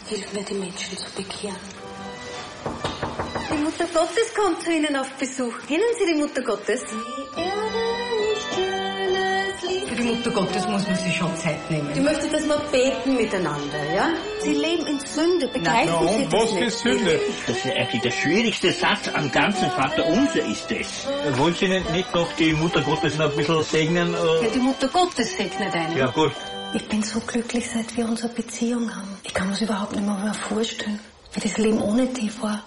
Hilf 0.09 0.33
mir, 0.33 0.45
die 0.45 0.55
Menschen 0.55 0.97
zu 0.97 1.11
bekehren. 1.17 1.57
Die 3.51 3.59
Mutter 3.59 3.87
Gottes 3.93 4.33
kommt 4.37 4.63
zu 4.63 4.71
Ihnen 4.71 4.95
auf 4.95 5.11
Besuch. 5.19 5.55
Kennen 5.67 5.83
Sie 5.99 6.07
die 6.07 6.15
Mutter 6.15 6.43
Gottes? 6.43 6.83
Für 9.89 9.95
die 9.97 10.03
Mutter 10.03 10.31
Gottes 10.31 10.69
muss 10.69 10.87
man 10.87 10.97
sich 10.97 11.17
schon 11.17 11.37
Zeit 11.37 11.69
nehmen. 11.71 11.91
Ich 11.93 12.01
möchte, 12.01 12.29
dass 12.29 12.47
wir 12.47 12.59
beten 12.71 13.17
miteinander, 13.17 13.93
ja? 13.93 14.11
Sie 14.43 14.53
leben 14.53 14.87
in 14.87 15.01
Sünde, 15.01 15.49
begreifen 15.49 15.93
Na, 16.01 16.09
Sie 16.09 16.25
das 16.25 16.33
was 16.33 16.53
ist 16.61 16.79
Sünde? 16.81 17.21
Das 17.49 17.57
ist 17.57 17.67
eigentlich 17.67 18.03
der 18.03 18.13
schwierigste 18.13 18.73
Satz 18.73 19.09
am 19.13 19.33
ganzen 19.33 19.69
Vater 19.73 20.07
Unser 20.07 20.47
ist 20.47 20.71
es. 20.71 21.09
Wollen 21.37 21.55
Sie 21.55 21.67
nicht 21.67 22.15
noch 22.15 22.33
die 22.35 22.53
Mutter 22.53 22.81
Gottes 22.83 23.19
noch 23.19 23.31
ein 23.31 23.37
bisschen 23.37 23.63
segnen? 23.65 24.13
Ja, 24.13 24.49
die 24.55 24.61
Mutter 24.61 24.87
Gottes 24.87 25.37
segnet 25.37 25.75
einen. 25.75 25.97
Ja, 25.97 26.07
gut. 26.07 26.33
Ich 26.75 26.89
bin 26.89 27.03
so 27.03 27.21
glücklich, 27.21 27.71
seit 27.71 27.97
wir 27.97 28.07
unsere 28.07 28.29
Beziehung 28.29 28.95
haben. 28.95 29.09
Ich 29.23 29.33
kann 29.33 29.47
mir 29.47 29.53
das 29.53 29.63
überhaupt 29.63 29.93
nicht 29.93 30.05
mehr 30.07 30.35
vorstellen, 30.35 31.01
wie 31.33 31.41
das 31.41 31.57
Leben 31.59 31.81
ohne 31.81 32.07
die 32.07 32.31
war. 32.43 32.63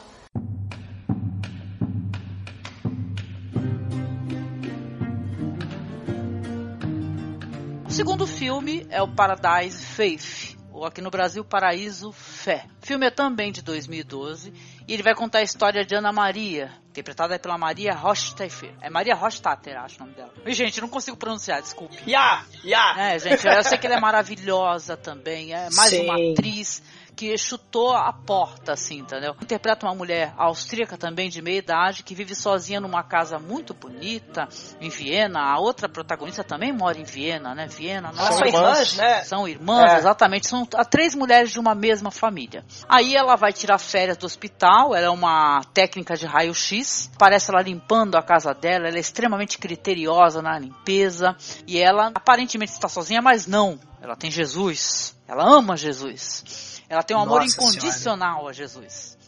segundo 8.00 8.26
filme 8.26 8.88
é 8.90 9.02
o 9.02 9.10
Paradise 9.10 9.84
Faith, 9.84 10.56
ou 10.72 10.86
aqui 10.86 11.02
no 11.02 11.12
Brasil, 11.12 11.44
Paraíso 11.44 12.14
Fé. 12.14 12.66
O 12.82 12.86
filme 12.86 13.06
é 13.06 13.12
também 13.12 13.52
de 13.52 13.62
2012 13.62 14.54
e 14.88 14.94
ele 14.94 15.04
vai 15.04 15.14
contar 15.14 15.40
a 15.40 15.44
história 15.44 15.86
de 15.86 15.96
Ana 15.96 16.14
Maria, 16.14 16.72
interpretada 16.90 17.38
pela 17.38 17.58
Maria 17.58 17.94
Rochtafer. 17.94 18.74
É 18.82 18.90
Maria 18.90 19.16
Rochtater, 19.16 19.78
acho 19.80 19.98
o 19.98 20.00
nome 20.00 20.14
dela. 20.14 20.34
E, 20.46 20.54
gente, 20.54 20.82
não 20.82 20.90
consigo 20.90 21.16
pronunciar, 21.16 21.62
desculpe. 21.62 21.98
Ya, 22.10 22.44
ya. 22.64 22.96
É, 22.98 23.20
gente, 23.20 23.48
eu 23.48 23.64
sei 23.64 23.78
que 23.78 23.86
ela 23.86 23.98
é 23.98 24.00
maravilhosa 24.00 24.98
também, 24.98 25.54
é 25.54 25.70
mais 25.72 25.92
Sim. 25.92 26.06
uma 26.06 26.16
atriz 26.16 26.82
que 27.20 27.38
chutou 27.38 27.94
a 27.94 28.14
porta, 28.14 28.72
assim, 28.72 29.00
entendeu? 29.00 29.36
Interpreta 29.42 29.86
uma 29.86 29.94
mulher 29.94 30.34
austríaca 30.38 30.98
também 30.98 31.30
de 31.30 31.42
meia 31.42 31.58
idade 31.58 32.02
que 32.02 32.16
vive 32.16 32.34
sozinha 32.34 32.80
numa 32.80 33.04
casa 33.04 33.38
muito 33.38 33.74
bonita 33.74 34.48
em 34.80 34.88
Viena. 34.88 35.42
A 35.42 35.60
outra 35.60 35.90
protagonista 35.90 36.46
também 36.46 36.72
mora 36.72 36.98
em 36.98 37.04
Viena, 37.04 37.54
né? 37.54 37.68
Viena, 37.68 38.14
nossa. 38.14 38.38
são 38.38 38.48
irmãs, 38.48 38.96
né? 38.96 39.24
São 39.26 39.46
irmãs, 39.46 39.92
É. 39.92 39.98
exatamente. 39.98 40.48
São 40.48 40.66
três 40.90 41.14
mulheres 41.14 41.52
de 41.52 41.60
uma 41.60 41.76
mesma 41.76 42.10
família. 42.10 42.64
Aí 42.88 43.14
ela 43.14 43.36
vai 43.36 43.52
tirar 43.52 43.80
férias 43.80 44.16
do 44.16 44.26
hospital, 44.26 44.96
ela 44.96 45.08
é 45.08 45.10
uma 45.10 45.60
técnica 45.74 46.16
de 46.16 46.26
raio-x. 46.26 47.12
Parece 47.20 47.52
ela 47.52 47.62
limpando 47.62 48.16
a 48.16 48.24
casa 48.24 48.54
dela, 48.54 48.88
ela 48.88 48.96
é 48.96 49.02
extremamente 49.02 49.58
criteriosa 49.58 50.42
na 50.42 50.58
limpeza. 50.58 51.36
E 51.68 51.80
ela 51.80 52.14
aparentemente 52.16 52.72
está 52.72 52.88
sozinha, 52.88 53.22
mas 53.22 53.46
não. 53.46 53.78
Ela 54.02 54.16
tem 54.16 54.32
Jesus. 54.32 55.20
Ela 55.28 55.44
ama 55.44 55.76
Jesus. 55.76 56.79
Ela 56.90 57.04
tem 57.04 57.16
um 57.16 57.22
amor 57.22 57.42
Nossa 57.42 57.56
incondicional 57.56 58.48
a 58.48 58.52
Jesus. 58.52 59.19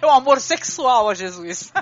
É 0.00 0.06
um 0.06 0.10
amor 0.10 0.40
sexual 0.40 1.08
a 1.08 1.14
Jesus. 1.14 1.72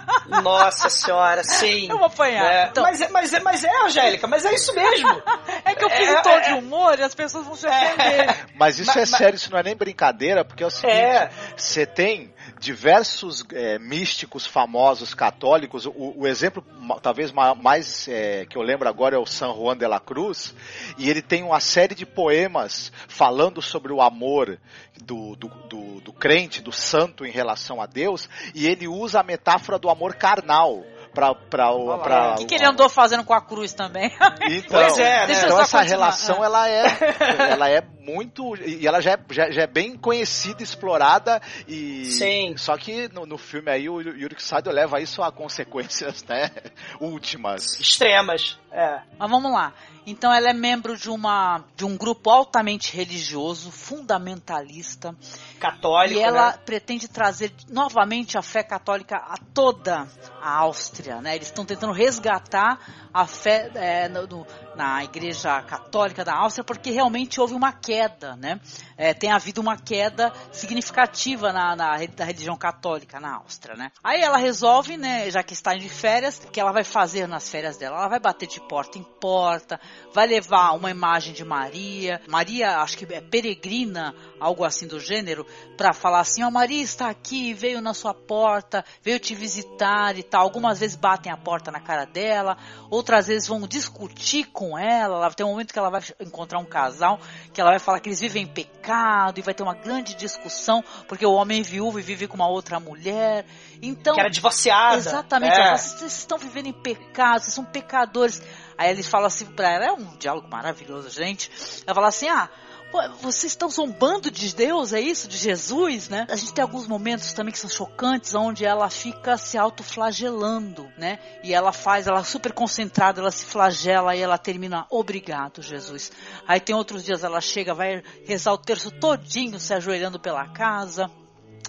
Nossa 0.42 0.88
senhora, 0.88 1.42
sim. 1.44 1.88
Eu 1.90 1.96
vou 1.98 2.06
apanhar. 2.06 2.44
É, 2.52 2.68
Então- 2.68 2.82
mas, 2.82 3.00
é, 3.00 3.08
mas, 3.08 3.32
é, 3.34 3.40
mas 3.40 3.64
é, 3.64 3.84
Angélica, 3.84 4.26
mas 4.26 4.44
é 4.44 4.54
isso 4.54 4.74
mesmo. 4.74 5.08
É 5.64 5.74
que 5.74 5.84
eu 5.84 5.90
fiz 5.90 6.08
É, 6.08 6.18
um 6.18 6.22
tom 6.22 6.30
é, 6.30 6.40
de 6.40 6.52
humor 6.54 6.98
e 6.98 7.02
as 7.02 7.14
pessoas 7.14 7.44
vão 7.44 7.54
se 7.54 7.66
ofender. 7.66 8.46
Mas 8.54 8.78
isso 8.78 8.86
Ma- 8.94 9.02
é 9.02 9.06
ma- 9.06 9.18
sério, 9.18 9.36
isso 9.36 9.50
não 9.50 9.58
é 9.58 9.62
nem 9.62 9.76
brincadeira, 9.76 10.42
porque 10.44 10.62
é 10.62 10.66
o 10.66 10.70
seguinte: 10.70 10.94
É. 10.96 11.30
você 11.54 11.84
tem 11.84 12.32
diversos 12.58 13.44
é, 13.52 13.78
místicos 13.78 14.46
famosos 14.46 15.12
católicos. 15.14 15.84
O, 15.84 16.14
o 16.20 16.26
exemplo, 16.26 16.64
talvez 17.02 17.30
ma- 17.32 17.54
mais 17.54 18.08
é, 18.08 18.46
que 18.46 18.56
eu 18.56 18.62
lembro 18.62 18.88
agora 18.88 19.14
é 19.16 19.18
o 19.18 19.26
San 19.26 19.52
Juan 19.54 19.76
de 19.76 19.86
la 19.86 20.00
Cruz, 20.00 20.54
e 20.96 21.10
ele 21.10 21.20
tem 21.20 21.42
uma 21.42 21.60
série 21.60 21.94
de 21.94 22.06
poemas 22.06 22.90
falando 23.08 23.60
sobre 23.60 23.92
o 23.92 24.00
amor 24.00 24.58
do, 25.02 25.36
do, 25.36 25.48
do, 25.68 26.00
do 26.00 26.12
crente, 26.12 26.62
do 26.62 26.72
santo 26.72 27.26
em 27.26 27.30
relação 27.30 27.57
a 27.80 27.86
Deus, 27.86 28.28
e 28.54 28.66
ele 28.66 28.86
usa 28.86 29.20
a 29.20 29.22
metáfora 29.22 29.78
do 29.78 29.90
amor 29.90 30.14
carnal. 30.14 30.84
Pra, 31.18 31.34
pra, 31.34 31.72
o- 31.72 31.86
Olha 31.88 31.96
lá. 31.96 32.02
pra, 32.04 32.34
O 32.34 32.36
que, 32.36 32.44
que 32.46 32.54
ele 32.54 32.64
andou 32.64 32.88
fazendo 32.88 33.24
com 33.24 33.34
a 33.34 33.40
cruz 33.40 33.72
também? 33.72 34.06
Então, 34.42 34.70
Pois 34.80 34.96
é, 34.98 35.26
né? 35.26 35.32
Então 35.44 35.60
essa 35.60 35.78
continuar. 35.78 35.82
relação 35.82 36.44
ela 36.44 36.68
é, 36.68 36.84
ela 37.50 37.68
é 37.68 37.82
muito 37.98 38.54
e 38.56 38.86
ela 38.86 39.00
já 39.02 39.12
é, 39.14 39.18
já, 39.30 39.50
já 39.50 39.62
é 39.62 39.66
bem 39.66 39.96
conhecida, 39.98 40.62
explorada 40.62 41.42
e 41.66 42.04
Sim. 42.06 42.56
só 42.56 42.76
que 42.76 43.08
no, 43.12 43.26
no 43.26 43.36
filme 43.36 43.68
aí 43.70 43.88
o 43.88 44.00
Yuri 44.00 44.36
Saido 44.38 44.70
leva 44.70 45.00
isso 45.00 45.20
a 45.22 45.32
consequências, 45.32 46.22
né, 46.24 46.50
últimas. 47.00 47.78
Extremas. 47.80 48.56
É. 48.70 49.00
Mas 49.18 49.30
vamos 49.30 49.50
lá. 49.52 49.72
Então 50.06 50.32
ela 50.32 50.48
é 50.50 50.54
membro 50.54 50.96
de 50.96 51.10
uma 51.10 51.64
de 51.76 51.84
um 51.84 51.96
grupo 51.96 52.30
altamente 52.30 52.96
religioso, 52.96 53.70
fundamentalista, 53.70 55.14
Católico, 55.58 56.18
e 56.18 56.22
ela 56.22 56.52
né? 56.52 56.58
pretende 56.64 57.08
trazer 57.08 57.52
novamente 57.68 58.38
a 58.38 58.42
fé 58.42 58.62
católica 58.62 59.16
a 59.16 59.36
toda 59.52 60.06
a 60.40 60.50
Áustria, 60.60 61.07
né? 61.16 61.34
Eles 61.34 61.48
estão 61.48 61.64
tentando 61.64 61.92
resgatar 61.92 62.78
a 63.12 63.26
fé 63.26 63.70
é, 63.74 64.08
no- 64.08 64.26
no- 64.26 64.46
na 64.76 65.02
Igreja 65.02 65.60
Católica 65.62 66.24
da 66.24 66.34
Áustria, 66.36 66.62
porque 66.62 66.90
realmente 66.90 67.40
houve 67.40 67.54
uma 67.54 67.72
queda, 67.72 68.36
né? 68.36 68.60
É, 68.96 69.12
tem 69.14 69.30
havido 69.32 69.60
uma 69.60 69.76
queda 69.76 70.32
significativa 70.52 71.52
na, 71.52 71.74
na 71.74 71.98
da 72.14 72.24
religião 72.24 72.56
católica 72.56 73.18
na 73.18 73.36
Áustria, 73.36 73.74
né? 73.74 73.90
Aí 74.04 74.20
ela 74.20 74.38
resolve, 74.38 74.96
né, 74.96 75.30
já 75.30 75.42
que 75.42 75.52
está 75.52 75.74
de 75.74 75.88
férias, 75.88 76.38
que 76.52 76.60
ela 76.60 76.72
vai 76.72 76.84
fazer 76.84 77.26
nas 77.26 77.48
férias 77.50 77.76
dela. 77.76 77.96
Ela 77.98 78.08
vai 78.08 78.20
bater 78.20 78.46
de 78.46 78.60
porta 78.60 78.98
em 78.98 79.02
porta, 79.02 79.80
vai 80.12 80.26
levar 80.26 80.72
uma 80.72 80.90
imagem 80.90 81.32
de 81.32 81.44
Maria. 81.44 82.20
Maria, 82.28 82.78
acho 82.78 82.96
que 82.98 83.04
é 83.12 83.20
peregrina, 83.20 84.14
algo 84.38 84.64
assim 84.64 84.86
do 84.86 85.00
gênero, 85.00 85.46
para 85.76 85.92
falar 85.92 86.20
assim: 86.20 86.42
ó, 86.44 86.50
Maria 86.50 86.82
está 86.82 87.08
aqui, 87.08 87.52
veio 87.54 87.80
na 87.80 87.94
sua 87.94 88.14
porta, 88.14 88.84
veio 89.02 89.18
te 89.18 89.34
visitar 89.34 90.16
e 90.18 90.22
tal. 90.22 90.42
Algumas 90.42 90.78
vezes 90.78 90.87
batem 90.94 91.30
a 91.32 91.36
porta 91.36 91.70
na 91.70 91.80
cara 91.80 92.04
dela, 92.04 92.56
outras 92.90 93.26
vezes 93.26 93.48
vão 93.48 93.66
discutir 93.66 94.46
com 94.46 94.78
ela. 94.78 95.30
Tem 95.32 95.44
um 95.44 95.50
momento 95.50 95.72
que 95.72 95.78
ela 95.78 95.90
vai 95.90 96.02
encontrar 96.20 96.58
um 96.58 96.64
casal 96.64 97.20
que 97.52 97.60
ela 97.60 97.70
vai 97.70 97.78
falar 97.78 98.00
que 98.00 98.08
eles 98.08 98.20
vivem 98.20 98.44
em 98.44 98.46
pecado 98.46 99.38
e 99.38 99.42
vai 99.42 99.54
ter 99.54 99.62
uma 99.62 99.74
grande 99.74 100.14
discussão 100.14 100.82
porque 101.06 101.26
o 101.26 101.32
homem 101.32 101.62
viúvo 101.62 102.00
vive 102.00 102.26
com 102.26 102.36
uma 102.36 102.48
outra 102.48 102.78
mulher. 102.78 103.44
Então, 103.82 104.14
Que 104.14 104.20
era 104.20 104.30
divorciada. 104.30 104.96
Exatamente. 104.96 105.52
É. 105.52 105.56
Ela 105.56 105.64
fala, 105.64 105.78
vocês 105.78 106.18
estão 106.18 106.38
vivendo 106.38 106.66
em 106.66 106.72
pecado, 106.72 107.42
vocês 107.42 107.54
são 107.54 107.64
pecadores. 107.64 108.42
Aí 108.76 108.90
ele 108.90 109.02
fala 109.02 109.26
assim 109.26 109.46
pra 109.46 109.70
ela, 109.70 109.84
é 109.86 109.92
um 109.92 110.16
diálogo 110.16 110.48
maravilhoso, 110.48 111.10
gente. 111.10 111.50
Ela 111.86 111.94
fala 111.94 112.08
assim, 112.08 112.28
ah, 112.28 112.48
pô, 112.90 112.98
vocês 113.20 113.52
estão 113.52 113.68
zombando 113.68 114.30
de 114.30 114.54
Deus, 114.54 114.92
é 114.92 115.00
isso? 115.00 115.28
De 115.28 115.36
Jesus, 115.36 116.08
né? 116.08 116.26
A 116.28 116.36
gente 116.36 116.52
tem 116.52 116.62
alguns 116.62 116.86
momentos 116.86 117.32
também 117.32 117.52
que 117.52 117.58
são 117.58 117.70
chocantes, 117.70 118.34
onde 118.34 118.64
ela 118.64 118.88
fica 118.90 119.36
se 119.36 119.56
autoflagelando, 119.58 120.90
né? 120.96 121.18
E 121.42 121.54
ela 121.54 121.72
faz, 121.72 122.06
ela 122.06 122.20
é 122.20 122.24
super 122.24 122.52
concentrada, 122.52 123.20
ela 123.20 123.30
se 123.30 123.44
flagela 123.44 124.14
e 124.14 124.20
ela 124.20 124.38
termina, 124.38 124.86
obrigado, 124.90 125.62
Jesus. 125.62 126.12
Aí 126.46 126.60
tem 126.60 126.74
outros 126.74 127.04
dias 127.04 127.24
ela 127.24 127.40
chega, 127.40 127.74
vai 127.74 128.02
rezar 128.24 128.52
o 128.52 128.58
terço 128.58 128.90
todinho, 128.90 129.58
se 129.60 129.74
ajoelhando 129.74 130.18
pela 130.18 130.46
casa 130.48 131.10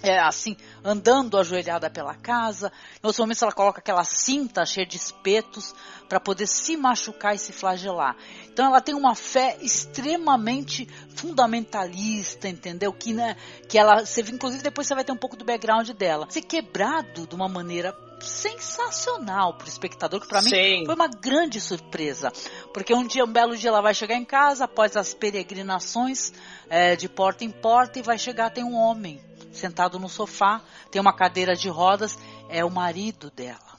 é, 0.02 0.18
assim, 0.18 0.56
andando 0.82 1.38
ajoelhada 1.38 1.90
pela 1.90 2.14
casa. 2.14 2.72
Em 3.02 3.06
outros 3.06 3.18
momentos 3.18 3.42
ela 3.42 3.52
coloca 3.52 3.80
aquela 3.80 4.04
cinta 4.04 4.64
cheia 4.64 4.86
de 4.86 4.96
espetos 4.96 5.74
para 6.10 6.18
poder 6.18 6.48
se 6.48 6.76
machucar 6.76 7.36
e 7.36 7.38
se 7.38 7.52
flagelar. 7.52 8.16
Então 8.52 8.66
ela 8.66 8.80
tem 8.80 8.96
uma 8.96 9.14
fé 9.14 9.56
extremamente 9.62 10.88
fundamentalista, 11.14 12.48
entendeu? 12.48 12.92
Que, 12.92 13.12
né, 13.12 13.36
que 13.68 13.78
ela, 13.78 14.04
você, 14.04 14.20
inclusive 14.22 14.60
depois 14.60 14.88
você 14.88 14.94
vai 14.96 15.04
ter 15.04 15.12
um 15.12 15.16
pouco 15.16 15.36
do 15.36 15.44
background 15.44 15.88
dela. 15.90 16.26
Ser 16.28 16.42
quebrado 16.42 17.28
de 17.28 17.34
uma 17.36 17.48
maneira 17.48 17.96
sensacional 18.20 19.54
pro 19.54 19.68
espectador, 19.68 20.20
que 20.20 20.26
para 20.26 20.42
mim 20.42 20.50
foi 20.84 20.94
uma 20.96 21.06
grande 21.06 21.60
surpresa. 21.60 22.32
Porque 22.74 22.92
um 22.92 23.06
dia, 23.06 23.24
um 23.24 23.32
belo 23.32 23.56
dia, 23.56 23.70
ela 23.70 23.80
vai 23.80 23.94
chegar 23.94 24.16
em 24.16 24.24
casa 24.24 24.64
após 24.64 24.96
as 24.96 25.14
peregrinações 25.14 26.32
é, 26.68 26.96
de 26.96 27.08
porta 27.08 27.44
em 27.44 27.50
porta 27.50 28.00
e 28.00 28.02
vai 28.02 28.18
chegar, 28.18 28.50
tem 28.50 28.64
um 28.64 28.74
homem 28.74 29.20
sentado 29.52 29.96
no 30.00 30.08
sofá, 30.08 30.60
tem 30.90 31.00
uma 31.00 31.12
cadeira 31.12 31.54
de 31.54 31.68
rodas, 31.68 32.18
é 32.48 32.64
o 32.64 32.70
marido 32.70 33.30
dela. 33.30 33.69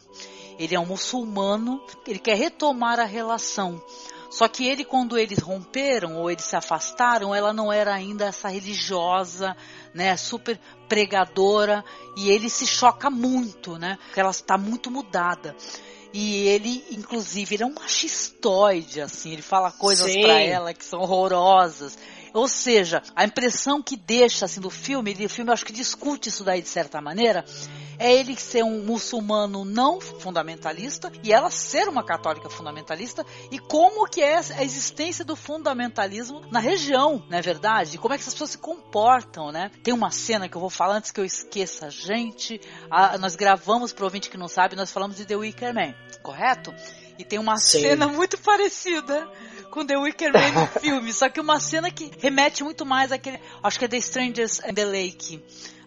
Ele 0.61 0.75
é 0.75 0.79
um 0.79 0.85
muçulmano, 0.85 1.81
ele 2.07 2.19
quer 2.19 2.37
retomar 2.37 2.99
a 2.99 3.05
relação. 3.05 3.81
Só 4.29 4.47
que 4.47 4.65
ele, 4.65 4.85
quando 4.85 5.17
eles 5.17 5.39
romperam 5.39 6.15
ou 6.15 6.31
eles 6.31 6.45
se 6.45 6.55
afastaram, 6.55 7.35
ela 7.35 7.51
não 7.51 7.71
era 7.71 7.93
ainda 7.93 8.25
essa 8.25 8.47
religiosa, 8.47 9.57
né, 9.93 10.15
super 10.15 10.57
pregadora, 10.87 11.83
e 12.15 12.29
ele 12.29 12.49
se 12.49 12.65
choca 12.65 13.09
muito, 13.09 13.77
né, 13.77 13.97
porque 14.05 14.19
ela 14.21 14.29
está 14.29 14.57
muito 14.57 14.89
mudada. 14.89 15.53
E 16.13 16.47
ele, 16.47 16.83
inclusive, 16.91 17.55
ele 17.55 17.63
é 17.63 17.65
um 17.65 17.73
machistoide, 17.73 19.01
assim, 19.01 19.33
ele 19.33 19.41
fala 19.41 19.71
coisas 19.71 20.09
pra 20.17 20.39
ela 20.41 20.73
que 20.73 20.85
são 20.85 20.99
horrorosas. 21.01 21.97
Ou 22.33 22.47
seja, 22.47 23.01
a 23.15 23.25
impressão 23.25 23.81
que 23.81 23.95
deixa 23.97 24.45
assim 24.45 24.61
do 24.61 24.69
filme, 24.69 25.11
ele- 25.11 25.25
o 25.25 25.29
filme 25.29 25.51
acho 25.51 25.65
que 25.65 25.73
discute 25.73 26.29
isso 26.29 26.43
daí 26.43 26.61
de 26.61 26.69
certa 26.69 27.01
maneira, 27.01 27.43
é 27.99 28.13
ele 28.15 28.35
ser 28.35 28.63
um 28.63 28.83
muçulmano 28.83 29.63
não 29.65 29.99
fundamentalista 30.01 31.11
e 31.23 31.31
ela 31.31 31.51
ser 31.51 31.87
uma 31.87 32.03
católica 32.03 32.49
fundamentalista 32.49 33.25
e 33.51 33.59
como 33.59 34.07
que 34.07 34.21
é 34.21 34.37
a 34.37 34.63
existência 34.63 35.23
do 35.23 35.35
fundamentalismo 35.35 36.41
na 36.51 36.59
região, 36.59 37.23
não 37.29 37.37
é 37.37 37.41
verdade? 37.41 37.95
E 37.95 37.97
como 37.97 38.13
é 38.13 38.17
que 38.17 38.21
essas 38.21 38.33
pessoas 38.33 38.51
se 38.51 38.57
comportam, 38.57 39.51
né? 39.51 39.69
Tem 39.83 39.93
uma 39.93 40.09
cena 40.11 40.47
que 40.49 40.55
eu 40.55 40.61
vou 40.61 40.69
falar 40.69 40.95
antes 40.95 41.11
que 41.11 41.19
eu 41.19 41.25
esqueça, 41.25 41.89
gente. 41.89 42.59
Ah, 42.89 43.17
nós 43.17 43.35
gravamos, 43.35 43.93
pro 43.93 44.05
ouvinte 44.05 44.29
que 44.29 44.37
não 44.37 44.47
sabe, 44.47 44.75
nós 44.75 44.91
falamos 44.91 45.17
de 45.17 45.25
The 45.25 45.35
Wicker 45.35 45.73
Man, 45.73 45.93
correto? 46.23 46.73
E 47.19 47.23
tem 47.23 47.37
uma 47.37 47.57
Sim. 47.57 47.81
cena 47.81 48.07
muito 48.07 48.37
parecida 48.39 49.29
com 49.71 49.85
The 49.85 49.97
Wicker 49.97 50.31
Man 50.33 50.51
no 50.51 50.67
filme, 50.67 51.13
só 51.13 51.29
que 51.29 51.39
uma 51.39 51.59
cena 51.59 51.89
que 51.89 52.11
remete 52.19 52.63
muito 52.63 52.85
mais 52.85 53.11
àquele, 53.11 53.39
acho 53.63 53.79
que 53.79 53.85
é 53.85 53.87
The 53.87 53.97
Strangers 53.97 54.59
and 54.59 54.73
the 54.73 54.85
Lake. 54.85 55.41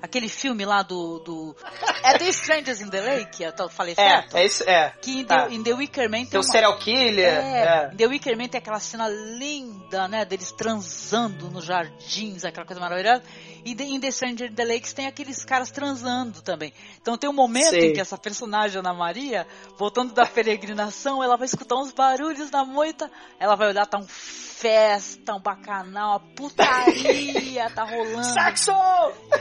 Aquele 0.04 0.28
filme 0.28 0.64
lá 0.64 0.82
do. 0.82 1.18
do... 1.20 1.56
É 2.04 2.18
The 2.18 2.28
Strangers 2.28 2.82
in 2.82 2.90
the 2.90 3.00
Lake, 3.00 3.42
eu 3.42 3.70
falei 3.70 3.94
É, 3.96 4.10
certo? 4.10 4.36
é 4.36 4.44
isso, 4.44 4.62
é. 4.68 4.92
Que 5.00 5.20
em, 5.20 5.24
Tá. 5.24 5.46
The, 5.46 5.54
em 5.54 5.62
The 5.62 5.72
Wicker 5.72 6.10
Man 6.10 6.18
tem, 6.18 6.26
Tem 6.26 6.40
o 6.40 6.42
uma... 6.42 6.52
serial 6.52 6.78
killer. 6.78 7.24
É, 7.24 7.86
é. 7.86 7.90
em 7.90 7.96
The 7.96 8.06
Wicker 8.06 8.36
Man 8.36 8.48
tem 8.48 8.58
aquela 8.58 8.78
cena 8.78 9.08
linda, 9.08 10.06
né, 10.06 10.22
deles 10.26 10.52
transando 10.52 11.48
nos 11.48 11.64
jardins, 11.64 12.44
aquela 12.44 12.66
coisa 12.66 12.80
maravilhosa. 12.80 13.22
E 13.64 13.72
em 13.72 13.98
The 13.98 14.10
Stranger 14.10 14.50
in 14.50 14.54
the 14.54 14.64
Lakes 14.64 14.92
tem 14.92 15.06
aqueles 15.06 15.42
caras 15.42 15.70
transando 15.70 16.42
também. 16.42 16.74
Então 17.00 17.16
tem 17.16 17.30
um 17.30 17.32
momento 17.32 17.70
Sei. 17.70 17.90
em 17.90 17.92
que 17.94 18.00
essa 18.00 18.18
personagem, 18.18 18.78
Ana 18.78 18.92
Maria, 18.92 19.46
voltando 19.78 20.12
da 20.12 20.26
peregrinação, 20.26 21.24
ela 21.24 21.38
vai 21.38 21.46
escutar 21.46 21.76
uns 21.76 21.90
barulhos 21.90 22.50
na 22.50 22.66
moita, 22.66 23.10
ela 23.40 23.56
vai 23.56 23.68
olhar, 23.68 23.86
tá 23.86 23.96
um 23.96 24.06
festa, 24.06 25.34
um 25.34 25.40
bacanal, 25.40 26.12
uma 26.12 26.20
putaria, 26.20 27.68
tá 27.74 27.84
rolando. 27.84 28.24
Saxo! 28.24 28.72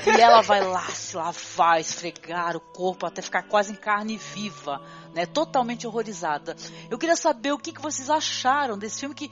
E 0.06 0.20
ela 0.20 0.42
vai 0.42 0.53
lá 0.60 0.88
se 0.90 1.16
lavar, 1.16 1.80
esfregar 1.80 2.56
o 2.56 2.60
corpo 2.60 3.06
até 3.06 3.22
ficar 3.22 3.44
quase 3.44 3.72
em 3.72 3.76
carne 3.76 4.18
viva, 4.18 4.82
né? 5.14 5.26
Totalmente 5.26 5.88
horrorizada. 5.88 6.56
Eu 6.90 6.98
queria 6.98 7.16
saber 7.16 7.52
o 7.52 7.58
que, 7.58 7.72
que 7.72 7.82
vocês 7.82 8.10
acharam 8.10 8.78
desse 8.78 9.00
filme 9.02 9.16
que 9.16 9.30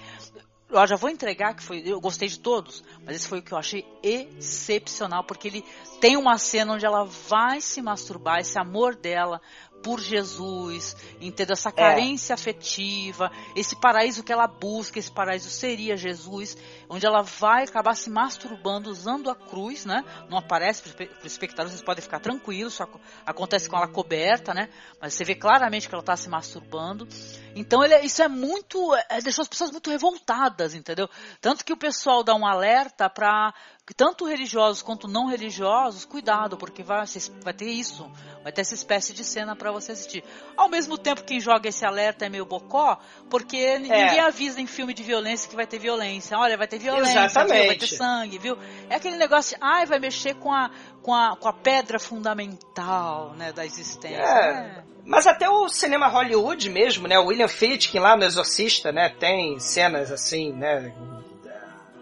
eu 0.71 0.87
já 0.87 0.95
vou 0.95 1.09
entregar 1.09 1.53
que 1.53 1.61
foi, 1.61 1.83
eu 1.85 1.99
gostei 1.99 2.29
de 2.29 2.39
todos, 2.39 2.83
mas 3.05 3.17
esse 3.17 3.27
foi 3.27 3.39
o 3.39 3.41
que 3.41 3.51
eu 3.51 3.57
achei 3.57 3.85
excepcional 4.01 5.23
porque 5.23 5.49
ele 5.49 5.65
tem 5.99 6.15
uma 6.15 6.37
cena 6.37 6.73
onde 6.73 6.85
ela 6.85 7.03
vai 7.03 7.59
se 7.59 7.81
masturbar, 7.81 8.39
esse 8.39 8.57
amor 8.57 8.95
dela 8.95 9.41
por 9.83 9.99
Jesus, 9.99 10.95
entendeu? 11.19 11.53
Essa 11.53 11.71
carência 11.71 12.33
afetiva, 12.33 13.31
esse 13.55 13.75
paraíso 13.79 14.23
que 14.23 14.31
ela 14.31 14.47
busca, 14.47 14.99
esse 14.99 15.11
paraíso 15.11 15.49
seria 15.49 15.97
Jesus, 15.97 16.57
onde 16.89 17.05
ela 17.05 17.21
vai 17.21 17.63
acabar 17.63 17.95
se 17.95 18.09
masturbando 18.09 18.89
usando 18.89 19.29
a 19.29 19.35
cruz, 19.35 19.85
né? 19.85 20.03
Não 20.29 20.37
aparece 20.37 20.81
para 20.83 21.07
os 21.19 21.25
espectadores, 21.25 21.71
vocês 21.73 21.83
podem 21.83 22.01
ficar 22.03 22.19
tranquilos, 22.19 22.73
só 22.73 22.83
ac- 22.83 22.99
acontece 23.25 23.69
com 23.69 23.75
ela 23.77 23.87
coberta, 23.87 24.53
né? 24.53 24.69
Mas 25.01 25.13
você 25.13 25.23
vê 25.23 25.35
claramente 25.35 25.87
que 25.89 25.95
ela 25.95 26.01
está 26.01 26.15
se 26.15 26.29
masturbando. 26.29 27.07
Então 27.55 27.83
ele, 27.83 27.93
é- 27.93 28.05
isso 28.05 28.21
é 28.21 28.27
muito, 28.27 28.95
é, 29.09 29.21
deixou 29.21 29.41
as 29.43 29.47
pessoas 29.47 29.71
muito 29.71 29.89
revoltadas, 29.89 30.73
entendeu? 30.73 31.09
Tanto 31.39 31.65
que 31.65 31.73
o 31.73 31.77
pessoal 31.77 32.23
dá 32.23 32.33
um 32.35 32.45
alerta 32.45 33.09
para 33.09 33.53
tanto 33.97 34.25
religiosos 34.25 34.81
quanto 34.81 35.05
não 35.05 35.27
religiosos, 35.27 36.05
cuidado, 36.05 36.55
porque 36.55 36.81
vai, 36.81 37.03
vai 37.43 37.53
ter 37.53 37.65
isso, 37.65 38.09
vai 38.41 38.51
ter 38.51 38.61
essa 38.61 38.73
espécie 38.73 39.11
de 39.11 39.21
cena 39.23 39.53
para 39.53 39.69
você 39.69 39.91
assistir. 39.91 40.23
Ao 40.55 40.69
mesmo 40.69 40.97
tempo 40.97 41.23
quem 41.23 41.41
joga 41.41 41.67
esse 41.67 41.83
alerta 41.85 42.25
é 42.25 42.29
meio 42.29 42.45
bocó, 42.45 42.97
porque 43.29 43.57
É. 43.57 43.79
ninguém 43.79 44.19
avisa 44.21 44.61
em 44.61 44.67
filme 44.67 44.93
de 44.93 45.03
violência 45.03 45.49
que 45.49 45.55
vai 45.57 45.67
ter 45.67 45.77
violência. 45.77 46.37
Olha, 46.37 46.57
vai 46.57 46.67
ter 46.67 46.79
violência, 46.79 47.27
viu? 47.27 47.47
vai 47.47 47.75
ter 47.77 47.87
sangue, 47.87 48.37
viu? 48.37 48.57
É 48.89 48.95
aquele 48.95 49.17
negócio, 49.17 49.57
de, 49.57 49.63
ai, 49.63 49.85
vai 49.85 49.99
mexer 49.99 50.35
com 50.35 50.53
a, 50.53 50.71
com 51.01 51.13
a, 51.13 51.35
com 51.35 51.49
a 51.49 51.53
pedra 51.53 51.99
fundamental, 51.99 53.33
né, 53.35 53.51
da 53.51 53.65
existência. 53.65 54.21
É. 54.23 54.83
Mas 55.05 55.25
até 55.27 55.49
o 55.49 55.67
cinema 55.67 56.07
Hollywood 56.07 56.69
mesmo, 56.69 57.07
né? 57.07 57.17
O 57.17 57.25
William 57.25 57.47
Friedkin 57.47 57.99
lá 57.99 58.15
no 58.15 58.23
Exorcista, 58.23 58.91
né? 58.91 59.09
Tem 59.09 59.59
cenas 59.59 60.11
assim, 60.11 60.51
né? 60.53 60.93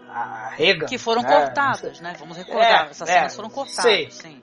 A 0.08 0.50
Regan. 0.54 0.86
Que 0.86 0.98
foram 0.98 1.22
né? 1.22 1.28
cortadas, 1.28 2.00
né? 2.00 2.14
Vamos 2.18 2.36
recordar, 2.36 2.86
É, 2.86 2.90
essas 2.90 3.08
é, 3.08 3.12
cenas 3.12 3.36
foram 3.36 3.50
cortadas, 3.50 3.82
sei. 3.82 4.10
sim. 4.10 4.42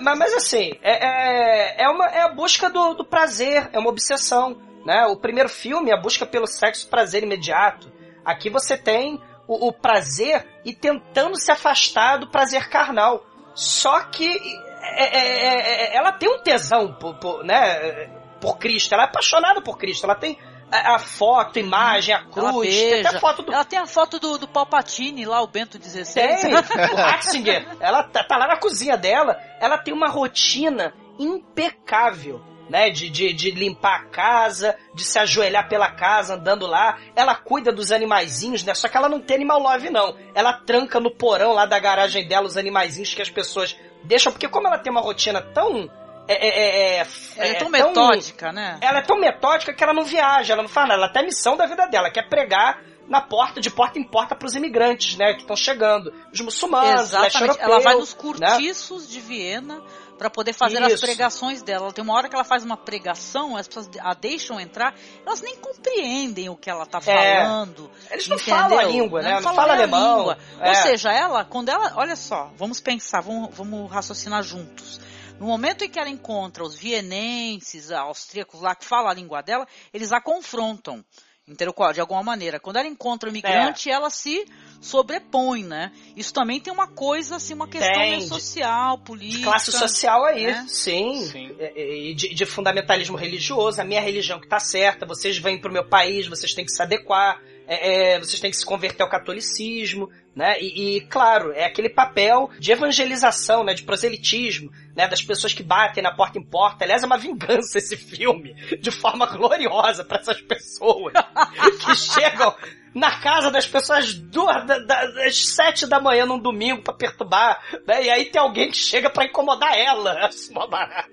Mas, 0.00 0.18
mas 0.18 0.32
assim, 0.34 0.72
é, 0.82 1.06
é, 1.06 1.82
é, 1.82 1.88
uma, 1.88 2.06
é 2.06 2.22
a 2.22 2.28
busca 2.28 2.70
do, 2.70 2.94
do 2.94 3.04
prazer, 3.04 3.68
é 3.72 3.78
uma 3.78 3.90
obsessão. 3.90 4.56
Né? 4.84 5.06
O 5.06 5.16
primeiro 5.16 5.48
filme 5.48 5.90
é 5.90 5.94
a 5.94 6.00
busca 6.00 6.24
pelo 6.24 6.46
sexo 6.46 6.88
prazer 6.88 7.22
imediato. 7.22 7.92
Aqui 8.24 8.48
você 8.48 8.76
tem 8.76 9.20
o, 9.46 9.68
o 9.68 9.72
prazer 9.72 10.46
e 10.64 10.72
tentando 10.72 11.36
se 11.36 11.50
afastar 11.50 12.18
do 12.18 12.28
prazer 12.28 12.68
carnal. 12.68 13.24
Só 13.54 14.00
que 14.04 14.38
é, 14.82 15.04
é, 15.04 15.46
é, 15.46 15.94
é, 15.94 15.96
ela 15.96 16.12
tem 16.12 16.28
um 16.28 16.42
tesão 16.42 16.92
por, 16.94 17.14
por, 17.14 17.44
né, 17.44 18.10
por 18.40 18.58
Cristo, 18.58 18.92
ela 18.92 19.04
é 19.04 19.06
apaixonada 19.06 19.62
por 19.62 19.78
Cristo, 19.78 20.04
ela 20.04 20.16
tem 20.16 20.38
a, 20.72 20.96
a 20.96 20.98
foto, 20.98 21.58
a 21.58 21.60
imagem, 21.60 22.14
a 22.14 22.24
cruz, 22.24 22.74
tem 22.74 23.00
até 23.00 23.16
a 23.16 23.20
foto 23.20 23.42
do, 23.42 23.52
Ela 23.52 23.64
tem 23.64 23.78
a 23.78 23.86
foto 23.86 24.18
do, 24.18 24.38
do 24.38 24.48
Palpatine 24.48 25.24
lá, 25.26 25.42
o 25.42 25.46
Bento 25.46 25.78
XVI. 25.80 26.14
tem, 26.14 26.54
o 26.92 26.96
Ratzinger. 26.96 27.76
Ela 27.78 28.02
tá, 28.02 28.24
tá 28.24 28.36
lá 28.38 28.48
na 28.48 28.56
cozinha 28.56 28.96
dela. 28.96 29.38
Ela 29.60 29.76
tem 29.76 29.92
uma 29.92 30.08
rotina 30.08 30.94
impecável, 31.18 32.42
né? 32.70 32.88
De, 32.88 33.10
de, 33.10 33.34
de 33.34 33.50
limpar 33.50 34.00
a 34.00 34.04
casa, 34.06 34.74
de 34.94 35.04
se 35.04 35.18
ajoelhar 35.18 35.68
pela 35.68 35.90
casa, 35.90 36.34
andando 36.34 36.66
lá. 36.66 36.98
Ela 37.14 37.34
cuida 37.34 37.70
dos 37.70 37.92
animaizinhos, 37.92 38.64
né? 38.64 38.74
Só 38.74 38.88
que 38.88 38.96
ela 38.96 39.10
não 39.10 39.20
tem 39.20 39.36
animal 39.36 39.60
love, 39.60 39.90
não. 39.90 40.16
Ela 40.34 40.54
tranca 40.54 40.98
no 40.98 41.10
porão 41.10 41.52
lá 41.52 41.66
da 41.66 41.78
garagem 41.78 42.26
dela 42.26 42.46
os 42.46 42.56
animaizinhos 42.56 43.12
que 43.12 43.20
as 43.20 43.30
pessoas 43.30 43.76
deixam. 44.04 44.32
Porque 44.32 44.48
como 44.48 44.66
ela 44.66 44.78
tem 44.78 44.90
uma 44.90 45.00
rotina 45.00 45.40
tão... 45.40 45.88
É, 46.28 46.34
é, 46.34 46.48
é, 46.48 46.98
é, 47.00 47.06
Ela 47.36 47.46
é 47.48 47.54
tão 47.54 47.70
tão- 47.70 47.70
metódica, 47.70 48.52
né? 48.52 48.78
ela 48.80 48.98
é 48.98 49.02
tão 49.02 49.18
metódica 49.18 49.74
que 49.74 49.82
ela 49.82 49.92
não 49.92 50.04
viaja, 50.04 50.52
ela 50.52 50.62
não 50.62 50.68
faz 50.68 50.88
nada. 50.88 51.00
Ela 51.02 51.12
tem 51.12 51.22
a 51.22 51.26
missão 51.26 51.56
da 51.56 51.66
vida 51.66 51.86
dela, 51.88 52.10
que 52.10 52.20
é 52.20 52.22
pregar 52.22 52.80
na 53.08 53.20
porta, 53.20 53.60
de 53.60 53.68
porta 53.68 53.98
em 53.98 54.04
porta 54.04 54.34
pros 54.36 54.54
imigrantes, 54.54 55.16
né? 55.16 55.34
Que 55.34 55.40
estão 55.40 55.56
chegando. 55.56 56.12
Os 56.32 56.40
muçulmanos, 56.40 57.02
Exatamente. 57.12 57.60
Ela 57.60 57.80
vai 57.80 57.94
nos 57.96 58.14
né? 58.14 58.20
cortiços 58.20 59.10
de 59.10 59.20
Viena 59.20 59.82
para 60.18 60.30
poder 60.30 60.52
fazer 60.52 60.82
as 60.82 60.92
Isso. 60.92 61.04
pregações 61.04 61.62
dela. 61.62 61.92
Tem 61.92 62.02
uma 62.04 62.14
hora 62.14 62.28
que 62.28 62.34
ela 62.34 62.44
faz 62.44 62.64
uma 62.64 62.76
pregação, 62.76 63.56
as 63.56 63.66
pessoas 63.66 63.88
a 64.00 64.14
deixam 64.14 64.60
entrar, 64.60 64.94
elas 65.26 65.40
nem 65.40 65.56
compreendem 65.56 66.48
o 66.48 66.56
que 66.56 66.70
ela 66.70 66.86
tá 66.86 66.98
É. 67.06 67.40
falando. 67.42 67.90
Eles 68.10 68.28
não 68.28 68.36
entendeu? 68.36 68.54
falam 68.58 68.78
a 68.78 68.82
língua, 68.84 69.22
né? 69.22 69.34
Não 69.34 69.42
falam 69.42 69.56
fala 69.56 69.72
alemão. 69.74 70.18
língua. 70.18 70.38
É. 70.60 70.68
Ou 70.68 70.74
seja, 70.76 71.12
ela, 71.12 71.44
quando 71.44 71.68
ela, 71.70 71.92
olha 71.96 72.14
só, 72.16 72.50
vamos 72.56 72.80
pensar, 72.80 73.20
vamos, 73.20 73.54
vamos 73.54 73.90
raciocinar 73.90 74.42
juntos. 74.42 75.00
No 75.40 75.46
momento 75.46 75.82
em 75.82 75.88
que 75.90 75.98
ela 75.98 76.08
encontra 76.08 76.62
os 76.62 76.76
vienenses, 76.76 77.90
austríacos 77.90 78.60
lá 78.60 78.74
que 78.76 78.84
falam 78.84 79.08
a 79.10 79.14
língua 79.14 79.42
dela, 79.42 79.66
eles 79.92 80.12
a 80.12 80.20
confrontam. 80.20 81.04
Entendeu? 81.48 81.74
De 81.92 82.00
alguma 82.00 82.22
maneira. 82.22 82.60
Quando 82.60 82.76
ela 82.76 82.86
encontra 82.86 83.28
o 83.28 83.32
imigrante, 83.32 83.90
É. 83.90 83.92
ela 83.94 84.10
se 84.10 84.46
sobrepõe, 84.80 85.64
né? 85.64 85.90
Isso 86.16 86.32
também 86.32 86.60
tem 86.60 86.72
uma 86.72 86.86
coisa, 86.86 87.36
assim, 87.36 87.54
uma 87.54 87.66
questão 87.66 87.92
Tem, 87.94 88.10
meio 88.10 88.22
de- 88.22 88.28
social, 88.28 88.98
política. 88.98 89.44
Classe 89.44 89.72
social 89.72 90.24
aí, 90.24 90.46
né? 90.46 90.64
sim. 90.68 91.22
Sim. 91.26 91.56
É, 91.58 91.72
é, 91.80 91.98
E 92.10 92.14
de, 92.14 92.34
de 92.34 92.46
fundamentalismo 92.46 93.16
religioso, 93.16 93.80
a 93.80 93.84
minha 93.84 94.00
religião 94.00 94.40
que 94.40 94.46
tá 94.48 94.60
certa, 94.60 95.04
vocês 95.06 95.36
vêm 95.38 95.60
pro 95.60 95.72
meu 95.72 95.84
país, 95.88 96.26
vocês 96.28 96.54
têm 96.54 96.64
que 96.64 96.70
se 96.72 96.80
adequar, 96.82 97.40
é, 97.74 98.14
é, 98.14 98.18
vocês 98.18 98.40
têm 98.40 98.50
que 98.50 98.56
se 98.56 98.64
converter 98.66 99.02
ao 99.02 99.08
catolicismo, 99.08 100.10
né? 100.34 100.60
E, 100.60 100.96
e, 100.96 101.00
claro, 101.02 101.52
é 101.52 101.64
aquele 101.64 101.88
papel 101.88 102.50
de 102.58 102.72
evangelização, 102.72 103.62
né? 103.64 103.74
De 103.74 103.82
proselitismo, 103.82 104.70
né? 104.96 105.06
Das 105.08 105.22
pessoas 105.22 105.52
que 105.54 105.62
batem 105.62 106.02
na 106.02 106.14
porta 106.14 106.38
em 106.38 106.42
porta. 106.44 106.84
Aliás, 106.84 107.02
é 107.02 107.06
uma 107.06 107.18
vingança 107.18 107.78
esse 107.78 107.96
filme, 107.96 108.54
de 108.78 108.90
forma 108.90 109.26
gloriosa 109.26 110.04
para 110.04 110.20
essas 110.20 110.40
pessoas 110.40 111.12
que 111.84 111.94
chegam 111.96 112.54
na 112.94 113.20
casa 113.20 113.50
das 113.50 113.66
pessoas 113.66 114.12
duas, 114.14 114.66
da- 114.66 114.78
da- 114.78 115.06
das 115.06 115.46
sete 115.46 115.86
da 115.86 115.98
manhã 116.00 116.26
num 116.26 116.38
domingo 116.38 116.82
pra 116.82 116.92
perturbar, 116.94 117.62
né? 117.86 118.04
E 118.04 118.10
aí 118.10 118.26
tem 118.26 118.40
alguém 118.40 118.70
que 118.70 118.76
chega 118.76 119.08
pra 119.10 119.24
incomodar 119.24 119.76
ela, 119.78 120.26
acho 120.26 120.52
mó 120.52 120.66
barato. 120.66 121.10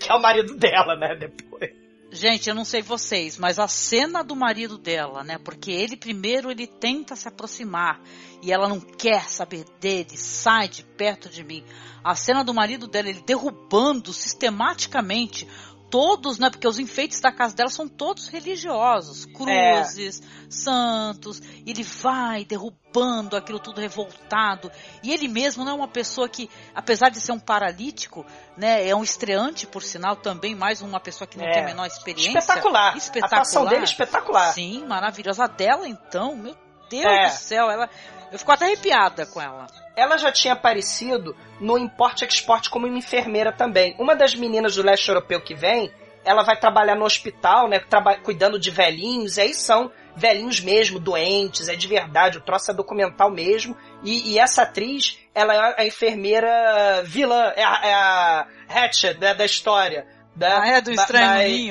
Que 0.00 0.10
é 0.10 0.14
o 0.14 0.20
marido 0.20 0.56
dela, 0.56 0.96
né? 0.96 1.14
Depois. 1.14 1.70
Gente, 2.14 2.48
eu 2.48 2.54
não 2.54 2.64
sei 2.64 2.80
vocês, 2.80 3.36
mas 3.36 3.58
a 3.58 3.66
cena 3.66 4.22
do 4.22 4.36
marido 4.36 4.78
dela, 4.78 5.24
né? 5.24 5.36
Porque 5.36 5.72
ele 5.72 5.96
primeiro 5.96 6.48
ele 6.48 6.64
tenta 6.64 7.16
se 7.16 7.26
aproximar 7.26 8.00
e 8.40 8.52
ela 8.52 8.68
não 8.68 8.78
quer 8.78 9.28
saber 9.28 9.64
dele, 9.80 10.16
sai 10.16 10.68
de 10.68 10.84
perto 10.84 11.28
de 11.28 11.42
mim. 11.42 11.64
A 12.04 12.14
cena 12.14 12.44
do 12.44 12.54
marido 12.54 12.86
dela, 12.86 13.08
ele 13.08 13.20
derrubando 13.20 14.12
sistematicamente 14.12 15.48
todos, 15.94 16.40
né? 16.40 16.50
Porque 16.50 16.66
os 16.66 16.80
enfeites 16.80 17.20
da 17.20 17.30
casa 17.30 17.54
dela 17.54 17.70
são 17.70 17.86
todos 17.86 18.26
religiosos, 18.26 19.26
cruzes, 19.26 20.20
santos. 20.50 21.40
e 21.64 21.70
Ele 21.70 21.84
vai 21.84 22.44
derrubando 22.44 23.36
aquilo 23.36 23.60
tudo 23.60 23.80
revoltado. 23.80 24.72
E 25.04 25.12
ele 25.12 25.28
mesmo 25.28 25.64
não 25.64 25.70
é 25.70 25.74
uma 25.76 25.86
pessoa 25.86 26.28
que, 26.28 26.50
apesar 26.74 27.10
de 27.10 27.20
ser 27.20 27.30
um 27.30 27.38
paralítico, 27.38 28.26
né? 28.56 28.88
É 28.88 28.96
um 28.96 29.04
estreante, 29.04 29.68
por 29.68 29.84
sinal, 29.84 30.16
também 30.16 30.52
mais 30.52 30.82
uma 30.82 30.98
pessoa 30.98 31.28
que 31.28 31.38
não 31.38 31.44
É. 31.46 31.52
tem 31.52 31.62
a 31.62 31.66
menor 31.66 31.86
experiência. 31.86 32.40
Espetacular. 32.40 32.96
Espetacular. 32.96 33.38
A 33.38 33.42
atuação 33.42 33.64
dele 33.66 33.82
é 33.82 33.84
espetacular. 33.84 34.52
Sim, 34.52 34.84
maravilhosa. 34.88 35.44
A 35.44 35.46
dela, 35.46 35.86
então, 35.88 36.34
meu 36.34 36.56
Deus 36.90 37.04
É. 37.04 37.26
do 37.28 37.32
céu, 37.34 37.70
ela. 37.70 37.88
Eu 38.32 38.38
fico 38.40 38.50
até 38.50 38.64
arrepiada 38.64 39.26
com 39.26 39.40
ela. 39.40 39.68
Ela 39.96 40.16
já 40.16 40.32
tinha 40.32 40.54
aparecido 40.54 41.36
no 41.60 41.78
Import 41.78 42.22
Export 42.22 42.68
como 42.68 42.86
uma 42.86 42.98
enfermeira 42.98 43.52
também. 43.52 43.94
Uma 43.98 44.14
das 44.14 44.34
meninas 44.34 44.74
do 44.74 44.82
leste 44.82 45.08
europeu 45.08 45.40
que 45.40 45.54
vem, 45.54 45.92
ela 46.24 46.42
vai 46.42 46.58
trabalhar 46.58 46.94
no 46.94 47.04
hospital, 47.04 47.68
né? 47.68 47.80
cuidando 48.22 48.58
de 48.58 48.70
velhinhos, 48.70 49.36
e 49.36 49.42
aí 49.42 49.54
são 49.54 49.90
velhinhos 50.16 50.60
mesmo, 50.60 50.98
doentes, 50.98 51.68
é 51.68 51.74
de 51.74 51.86
verdade, 51.86 52.38
o 52.38 52.40
troço 52.40 52.70
é 52.70 52.74
documental 52.74 53.30
mesmo. 53.30 53.76
E, 54.02 54.32
e 54.32 54.38
essa 54.38 54.62
atriz, 54.62 55.18
ela 55.34 55.54
é 55.54 55.82
a 55.82 55.86
enfermeira 55.86 57.02
vilã, 57.04 57.52
é 57.56 57.64
a, 57.64 57.80
é 57.82 57.94
a 57.94 58.46
Hatchet 58.68 59.18
né, 59.18 59.34
da 59.34 59.44
história. 59.44 60.06
né? 60.36 60.48
Ah, 60.60 60.68
é 60.68 60.80
do 60.80 60.92
Estranho 60.92 61.68
mas-. 61.68 61.70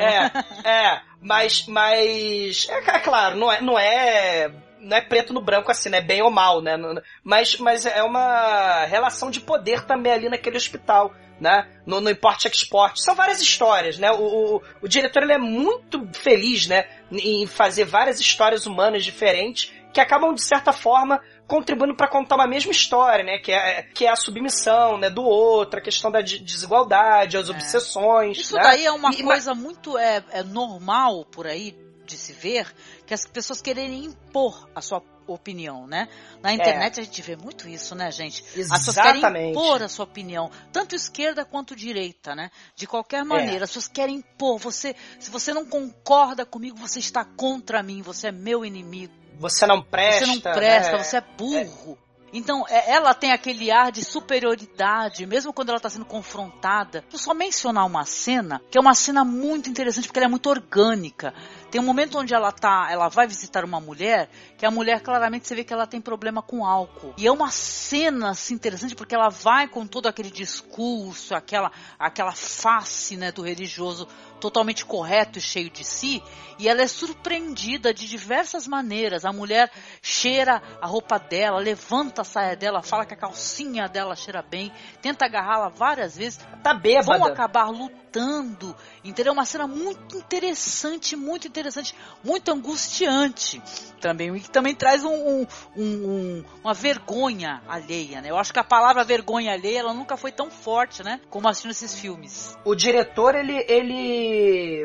É, 0.65 0.69
é, 0.69 1.01
mas, 1.21 1.65
mas 1.67 2.67
é, 2.69 2.77
é 2.77 2.99
claro, 2.99 3.35
não 3.37 3.51
é, 3.51 3.61
não 3.61 3.79
é 3.79 4.51
não 4.83 4.97
é 4.97 5.01
preto 5.01 5.33
no 5.33 5.41
branco 5.41 5.71
assim, 5.71 5.89
né? 5.89 6.01
Bem 6.01 6.21
ou 6.21 6.29
mal, 6.29 6.61
né? 6.61 6.77
Mas, 7.23 7.57
mas 7.57 7.85
é 7.85 8.03
uma 8.03 8.85
relação 8.85 9.31
de 9.31 9.39
poder 9.39 9.85
também 9.85 10.11
ali 10.11 10.29
naquele 10.29 10.57
hospital. 10.57 11.13
Né? 11.39 11.67
No, 11.85 11.99
no 11.99 12.09
Import 12.09 12.45
Export. 12.45 12.97
São 13.01 13.15
várias 13.15 13.41
histórias, 13.41 13.97
né? 13.97 14.09
O, 14.11 14.21
o, 14.55 14.61
o 14.83 14.87
diretor 14.87 15.23
ele 15.23 15.33
é 15.33 15.37
muito 15.37 16.07
feliz, 16.13 16.67
né? 16.67 16.85
Em 17.11 17.45
fazer 17.47 17.83
várias 17.83 18.19
histórias 18.19 18.65
humanas 18.65 19.03
diferentes 19.03 19.73
que 19.91 19.99
acabam, 19.99 20.33
de 20.33 20.41
certa 20.41 20.71
forma, 20.71 21.21
contribuindo 21.47 21.95
para 21.95 22.07
contar 22.07 22.35
uma 22.35 22.47
mesma 22.47 22.71
história, 22.71 23.25
né? 23.25 23.39
Que 23.39 23.51
é, 23.51 23.83
que 23.83 24.05
é 24.05 24.09
a 24.09 24.15
submissão, 24.15 24.97
né? 24.97 25.09
Do 25.09 25.23
outro, 25.23 25.79
a 25.79 25.83
questão 25.83 26.11
da 26.11 26.21
desigualdade, 26.21 27.35
as 27.35 27.49
é. 27.49 27.51
obsessões. 27.51 28.37
Isso 28.37 28.55
né? 28.55 28.63
daí 28.63 28.85
é 28.85 28.91
uma 28.91 29.11
e, 29.11 29.23
coisa 29.23 29.53
mas... 29.53 29.63
muito 29.63 29.97
é, 29.97 30.23
é 30.31 30.43
normal 30.43 31.25
por 31.25 31.45
aí 31.45 31.75
de 32.13 32.19
se 32.19 32.33
ver, 32.33 32.73
que 33.05 33.13
as 33.13 33.25
pessoas 33.25 33.61
quererem 33.61 34.05
impor 34.05 34.69
a 34.75 34.81
sua 34.81 35.01
opinião, 35.25 35.87
né? 35.87 36.07
Na 36.41 36.51
é. 36.51 36.53
internet 36.53 36.99
é. 36.99 37.01
a 37.01 37.05
gente 37.05 37.21
vê 37.21 37.35
muito 37.35 37.67
isso, 37.67 37.95
né, 37.95 38.11
gente? 38.11 38.43
Exatamente. 38.55 38.71
As 38.71 38.85
pessoas 38.85 39.21
querem 39.21 39.49
impor 39.49 39.83
a 39.83 39.89
sua 39.89 40.05
opinião, 40.05 40.51
tanto 40.71 40.95
esquerda 40.95 41.45
quanto 41.45 41.75
direita, 41.75 42.35
né? 42.35 42.51
De 42.75 42.85
qualquer 42.85 43.23
maneira, 43.23 43.61
é. 43.61 43.63
as 43.63 43.69
pessoas 43.69 43.87
querem 43.87 44.17
impor. 44.17 44.59
Você, 44.59 44.95
se 45.19 45.29
você 45.29 45.53
não 45.53 45.65
concorda 45.65 46.45
comigo, 46.45 46.77
você 46.77 46.99
está 46.99 47.25
contra 47.25 47.81
mim, 47.81 48.01
você 48.01 48.27
é 48.27 48.31
meu 48.31 48.63
inimigo. 48.63 49.13
Você 49.39 49.65
não 49.65 49.81
presta. 49.81 50.25
Você 50.25 50.31
não 50.31 50.39
presta, 50.39 50.91
né? 50.91 51.03
você 51.03 51.17
é 51.17 51.21
burro. 51.21 51.97
É. 52.09 52.13
Então, 52.33 52.65
é, 52.67 52.91
ela 52.91 53.13
tem 53.13 53.31
aquele 53.31 53.71
ar 53.71 53.91
de 53.91 54.03
superioridade, 54.03 55.23
mesmo 55.27 55.53
quando 55.53 55.69
ela 55.69 55.77
está 55.77 55.87
sendo 55.87 56.05
confrontada. 56.05 57.03
Vou 57.11 57.19
só 57.19 57.31
mencionar 57.31 57.85
uma 57.85 58.05
cena, 58.05 58.59
que 58.71 58.77
é 58.77 58.81
uma 58.81 58.95
cena 58.95 59.23
muito 59.23 59.69
interessante, 59.69 60.07
porque 60.07 60.17
ela 60.17 60.25
é 60.25 60.29
muito 60.29 60.49
orgânica. 60.49 61.31
Tem 61.73 61.81
um 61.81 61.85
momento 61.85 62.19
onde 62.19 62.35
ela 62.35 62.51
tá, 62.51 62.87
ela 62.91 63.09
vai 63.09 63.25
visitar 63.25 63.65
uma 63.65 63.79
mulher, 63.79 64.29
que 64.59 64.63
a 64.63 64.69
mulher 64.69 65.01
claramente 65.01 65.47
você 65.47 65.55
vê 65.55 65.63
que 65.63 65.73
ela 65.73 65.87
tem 65.87 65.99
problema 65.99 66.39
com 66.39 66.63
álcool. 66.63 67.15
E 67.17 67.25
é 67.25 67.31
uma 67.31 67.49
cena 67.49 68.29
assim 68.29 68.53
interessante 68.53 68.93
porque 68.95 69.15
ela 69.15 69.29
vai 69.29 69.67
com 69.67 69.87
todo 69.87 70.05
aquele 70.05 70.29
discurso, 70.29 71.33
aquela 71.33 71.71
aquela 71.97 72.31
face, 72.31 73.17
né, 73.17 73.31
do 73.31 73.41
religioso 73.41 74.07
totalmente 74.43 74.83
correto 74.83 75.39
e 75.39 75.41
cheio 75.41 75.69
de 75.69 75.85
si, 75.85 76.21
e 76.59 76.67
ela 76.67 76.81
é 76.81 76.87
surpreendida 76.87 77.93
de 77.93 78.05
diversas 78.05 78.67
maneiras. 78.67 79.23
A 79.23 79.31
mulher 79.31 79.71
cheira 80.01 80.61
a 80.81 80.85
roupa 80.85 81.17
dela, 81.17 81.59
levanta 81.59 82.23
a 82.23 82.25
saia 82.25 82.53
dela, 82.53 82.83
fala 82.83 83.05
que 83.05 83.13
a 83.13 83.17
calcinha 83.17 83.87
dela 83.87 84.17
cheira 84.17 84.41
bem, 84.41 84.69
tenta 85.01 85.23
agarrá-la 85.25 85.69
várias 85.69 86.17
vezes. 86.17 86.39
Tá 86.61 86.73
bêbada. 86.73 87.17
Vão 87.17 87.25
acabar 87.25 87.69
lutando, 87.69 88.75
entendeu? 89.01 89.31
Uma 89.31 89.45
cena 89.45 89.65
muito 89.65 90.17
interessante, 90.17 91.15
muito 91.15 91.47
interessante, 91.47 91.95
muito 92.21 92.51
angustiante 92.51 93.61
também, 94.01 94.35
e 94.35 94.41
que 94.41 94.49
também 94.49 94.75
traz 94.75 95.05
um, 95.05 95.13
um, 95.13 95.47
um, 95.77 96.45
uma 96.61 96.73
vergonha 96.73 97.61
alheia, 97.65 98.21
né? 98.21 98.29
Eu 98.29 98.37
acho 98.37 98.51
que 98.51 98.59
a 98.59 98.63
palavra 98.63 99.05
vergonha 99.05 99.53
alheia, 99.53 99.79
ela 99.79 99.93
nunca 99.93 100.17
foi 100.17 100.33
tão 100.33 100.51
forte, 100.51 101.01
né? 101.01 101.21
Como 101.29 101.47
assistindo 101.47 101.71
esses 101.71 101.97
filmes. 101.97 102.57
O 102.65 102.75
diretor, 102.75 103.35
ele, 103.35 103.65
ele 103.69 104.32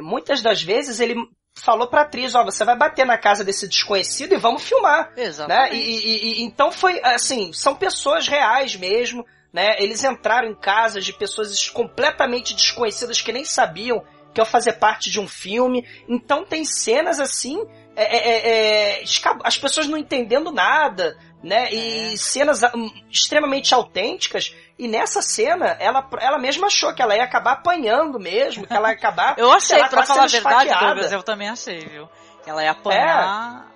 muitas 0.02 0.42
das 0.42 0.62
vezes, 0.62 1.00
ele 1.00 1.16
falou 1.54 1.88
pra 1.88 2.02
atriz, 2.02 2.34
ó, 2.34 2.44
você 2.44 2.64
vai 2.64 2.76
bater 2.76 3.04
na 3.04 3.18
casa 3.18 3.44
desse 3.44 3.68
desconhecido 3.68 4.34
e 4.34 4.38
vamos 4.38 4.62
filmar. 4.62 5.12
Né? 5.16 5.24
Exatamente. 5.24 5.72
Né? 5.72 5.76
E, 5.76 5.96
e, 5.96 6.40
e, 6.40 6.42
então 6.44 6.70
foi, 6.70 7.00
assim, 7.02 7.52
são 7.52 7.74
pessoas 7.74 8.28
reais 8.28 8.76
mesmo, 8.76 9.24
né? 9.52 9.76
Eles 9.78 10.04
entraram 10.04 10.48
em 10.48 10.54
casas 10.54 11.04
de 11.04 11.12
pessoas 11.12 11.68
completamente 11.68 12.54
desconhecidas 12.54 13.20
que 13.20 13.32
nem 13.32 13.44
sabiam 13.44 14.04
que 14.32 14.40
eu 14.40 14.46
fazer 14.46 14.74
parte 14.74 15.10
de 15.10 15.18
um 15.18 15.26
filme. 15.26 15.84
Então 16.08 16.44
tem 16.44 16.64
cenas 16.64 17.18
assim 17.18 17.58
é, 17.96 18.16
é, 18.16 18.18
é, 18.18 19.00
é 19.00 19.04
as 19.42 19.58
pessoas 19.58 19.88
não 19.88 19.98
entendendo 19.98 20.52
nada, 20.52 21.18
né? 21.42 21.72
E 21.72 22.14
é. 22.14 22.16
cenas 22.16 22.62
hum, 22.74 22.90
extremamente 23.10 23.74
autênticas. 23.74 24.54
E 24.78 24.86
nessa 24.86 25.22
cena, 25.22 25.76
ela, 25.80 26.08
ela 26.20 26.38
mesma 26.38 26.68
achou 26.68 26.94
que 26.94 27.02
ela 27.02 27.16
ia 27.16 27.24
acabar 27.24 27.52
apanhando 27.52 28.18
mesmo, 28.18 28.66
que 28.66 28.72
ela 28.72 28.88
ia 28.88 28.94
acabar. 28.94 29.34
eu 29.38 29.50
achei, 29.52 29.78
pra 29.88 30.04
falar 30.04 30.24
a 30.24 30.26
verdade, 30.26 30.78
Douglas, 30.78 31.12
eu 31.12 31.22
também 31.22 31.48
achei, 31.48 31.80
viu? 31.80 32.08
Que 32.42 32.50
ela 32.50 32.62
ia 32.62 32.70
apanhar 32.70 33.66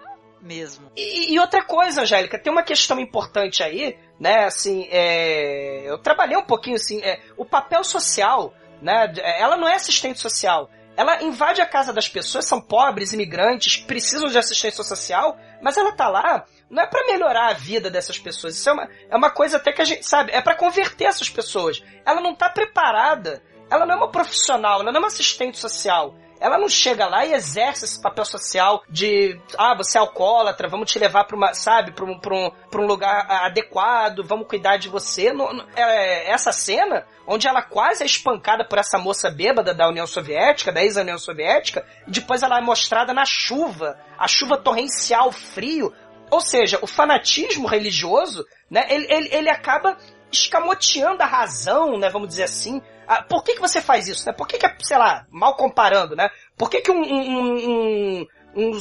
mesmo. 0.40 0.90
E, 0.96 1.32
e, 1.32 1.38
outra 1.38 1.62
coisa, 1.62 2.02
Angélica, 2.02 2.38
tem 2.38 2.52
uma 2.52 2.64
questão 2.64 2.98
importante 2.98 3.62
aí, 3.62 3.96
né? 4.18 4.44
Assim, 4.44 4.88
é, 4.90 5.82
eu 5.84 5.98
trabalhei 5.98 6.36
um 6.36 6.44
pouquinho 6.44 6.76
assim, 6.76 7.00
é, 7.00 7.20
o 7.36 7.44
papel 7.44 7.84
social, 7.84 8.52
né? 8.80 9.12
Ela 9.38 9.56
não 9.56 9.68
é 9.68 9.74
assistente 9.74 10.18
social 10.18 10.68
ela 10.96 11.22
invade 11.22 11.60
a 11.60 11.66
casa 11.66 11.92
das 11.92 12.08
pessoas, 12.08 12.46
são 12.46 12.60
pobres, 12.60 13.12
imigrantes, 13.12 13.78
precisam 13.78 14.28
de 14.28 14.36
assistência 14.36 14.84
social, 14.84 15.38
mas 15.62 15.76
ela 15.76 15.92
tá 15.92 16.08
lá 16.08 16.44
não 16.72 16.82
é 16.82 16.86
para 16.86 17.06
melhorar 17.06 17.50
a 17.50 17.52
vida 17.52 17.90
dessas 17.90 18.18
pessoas. 18.18 18.56
Isso 18.56 18.70
é 18.70 18.72
uma, 18.72 18.88
é 19.10 19.14
uma 19.14 19.30
coisa 19.30 19.58
até 19.58 19.70
que 19.72 19.82
a 19.82 19.84
gente 19.84 20.08
sabe, 20.08 20.32
é 20.32 20.40
para 20.40 20.56
converter 20.56 21.04
essas 21.04 21.28
pessoas. 21.28 21.84
Ela 22.04 22.22
não 22.22 22.34
tá 22.34 22.48
preparada. 22.48 23.42
Ela 23.70 23.84
não 23.84 23.94
é 23.94 23.98
uma 23.98 24.10
profissional, 24.10 24.80
ela 24.80 24.90
não 24.90 24.96
é 24.96 25.02
uma 25.02 25.08
assistente 25.08 25.58
social. 25.58 26.14
Ela 26.40 26.58
não 26.58 26.68
chega 26.68 27.06
lá 27.06 27.24
e 27.24 27.34
exerce 27.34 27.84
esse 27.84 28.02
papel 28.02 28.24
social 28.24 28.82
de, 28.88 29.40
ah, 29.56 29.76
você 29.76 29.96
é 29.96 30.00
alcoólatra, 30.00 30.68
vamos 30.68 30.90
te 30.90 30.98
levar 30.98 31.24
para 31.24 31.36
uma, 31.36 31.54
sabe, 31.54 31.92
para 31.92 32.04
um, 32.04 32.18
pra 32.18 32.34
um, 32.34 32.50
um 32.74 32.86
lugar 32.86 33.30
adequado, 33.30 34.24
vamos 34.24 34.48
cuidar 34.48 34.76
de 34.76 34.88
você. 34.88 35.32
Não, 35.32 35.52
não, 35.52 35.64
é, 35.76 36.28
essa 36.30 36.50
cena, 36.50 37.06
onde 37.26 37.46
ela 37.46 37.62
quase 37.62 38.02
é 38.02 38.06
espancada 38.06 38.64
por 38.64 38.78
essa 38.78 38.98
moça 38.98 39.30
bêbada 39.30 39.72
da 39.72 39.88
União 39.88 40.06
Soviética, 40.06 40.72
da 40.72 40.82
ex-União 40.82 41.16
Soviética, 41.16 41.86
e 42.08 42.10
depois 42.10 42.42
ela 42.42 42.58
é 42.58 42.60
mostrada 42.60 43.14
na 43.14 43.24
chuva, 43.24 43.96
a 44.18 44.26
chuva 44.26 44.56
torrencial, 44.56 45.30
frio. 45.30 45.94
Ou 46.32 46.40
seja, 46.40 46.78
o 46.80 46.86
fanatismo 46.86 47.68
religioso, 47.68 48.46
né, 48.70 48.86
ele, 48.88 49.06
ele, 49.12 49.28
ele 49.30 49.50
acaba 49.50 49.98
escamoteando 50.32 51.22
a 51.22 51.26
razão, 51.26 51.98
né, 51.98 52.08
vamos 52.08 52.26
dizer 52.26 52.44
assim, 52.44 52.80
ah, 53.06 53.22
por 53.22 53.44
que, 53.44 53.52
que 53.54 53.60
você 53.60 53.82
faz 53.82 54.08
isso, 54.08 54.24
né? 54.26 54.32
Por 54.32 54.48
que, 54.48 54.56
que, 54.56 54.86
sei 54.86 54.96
lá, 54.96 55.26
mal 55.30 55.56
comparando, 55.56 56.16
né? 56.16 56.30
Por 56.56 56.70
que, 56.70 56.80
que 56.80 56.90
um, 56.90 57.02
um, 57.02 57.68
um, 57.68 58.26
um, 58.56 58.78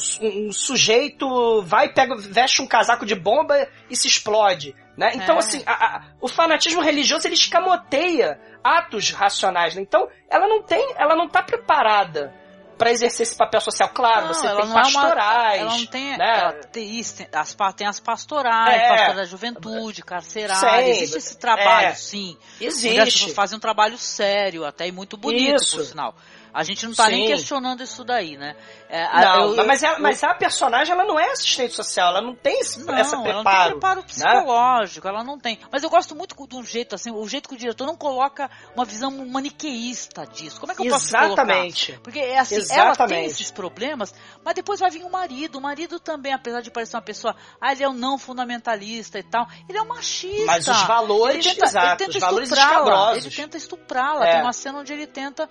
um 0.47 0.51
sujeito 0.53 1.61
vai, 1.63 1.91
pega, 1.91 2.15
veste 2.15 2.61
um 2.61 2.67
casaco 2.67 3.05
de 3.05 3.15
bomba 3.15 3.67
e 3.89 3.95
se 3.97 4.07
explode, 4.07 4.73
né? 4.95 5.11
Então, 5.15 5.35
é. 5.35 5.39
assim, 5.39 5.61
a, 5.65 5.73
a, 5.73 6.01
o 6.21 6.29
fanatismo 6.29 6.81
religioso, 6.81 7.27
ele 7.27 7.33
escamoteia 7.33 8.39
atos 8.63 9.11
racionais, 9.11 9.75
né? 9.75 9.81
Então, 9.81 10.07
ela 10.29 10.47
não 10.47 10.63
tem, 10.63 10.93
ela 10.95 11.17
não 11.17 11.27
tá 11.27 11.43
preparada 11.43 12.33
para 12.81 12.91
exercer 12.91 13.27
esse 13.27 13.35
papel 13.35 13.61
social. 13.61 13.89
Claro, 13.89 14.25
não, 14.25 14.33
você 14.33 14.47
tem 14.47 14.73
pastorais. 14.73 15.61
É 15.61 15.63
uma, 15.63 15.71
ela 15.71 15.77
não 15.77 15.85
tem. 15.85 16.17
Né? 16.17 16.39
Ela 16.39 16.53
tem, 16.53 16.99
as, 16.99 17.55
tem 17.75 17.87
as 17.87 17.99
pastorais, 17.99 18.75
é, 18.75 18.87
pastorais 18.87 19.15
da 19.17 19.23
juventude, 19.25 20.01
carcerária. 20.01 20.89
Existe 20.89 21.17
esse 21.17 21.37
trabalho, 21.37 21.89
é, 21.89 21.93
sim. 21.93 22.35
Existe. 22.59 22.99
As 22.99 23.13
pessoas 23.13 23.33
fazem 23.33 23.57
um 23.57 23.61
trabalho 23.61 23.99
sério, 23.99 24.65
até 24.65 24.87
e 24.87 24.91
muito 24.91 25.15
bonito, 25.15 25.61
isso. 25.61 25.77
por 25.77 25.85
sinal. 25.85 26.15
A 26.53 26.63
gente 26.63 26.85
não 26.85 26.93
tá 26.93 27.05
Sim. 27.05 27.11
nem 27.11 27.27
questionando 27.27 27.81
isso 27.83 28.03
daí, 28.03 28.37
né? 28.37 28.55
É, 28.89 29.03
não, 29.21 29.55
eu, 29.55 29.65
mas, 29.65 29.81
ela, 29.83 29.97
eu, 29.97 30.01
mas 30.01 30.23
a 30.23 30.33
personagem 30.33 30.93
ela 30.93 31.05
não 31.05 31.19
é 31.19 31.31
assistente 31.31 31.73
social, 31.73 32.09
ela 32.09 32.21
não 32.21 32.35
tem 32.35 32.59
esse, 32.59 32.83
não, 32.83 32.93
essa 32.93 33.17
preparo. 33.21 33.29
Ela 33.29 33.43
não 33.43 33.43
tem 33.43 33.71
preparo 33.71 33.99
né? 34.01 34.05
psicológico, 34.05 35.07
né? 35.07 35.13
ela 35.13 35.23
não 35.23 35.39
tem. 35.39 35.59
Mas 35.71 35.83
eu 35.83 35.89
gosto 35.89 36.15
muito 36.15 36.35
de 36.47 36.55
um 36.55 36.63
jeito 36.63 36.95
assim, 36.95 37.11
o 37.11 37.27
jeito 37.27 37.47
que 37.47 37.55
o 37.55 37.57
diretor 37.57 37.85
não 37.85 37.95
coloca 37.95 38.49
uma 38.75 38.83
visão 38.83 39.11
maniqueísta 39.27 40.25
disso. 40.25 40.59
Como 40.59 40.71
é 40.71 40.75
que 40.75 40.81
eu 40.81 40.91
posso 40.91 41.07
Exatamente. 41.07 41.99
Porque 42.03 42.19
é 42.19 42.39
assim, 42.39 42.55
Exatamente. 42.55 42.99
ela 42.99 43.07
tem 43.07 43.25
esses 43.25 43.51
problemas, 43.51 44.13
mas 44.43 44.55
depois 44.55 44.79
vai 44.79 44.89
vir 44.89 45.03
o 45.03 45.09
marido. 45.09 45.57
O 45.57 45.61
marido 45.61 45.99
também, 45.99 46.33
apesar 46.33 46.61
de 46.61 46.71
parecer 46.71 46.95
uma 46.95 47.01
pessoa, 47.01 47.35
ah, 47.59 47.71
ele 47.71 47.83
é 47.83 47.89
um 47.89 47.93
não 47.93 48.17
fundamentalista 48.17 49.19
e 49.19 49.23
tal, 49.23 49.47
ele 49.67 49.77
é 49.77 49.81
um 49.81 49.87
machista. 49.87 50.45
Mas 50.45 50.67
os 50.67 50.81
valores, 50.83 51.45
ele 51.45 51.55
tenta, 51.55 51.65
exato, 51.65 51.87
ele 51.87 51.97
tenta 51.97 52.17
os 52.17 52.21
valores 52.21 52.49
estuprá-la. 52.49 53.17
Ele 53.17 53.29
tenta 53.29 53.57
estuprá-la. 53.57 54.27
É. 54.27 54.31
Tem 54.33 54.41
uma 54.41 54.53
cena 54.53 54.79
onde 54.79 54.93
ele 54.93 55.07
tenta 55.07 55.49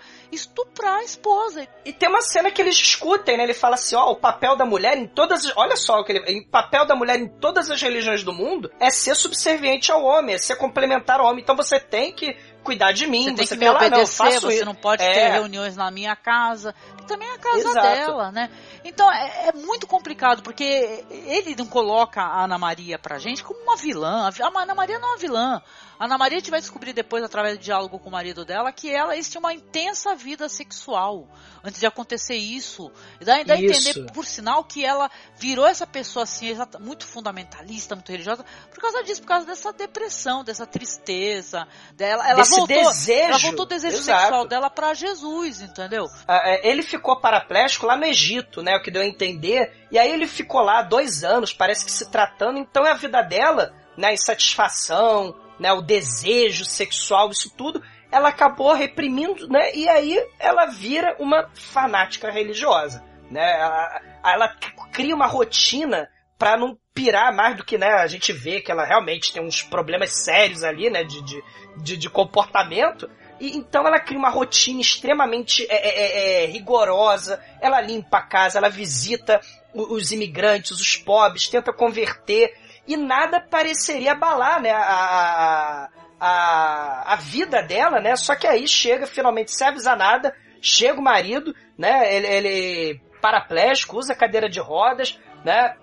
a 0.97 1.05
esposa. 1.05 1.67
E 1.85 1.93
tem 1.93 2.09
uma 2.09 2.23
cena 2.23 2.51
que 2.51 2.61
eles 2.61 2.77
discutem, 2.77 3.37
né? 3.37 3.45
Ele 3.45 3.55
fala 3.55 3.75
assim, 3.75 3.97
ó, 3.97 4.11
o 4.11 4.17
papel 4.17 4.57
da 4.57 4.65
mulher 4.65 4.97
em 4.97 5.07
todas 5.07 5.45
as... 5.45 5.57
Olha 5.57 5.77
só, 5.77 6.01
o 6.01 6.05
que 6.05 6.13
ele... 6.13 6.41
o 6.41 6.49
papel 6.49 6.87
da 6.87 6.95
mulher 6.95 7.19
em 7.19 7.29
todas 7.29 7.71
as 7.71 7.81
religiões 7.81 8.23
do 8.23 8.33
mundo 8.33 8.71
é 8.79 8.91
ser 8.91 9.15
subserviente 9.15 9.91
ao 9.91 10.05
homem, 10.05 10.35
é 10.35 10.39
ser 10.39 10.57
complementar 10.57 11.21
ao 11.21 11.27
homem. 11.27 11.43
Então 11.43 11.57
você 11.57 11.79
tem 11.79 12.13
que 12.13 12.37
cuidar 12.63 12.93
de 12.93 13.07
mim, 13.07 13.25
você 13.25 13.35
tem 13.35 13.47
você 13.47 13.57
que 13.57 13.65
me 13.65 13.71
obedecer, 13.71 14.25
não, 14.25 14.41
você 14.41 14.55
isso. 14.57 14.65
não 14.65 14.75
pode 14.75 15.03
é. 15.03 15.13
ter 15.13 15.29
reuniões 15.31 15.77
na 15.77 15.91
minha 15.91 16.15
casa, 16.15 16.75
também 17.07 17.29
é 17.29 17.35
a 17.35 17.39
casa 17.39 17.59
Exato. 17.59 17.81
dela, 17.81 18.33
né? 18.33 18.51
Então 18.85 19.11
é, 19.11 19.49
é, 19.49 19.53
muito 19.53 19.87
complicado, 19.87 20.43
porque 20.43 21.05
ele 21.11 21.57
não 21.57 21.67
coloca 21.67 22.21
a 22.21 22.45
Ana 22.45 22.59
Maria 22.59 22.99
pra 22.99 23.19
gente 23.19 23.43
como 23.43 23.61
uma 23.61 23.77
vilã. 23.77 24.29
A 24.29 24.61
Ana 24.63 24.75
Maria 24.75 24.99
não 24.99 25.09
é 25.09 25.11
uma 25.13 25.19
vilã. 25.19 25.63
A 26.01 26.07
Ana 26.07 26.17
Maria 26.17 26.39
a 26.39 26.41
gente 26.41 26.51
vai 26.51 26.61
descobrir 26.61 26.95
depois, 26.95 27.23
através 27.23 27.59
do 27.59 27.63
diálogo 27.63 27.99
com 27.99 28.09
o 28.09 28.13
marido 28.13 28.43
dela, 28.43 28.73
que 28.73 28.91
ela 28.91 29.13
eles 29.13 29.29
tinham 29.29 29.41
uma 29.41 29.53
intensa 29.53 30.15
vida 30.15 30.49
sexual 30.49 31.29
antes 31.63 31.79
de 31.79 31.85
acontecer 31.85 32.37
isso. 32.37 32.91
E 33.21 33.25
dá, 33.27 33.43
dá 33.43 33.53
a 33.53 33.59
entender, 33.59 34.11
por 34.11 34.25
sinal, 34.25 34.65
que 34.65 34.83
ela 34.83 35.11
virou 35.37 35.67
essa 35.67 35.87
pessoa 35.87 36.23
assim, 36.23 36.57
muito 36.81 37.07
fundamentalista, 37.07 37.95
muito 37.95 38.11
religiosa, 38.11 38.43
por 38.71 38.81
causa 38.81 39.05
disso, 39.05 39.21
por 39.21 39.29
causa 39.29 39.47
dessa 39.47 39.75
depressão, 39.75 40.43
dessa 40.43 40.67
tristeza. 40.67 41.69
Dela, 41.93 42.27
ela 42.27 42.41
esse 42.41 42.57
voltou, 42.57 42.77
desejo. 42.79 43.21
Ela 43.21 43.39
voltou 43.39 43.67
o 43.67 43.69
desejo 43.69 43.97
Exato. 43.99 44.21
sexual 44.21 44.49
dela 44.49 44.71
pra 44.71 44.95
Jesus, 44.95 45.61
entendeu? 45.61 46.07
Ah, 46.27 46.41
é, 46.47 46.67
Ele 46.67 46.83
ficou 46.83 47.21
paraplégico 47.21 47.85
lá 47.85 47.95
no 47.95 48.07
Egito, 48.07 48.63
né? 48.63 48.75
O 48.75 48.83
que 48.83 48.91
deu 48.91 49.03
a 49.03 49.07
entender. 49.07 49.87
E 49.93 49.99
aí 49.99 50.11
ele 50.11 50.27
ficou 50.27 50.63
lá 50.63 50.81
dois 50.81 51.25
anos, 51.25 51.53
parece 51.53 51.85
que 51.85 51.93
se 51.93 52.11
tratando. 52.11 52.59
Então 52.59 52.87
é 52.87 52.91
a 52.91 52.95
vida 52.95 53.21
dela, 53.21 53.75
né? 53.99 54.15
Insatisfação, 54.15 55.37
né? 55.61 55.73
O 55.73 55.83
desejo 55.83 56.65
sexual, 56.65 57.31
isso 57.31 57.53
tudo. 57.57 57.83
Ela 58.11 58.31
acabou 58.31 58.73
reprimindo, 58.73 59.47
né? 59.47 59.73
E 59.75 59.89
aí 59.89 60.19
ela 60.39 60.67
vira 60.67 61.15
uma 61.21 61.49
fanática 61.55 62.31
religiosa, 62.31 63.05
né? 63.31 63.61
Ela, 63.61 64.01
ela 64.25 64.49
cria 64.91 65.15
uma 65.15 65.27
rotina 65.27 66.09
pra 66.39 66.57
não 66.57 66.77
pirar 66.95 67.33
mais 67.33 67.57
do 67.57 67.65
que, 67.65 67.77
né? 67.77 67.89
A 67.93 68.07
gente 68.07 68.33
vê 68.33 68.61
que 68.61 68.73
ela 68.73 68.85
realmente 68.85 69.33
tem 69.33 69.43
uns 69.43 69.63
problemas 69.63 70.25
sérios 70.25 70.65
ali, 70.65 70.89
né? 70.89 71.05
De, 71.05 71.23
de, 71.23 71.45
de, 71.77 71.97
de 71.99 72.11
comportamento. 72.11 73.09
E, 73.39 73.57
então 73.57 73.87
ela 73.87 74.01
cria 74.01 74.19
uma 74.19 74.31
rotina 74.31 74.81
extremamente 74.81 75.67
é, 75.71 75.77
é, 75.77 76.45
é, 76.45 76.47
rigorosa. 76.47 77.39
Ela 77.61 77.81
limpa 77.83 78.17
a 78.19 78.23
casa, 78.23 78.59
ela 78.59 78.71
visita 78.71 79.41
os 79.73 80.11
imigrantes, 80.11 80.73
os 80.73 80.97
pobres, 80.97 81.49
tenta 81.49 81.73
converter. 81.73 82.53
E 82.91 82.97
nada 82.97 83.41
pareceria 83.41 84.11
abalar, 84.11 84.61
né? 84.61 84.73
A, 84.73 85.89
a, 86.19 87.13
a, 87.13 87.15
vida 87.15 87.63
dela, 87.63 88.01
né? 88.01 88.17
Só 88.17 88.35
que 88.35 88.49
aí 88.49 88.67
chega, 88.67 89.07
finalmente, 89.07 89.53
sem 89.53 89.69
avisar 89.69 89.97
nada, 89.97 90.35
chega 90.61 90.99
o 90.99 91.03
marido, 91.03 91.55
né? 91.79 92.13
Ele, 92.13 92.27
ele 92.27 93.01
paraplégico, 93.23 93.97
usa 93.97 94.13
cadeira 94.13 94.49
de 94.49 94.59
rodas, 94.59 95.17
né? 95.45 95.77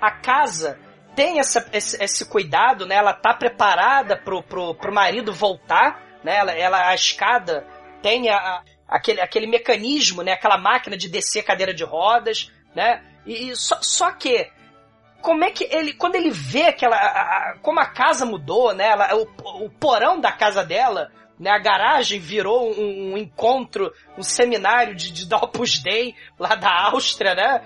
A 0.00 0.10
casa 0.10 0.76
tem 1.14 1.38
essa, 1.38 1.64
esse, 1.72 2.02
esse 2.02 2.28
cuidado, 2.28 2.84
né? 2.84 2.96
Ela 2.96 3.12
tá 3.12 3.32
preparada 3.32 4.16
pro, 4.16 4.42
pro, 4.42 4.74
pro 4.74 4.92
marido 4.92 5.32
voltar, 5.32 6.02
né? 6.24 6.34
Ela, 6.36 6.52
ela 6.52 6.88
a 6.88 6.94
escada 6.96 7.64
tem 8.02 8.28
a, 8.28 8.36
a- 8.36 8.62
aquele, 8.88 9.20
aquele 9.20 9.46
mecanismo, 9.46 10.24
né? 10.24 10.32
Aquela 10.32 10.58
máquina 10.58 10.96
de 10.96 11.08
descer 11.08 11.44
cadeira 11.44 11.72
de 11.72 11.84
rodas, 11.84 12.50
né? 12.74 13.04
E, 13.24 13.50
e 13.50 13.56
só, 13.56 13.78
só 13.80 14.10
que 14.10 14.50
como 15.20 15.44
é 15.44 15.50
que 15.50 15.64
ele 15.70 15.92
quando 15.92 16.16
ele 16.16 16.30
vê 16.30 16.64
aquela 16.68 16.96
a- 16.96 17.50
a- 17.52 17.54
como 17.62 17.80
a 17.80 17.86
casa 17.86 18.24
mudou, 18.26 18.74
né? 18.74 18.88
Ela, 18.88 19.14
o, 19.16 19.64
o 19.64 19.70
porão 19.70 20.20
da 20.20 20.32
casa 20.32 20.64
dela 20.64 21.10
né, 21.38 21.50
a 21.50 21.58
garagem 21.58 22.20
virou 22.20 22.70
um, 22.70 23.12
um 23.14 23.16
encontro, 23.16 23.90
um 24.18 24.22
seminário 24.22 24.94
de, 24.94 25.10
de 25.10 25.26
Opus 25.34 25.78
Dei 25.78 26.14
lá 26.38 26.54
da 26.54 26.70
Áustria, 26.90 27.34
né? 27.34 27.62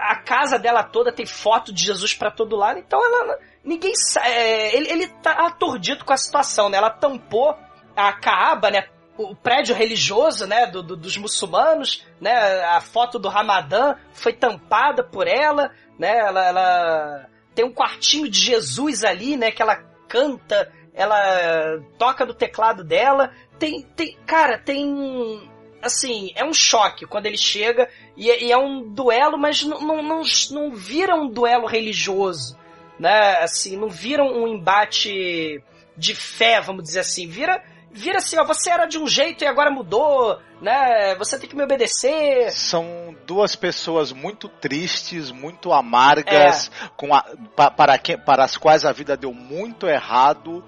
A 0.00 0.16
casa 0.16 0.58
dela 0.58 0.82
toda 0.82 1.12
tem 1.12 1.26
foto 1.26 1.72
de 1.72 1.84
Jesus 1.84 2.14
pra 2.14 2.30
todo 2.30 2.56
lado, 2.56 2.78
então 2.78 2.98
ela 3.04 3.38
ninguém 3.64 3.94
sa- 3.94 4.26
é, 4.26 4.74
ele, 4.74 4.88
ele 4.90 5.08
tá 5.08 5.32
aturdido 5.46 6.04
com 6.04 6.12
a 6.12 6.16
situação, 6.16 6.68
né? 6.70 6.78
Ela 6.78 6.90
tampou 6.90 7.54
a 7.96 8.12
Kaaba, 8.14 8.70
né? 8.70 8.86
O 9.18 9.36
prédio 9.36 9.74
religioso, 9.74 10.46
né, 10.46 10.66
do, 10.66 10.82
do- 10.82 10.96
dos 10.96 11.18
muçulmanos, 11.18 12.06
né, 12.18 12.64
a 12.64 12.80
foto 12.80 13.18
do 13.18 13.28
Ramadã 13.28 13.94
foi 14.14 14.32
tampada 14.32 15.04
por 15.04 15.26
ela, 15.28 15.70
né, 15.98 16.18
ela, 16.18 16.46
ela 16.46 17.28
tem 17.54 17.64
um 17.64 17.72
quartinho 17.72 18.28
de 18.28 18.38
Jesus 18.38 19.04
ali, 19.04 19.36
né, 19.36 19.50
que 19.50 19.62
ela 19.62 19.76
canta, 20.08 20.70
ela 20.94 21.80
toca 21.98 22.24
no 22.24 22.34
teclado 22.34 22.84
dela, 22.84 23.32
tem, 23.58 23.82
tem, 23.96 24.16
cara, 24.26 24.58
tem, 24.58 25.48
assim, 25.80 26.32
é 26.34 26.44
um 26.44 26.52
choque 26.52 27.06
quando 27.06 27.26
ele 27.26 27.38
chega 27.38 27.88
e, 28.16 28.30
é- 28.30 28.42
e 28.44 28.52
é 28.52 28.58
um 28.58 28.92
duelo, 28.92 29.38
mas 29.38 29.62
não, 29.62 29.80
não, 29.80 30.02
não, 30.02 30.22
não 30.50 30.70
vira 30.70 31.14
um 31.14 31.28
duelo 31.28 31.66
religioso, 31.66 32.58
né, 32.98 33.38
assim, 33.38 33.76
não 33.76 33.88
vira 33.88 34.22
um 34.22 34.46
embate 34.46 35.62
de 35.96 36.14
fé, 36.14 36.60
vamos 36.60 36.82
dizer 36.84 37.00
assim, 37.00 37.26
vira 37.26 37.62
vira 37.92 38.18
assim, 38.18 38.38
ó, 38.38 38.44
você 38.44 38.70
era 38.70 38.86
de 38.86 38.98
um 38.98 39.06
jeito 39.06 39.44
e 39.44 39.46
agora 39.46 39.70
mudou, 39.70 40.38
né? 40.60 41.14
Você 41.16 41.38
tem 41.38 41.48
que 41.48 41.54
me 41.56 41.62
obedecer. 41.64 42.50
São 42.50 43.14
duas 43.26 43.54
pessoas 43.54 44.12
muito 44.12 44.48
tristes, 44.48 45.30
muito 45.30 45.72
amargas, 45.72 46.70
com 46.96 47.14
a, 47.14 47.22
pa- 47.54 47.70
para, 47.70 47.98
que, 47.98 48.16
para 48.16 48.44
as 48.44 48.56
quais 48.56 48.84
a 48.84 48.92
vida 48.92 49.16
deu 49.16 49.32
muito 49.32 49.86
errado 49.86 50.64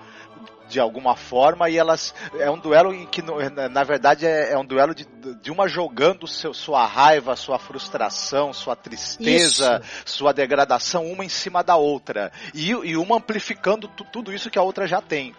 de 0.66 0.80
alguma 0.80 1.14
forma 1.14 1.68
e 1.68 1.76
elas 1.76 2.14
é 2.38 2.50
um 2.50 2.58
duelo 2.58 2.92
em 2.92 3.06
que 3.06 3.20
na 3.22 3.84
verdade 3.84 4.26
é, 4.26 4.52
é 4.52 4.58
um 4.58 4.64
duelo 4.64 4.94
de, 4.94 5.04
de 5.42 5.50
uma 5.50 5.68
jogando 5.68 6.26
seu, 6.26 6.54
sua 6.54 6.86
raiva, 6.86 7.36
sua 7.36 7.58
frustração, 7.58 8.50
sua 8.52 8.74
tristeza, 8.74 9.82
sua 10.06 10.32
degradação 10.32 11.04
uma 11.06 11.22
em 11.22 11.28
cima 11.28 11.62
da 11.62 11.76
outra 11.76 12.32
e, 12.54 12.70
e 12.70 12.96
uma 12.96 13.16
amplificando 13.18 13.86
tu- 13.88 14.04
tudo 14.10 14.32
isso 14.32 14.48
que 14.50 14.58
a 14.58 14.62
outra 14.62 14.86
já 14.88 15.02
tem. 15.02 15.34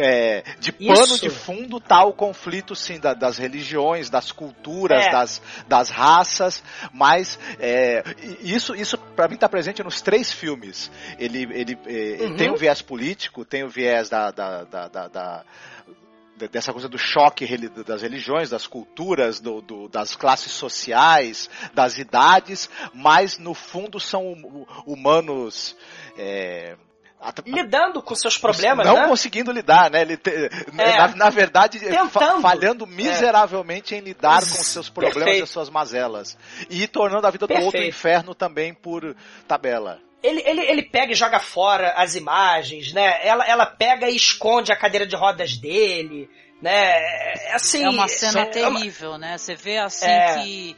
É, 0.00 0.42
de 0.58 0.72
pano 0.72 1.02
Isso. 1.04 1.20
de 1.20 1.28
fundo 1.30 1.78
tá 1.78 2.02
o 2.04 2.12
conflito 2.12 2.74
sim 2.74 2.98
da- 2.98 3.12
das 3.14 3.36
religiões, 3.36 4.08
das 4.08 4.32
culturas, 4.32 5.06
É. 5.06 5.10
das, 5.10 5.42
das 5.68 5.90
raças, 5.90 6.62
mas 6.92 7.38
é, 7.58 8.02
isso 8.40 8.74
isso 8.74 8.96
para 8.96 9.28
mim 9.28 9.36
tá 9.36 9.48
presente 9.48 9.82
nos 9.82 10.00
três 10.00 10.32
filmes. 10.32 10.90
Ele 11.18 11.42
ele, 11.52 11.78
é, 11.86 12.24
Uhum. 12.24 12.36
tem 12.36 12.50
o 12.50 12.56
viés 12.56 12.80
político, 12.80 13.44
tem 13.44 13.64
o 13.64 13.68
viés 13.68 14.08
da, 14.08 14.30
da, 14.30 14.64
da, 14.64 14.88
da- 14.88 15.08
da- 15.08 15.44
de- 16.38 16.48
dessa 16.48 16.72
coisa 16.72 16.88
do 16.88 16.98
choque 16.98 17.46
das 17.86 18.02
religiões, 18.02 18.50
das 18.50 18.66
culturas, 18.66 19.40
do, 19.40 19.60
do- 19.62 19.88
das 19.88 20.14
classes 20.16 20.52
sociais, 20.52 21.48
das 21.74 21.98
idades, 21.98 22.68
mas 22.94 23.38
no 23.38 23.54
fundo 23.54 23.98
são 24.00 24.32
hum- 24.32 24.66
humanos 24.86 25.76
é, 26.18 26.76
Lidando 27.44 28.02
com 28.02 28.14
seus 28.14 28.36
problemas, 28.38 28.86
não 28.86 28.94
né? 28.94 29.08
conseguindo 29.08 29.50
lidar, 29.52 29.90
né? 29.90 30.02
Ele 30.02 30.16
te- 30.16 30.30
É. 30.78 30.96
na, 30.98 31.08
na 31.16 31.30
verdade, 31.30 31.78
fa- 31.78 31.86
Tentando. 31.88 32.38
É. 32.38 32.40
falhando 32.42 32.86
miseravelmente 32.86 33.94
em 33.94 34.00
lidar 34.00 34.40
com 34.40 34.46
seus 34.46 34.88
problemas 34.88 35.16
Perfeito. 35.16 35.40
e 35.40 35.42
as 35.42 35.50
suas 35.50 35.68
mazelas. 35.70 36.36
E 36.70 36.86
tornando 36.86 37.26
a 37.26 37.30
vida 37.30 37.46
do 37.46 37.52
outro 37.54 37.70
Perfeito. 37.72 37.88
inferno 37.88 38.34
também 38.34 38.72
por 38.74 39.14
tabela. 39.46 40.00
Ele, 40.22 40.42
ele, 40.46 40.60
ele 40.62 40.82
pega 40.82 41.12
e 41.12 41.14
joga 41.14 41.38
fora 41.38 41.92
as 41.96 42.14
imagens, 42.16 42.92
né? 42.92 43.20
Ela, 43.26 43.44
ela 43.46 43.66
pega 43.66 44.08
e 44.10 44.16
esconde 44.16 44.72
a 44.72 44.76
cadeira 44.76 45.06
de 45.06 45.14
rodas 45.14 45.56
dele, 45.56 46.28
né? 46.60 46.72
É, 46.72 47.52
Assim, 47.54 47.84
é 47.84 47.88
uma 47.90 48.08
cena 48.08 48.40
é 48.40 48.42
uma- 48.44 48.50
terrível, 48.50 49.18
né? 49.18 49.38
Você 49.38 49.54
vê 49.54 49.78
assim 49.78 50.06
É. 50.06 50.38
que. 50.38 50.76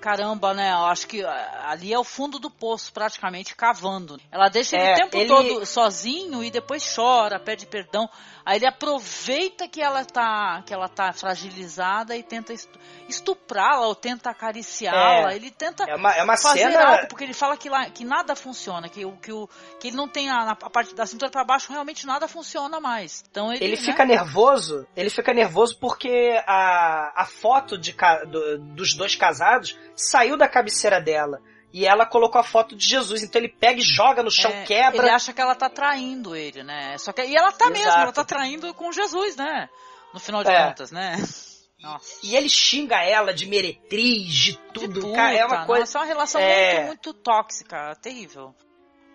Caramba, 0.00 0.54
né? 0.54 0.72
Eu 0.72 0.86
acho 0.86 1.06
que 1.06 1.24
ah, 1.24 1.66
ali 1.70 1.92
é 1.92 1.98
o 1.98 2.04
fundo 2.04 2.38
do 2.38 2.50
poço, 2.50 2.92
praticamente 2.92 3.54
cavando. 3.54 4.20
Ela 4.30 4.48
deixa 4.48 4.76
ele 4.76 4.84
É, 4.86 4.92
o 4.92 4.96
tempo 4.96 5.16
ele- 5.16 5.28
todo 5.28 5.66
sozinho 5.66 6.42
e 6.44 6.50
depois 6.50 6.94
chora, 6.94 7.38
pede 7.40 7.66
perdão. 7.66 8.08
Aí 8.48 8.56
ele 8.56 8.66
aproveita 8.66 9.68
que 9.68 9.78
ela 9.82 10.06
tá, 10.06 10.62
que 10.64 10.72
ela 10.72 10.88
tá 10.88 11.12
fragilizada 11.12 12.16
e 12.16 12.22
tenta 12.22 12.54
estu- 12.54 12.78
estuprá-la 13.06 13.86
ou 13.86 13.94
tenta 13.94 14.30
acariciá-la. 14.30 15.32
É. 15.32 15.36
ele 15.36 15.50
tenta 15.50 15.84
É 15.84 15.94
uma, 15.96 16.12
é 16.14 16.22
uma 16.22 16.34
fazer 16.38 16.60
cena. 16.60 16.82
algo, 16.82 17.08
porque 17.08 17.24
ele 17.24 17.34
fala 17.34 17.58
que, 17.58 17.68
lá, 17.68 17.90
que 17.90 18.06
nada 18.06 18.34
funciona, 18.34 18.88
que, 18.88 19.04
o, 19.04 19.12
que, 19.18 19.30
o, 19.30 19.46
que 19.78 19.88
ele 19.88 19.96
não 19.98 20.08
tem 20.08 20.30
a, 20.30 20.52
a 20.52 20.70
parte 20.70 20.94
da 20.94 21.04
cintura 21.04 21.30
para 21.30 21.44
baixo, 21.44 21.70
realmente 21.70 22.06
nada 22.06 22.26
funciona 22.26 22.80
mais. 22.80 23.22
Então 23.30 23.52
ele, 23.52 23.62
Ele 23.62 23.76
né, 23.76 23.82
fica 23.82 24.06
nervoso, 24.06 24.86
ele 24.96 25.10
fica 25.10 25.34
nervoso 25.34 25.78
porque 25.78 26.42
a, 26.46 27.12
a 27.22 27.26
foto 27.26 27.76
de, 27.76 27.94
do- 28.30 28.58
dos 28.74 28.94
dois 28.94 29.14
casados 29.14 29.76
saiu 29.94 30.38
da 30.38 30.48
cabeceira 30.48 30.98
dela. 31.02 31.38
E 31.72 31.84
ela 31.86 32.06
colocou 32.06 32.40
a 32.40 32.44
foto 32.44 32.74
de 32.74 32.86
Jesus. 32.86 33.22
Então 33.22 33.40
ele 33.40 33.48
pega 33.50 33.78
e 33.80 33.84
joga 33.84 34.22
no 34.22 34.30
chão, 34.30 34.50
É, 34.50 34.64
quebra. 34.64 35.02
Ele 35.02 35.10
acha 35.10 35.32
que 35.32 35.40
ela 35.40 35.54
tá 35.54 35.68
traindo 35.68 36.34
ele, 36.34 36.62
né? 36.62 36.96
Só 36.98 37.12
que, 37.12 37.22
e 37.22 37.36
ela 37.36 37.52
tá 37.52 37.68
mesmo, 37.68 37.84
Exato. 37.86 38.00
ela 38.00 38.12
tá 38.12 38.24
traindo 38.24 38.72
com 38.74 38.90
Jesus, 38.90 39.36
né? 39.36 39.68
No 40.14 40.18
final 40.20 40.42
de 40.42 40.50
É. 40.50 40.66
contas, 40.66 40.90
né? 40.90 41.16
Nossa. 41.80 42.18
E 42.24 42.34
ele 42.34 42.48
xinga 42.48 42.96
ela 43.04 43.32
de 43.32 43.46
meretriz, 43.46 44.32
de 44.34 44.56
tudo. 44.72 45.00
Puta, 45.00 45.14
cara, 45.16 45.36
é 45.36 45.44
uma 45.44 45.66
coisa. 45.66 45.80
Nossa, 45.82 45.98
é 45.98 46.00
uma 46.00 46.06
relação 46.06 46.40
É. 46.40 46.74
muito, 46.74 46.86
muito 46.86 47.14
tóxica, 47.14 47.94
terrível. 48.02 48.54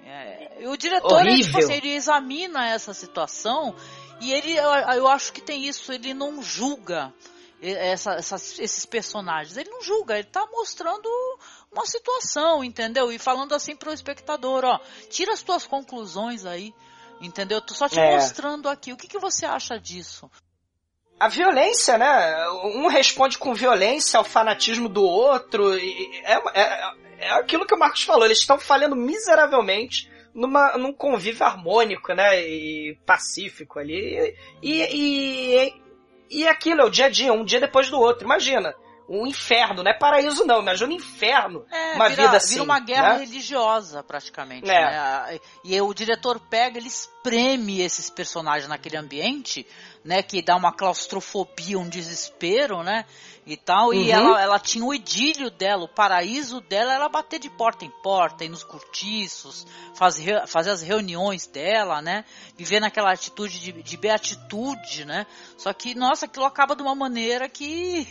É, 0.05 0.67
o 0.67 0.75
diretor, 0.77 1.25
ele, 1.25 1.43
tipo 1.43 1.57
assim, 1.57 1.73
ele 1.73 1.93
examina 1.93 2.67
essa 2.69 2.93
situação 2.93 3.73
e 4.21 4.31
ele, 4.33 4.55
eu, 4.55 4.69
eu 4.69 5.07
acho 5.07 5.31
que 5.33 5.41
tem 5.41 5.65
isso, 5.65 5.91
ele 5.93 6.13
não 6.13 6.41
julga 6.43 7.13
essa- 7.61 8.15
essas- 8.15 8.59
esses 8.59 8.85
personagens. 8.85 9.55
Ele 9.55 9.69
não 9.69 9.81
julga, 9.81 10.15
ele 10.19 10.27
tá 10.27 10.45
mostrando 10.51 11.09
uma 11.73 11.85
situação, 11.85 12.63
entendeu? 12.63 13.11
E 13.11 13.17
falando 13.19 13.53
assim 13.53 13.75
pro 13.75 13.91
espectador, 13.93 14.63
ó, 14.63 14.79
tira 15.09 15.33
as 15.33 15.41
tuas 15.41 15.65
conclusões 15.65 16.45
aí, 16.45 16.73
entendeu? 17.19 17.57
Eu 17.57 17.61
tô 17.61 17.73
só 17.73 17.89
te 17.89 17.99
É. 17.99 18.11
mostrando 18.15 18.69
aqui. 18.69 18.93
O 18.93 18.97
que, 18.97 19.07
que 19.07 19.19
você 19.19 19.45
acha 19.45 19.79
disso? 19.79 20.29
A 21.19 21.27
violência, 21.27 21.97
né? 21.97 22.49
Um 22.75 22.87
responde 22.87 23.37
com 23.37 23.53
violência 23.53 24.17
ao 24.17 24.23
fanatismo 24.23 24.89
do 24.89 25.03
outro. 25.03 25.77
e- 25.77 25.81
e- 26.19 26.21
É, 26.25 26.41
é, 26.53 26.93
é 27.19 27.29
aquilo 27.33 27.65
que 27.65 27.73
o 27.75 27.79
Marcos 27.79 28.03
falou. 28.03 28.25
Eles 28.25 28.39
estão 28.39 28.59
falhando 28.59 28.95
miseravelmente 28.95 30.11
numa, 30.33 30.77
num 30.77 30.91
convívio 30.91 31.45
harmônico, 31.45 32.13
né? 32.13 32.41
E 32.41 32.97
pacífico 33.05 33.79
ali. 33.79 34.35
E, 34.61 34.81
e, 34.81 35.73
e 36.29 36.47
aquilo 36.47 36.81
é 36.81 36.85
o 36.85 36.89
dia 36.89 37.05
a 37.05 37.09
dia, 37.09 37.31
um 37.31 37.45
dia 37.45 37.59
depois 37.59 37.89
do 37.89 37.97
outro. 37.99 38.25
Imagina. 38.25 38.73
Um 39.07 39.27
inferno, 39.27 39.83
não 39.83 39.91
é 39.91 39.93
paraíso 39.93 40.45
não, 40.45 40.61
imagina 40.61 40.89
um 40.89 40.95
inferno. 40.95 41.65
É, 41.69 41.95
uma 41.95 42.09
vira, 42.09 42.23
vida 42.23 42.37
assim. 42.37 42.53
vira 42.53 42.63
uma 42.63 42.79
guerra 42.79 43.13
né? 43.13 43.25
religiosa, 43.25 44.01
praticamente. 44.01 44.69
É. 44.69 44.81
né? 44.81 45.39
E 45.63 45.79
o 45.81 45.93
diretor 45.93 46.39
pega, 46.39 46.77
ele 46.77 46.87
espreme 46.87 47.81
esses 47.81 48.09
personagens 48.09 48.69
naquele 48.69 48.97
ambiente, 48.97 49.67
né? 50.03 50.21
Que 50.21 50.41
dá 50.41 50.55
uma 50.55 50.73
claustrofobia, 50.73 51.79
um 51.79 51.87
desespero, 51.87 52.83
né? 52.83 53.05
E 53.45 53.57
tal. 53.57 53.87
Uhum. 53.87 53.93
E 53.93 54.11
ela, 54.11 54.41
ela 54.41 54.59
tinha 54.59 54.83
o 54.83 54.93
idílio 54.93 55.49
dela, 55.49 55.83
o 55.83 55.87
paraíso 55.87 56.61
dela 56.61 56.93
era 56.93 57.09
bater 57.09 57.39
de 57.39 57.49
porta 57.49 57.83
em 57.85 57.89
porta, 58.01 58.45
ir 58.45 58.49
nos 58.49 58.63
cortiços, 58.63 59.67
fazer, 59.95 60.47
fazer 60.47 60.71
as 60.71 60.81
reuniões 60.81 61.45
dela, 61.47 62.01
né? 62.01 62.23
Viver 62.57 62.79
naquela 62.79 63.11
atitude 63.11 63.59
de, 63.59 63.71
de 63.71 63.97
beatitude, 63.97 65.05
né? 65.05 65.25
Só 65.57 65.73
que, 65.73 65.93
nossa, 65.93 66.25
aquilo 66.25 66.45
acaba 66.45 66.75
de 66.75 66.81
uma 66.81 66.95
maneira 66.95 67.49
que. 67.49 68.07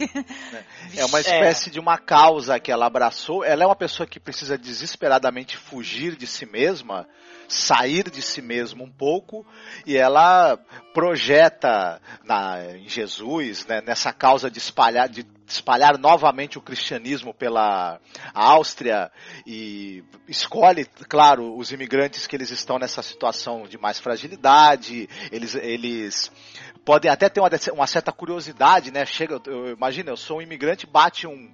é 0.97 1.05
uma 1.07 1.21
espécie 1.21 1.69
é. 1.69 1.73
de 1.73 1.81
uma 1.81 1.99
causa 1.99 2.61
que 2.61 2.71
ela 2.71 2.87
abraçou. 2.87 3.45
Ela 3.45 3.65
é 3.65 3.67
uma 3.67 3.77
pessoa 3.77 4.07
que 4.07 4.21
precisa 4.21 4.59
desesperadamente 4.59 5.57
fugir 5.57 6.17
de 6.17 6.27
si 6.27 6.47
mesma 6.47 7.07
sair 7.53 8.11
de 8.11 8.23
si 8.23 8.41
mesmo 8.41 8.85
um 8.85 8.91
pouco 8.91 9.47
e 9.87 9.97
ela 9.97 10.59
projeta 10.95 12.01
na, 12.25 12.77
em 12.77 12.89
Jesus, 12.89 13.67
né, 13.67 13.81
nessa 13.83 14.13
causa 14.13 14.51
de 14.51 14.59
espalhar, 14.59 15.09
de 15.09 15.27
espalhar 15.47 15.99
novamente 15.99 16.57
o 16.57 16.63
cristianismo 16.63 17.35
pela 17.35 18.01
Áustria 18.33 19.11
e 19.47 20.03
escolhe, 20.27 20.87
claro, 21.09 21.57
os 21.57 21.73
imigrantes 21.73 22.27
que 22.27 22.35
eles 22.35 22.51
estão 22.51 22.79
nessa 22.79 23.03
situação 23.03 23.65
de 23.69 23.77
mais 23.77 23.99
fragilidade, 24.01 25.09
eles, 25.31 25.55
eles 25.55 26.33
podem 26.85 27.11
até 27.11 27.29
ter 27.29 27.41
uma, 27.41 27.51
uma 27.73 27.87
certa 27.87 28.13
curiosidade, 28.13 28.91
né? 28.91 29.05
Chega, 29.05 29.41
eu, 29.47 29.67
eu, 29.67 29.73
imagina, 29.75 30.11
eu 30.11 30.17
sou 30.17 30.39
um 30.39 30.43
imigrante, 30.43 30.87
bate 30.87 31.27
um 31.27 31.53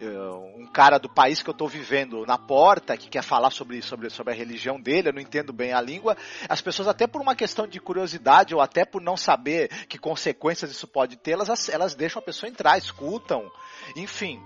um 0.00 0.66
cara 0.66 0.98
do 0.98 1.08
país 1.08 1.42
que 1.42 1.50
eu 1.50 1.52
estou 1.52 1.68
vivendo 1.68 2.24
na 2.24 2.38
porta, 2.38 2.96
que 2.96 3.08
quer 3.08 3.22
falar 3.22 3.50
sobre, 3.50 3.82
sobre, 3.82 4.08
sobre 4.10 4.32
a 4.32 4.36
religião 4.36 4.80
dele, 4.80 5.08
eu 5.08 5.12
não 5.12 5.20
entendo 5.20 5.52
bem 5.52 5.72
a 5.72 5.80
língua, 5.80 6.16
as 6.48 6.60
pessoas, 6.60 6.88
até 6.88 7.06
por 7.06 7.20
uma 7.20 7.34
questão 7.34 7.66
de 7.66 7.80
curiosidade 7.80 8.54
ou 8.54 8.60
até 8.60 8.84
por 8.84 9.02
não 9.02 9.16
saber 9.16 9.68
que 9.86 9.98
consequências 9.98 10.70
isso 10.70 10.86
pode 10.86 11.16
ter, 11.16 11.32
elas, 11.32 11.68
elas 11.68 11.94
deixam 11.94 12.20
a 12.20 12.24
pessoa 12.24 12.48
entrar, 12.48 12.78
escutam, 12.78 13.50
enfim 13.96 14.40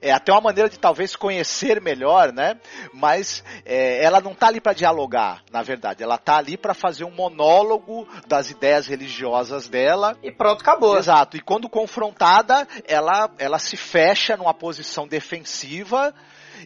é 0.00 0.12
até 0.12 0.32
uma 0.32 0.40
maneira 0.40 0.68
de 0.68 0.78
talvez 0.78 1.16
conhecer 1.16 1.80
melhor, 1.80 2.32
né? 2.32 2.58
Mas 2.92 3.44
é, 3.64 4.02
ela 4.02 4.20
não 4.20 4.32
está 4.32 4.48
ali 4.48 4.60
para 4.60 4.72
dialogar, 4.72 5.42
na 5.50 5.62
verdade. 5.62 6.02
Ela 6.02 6.16
está 6.16 6.36
ali 6.36 6.56
para 6.56 6.74
fazer 6.74 7.04
um 7.04 7.10
monólogo 7.10 8.06
das 8.26 8.50
ideias 8.50 8.86
religiosas 8.86 9.68
dela. 9.68 10.16
E 10.22 10.30
pronto, 10.30 10.60
acabou. 10.60 10.98
Exato. 10.98 11.36
E 11.36 11.40
quando 11.40 11.68
confrontada, 11.68 12.66
ela, 12.86 13.30
ela 13.38 13.58
se 13.58 13.76
fecha 13.76 14.36
numa 14.36 14.54
posição 14.54 15.06
defensiva 15.06 16.14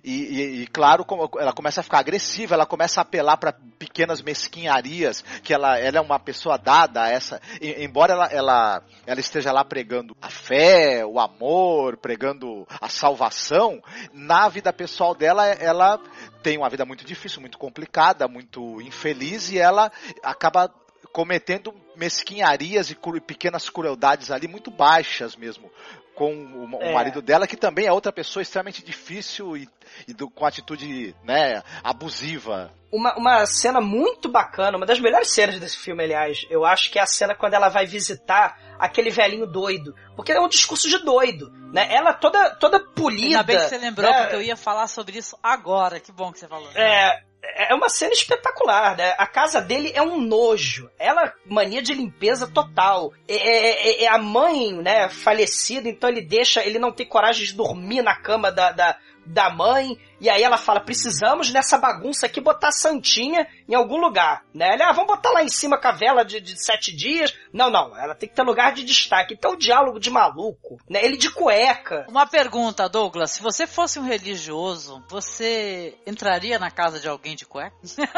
e, 0.04 0.12
e, 0.12 0.62
e, 0.62 0.66
claro, 0.66 1.04
ela 1.38 1.52
começa 1.52 1.80
a 1.80 1.84
ficar 1.84 1.98
agressiva, 1.98 2.54
ela 2.54 2.66
começa 2.66 3.00
a 3.00 3.02
apelar 3.02 3.36
para 3.36 3.52
pequenas 3.78 4.22
mesquinharias, 4.22 5.22
que 5.42 5.52
ela, 5.52 5.78
ela 5.78 5.98
é 5.98 6.00
uma 6.00 6.18
pessoa 6.18 6.56
dada 6.56 7.02
a 7.02 7.08
essa. 7.08 7.40
Embora 7.60 8.12
ela, 8.12 8.26
ela, 8.26 8.82
ela 9.06 9.20
esteja 9.20 9.52
lá 9.52 9.64
pregando 9.64 10.16
a 10.20 10.28
fé, 10.28 11.04
o 11.04 11.18
amor, 11.18 11.96
pregando 11.96 12.66
a 12.80 12.88
salvação, 12.88 13.80
na 14.12 14.48
vida 14.48 14.72
pessoal 14.72 15.14
dela, 15.14 15.46
ela 15.46 16.00
tem 16.42 16.56
uma 16.58 16.68
vida 16.68 16.84
muito 16.84 17.04
difícil, 17.04 17.40
muito 17.40 17.58
complicada, 17.58 18.28
muito 18.28 18.80
infeliz, 18.80 19.50
e 19.50 19.58
ela 19.58 19.90
acaba 20.22 20.72
cometendo 21.12 21.74
mesquinharias 21.96 22.90
e 22.90 22.98
pequenas 23.20 23.68
crueldades 23.68 24.30
ali 24.30 24.46
muito 24.46 24.70
baixas 24.70 25.34
mesmo 25.36 25.70
com 26.18 26.34
o, 26.34 26.82
é. 26.82 26.92
marido 26.92 27.22
dela, 27.22 27.46
que 27.46 27.56
também 27.56 27.86
é 27.86 27.92
outra 27.92 28.12
pessoa 28.12 28.42
extremamente 28.42 28.84
difícil 28.84 29.56
e, 29.56 29.68
e 30.08 30.12
do, 30.12 30.28
com 30.28 30.44
atitude 30.44 31.14
né, 31.22 31.62
abusiva. 31.84 32.72
Uma, 32.90 33.16
uma 33.16 33.46
cena 33.46 33.80
muito 33.80 34.28
bacana, 34.28 34.76
uma 34.76 34.86
das 34.86 34.98
melhores 34.98 35.30
cenas 35.30 35.60
desse 35.60 35.78
filme, 35.78 36.02
aliás, 36.02 36.44
eu 36.50 36.64
acho 36.64 36.90
que 36.90 36.98
é 36.98 37.02
a 37.02 37.06
cena 37.06 37.36
quando 37.36 37.54
ela 37.54 37.68
vai 37.68 37.86
visitar 37.86 38.58
aquele 38.80 39.10
velhinho 39.10 39.46
doido. 39.46 39.94
Porque 40.16 40.32
é 40.32 40.40
um 40.40 40.48
discurso 40.48 40.88
de 40.88 40.98
doido, 40.98 41.52
né? 41.72 41.86
Ela 41.88 42.12
toda, 42.12 42.50
toda 42.56 42.80
polida. 42.80 43.26
Ainda 43.26 43.42
bem 43.44 43.56
que 43.56 43.68
você 43.68 43.78
lembrou, 43.78 44.10
né? 44.10 44.22
porque 44.22 44.36
eu 44.36 44.42
ia 44.42 44.56
falar 44.56 44.88
sobre 44.88 45.18
isso 45.18 45.38
agora. 45.40 46.00
Que 46.00 46.10
bom 46.10 46.32
que 46.32 46.40
você 46.40 46.48
falou. 46.48 46.68
É, 46.74 47.22
é 47.54 47.74
uma 47.74 47.88
cena 47.88 48.12
espetacular, 48.12 48.96
né? 48.96 49.14
A 49.18 49.26
casa 49.26 49.60
dele 49.60 49.92
é 49.94 50.02
um 50.02 50.20
nojo. 50.20 50.90
Ela, 50.98 51.32
mania 51.46 51.82
de 51.82 51.94
limpeza 51.94 52.46
total. 52.46 53.12
É, 53.26 53.34
é, 53.34 53.70
é, 53.70 54.04
é, 54.04 54.08
a 54.08 54.18
mãe, 54.18 54.72
né, 54.72 55.08
falecida, 55.08 55.88
então 55.88 56.08
ele 56.08 56.22
deixa, 56.22 56.64
ele 56.64 56.78
não 56.78 56.92
tem 56.92 57.06
coragem 57.06 57.44
de 57.44 57.54
dormir 57.54 58.02
na 58.02 58.14
cama 58.14 58.52
da, 58.52 58.72
da, 58.72 58.98
da 59.28 59.50
mãe. 59.50 59.98
E 60.20 60.28
aí 60.28 60.42
ela 60.42 60.56
fala: 60.56 60.80
precisamos 60.80 61.52
nessa 61.52 61.78
bagunça 61.78 62.26
aqui 62.26 62.40
botar 62.40 62.68
a 62.68 62.72
Santinha 62.72 63.46
em 63.68 63.74
algum 63.74 63.98
lugar. 63.98 64.42
Né? 64.52 64.74
Ela, 64.74 64.90
ah, 64.90 64.92
vamos 64.92 65.14
botar 65.14 65.30
lá 65.30 65.44
em 65.44 65.48
cima 65.48 65.80
com 65.80 65.86
a 65.86 65.92
vela 65.92 66.24
de, 66.24 66.40
de 66.40 66.62
sete 66.62 66.94
dias. 66.94 67.32
Não, 67.52 67.70
não, 67.70 67.96
ela 67.96 68.14
tem 68.14 68.28
que 68.28 68.34
ter 68.34 68.42
lugar 68.42 68.72
de 68.72 68.84
destaque. 68.84 69.34
Então 69.34 69.52
o 69.52 69.58
diálogo 69.58 70.00
de 70.00 70.10
maluco, 70.10 70.78
né? 70.88 71.04
Ele 71.04 71.16
de 71.16 71.30
cueca. 71.30 72.06
Uma 72.08 72.26
pergunta, 72.26 72.88
Douglas: 72.88 73.32
se 73.32 73.42
você 73.42 73.66
fosse 73.66 73.98
um 73.98 74.04
religioso, 74.04 75.04
você 75.08 75.96
entraria 76.06 76.58
na 76.58 76.70
casa 76.70 76.98
de 76.98 77.08
alguém 77.08 77.36
de 77.36 77.46
cueca? 77.46 77.76
Sabe 77.84 78.08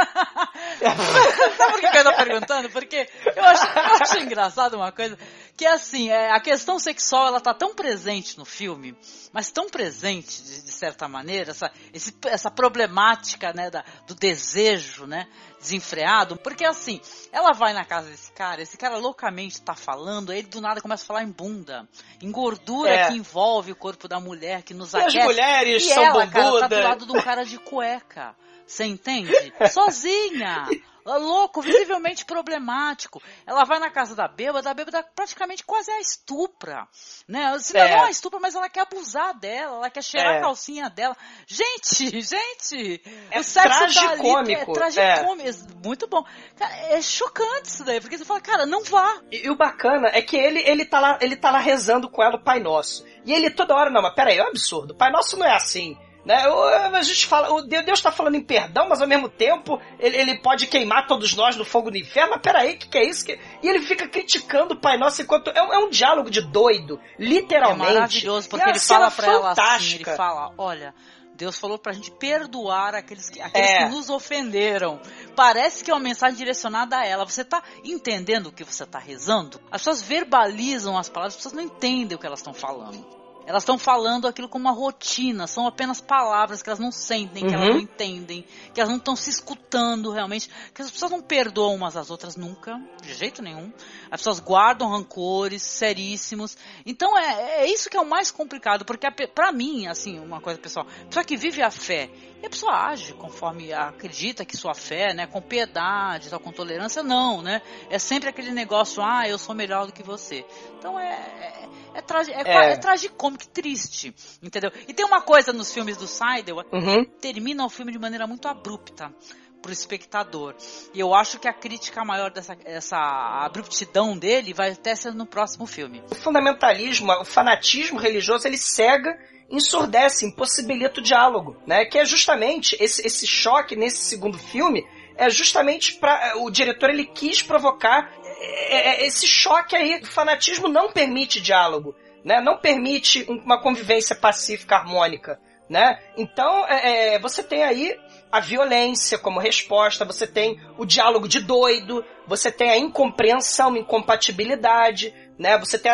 por 1.72 1.80
que 1.80 1.98
eu 1.98 2.04
tô 2.04 2.14
perguntando? 2.14 2.70
Porque 2.70 3.08
eu 3.36 3.44
acho, 3.44 3.66
eu 3.66 3.94
acho 4.00 4.18
engraçado 4.18 4.74
uma 4.74 4.92
coisa 4.92 5.18
que 5.60 5.66
assim, 5.66 6.08
é, 6.08 6.30
a 6.30 6.40
questão 6.40 6.78
sexual 6.78 7.26
ela 7.26 7.38
tá 7.38 7.52
tão 7.52 7.74
presente 7.74 8.38
no 8.38 8.46
filme, 8.46 8.96
mas 9.30 9.50
tão 9.50 9.68
presente 9.68 10.42
de, 10.42 10.62
de 10.62 10.72
certa 10.72 11.06
maneira, 11.06 11.50
essa, 11.50 11.70
esse, 11.92 12.16
essa 12.24 12.50
problemática, 12.50 13.52
né, 13.52 13.68
da, 13.68 13.84
do 14.06 14.14
desejo, 14.14 15.04
né, 15.04 15.28
desenfreado, 15.60 16.38
porque 16.38 16.64
assim, 16.64 16.98
ela 17.30 17.52
vai 17.52 17.74
na 17.74 17.84
casa 17.84 18.08
desse 18.08 18.32
cara, 18.32 18.62
esse 18.62 18.78
cara 18.78 18.96
loucamente 18.96 19.60
tá 19.60 19.74
falando, 19.74 20.32
aí 20.32 20.38
ele 20.38 20.48
do 20.48 20.62
nada 20.62 20.80
começa 20.80 21.04
a 21.04 21.06
falar 21.06 21.24
em 21.24 21.30
bunda, 21.30 21.86
em 22.22 22.32
gordura 22.32 22.94
é. 22.94 23.08
que 23.08 23.18
envolve 23.18 23.72
o 23.72 23.76
corpo 23.76 24.08
da 24.08 24.18
mulher, 24.18 24.62
que 24.62 24.72
nos 24.72 24.94
e 24.94 24.96
aquece. 24.96 25.18
as 25.18 25.24
mulheres 25.26 25.82
e 25.82 25.92
são 25.92 26.02
ela, 26.02 26.26
cara, 26.26 26.60
tá 26.60 26.68
do 26.68 26.80
lado 26.80 27.04
de 27.04 27.12
um 27.12 27.20
cara 27.20 27.44
de 27.44 27.58
cueca. 27.58 28.34
Você 28.70 28.84
entende? 28.84 29.32
Sozinha. 29.72 30.68
É 31.04 31.16
louco, 31.16 31.60
visivelmente 31.60 32.24
problemático. 32.24 33.20
Ela 33.44 33.64
vai 33.64 33.80
na 33.80 33.90
casa 33.90 34.14
da 34.14 34.28
bêbada, 34.28 34.70
a 34.70 34.74
bêbada 34.74 35.02
praticamente 35.02 35.64
quase 35.64 35.90
a 35.90 35.98
estupra. 35.98 36.86
Né? 37.26 37.58
Se 37.58 37.76
é. 37.76 37.96
não 37.96 38.04
a 38.04 38.10
estupra, 38.10 38.38
mas 38.38 38.54
ela 38.54 38.68
quer 38.68 38.82
abusar 38.82 39.36
dela, 39.36 39.78
ela 39.78 39.90
quer 39.90 40.04
cheirar 40.04 40.34
é. 40.34 40.38
a 40.38 40.40
calcinha 40.40 40.88
dela. 40.88 41.16
Gente, 41.48 42.20
gente! 42.22 43.02
É 43.28 43.40
o 43.40 43.42
sexo 43.42 43.68
tá 43.68 44.10
ali, 44.12 44.54
é 44.54 44.64
tragicômico. 44.64 45.48
É. 45.48 45.84
Muito 45.84 46.06
bom. 46.06 46.24
Cara, 46.56 46.76
é 46.76 47.02
chocante 47.02 47.70
isso 47.70 47.84
daí, 47.84 48.00
porque 48.00 48.16
você 48.16 48.24
fala, 48.24 48.40
cara, 48.40 48.64
não 48.64 48.84
vá. 48.84 49.20
E, 49.32 49.46
e, 49.46 49.50
o 49.50 49.56
bacana 49.56 50.10
é 50.12 50.22
que 50.22 50.36
ele, 50.36 50.60
ele, 50.60 50.84
tá 50.84 51.00
lá, 51.00 51.18
ele 51.20 51.34
tá 51.34 51.50
lá 51.50 51.58
rezando 51.58 52.08
com 52.08 52.22
ela 52.22 52.36
o 52.36 52.44
Pai 52.44 52.60
Nosso. 52.60 53.04
E 53.24 53.32
ele 53.32 53.50
toda 53.50 53.74
hora, 53.74 53.90
não, 53.90 54.00
mas 54.00 54.14
peraí, 54.14 54.38
é 54.38 54.44
um 54.44 54.48
absurdo. 54.48 54.92
O 54.92 54.96
Pai 54.96 55.10
Nosso 55.10 55.36
não 55.36 55.46
é 55.46 55.56
assim. 55.56 55.98
Né? 56.24 56.34
A 56.36 57.02
gente 57.02 57.26
fala, 57.26 57.52
o 57.52 57.62
Deus 57.62 57.98
está 57.98 58.12
falando 58.12 58.34
em 58.34 58.42
perdão, 58.42 58.88
mas 58.88 59.00
ao 59.00 59.08
mesmo 59.08 59.28
tempo 59.28 59.80
ele, 59.98 60.16
ele, 60.16 60.38
pode 60.38 60.66
queimar 60.66 61.06
todos 61.06 61.34
nós 61.34 61.56
no 61.56 61.64
fogo 61.64 61.90
do 61.90 61.96
inferno. 61.96 62.32
Mas 62.32 62.42
peraí, 62.42 62.74
o 62.74 62.78
que, 62.78 62.88
que 62.88 62.98
é 62.98 63.04
isso? 63.04 63.24
E 63.30 63.68
ele 63.68 63.80
fica 63.80 64.06
criticando 64.06 64.74
o 64.74 64.76
Pai 64.76 64.98
Nosso 64.98 65.22
enquanto. 65.22 65.50
É 65.50 65.62
um, 65.62 65.72
é 65.72 65.78
um 65.78 65.88
diálogo 65.88 66.30
de 66.30 66.42
doido, 66.42 67.00
literalmente. 67.18 67.90
É 67.90 67.94
maravilhoso, 67.94 68.48
porque 68.48 68.68
ele 68.68 68.78
fala 68.78 69.10
pra 69.10 69.26
ela 69.26 69.52
assim: 69.52 69.94
ele 69.94 70.04
fala, 70.04 70.52
olha. 70.58 70.94
Deus 71.32 71.58
falou 71.58 71.78
pra 71.78 71.94
gente 71.94 72.10
perdoar 72.10 72.94
aqueles, 72.94 73.30
que, 73.30 73.40
aqueles 73.40 73.70
é. 73.70 73.84
que 73.84 73.94
nos 73.94 74.10
ofenderam. 74.10 75.00
Parece 75.34 75.82
que 75.82 75.90
é 75.90 75.94
uma 75.94 76.00
mensagem 76.00 76.36
direcionada 76.36 76.98
a 76.98 77.06
ela. 77.06 77.24
Você 77.24 77.42
tá 77.42 77.62
entendendo 77.82 78.48
o 78.48 78.52
que 78.52 78.62
você 78.62 78.84
tá 78.84 78.98
rezando? 78.98 79.58
As 79.70 79.80
pessoas 79.80 80.02
verbalizam 80.02 80.98
as 80.98 81.08
palavras, 81.08 81.32
as 81.32 81.36
pessoas 81.38 81.54
não 81.54 81.62
entendem 81.62 82.14
o 82.14 82.20
que 82.20 82.26
elas 82.26 82.40
estão 82.40 82.52
falando. 82.52 83.19
Elas 83.46 83.62
estão 83.62 83.78
falando 83.78 84.28
aquilo 84.28 84.48
como 84.48 84.68
uma 84.68 84.74
rotina, 84.74 85.46
são 85.46 85.66
apenas 85.66 86.00
palavras 86.00 86.62
que 86.62 86.68
elas 86.68 86.78
não 86.78 86.92
sentem, 86.92 87.44
que 87.44 87.54
uhum. 87.54 87.62
elas 87.62 87.74
não 87.74 87.80
entendem, 87.80 88.44
que 88.72 88.80
elas 88.80 88.90
não 88.90 88.98
estão 88.98 89.16
se 89.16 89.28
escutando 89.28 90.10
realmente, 90.10 90.48
que 90.72 90.82
as 90.82 90.90
pessoas 90.90 91.10
não 91.10 91.20
perdoam 91.20 91.74
umas 91.74 91.96
às 91.96 92.10
outras 92.10 92.36
nunca, 92.36 92.80
de 93.02 93.12
jeito 93.14 93.42
nenhum. 93.42 93.72
As 94.10 94.20
pessoas 94.20 94.40
guardam 94.40 94.88
rancores 94.88 95.62
seríssimos. 95.62 96.56
Então 96.86 97.18
é, 97.18 97.62
é 97.62 97.70
isso 97.70 97.90
que 97.90 97.96
é 97.96 98.00
o 98.00 98.08
mais 98.08 98.30
complicado, 98.30 98.84
porque 98.84 99.10
para 99.26 99.50
mim, 99.50 99.86
assim, 99.86 100.18
uma 100.18 100.40
coisa 100.40 100.58
pessoal, 100.58 100.86
pessoa 101.06 101.24
que 101.24 101.36
vive 101.36 101.62
a 101.62 101.70
fé, 101.70 102.10
e 102.42 102.46
a 102.46 102.50
pessoa 102.50 102.72
age 102.72 103.12
conforme 103.14 103.72
acredita 103.72 104.44
que 104.44 104.56
sua 104.56 104.74
fé, 104.74 105.12
né, 105.12 105.26
com 105.26 105.40
piedade, 105.40 106.30
com 106.30 106.52
tolerância, 106.52 107.02
não, 107.02 107.42
né? 107.42 107.60
É 107.88 107.98
sempre 107.98 108.28
aquele 108.28 108.50
negócio, 108.50 109.02
ah, 109.02 109.28
eu 109.28 109.38
sou 109.38 109.54
melhor 109.54 109.86
do 109.86 109.92
que 109.92 110.02
você. 110.02 110.44
Então 110.78 110.98
é, 110.98 111.12
é 111.12 111.68
é, 111.94 112.00
tragi 112.00 112.32
é, 112.32 112.42
é. 112.42 112.72
é 112.72 112.76
tragicômico, 112.76 113.46
triste, 113.48 114.14
entendeu? 114.42 114.72
E 114.86 114.94
tem 114.94 115.04
uma 115.04 115.20
coisa 115.20 115.52
nos 115.52 115.72
filmes 115.72 115.96
do 115.96 116.06
Seidel, 116.06 116.58
uhum. 116.72 117.04
termina 117.20 117.64
o 117.64 117.68
filme 117.68 117.92
de 117.92 117.98
maneira 117.98 118.26
muito 118.26 118.46
abrupta 118.48 119.12
pro 119.60 119.72
espectador. 119.72 120.54
E 120.94 121.00
eu 121.00 121.14
acho 121.14 121.38
que 121.38 121.46
a 121.46 121.52
crítica 121.52 122.04
maior 122.04 122.30
dessa 122.30 122.56
essa 122.64 122.96
abruptidão 123.44 124.16
dele 124.16 124.54
vai 124.54 124.70
até 124.70 124.94
ser 124.94 125.12
no 125.12 125.26
próximo 125.26 125.66
filme. 125.66 126.02
O 126.10 126.14
fundamentalismo, 126.14 127.12
o 127.12 127.24
fanatismo 127.24 127.98
religioso, 127.98 128.46
ele 128.46 128.56
cega 128.56 129.18
ensurdece, 129.50 130.24
impossibilita 130.24 131.00
o 131.00 131.02
diálogo, 131.02 131.56
né? 131.66 131.84
Que 131.84 131.98
é 131.98 132.04
justamente 132.04 132.76
esse, 132.80 133.06
esse 133.06 133.26
choque 133.26 133.74
nesse 133.74 134.04
segundo 134.04 134.38
filme 134.38 134.86
é 135.16 135.28
justamente 135.28 135.96
para 135.96 136.38
o 136.38 136.50
diretor 136.50 136.88
ele 136.88 137.04
quis 137.04 137.42
provocar 137.42 138.10
é, 138.24 139.02
é, 139.02 139.06
esse 139.06 139.26
choque 139.26 139.76
aí. 139.76 140.00
O 140.02 140.06
fanatismo 140.06 140.68
não 140.68 140.92
permite 140.92 141.40
diálogo, 141.40 141.94
né? 142.24 142.40
Não 142.40 142.56
permite 142.56 143.24
uma 143.28 143.60
convivência 143.60 144.16
pacífica, 144.16 144.76
harmônica, 144.76 145.38
né? 145.68 145.98
Então, 146.16 146.66
é, 146.66 147.14
é, 147.14 147.18
você 147.18 147.42
tem 147.42 147.62
aí 147.62 147.94
a 148.30 148.40
violência 148.40 149.18
como 149.18 149.40
resposta, 149.40 150.04
você 150.04 150.26
tem 150.26 150.60
o 150.78 150.84
diálogo 150.84 151.26
de 151.26 151.40
doido, 151.40 152.04
você 152.26 152.50
tem 152.50 152.70
a 152.70 152.76
incompreensão, 152.78 153.76
incompatibilidade, 153.76 155.12
né? 155.38 155.58
Você 155.58 155.78
tem, 155.78 155.92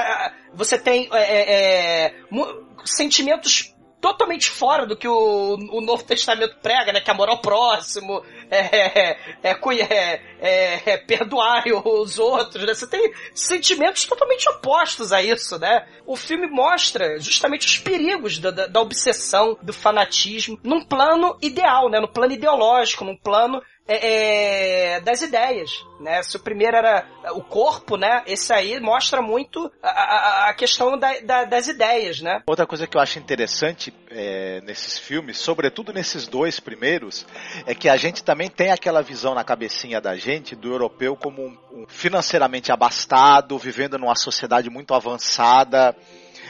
você 0.53 0.79
tem 0.79 1.09
é, 1.13 2.07
é, 2.07 2.15
sentimentos 2.85 3.76
totalmente 4.07 4.49
fora 4.49 4.87
do 4.87 4.97
que 4.97 5.09
o, 5.09 5.55
o 5.55 5.81
Novo 5.81 6.05
Testamento 6.05 6.57
prega, 6.63 6.93
né? 6.93 7.01
Que 7.01 7.11
é 7.11 7.13
amor 7.13 7.29
ao 7.29 7.39
próximo, 7.39 8.23
é, 8.49 9.17
é, 9.43 9.59
é, 10.41 10.93
é, 10.93 10.97
perdoar 10.97 11.65
os 11.85 12.17
outros, 12.17 12.65
né? 12.65 12.73
Você 12.73 12.87
tem 12.87 13.13
sentimentos 13.35 14.05
totalmente 14.05 14.49
opostos 14.49 15.13
a 15.13 15.21
isso, 15.21 15.59
né? 15.59 15.85
O 16.07 16.15
filme 16.15 16.47
mostra 16.47 17.19
justamente 17.19 17.67
os 17.67 17.79
perigos 17.79 18.39
da, 18.39 18.53
da, 18.53 18.67
da 18.69 18.81
obsessão, 18.81 19.59
do 19.61 19.73
fanatismo, 19.73 20.57
num 20.63 20.85
plano 20.85 21.37
ideal, 21.43 21.89
né? 21.89 21.99
No 21.99 22.09
plano 22.09 22.33
ideológico, 22.33 23.05
num 23.05 23.17
plano 23.17 23.61
é, 23.89 24.97
é, 24.97 25.01
das 25.01 25.23
ideias, 25.23 25.85
né? 26.01 26.23
Se 26.23 26.37
o 26.37 26.41
primeiro 26.41 26.77
era 26.77 27.07
o 27.33 27.43
corpo, 27.43 27.97
né? 27.97 28.23
Esse 28.27 28.53
aí 28.53 28.81
mostra 28.81 29.23
muito 29.23 29.71
a, 29.83 29.89
a, 29.89 30.51
a 30.51 30.55
questão 30.55 30.99
da, 30.99 31.21
da, 31.21 31.45
das 31.45 31.69
ideias, 31.69 32.21
né? 32.21 32.43
Outra 32.47 32.67
coisa 32.67 32.87
que 32.87 32.97
eu 32.97 33.01
acho 33.01 33.19
interessante 33.19 33.95
é, 34.11 34.61
nesses 34.63 34.99
filmes, 34.99 35.39
sobretudo 35.39 35.93
nesses 35.93 36.27
dois 36.27 36.59
primeiros, 36.59 37.27
é 37.65 37.75
que 37.75 37.89
a 37.89 37.97
gente 37.97 38.25
também 38.25 38.49
tem 38.49 38.71
aquela 38.71 39.03
visão 39.03 39.35
na 39.35 39.45
cabecinha 39.45 40.01
da 40.01 40.17
gente 40.17 40.57
do 40.57 40.73
europeu 40.73 41.17
como 41.17 41.47
um, 41.47 41.59
um 41.73 41.87
financeiramente 41.87 42.73
abastado, 42.73 43.57
vivendo 43.59 43.99
numa 43.99 44.17
sociedade 44.17 44.69
muito 44.69 44.95
avançada, 44.95 45.97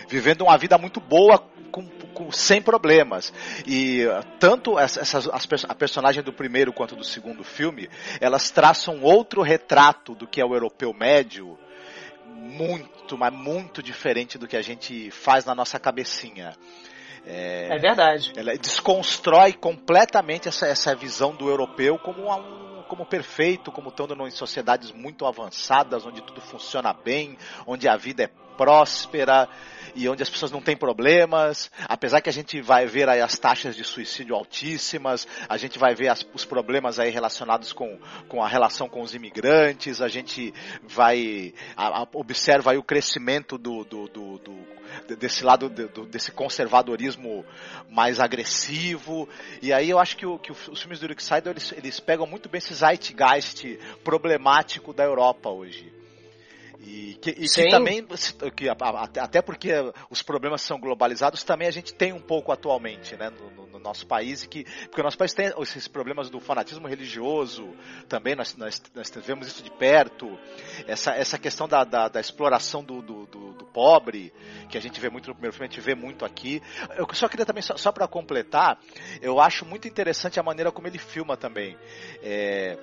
vivendo 0.08 0.42
uma 0.42 0.56
vida 0.56 0.76
muito 0.78 1.00
boa 1.00 1.38
com, 1.70 1.86
com, 2.14 2.32
sem 2.32 2.62
problemas. 2.62 3.32
E 3.66 4.04
uh, 4.06 4.24
tanto 4.38 4.78
essas, 4.78 5.28
as, 5.28 5.46
a 5.68 5.74
personagem 5.74 6.22
do 6.22 6.32
primeiro 6.32 6.72
quanto 6.72 6.96
do 6.96 7.04
segundo 7.04 7.44
filme, 7.44 7.88
elas 8.20 8.50
traçam 8.50 9.02
outro 9.02 9.42
retrato 9.42 10.14
do 10.14 10.26
que 10.26 10.40
é 10.40 10.44
o 10.44 10.54
europeu 10.54 10.92
médio, 10.94 11.58
muito, 12.34 13.18
mas 13.18 13.32
muito 13.32 13.82
diferente 13.82 14.38
do 14.38 14.46
que 14.46 14.56
a 14.56 14.62
gente 14.62 15.10
faz 15.10 15.44
na 15.44 15.54
nossa 15.54 15.78
cabecinha. 15.78 16.54
É, 17.26 17.74
é 17.74 17.78
verdade. 17.78 18.32
Ela 18.36 18.56
desconstrói 18.56 19.52
completamente 19.52 20.48
essa, 20.48 20.66
essa 20.66 20.94
visão 20.94 21.34
do 21.34 21.48
europeu 21.48 21.98
como 21.98 22.30
um 22.30 22.66
como 22.86 23.04
perfeito, 23.04 23.72
como 23.72 23.88
estando 23.88 24.14
em 24.28 24.30
sociedades 24.30 24.92
muito 24.92 25.26
avançadas, 25.26 26.06
onde 26.06 26.22
tudo 26.22 26.40
funciona 26.40 26.92
bem, 26.92 27.36
onde 27.66 27.88
a 27.88 27.96
vida 27.96 28.22
é 28.22 28.30
próspera 28.56 29.48
e 29.96 30.08
onde 30.08 30.22
as 30.22 30.28
pessoas 30.28 30.52
não 30.52 30.60
têm 30.60 30.76
problemas, 30.76 31.70
apesar 31.88 32.20
que 32.20 32.28
a 32.28 32.32
gente 32.32 32.60
vai 32.60 32.86
ver 32.86 33.08
aí 33.08 33.20
as 33.20 33.38
taxas 33.38 33.74
de 33.74 33.82
suicídio 33.82 34.34
altíssimas, 34.34 35.26
a 35.48 35.56
gente 35.56 35.78
vai 35.78 35.94
ver 35.94 36.08
as, 36.08 36.24
os 36.34 36.44
problemas 36.44 36.98
aí 36.98 37.10
relacionados 37.10 37.72
com, 37.72 37.98
com 38.28 38.42
a 38.42 38.48
relação 38.48 38.88
com 38.88 39.00
os 39.00 39.14
imigrantes, 39.14 40.02
a 40.02 40.08
gente 40.08 40.52
vai 40.82 41.54
a, 41.74 42.02
a, 42.02 42.08
observa 42.12 42.72
aí 42.72 42.78
o 42.78 42.82
crescimento 42.82 43.56
do, 43.56 43.84
do, 43.84 44.06
do, 44.08 44.38
do 44.38 44.76
desse 45.18 45.44
lado 45.44 45.68
do, 45.68 46.06
desse 46.06 46.30
conservadorismo 46.30 47.44
mais 47.90 48.20
agressivo. 48.20 49.28
E 49.60 49.72
aí 49.72 49.90
eu 49.90 49.98
acho 49.98 50.16
que, 50.16 50.26
o, 50.26 50.38
que 50.38 50.52
os 50.52 50.80
filmes 50.80 51.00
do 51.00 51.06
Rick 51.06 51.22
Seidel, 51.22 51.52
eles, 51.52 51.72
eles 51.72 52.00
pegam 52.00 52.26
muito 52.26 52.48
bem 52.48 52.58
esse 52.58 52.74
zeitgeist 52.74 53.78
problemático 54.04 54.92
da 54.92 55.04
Europa 55.04 55.48
hoje. 55.48 55.95
E 56.86 57.18
que, 57.20 57.30
e 57.30 57.48
que 57.48 57.68
também, 57.68 58.06
que, 58.54 58.68
até 58.68 59.42
porque 59.42 59.72
os 60.08 60.22
problemas 60.22 60.62
são 60.62 60.78
globalizados, 60.78 61.42
também 61.42 61.66
a 61.66 61.70
gente 61.72 61.92
tem 61.92 62.12
um 62.12 62.20
pouco 62.20 62.52
atualmente, 62.52 63.16
né, 63.16 63.28
no, 63.28 63.66
no 63.66 63.78
nosso 63.80 64.06
país, 64.06 64.44
e 64.44 64.48
que, 64.48 64.62
porque 64.84 65.00
o 65.00 65.04
nosso 65.04 65.18
país 65.18 65.34
tem 65.34 65.52
esses 65.58 65.88
problemas 65.88 66.30
do 66.30 66.38
fanatismo 66.38 66.86
religioso, 66.86 67.74
também 68.08 68.36
nós, 68.36 68.56
nós, 68.56 68.80
nós 68.94 69.10
vemos 69.16 69.48
isso 69.48 69.64
de 69.64 69.70
perto, 69.72 70.38
essa, 70.86 71.10
essa 71.10 71.36
questão 71.36 71.66
da, 71.66 71.82
da, 71.82 72.06
da 72.06 72.20
exploração 72.20 72.84
do, 72.84 73.02
do, 73.02 73.26
do, 73.26 73.52
do, 73.54 73.66
pobre, 73.66 74.32
que 74.68 74.78
a 74.78 74.80
gente 74.80 75.00
vê 75.00 75.10
muito 75.10 75.26
no 75.26 75.34
primeiro 75.34 75.56
filme, 75.56 75.66
a 75.66 75.70
gente 75.70 75.84
vê 75.84 75.96
muito 75.96 76.24
aqui. 76.24 76.62
Eu 76.96 77.08
só 77.14 77.28
queria 77.28 77.44
também, 77.44 77.62
só, 77.62 77.76
só 77.76 77.90
para 77.90 78.06
completar, 78.06 78.78
eu 79.20 79.40
acho 79.40 79.64
muito 79.66 79.88
interessante 79.88 80.38
a 80.38 80.42
maneira 80.44 80.70
como 80.70 80.86
ele 80.86 80.98
filma 80.98 81.36
também. 81.36 81.76
É, 82.22 82.78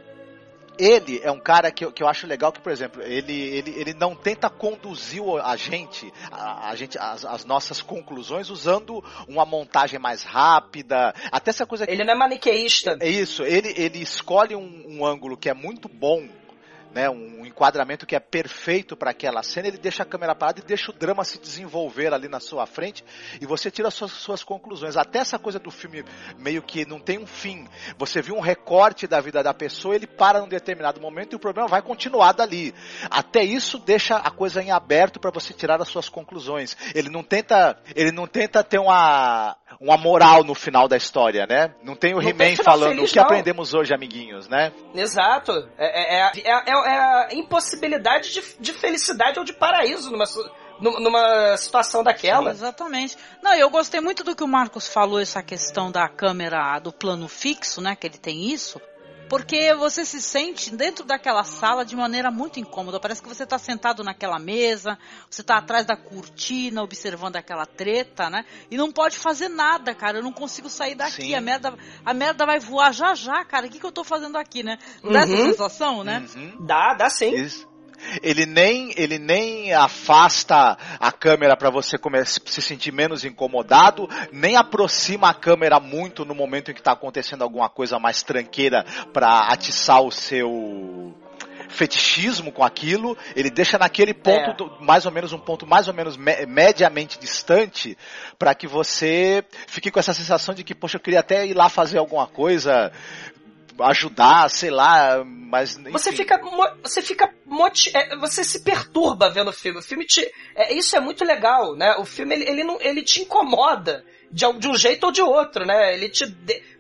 ele 0.78 1.20
é 1.24 1.32
um 1.32 1.40
cara 1.40 1.72
que, 1.72 1.90
que 1.92 2.04
eu 2.04 2.08
acho 2.08 2.28
legal 2.28 2.52
que, 2.52 2.60
por 2.60 2.72
exemplo, 2.72 3.02
ele, 3.02 3.34
ele, 3.34 3.72
ele 3.72 3.94
não 3.94 4.16
tenta 4.16 4.50
conduzir 4.50 5.24
a 5.44 5.56
gente, 5.56 6.12
a, 6.32 6.70
a 6.70 6.76
gente 6.76 6.98
as, 6.98 7.26
as, 7.26 7.46
nossas 7.46 7.82
conclusões 7.82 8.50
usando 8.50 9.04
uma 9.28 9.46
montagem 9.46 10.00
mais 10.00 10.24
rápida, 10.24 11.14
até 11.32 11.50
essa 11.52 11.66
coisa 11.66 11.86
que, 11.86 11.92
Ele 11.92 12.04
não 12.04 12.14
é 12.14 12.18
maniqueísta. 12.18 12.98
É 13.00 13.10
isso, 13.10 13.44
ele, 13.44 13.74
ele 13.78 14.00
escolhe 14.02 14.56
um, 14.56 14.86
um 14.88 15.06
ângulo 15.06 15.38
que 15.38 15.50
é 15.50 15.54
muito 15.54 15.88
bom 15.88 16.28
né, 16.94 17.10
um 17.10 17.46
enquadramento 17.46 18.06
que 18.06 18.16
é 18.16 18.20
perfeito 18.20 18.96
para 18.96 19.12
aquela 19.12 19.42
cena, 19.44 19.68
ele 19.68 19.78
deixa 19.78 20.04
a 20.04 20.06
câmera 20.06 20.36
parada 20.36 20.60
e 20.60 20.64
deixa 20.64 20.92
o 20.92 20.94
drama 20.94 21.24
se 21.24 21.40
desenvolver 21.40 22.14
ali 22.14 22.28
na 22.28 22.40
sua 22.40 22.66
frente 22.66 23.04
e 23.42 23.46
você 23.46 23.72
tira 23.72 23.88
as 23.88 23.94
suas, 23.94 24.12
suas 24.12 24.44
conclusões. 24.44 24.96
Até 24.96 25.20
essa 25.20 25.40
coisa 25.40 25.60
do 25.60 25.72
filme 25.72 26.04
meio 26.38 26.62
que 26.62 26.86
não 26.86 27.00
tem 27.00 27.18
um 27.18 27.28
fim. 27.28 27.68
Você 27.98 28.22
viu 28.22 28.36
um 28.36 28.40
recorte 28.40 29.08
da 29.08 29.20
vida 29.20 29.42
da 29.42 29.54
pessoa, 29.54 29.96
ele 29.96 30.08
para 30.08 30.40
num 30.40 30.48
determinado 30.48 31.02
momento 31.02 31.34
e 31.34 31.36
o 31.36 31.40
problema 31.40 31.68
vai 31.68 31.82
continuar 31.82 32.34
dali. 32.34 32.74
Até 33.10 33.44
isso 33.44 33.80
deixa 33.80 34.18
a 34.18 34.30
coisa 34.30 34.62
em 34.62 34.72
aberto 34.72 35.20
para 35.20 35.32
você 35.32 35.54
tirar 35.54 35.82
as 35.82 35.88
suas 35.88 36.10
conclusões. 36.10 36.78
Ele 36.94 37.10
não 37.10 37.24
tenta, 37.24 37.78
ele 37.96 38.12
não 38.12 38.28
tenta 38.28 38.64
ter 38.64 38.80
uma 38.80 39.58
uma 39.80 39.98
moral 39.98 40.44
no 40.44 40.56
final 40.56 40.88
da 40.88 40.98
história, 40.98 41.46
né? 41.48 41.74
Não 41.84 41.96
tem 41.96 42.14
o 42.14 42.22
He-Man 42.22 42.56
falando 42.56 42.96
feliz, 42.96 43.10
o 43.10 43.14
que 43.14 43.20
não. 43.20 43.26
aprendemos 43.26 43.74
hoje, 43.74 43.94
amiguinhos, 43.94 44.48
né? 44.48 44.72
Exato. 44.94 45.52
É, 45.78 46.18
é, 46.18 46.32
é, 46.36 46.42
é, 46.44 46.72
é 46.72 46.98
a 47.00 47.30
impossibilidade 47.34 48.32
de, 48.32 48.44
de 48.60 48.74
felicidade 48.74 49.40
ou 49.40 49.46
de 49.46 49.54
paraíso 49.54 50.12
numa, 50.12 50.26
numa 50.80 51.58
situação 51.58 52.04
daquela. 52.04 52.52
Sim, 52.52 52.58
exatamente. 52.58 53.18
Não, 53.42 53.54
eu 53.54 53.70
gostei 53.70 54.02
muito 54.02 54.24
do 54.24 54.36
que 54.36 54.44
o 54.44 54.48
Marcos 54.48 54.88
falou, 54.88 55.20
essa 55.20 55.42
questão 55.42 55.92
da 55.92 56.08
câmera 56.08 56.80
do 56.80 56.92
plano 56.92 57.28
fixo, 57.28 57.82
né? 57.82 57.96
Que 57.96 58.08
ele 58.08 58.18
tem 58.18 58.52
isso. 58.52 58.82
Porque 59.34 59.74
você 59.74 60.06
se 60.06 60.22
sente 60.22 60.76
dentro 60.76 61.04
daquela 61.04 61.44
sala 61.44 61.84
de 61.84 61.96
maneira 61.96 62.30
muito 62.30 62.60
incômoda. 62.60 63.00
Parece 63.00 63.20
que 63.20 63.28
você 63.28 63.46
está 63.46 63.58
sentado 63.58 64.04
naquela 64.04 64.38
mesa, 64.38 64.96
você 65.28 65.42
está 65.42 65.58
atrás 65.58 65.88
da 65.88 65.98
cortina, 65.98 66.84
observando 66.84 67.36
aquela 67.36 67.66
treta, 67.66 68.30
né? 68.30 68.46
E 68.70 68.78
não 68.78 68.92
pode 68.92 69.18
fazer 69.18 69.50
nada, 69.50 69.96
cara. 69.96 70.20
Eu 70.20 70.24
não 70.24 70.32
consigo 70.32 70.70
sair 70.70 70.94
daqui. 70.94 71.34
A 71.34 71.42
merda, 71.42 71.74
a 72.06 72.14
merda 72.14 72.46
vai 72.46 72.60
voar 72.60 72.94
já 72.94 73.16
já, 73.16 73.44
cara. 73.44 73.66
O 73.66 73.70
que, 73.72 73.80
que 73.80 73.86
eu 73.86 73.90
estou 73.90 74.04
fazendo 74.04 74.38
aqui, 74.38 74.62
né? 74.62 74.78
Dá 75.02 75.10
uhum. 75.10 75.18
essa 75.18 75.38
sensação, 75.38 76.04
né? 76.04 76.24
Uhum. 76.36 76.64
Dá, 76.64 76.94
dá 76.94 77.10
sim. 77.10 77.34
Isso. 77.34 77.73
Ele 78.22 78.46
nem, 78.46 78.94
ele 78.96 79.18
nem 79.18 79.74
afasta 79.74 80.78
a 81.00 81.12
câmera 81.12 81.56
para 81.56 81.70
você 81.70 81.98
se 82.46 82.62
sentir 82.62 82.92
menos 82.92 83.24
incomodado, 83.26 84.10
nem 84.32 84.56
aproxima 84.56 85.30
a 85.30 85.34
câmera 85.34 85.80
muito 85.80 86.26
no 86.26 86.36
momento 86.36 86.72
em 86.72 86.74
que 86.74 86.80
está 86.80 86.92
acontecendo 86.92 87.44
alguma 87.44 87.70
coisa 87.70 88.00
mais 88.00 88.24
tranqueira 88.24 88.86
para 89.12 89.48
atiçar 89.48 90.02
o 90.02 90.12
seu 90.12 91.14
fetichismo 91.74 92.52
com 92.52 92.64
aquilo, 92.64 93.18
ele 93.36 93.50
deixa 93.50 93.78
naquele 93.78 94.14
ponto, 94.14 94.52
é. 94.52 94.54
do, 94.54 94.78
mais 94.80 95.06
ou 95.06 95.12
menos 95.12 95.34
um 95.34 95.40
ponto 95.40 95.66
mais 95.66 95.88
ou 95.88 95.94
menos 95.94 96.16
me, 96.16 96.46
mediamente 96.46 97.20
distante, 97.20 97.98
para 98.38 98.54
que 98.54 98.68
você 98.68 99.44
fique 99.68 99.92
com 99.92 100.00
essa 100.00 100.14
sensação 100.14 100.54
de 100.54 100.64
que, 100.64 100.76
poxa, 100.76 100.98
eu 100.98 101.02
queria 101.02 101.20
até 101.20 101.46
ir 101.46 101.54
lá 101.54 101.70
fazer 101.70 101.98
alguma 101.98 102.28
coisa, 102.28 102.92
ajudar, 103.80 104.50
sei 104.50 104.70
lá, 104.70 105.24
mas 105.26 105.78
enfim. 105.78 105.92
você 105.92 106.12
fica 106.12 106.42
você 106.82 107.02
fica 107.02 107.34
é, 107.94 108.16
você 108.18 108.44
se 108.44 108.64
perturba 108.64 109.30
vendo 109.30 109.50
o 109.50 109.54
filme. 109.54 109.80
O 109.80 109.84
filme 109.84 110.06
te 110.06 110.30
é, 110.56 110.74
isso 110.74 110.96
é 110.96 111.00
muito 111.00 111.24
legal, 111.24 111.76
né? 111.76 111.96
O 111.98 112.06
filme 112.06 112.36
ele, 112.36 112.50
ele 112.50 112.64
não 112.64 112.80
ele 112.82 113.02
te 113.02 113.22
incomoda 113.22 114.06
de, 114.32 114.46
um 114.48 114.76
jeito 114.76 115.06
ou 115.06 115.12
de 115.12 115.22
outro, 115.22 115.66
né? 115.66 115.94
Ele 115.94 116.10
te 116.10 116.26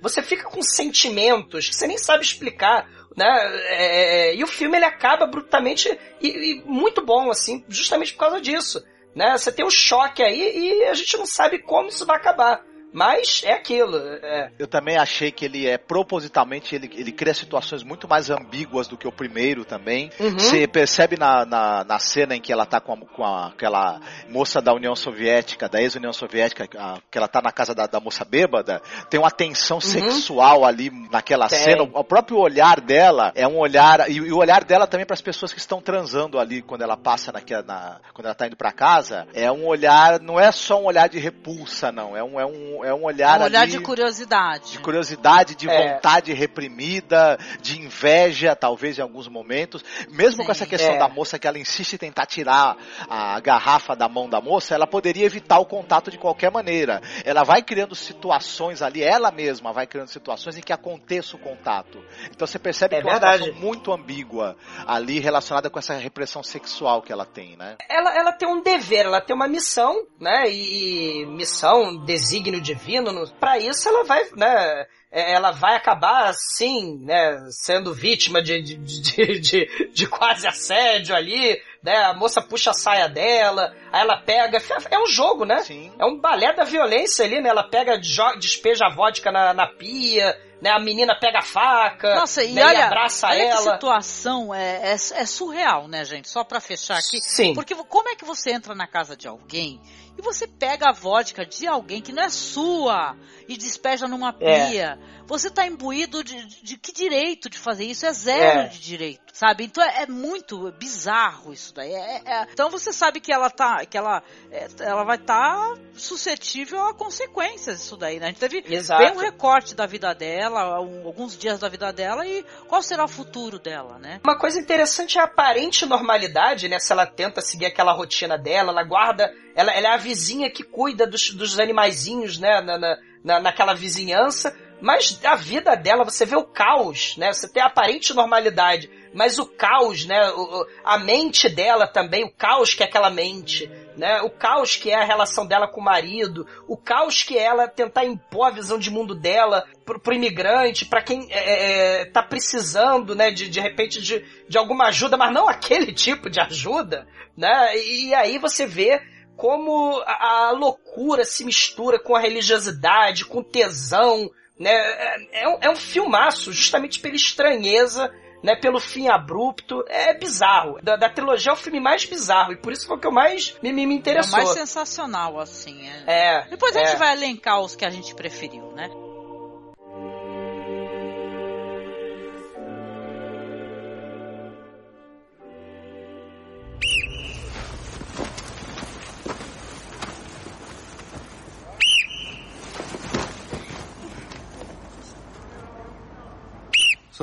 você 0.01 0.21
fica 0.21 0.43
com 0.43 0.61
sentimentos 0.61 1.69
que 1.69 1.75
você 1.75 1.87
nem 1.87 1.97
sabe 1.97 2.23
explicar, 2.23 2.89
né? 3.15 3.27
É, 3.67 4.31
é, 4.31 4.35
e 4.35 4.43
o 4.43 4.47
filme 4.47 4.77
ele 4.77 4.85
acaba 4.85 5.25
brutalmente 5.25 5.89
e, 6.19 6.27
e 6.27 6.63
muito 6.65 7.05
bom 7.05 7.29
assim, 7.29 7.63
justamente 7.69 8.13
por 8.13 8.19
causa 8.19 8.41
disso, 8.41 8.83
né? 9.15 9.37
Você 9.37 9.51
tem 9.51 9.65
um 9.65 9.69
choque 9.69 10.23
aí 10.23 10.57
e 10.57 10.83
a 10.85 10.93
gente 10.93 11.17
não 11.17 11.25
sabe 11.25 11.59
como 11.59 11.89
isso 11.89 12.05
vai 12.05 12.17
acabar 12.17 12.63
Mas 12.93 13.41
é 13.43 13.53
aquilo. 13.53 13.97
É. 13.97 14.51
Eu 14.59 14.67
também 14.67 14.97
achei 14.97 15.31
que 15.31 15.45
ele 15.45 15.67
é 15.67 15.77
propositalmente, 15.77 16.75
ele, 16.75 16.89
ele 16.93 17.11
cria 17.11 17.33
situações 17.33 17.83
muito 17.83 18.07
mais 18.07 18.29
ambíguas 18.29 18.87
do 18.87 18.95
que 18.95 19.07
o 19.07 19.11
primeiro 19.11 19.65
também. 19.65 20.11
Uhum. 20.19 20.37
Você 20.37 20.67
percebe 20.67 21.17
na, 21.17 21.45
na, 21.45 21.83
na, 21.83 21.99
cena 21.99 22.35
em 22.35 22.41
que 22.41 22.53
ela 22.53 22.65
tá 22.65 22.79
com, 22.79 22.93
a, 22.93 22.97
com 22.97 23.25
a, 23.25 23.47
aquela 23.47 23.99
moça 24.29 24.61
da 24.61 24.73
União 24.73 24.95
Soviética, 24.95 25.67
da 25.67 25.81
ex-União 25.81 26.13
Soviética, 26.13 26.69
a, 26.77 26.99
que 27.09 27.17
ela 27.17 27.27
tá 27.27 27.41
na 27.41 27.51
casa 27.51 27.73
da, 27.73 27.87
da 27.87 27.99
moça 27.99 28.23
bêbada, 28.23 28.81
tem 29.09 29.19
uma 29.19 29.31
tensão 29.31 29.77
uhum. 29.77 29.81
sexual 29.81 30.63
ali 30.63 30.91
naquela 31.11 31.47
tem. 31.47 31.57
cena. 31.57 31.83
O 31.83 32.03
próprio 32.03 32.37
olhar 32.37 32.79
dela 32.79 33.31
é 33.35 33.47
um 33.47 33.57
olhar, 33.57 34.09
e, 34.09 34.17
e 34.17 34.31
o 34.31 34.37
olhar 34.37 34.63
dela 34.63 34.85
também 34.85 35.05
para 35.05 35.15
as 35.15 35.21
pessoas 35.21 35.51
que 35.51 35.59
estão 35.59 35.81
transando 35.81 36.37
ali 36.39 36.61
quando 36.61 36.83
ela 36.83 36.95
passa 36.95 37.31
naquela, 37.31 37.63
na, 37.63 37.99
quando 38.13 38.25
ela 38.25 38.35
tá 38.35 38.45
indo 38.45 38.55
para 38.55 38.71
casa, 38.71 39.27
é 39.33 39.51
um 39.51 39.65
olhar, 39.65 40.19
não 40.19 40.39
é 40.39 40.51
só 40.51 40.79
um 40.79 40.85
olhar 40.85 41.09
de 41.09 41.17
repulsa, 41.17 41.91
não. 41.91 42.15
É 42.15 42.23
um, 42.23 42.39
é 42.39 42.45
um, 42.45 42.82
é 42.83 42.93
um 42.93 43.03
olhar. 43.03 43.39
Um 43.39 43.43
olhar 43.43 43.61
ali, 43.61 43.71
de 43.71 43.79
curiosidade. 43.79 44.71
De 44.71 44.79
curiosidade, 44.79 45.55
de 45.55 45.69
é. 45.69 45.93
vontade 45.93 46.33
reprimida, 46.33 47.37
de 47.61 47.79
inveja, 47.79 48.55
talvez 48.55 48.97
em 48.97 49.01
alguns 49.01 49.27
momentos. 49.27 49.83
Mesmo 50.09 50.41
Sim. 50.41 50.45
com 50.45 50.51
essa 50.51 50.65
questão 50.65 50.95
é. 50.95 50.99
da 50.99 51.07
moça 51.07 51.39
que 51.39 51.47
ela 51.47 51.57
insiste 51.57 51.93
em 51.93 51.97
tentar 51.97 52.25
tirar 52.25 52.77
a 53.09 53.39
garrafa 53.39 53.95
da 53.95 54.07
mão 54.07 54.29
da 54.29 54.41
moça, 54.41 54.75
ela 54.75 54.87
poderia 54.87 55.25
evitar 55.25 55.59
o 55.59 55.65
contato 55.65 56.11
de 56.11 56.17
qualquer 56.17 56.51
maneira. 56.51 57.01
Ela 57.23 57.43
vai 57.43 57.61
criando 57.61 57.95
situações 57.95 58.81
ali, 58.81 59.01
ela 59.01 59.31
mesma 59.31 59.71
vai 59.71 59.87
criando 59.87 60.07
situações 60.07 60.57
em 60.57 60.61
que 60.61 60.73
aconteça 60.73 61.35
o 61.35 61.39
contato. 61.39 62.03
Então 62.29 62.47
você 62.47 62.59
percebe 62.59 62.95
é 62.95 63.01
que 63.01 63.07
é 63.07 63.11
uma 63.11 63.15
situação 63.15 63.53
muito 63.55 63.91
ambígua 63.91 64.55
ali 64.85 65.19
relacionada 65.19 65.69
com 65.69 65.79
essa 65.79 65.93
repressão 65.95 66.43
sexual 66.43 67.01
que 67.01 67.11
ela 67.11 67.25
tem, 67.25 67.55
né? 67.57 67.77
Ela, 67.89 68.15
ela 68.15 68.31
tem 68.31 68.47
um 68.47 68.61
dever, 68.61 69.05
ela 69.05 69.21
tem 69.21 69.35
uma 69.35 69.47
missão, 69.47 70.05
né? 70.19 70.45
E 70.47 71.25
missão, 71.27 72.03
desígnio 72.05 72.61
divino, 72.75 73.27
para 73.39 73.57
isso 73.57 73.87
ela 73.87 74.03
vai, 74.03 74.23
né? 74.35 74.85
É, 75.11 75.33
ela 75.33 75.51
vai 75.51 75.75
acabar, 75.75 76.33
sim, 76.33 76.97
né, 77.01 77.37
sendo 77.51 77.93
vítima 77.93 78.41
de, 78.41 78.61
de, 78.63 78.75
de, 78.77 79.39
de, 79.39 79.91
de 79.93 80.07
quase 80.07 80.47
assédio 80.47 81.15
ali, 81.15 81.61
né, 81.83 81.95
a 82.05 82.13
moça 82.15 82.41
puxa 82.41 82.71
a 82.71 82.73
saia 82.73 83.07
dela, 83.07 83.75
aí 83.91 84.01
ela 84.01 84.17
pega, 84.17 84.59
é 84.89 84.97
um 84.97 85.05
jogo, 85.05 85.45
né? 85.45 85.59
Sim. 85.59 85.93
É 85.99 86.05
um 86.05 86.19
balé 86.19 86.51
da 86.53 86.63
violência 86.63 87.23
ali, 87.25 87.39
né, 87.39 87.49
ela 87.49 87.63
pega, 87.63 87.99
despeja 88.39 88.87
a 88.87 88.89
vodka 88.89 89.31
na, 89.31 89.53
na 89.53 89.67
pia, 89.67 90.35
né, 90.59 90.71
a 90.71 90.79
menina 90.79 91.13
pega 91.19 91.39
a 91.39 91.43
faca, 91.43 92.15
Nossa, 92.15 92.43
e, 92.43 92.53
né, 92.53 92.65
olha, 92.65 92.79
e 92.79 92.81
abraça 92.81 93.27
olha 93.27 93.43
ela. 93.43 93.57
Que 93.57 93.71
situação 93.73 94.55
é, 94.55 94.93
é, 94.93 94.93
é 94.93 95.25
surreal, 95.27 95.87
né, 95.87 96.05
gente? 96.05 96.27
Só 96.27 96.43
para 96.43 96.59
fechar 96.59 96.97
aqui. 96.97 97.21
Sim. 97.21 97.53
Porque 97.53 97.75
como 97.75 98.09
é 98.09 98.15
que 98.15 98.25
você 98.25 98.51
entra 98.51 98.73
na 98.73 98.87
casa 98.87 99.15
de 99.15 99.27
alguém 99.27 99.79
você 100.23 100.47
pega 100.47 100.89
a 100.89 100.91
vodka 100.91 101.45
de 101.45 101.67
alguém 101.67 102.01
que 102.01 102.11
não 102.11 102.23
é 102.23 102.29
sua 102.29 103.15
e 103.47 103.55
despeja 103.57 104.07
numa 104.07 104.33
pia. 104.33 104.97
É. 104.97 105.22
Você 105.33 105.49
tá 105.49 105.65
imbuído 105.65 106.23
de, 106.23 106.45
de, 106.45 106.63
de, 106.63 106.77
que 106.77 106.91
direito 106.91 107.49
de 107.49 107.57
fazer 107.57 107.85
isso? 107.85 108.05
É 108.05 108.13
zero 108.13 108.59
é. 108.59 108.67
de 108.67 108.79
direito, 108.79 109.33
sabe? 109.33 109.63
Então 109.63 109.83
é, 109.83 110.03
é 110.03 110.05
muito 110.05 110.71
bizarro 110.73 111.51
isso 111.51 111.73
daí. 111.73 111.91
É, 111.91 112.21
é, 112.23 112.47
então 112.53 112.69
você 112.69 112.93
sabe 112.93 113.19
que 113.19 113.33
ela 113.33 113.49
tá, 113.49 113.83
que 113.83 113.97
ela, 113.97 114.21
é, 114.51 114.67
ela 114.81 115.03
vai 115.03 115.17
estar 115.17 115.57
tá 115.57 115.75
suscetível 115.95 116.85
a 116.85 116.93
consequências 116.93 117.79
disso 117.79 117.97
daí, 117.97 118.19
né? 118.19 118.27
A 118.27 118.29
gente 118.29 118.39
teve 118.39 118.63
Exato. 118.67 119.01
bem 119.01 119.11
um 119.11 119.17
recorte 119.17 119.73
da 119.73 119.87
vida 119.87 120.13
dela, 120.13 120.79
um, 120.79 121.07
alguns 121.07 121.35
dias 121.35 121.57
da 121.57 121.67
vida 121.67 121.91
dela 121.91 122.27
e 122.27 122.45
qual 122.67 122.83
será 122.83 123.03
o 123.03 123.07
futuro 123.07 123.57
dela, 123.57 123.97
né? 123.97 124.21
Uma 124.23 124.37
coisa 124.37 124.59
interessante 124.59 125.17
é 125.17 125.21
a 125.21 125.23
aparente 125.23 125.83
normalidade, 125.87 126.69
né? 126.69 126.77
Se 126.77 126.91
ela 126.91 127.07
tenta 127.07 127.41
seguir 127.41 127.65
aquela 127.65 127.91
rotina 127.91 128.37
dela, 128.37 128.69
ela 128.69 128.83
guarda 128.83 129.33
ela, 129.55 129.71
ela, 129.71 129.87
é 129.87 129.93
a 129.93 129.97
vizinha 129.97 130.51
que 130.51 130.63
cuida 130.63 131.07
dos, 131.07 131.31
dos 131.31 131.59
animaizinhos, 131.59 132.37
né? 132.37 132.61
Na, 132.61 132.97
na, 133.23 133.39
naquela 133.39 133.73
vizinhança. 133.73 134.55
Mas 134.83 135.17
a 135.23 135.35
vida 135.35 135.77
dela, 135.77 136.03
você 136.03 136.25
vê 136.25 136.35
o 136.35 136.43
caos, 136.43 137.15
né? 137.15 137.31
Você 137.31 137.47
tem 137.47 137.63
a 137.63 137.67
aparente 137.67 138.13
normalidade, 138.13 138.89
mas 139.13 139.39
o 139.39 139.45
caos, 139.45 140.05
né? 140.05 140.29
O, 140.31 140.67
a 140.83 140.97
mente 140.97 141.47
dela 141.47 141.87
também, 141.87 142.25
o 142.25 142.29
caos 142.29 142.73
que 142.73 142.83
é 142.83 142.85
aquela 142.85 143.09
mente, 143.09 143.71
né? 143.95 144.21
O 144.23 144.29
caos 144.29 144.75
que 144.75 144.91
é 144.91 144.95
a 144.95 145.05
relação 145.05 145.47
dela 145.47 145.69
com 145.69 145.79
o 145.79 145.83
marido, 145.85 146.45
o 146.67 146.75
caos 146.75 147.23
que 147.23 147.37
é 147.37 147.43
ela 147.43 147.65
tentar 147.65 148.03
impor 148.03 148.47
a 148.47 148.51
visão 148.51 148.77
de 148.77 148.91
mundo 148.91 149.15
dela 149.15 149.65
pro, 149.85 150.01
pro 150.01 150.13
imigrante, 150.13 150.83
para 150.83 151.01
quem 151.01 151.31
é, 151.31 151.37
é, 151.37 152.01
é, 152.01 152.05
tá 152.05 152.21
precisando, 152.21 153.15
né? 153.15 153.31
De, 153.31 153.47
de 153.47 153.61
repente 153.61 154.01
de, 154.01 154.25
de 154.49 154.57
alguma 154.57 154.87
ajuda, 154.87 155.15
mas 155.15 155.33
não 155.33 155.47
aquele 155.47 155.93
tipo 155.93 156.29
de 156.29 156.41
ajuda, 156.41 157.07
né? 157.37 157.77
E 157.77 158.13
aí 158.13 158.37
você 158.37 158.65
vê 158.65 159.01
como 159.37 160.03
a, 160.05 160.47
a 160.47 160.51
loucura 160.51 161.23
se 161.23 161.45
mistura 161.45 161.97
com 161.97 162.17
a 162.17 162.19
religiosidade, 162.19 163.23
com 163.23 163.41
tesão, 163.41 164.29
né? 164.59 164.71
É, 164.71 165.43
é, 165.43 165.49
um, 165.49 165.57
é 165.61 165.69
um 165.69 165.75
filmaço, 165.75 166.51
justamente 166.51 166.99
pela 166.99 167.15
estranheza, 167.15 168.13
né? 168.43 168.55
Pelo 168.55 168.79
fim 168.79 169.07
abrupto. 169.07 169.83
É 169.87 170.13
bizarro. 170.13 170.79
Da, 170.81 170.95
da, 170.95 171.09
trilogia 171.09 171.51
é 171.51 171.53
o 171.53 171.57
filme 171.57 171.79
mais 171.79 172.05
bizarro, 172.05 172.53
e 172.53 172.57
por 172.57 172.73
isso 172.73 172.87
foi 172.87 172.97
o 172.97 172.99
que 172.99 173.07
eu 173.07 173.11
mais 173.11 173.55
me, 173.61 173.71
me, 173.71 173.85
me 173.85 173.95
interessou. 173.95 174.39
É 174.39 174.41
o 174.41 174.45
mais 174.45 174.57
sensacional, 174.57 175.39
assim. 175.39 175.87
É. 176.05 176.41
é 176.41 176.47
Depois 176.49 176.75
a 176.75 176.81
é. 176.81 176.85
gente 176.85 176.97
vai 176.97 177.13
elencar 177.13 177.59
os 177.61 177.75
que 177.75 177.85
a 177.85 177.89
gente 177.89 178.13
preferiu, 178.13 178.71
né? 178.73 178.89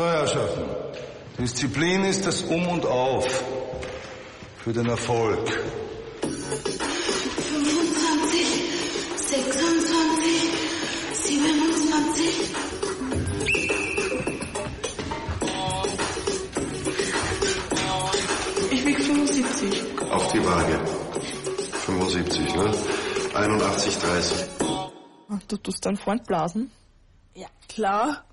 So, 0.00 0.06
Herrschaften. 0.06 0.64
Disziplin 1.38 2.04
ist 2.04 2.24
das 2.24 2.40
Um 2.40 2.66
und 2.68 2.86
Auf 2.86 3.26
für 4.56 4.72
den 4.72 4.86
Erfolg. 4.86 5.46
25, 6.22 6.40
26, 9.16 10.52
27. 11.12 12.26
Ich 18.70 18.86
wiege 18.86 19.02
75. 19.02 19.82
Auf 20.10 20.32
die 20.32 20.42
Waage. 20.46 20.80
75, 21.84 22.54
ne? 22.54 22.72
81, 23.34 23.98
30. 23.98 24.46
Du 25.46 25.58
tust 25.58 25.84
deinen 25.84 25.98
Freund 25.98 26.26
blasen? 26.26 26.70
Ja, 27.34 27.48
klar. 27.68 28.24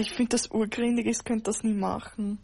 Ich 0.00 0.12
finde 0.12 0.30
das 0.30 0.50
urgründig, 0.50 1.06
ich 1.06 1.24
könnte 1.24 1.44
das 1.44 1.62
nie 1.62 1.74
machen. 1.74 2.38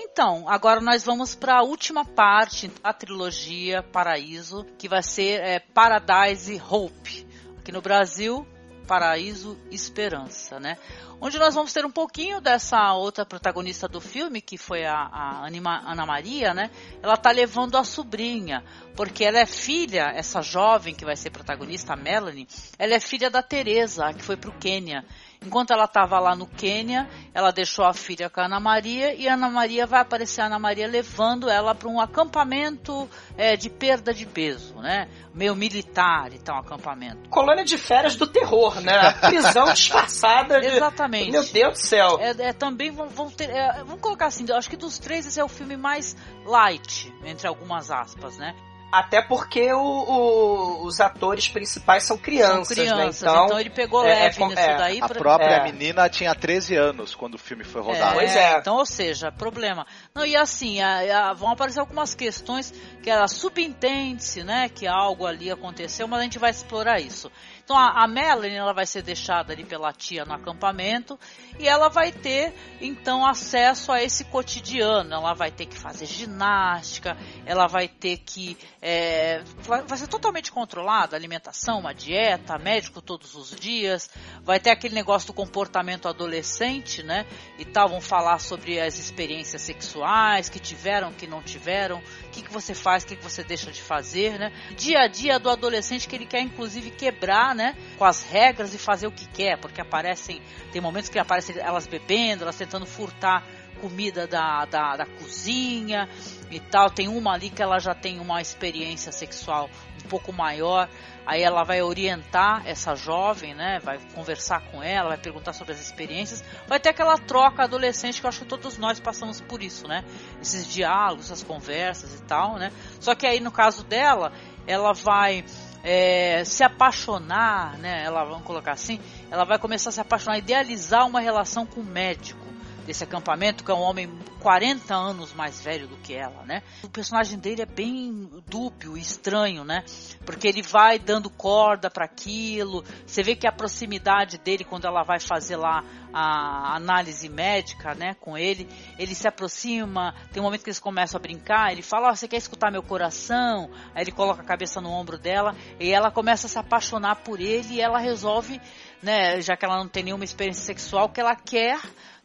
Então, 0.00 0.48
agora 0.48 0.80
nós 0.80 1.04
vamos 1.04 1.34
para 1.34 1.58
a 1.58 1.62
última 1.62 2.02
parte 2.02 2.68
da 2.82 2.90
trilogia 2.90 3.82
Paraíso, 3.82 4.64
que 4.78 4.88
vai 4.88 5.02
ser 5.02 5.42
é, 5.42 5.60
Paradise 5.60 6.58
Hope. 6.70 7.26
Aqui 7.58 7.70
no 7.70 7.82
Brasil, 7.82 8.46
Paraíso 8.86 9.58
Esperança, 9.70 10.60
né? 10.60 10.78
Onde 11.20 11.38
nós 11.38 11.54
vamos 11.54 11.72
ter 11.72 11.84
um 11.84 11.90
pouquinho 11.90 12.40
dessa 12.40 12.92
outra 12.92 13.24
protagonista 13.24 13.88
do 13.88 14.00
filme, 14.00 14.40
que 14.40 14.58
foi 14.58 14.84
a, 14.84 14.94
a 14.94 15.46
Ana 15.46 16.06
Maria, 16.06 16.52
né? 16.52 16.70
Ela 17.02 17.16
tá 17.16 17.30
levando 17.30 17.76
a 17.76 17.84
sobrinha, 17.84 18.62
porque 18.94 19.24
ela 19.24 19.38
é 19.38 19.46
filha, 19.46 20.12
essa 20.14 20.42
jovem 20.42 20.94
que 20.94 21.04
vai 21.04 21.16
ser 21.16 21.30
protagonista, 21.30 21.94
a 21.94 21.96
Melanie, 21.96 22.46
ela 22.78 22.94
é 22.94 23.00
filha 23.00 23.30
da 23.30 23.42
Teresa, 23.42 24.12
que 24.12 24.22
foi 24.22 24.36
pro 24.36 24.52
Quênia. 24.52 25.04
Enquanto 25.44 25.72
ela 25.72 25.84
estava 25.84 26.18
lá 26.18 26.34
no 26.34 26.46
Quênia, 26.46 27.08
ela 27.32 27.50
deixou 27.50 27.84
a 27.84 27.92
filha 27.92 28.28
com 28.28 28.40
a 28.40 28.46
Ana 28.46 28.58
Maria 28.58 29.14
e 29.14 29.28
a 29.28 29.34
Ana 29.34 29.48
Maria 29.48 29.86
vai 29.86 30.00
aparecer 30.00 30.40
a 30.40 30.46
Ana 30.46 30.58
Maria 30.58 30.86
levando 30.86 31.48
ela 31.48 31.74
para 31.74 31.88
um 31.88 32.00
acampamento 32.00 33.08
é, 33.36 33.56
de 33.56 33.68
perda 33.68 34.12
de 34.12 34.26
peso, 34.26 34.74
né? 34.76 35.08
Meio 35.34 35.54
militar 35.54 36.32
e 36.32 36.38
tal, 36.38 36.56
um 36.56 36.60
acampamento. 36.60 37.28
Colônia 37.28 37.64
de 37.64 37.76
férias 37.76 38.16
do 38.16 38.26
terror, 38.26 38.80
né? 38.80 38.96
A 38.96 39.12
prisão 39.12 39.66
disfarçada. 39.74 40.60
De... 40.60 40.66
Exatamente. 40.66 41.30
Meu 41.30 41.44
Deus 41.44 41.72
do 41.74 41.86
céu. 41.86 42.18
É, 42.20 42.48
é 42.48 42.52
também 42.52 42.90
vão, 42.90 43.08
vão 43.08 43.30
ter. 43.30 43.50
É, 43.50 43.84
vamos 43.84 44.00
colocar 44.00 44.26
assim, 44.26 44.44
acho 44.50 44.70
que 44.70 44.76
dos 44.76 44.98
três 44.98 45.26
esse 45.26 45.38
é 45.38 45.44
o 45.44 45.48
filme 45.48 45.76
mais 45.76 46.16
light, 46.44 47.12
entre 47.24 47.46
algumas 47.46 47.90
aspas, 47.90 48.38
né? 48.38 48.54
Até 48.90 49.20
porque 49.20 49.72
o, 49.72 49.80
o, 49.80 50.84
os 50.84 51.00
atores 51.00 51.48
principais 51.48 52.04
são 52.04 52.16
crianças, 52.16 52.68
são 52.68 52.76
crianças 52.76 53.22
né? 53.22 53.28
Então, 53.30 53.44
então, 53.46 53.60
ele 53.60 53.70
pegou 53.70 54.02
leve 54.02 54.44
nisso 54.44 54.54
daí. 54.54 55.00
A 55.00 55.08
pra... 55.08 55.18
própria 55.18 55.64
menina 55.64 56.08
tinha 56.08 56.34
13 56.34 56.76
anos 56.76 57.14
quando 57.14 57.34
o 57.34 57.38
filme 57.38 57.64
foi 57.64 57.82
rodado. 57.82 58.14
Pois 58.14 58.34
é. 58.34 58.58
Então, 58.58 58.76
ou 58.76 58.86
seja, 58.86 59.32
problema. 59.32 59.86
Não, 60.14 60.24
e 60.24 60.36
assim, 60.36 60.80
a, 60.80 61.30
a, 61.30 61.32
vão 61.32 61.50
aparecer 61.50 61.80
algumas 61.80 62.14
questões 62.14 62.72
que 63.02 63.10
ela 63.10 63.26
subentende-se, 63.26 64.44
né? 64.44 64.68
Que 64.68 64.86
algo 64.86 65.26
ali 65.26 65.50
aconteceu, 65.50 66.06
mas 66.06 66.20
a 66.20 66.22
gente 66.22 66.38
vai 66.38 66.50
explorar 66.50 67.00
isso. 67.00 67.30
Então 67.66 67.76
a, 67.76 68.04
a 68.04 68.06
Melanie 68.06 68.54
ela 68.54 68.72
vai 68.72 68.86
ser 68.86 69.02
deixada 69.02 69.52
ali 69.52 69.64
pela 69.64 69.92
tia 69.92 70.24
no 70.24 70.32
acampamento 70.32 71.18
e 71.58 71.66
ela 71.66 71.88
vai 71.88 72.12
ter 72.12 72.54
então 72.80 73.26
acesso 73.26 73.90
a 73.90 74.00
esse 74.00 74.24
cotidiano. 74.26 75.12
Ela 75.12 75.34
vai 75.34 75.50
ter 75.50 75.66
que 75.66 75.76
fazer 75.76 76.06
ginástica, 76.06 77.16
ela 77.44 77.66
vai 77.66 77.88
ter 77.88 78.18
que 78.18 78.56
é, 78.80 79.42
vai, 79.58 79.98
ser 79.98 80.06
totalmente 80.06 80.52
controlada, 80.52 81.16
alimentação, 81.16 81.80
uma 81.80 81.92
dieta, 81.92 82.56
médico 82.56 83.02
todos 83.02 83.34
os 83.34 83.50
dias, 83.50 84.08
vai 84.44 84.60
ter 84.60 84.70
aquele 84.70 84.94
negócio 84.94 85.26
do 85.26 85.32
comportamento 85.32 86.06
adolescente, 86.06 87.02
né? 87.02 87.26
E 87.58 87.64
tal, 87.64 87.88
vão 87.88 88.00
falar 88.00 88.38
sobre 88.38 88.78
as 88.78 88.96
experiências 88.96 89.62
sexuais 89.62 90.48
que 90.48 90.60
tiveram, 90.60 91.12
que 91.12 91.26
não 91.26 91.42
tiveram, 91.42 92.00
que, 92.36 92.42
que 92.42 92.52
você 92.52 92.74
faz, 92.74 93.02
o 93.02 93.06
que, 93.06 93.16
que 93.16 93.22
você 93.22 93.42
deixa 93.42 93.70
de 93.72 93.80
fazer, 93.80 94.38
né? 94.38 94.52
Dia 94.76 95.00
a 95.00 95.06
dia 95.08 95.38
do 95.38 95.48
adolescente 95.48 96.06
que 96.06 96.14
ele 96.14 96.26
quer 96.26 96.40
inclusive 96.40 96.90
quebrar 96.90 97.54
né, 97.54 97.74
com 97.96 98.04
as 98.04 98.22
regras 98.22 98.74
e 98.74 98.78
fazer 98.78 99.06
o 99.06 99.12
que 99.12 99.26
quer, 99.26 99.58
porque 99.58 99.80
aparecem, 99.80 100.42
tem 100.72 100.80
momentos 100.80 101.08
que 101.08 101.18
aparecem 101.18 101.56
elas 101.58 101.86
bebendo, 101.86 102.42
elas 102.42 102.56
tentando 102.56 102.86
furtar 102.86 103.42
comida 103.76 104.26
da, 104.26 104.64
da, 104.64 104.96
da 104.96 105.06
cozinha 105.06 106.08
e 106.50 106.60
tal. 106.60 106.90
Tem 106.90 107.08
uma 107.08 107.34
ali 107.34 107.50
que 107.50 107.62
ela 107.62 107.78
já 107.78 107.94
tem 107.94 108.20
uma 108.20 108.40
experiência 108.40 109.12
sexual 109.12 109.70
um 110.04 110.08
pouco 110.08 110.32
maior. 110.32 110.88
Aí 111.26 111.42
ela 111.42 111.64
vai 111.64 111.82
orientar 111.82 112.62
essa 112.66 112.94
jovem, 112.94 113.52
né? 113.52 113.80
Vai 113.82 113.98
conversar 114.14 114.60
com 114.70 114.80
ela, 114.80 115.08
vai 115.08 115.18
perguntar 115.18 115.52
sobre 115.52 115.74
as 115.74 115.80
experiências. 115.80 116.44
Vai 116.68 116.78
ter 116.78 116.90
aquela 116.90 117.18
troca 117.18 117.64
adolescente 117.64 118.20
que 118.20 118.26
eu 118.26 118.28
acho 118.28 118.40
que 118.40 118.46
todos 118.46 118.78
nós 118.78 119.00
passamos 119.00 119.40
por 119.40 119.60
isso, 119.60 119.88
né? 119.88 120.04
Esses 120.40 120.66
diálogos, 120.72 121.26
essas 121.26 121.42
conversas 121.42 122.14
e 122.14 122.22
tal, 122.22 122.56
né? 122.56 122.70
Só 123.00 123.14
que 123.16 123.26
aí 123.26 123.40
no 123.40 123.50
caso 123.50 123.82
dela, 123.82 124.32
ela 124.68 124.92
vai 124.92 125.44
é, 125.82 126.44
se 126.44 126.62
apaixonar, 126.62 127.76
né? 127.78 128.04
Ela 128.04 128.24
vamos 128.24 128.44
colocar 128.44 128.72
assim, 128.72 129.00
ela 129.28 129.44
vai 129.44 129.58
começar 129.58 129.88
a 129.88 129.92
se 129.92 130.00
apaixonar, 130.00 130.38
idealizar 130.38 131.04
uma 131.08 131.18
relação 131.18 131.66
com 131.66 131.80
o 131.80 131.84
médico 131.84 132.45
desse 132.86 133.02
acampamento, 133.02 133.64
que 133.64 133.70
é 133.70 133.74
um 133.74 133.80
homem 133.80 134.08
40 134.40 134.94
anos 134.94 135.34
mais 135.34 135.60
velho 135.60 135.88
do 135.88 135.96
que 135.96 136.14
ela, 136.14 136.44
né? 136.44 136.62
O 136.84 136.88
personagem 136.88 137.38
dele 137.38 137.62
é 137.62 137.66
bem 137.66 138.30
dúbio 138.46 138.96
e 138.96 139.00
estranho, 139.00 139.64
né? 139.64 139.84
Porque 140.24 140.46
ele 140.46 140.62
vai 140.62 140.98
dando 140.98 141.28
corda 141.28 141.90
para 141.90 142.04
aquilo. 142.04 142.84
Você 143.04 143.22
vê 143.22 143.34
que 143.34 143.46
a 143.46 143.52
proximidade 143.52 144.38
dele 144.38 144.64
quando 144.64 144.86
ela 144.86 145.02
vai 145.02 145.18
fazer 145.18 145.56
lá 145.56 145.82
a 146.12 146.76
análise 146.76 147.28
médica, 147.28 147.94
né, 147.94 148.14
com 148.20 148.38
ele, 148.38 148.66
ele 148.98 149.14
se 149.14 149.28
aproxima, 149.28 150.14
tem 150.32 150.40
um 150.40 150.44
momento 150.44 150.62
que 150.62 150.70
eles 150.70 150.80
começam 150.80 151.18
a 151.18 151.20
brincar, 151.20 151.72
ele 151.72 151.82
fala: 151.82 152.10
oh, 152.10 152.16
"Você 152.16 152.26
quer 152.26 152.38
escutar 152.38 152.70
meu 152.70 152.82
coração?" 152.82 153.70
Aí 153.94 154.02
ele 154.02 154.12
coloca 154.12 154.40
a 154.40 154.44
cabeça 154.44 154.80
no 154.80 154.90
ombro 154.90 155.18
dela 155.18 155.54
e 155.78 155.90
ela 155.90 156.10
começa 156.10 156.46
a 156.46 156.50
se 156.50 156.58
apaixonar 156.58 157.16
por 157.16 157.38
ele 157.38 157.74
e 157.74 157.80
ela 157.82 157.98
resolve, 157.98 158.60
né, 159.02 159.42
já 159.42 159.56
que 159.56 159.64
ela 159.64 159.76
não 159.76 159.88
tem 159.88 160.04
nenhuma 160.04 160.24
experiência 160.24 160.64
sexual, 160.64 161.10
que 161.10 161.20
ela 161.20 161.36
quer 161.36 161.78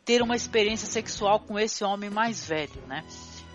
ter 0.06 0.22
uma 0.22 0.36
experiência 0.36 0.88
sexual 0.88 1.40
com 1.40 1.60
esse 1.60 1.84
homem 1.84 2.10
mais 2.10 2.46
velho, 2.46 2.82
né? 2.88 3.04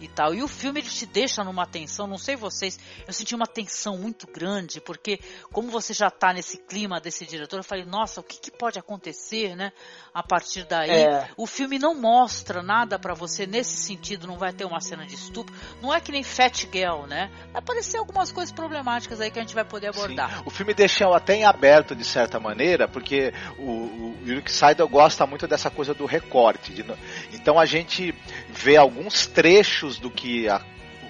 E 0.01 0.09
tal. 0.09 0.35
E 0.35 0.43
o 0.43 0.48
filme 0.48 0.81
ele 0.81 0.89
te 0.89 1.06
deixa 1.06 1.43
numa 1.43 1.66
tensão, 1.66 2.06
não 2.06 2.18
sei 2.18 2.36
vocês, 2.36 2.78
eu 3.06 3.12
senti 3.12 3.35
uma 3.35 3.47
tensão 3.47 3.97
muito 3.98 4.27
grande, 4.27 4.81
porque 4.81 5.20
como 5.52 5.70
você 5.70 5.93
já 5.93 6.10
tá 6.10 6.32
nesse 6.32 6.59
clima 6.59 7.01
desse 7.01 7.24
diretor, 7.27 7.59
eu 7.59 7.64
falei, 7.64 7.85
nossa, 7.85 8.20
o 8.20 8.23
que, 8.23 8.39
que 8.39 8.51
pode 8.51 8.78
acontecer, 8.78 9.56
né? 9.56 9.73
A 10.12 10.23
partir 10.23 10.64
daí, 10.64 10.90
é. 10.90 11.28
o 11.36 11.47
filme 11.47 11.78
não 11.78 11.94
mostra 11.94 12.62
nada 12.62 12.98
para 12.98 13.14
você 13.14 13.47
nesse 13.47 13.77
sentido, 13.77 14.27
não 14.27 14.39
vai 14.39 14.52
ter 14.52 14.64
uma 14.64 14.81
cena 14.81 15.06
de 15.06 15.14
estupro, 15.14 15.55
não 15.81 15.93
é 15.93 16.01
que 16.01 16.12
nem 16.12 16.23
Fat 16.23 16.66
Girl, 16.73 17.06
né? 17.06 17.31
Vai 17.52 17.62
aparecer 17.62 17.98
algumas 17.98 18.32
coisas 18.32 18.52
problemáticas 18.52 19.20
aí 19.20 19.31
que 19.31 19.39
a 19.39 19.43
gente 19.43 19.55
vai 19.55 19.64
poder 19.64 19.89
abordar. 19.89 20.39
Sim. 20.39 20.43
O 20.47 20.51
filme 20.51 20.74
deixa 20.74 21.06
até 21.14 21.35
em 21.35 21.44
aberto 21.44 21.94
de 21.94 22.05
certa 22.05 22.40
maneira, 22.40 22.89
porque 22.89 23.32
o, 23.59 23.62
o 23.62 24.16
Yurik 24.27 24.51
Seidel 24.51 24.89
gosta 24.89 25.27
muito 25.27 25.47
dessa 25.47 25.70
coisa 25.70 25.94
do 25.94 26.06
recorte. 26.06 26.73
De, 26.73 26.85
então 27.32 27.59
a 27.59 27.64
gente 27.64 28.14
vê 28.57 28.77
alguns 28.77 29.27
trechos 29.27 29.99
do 29.99 30.11
que 30.11 30.49
a, 30.49 30.61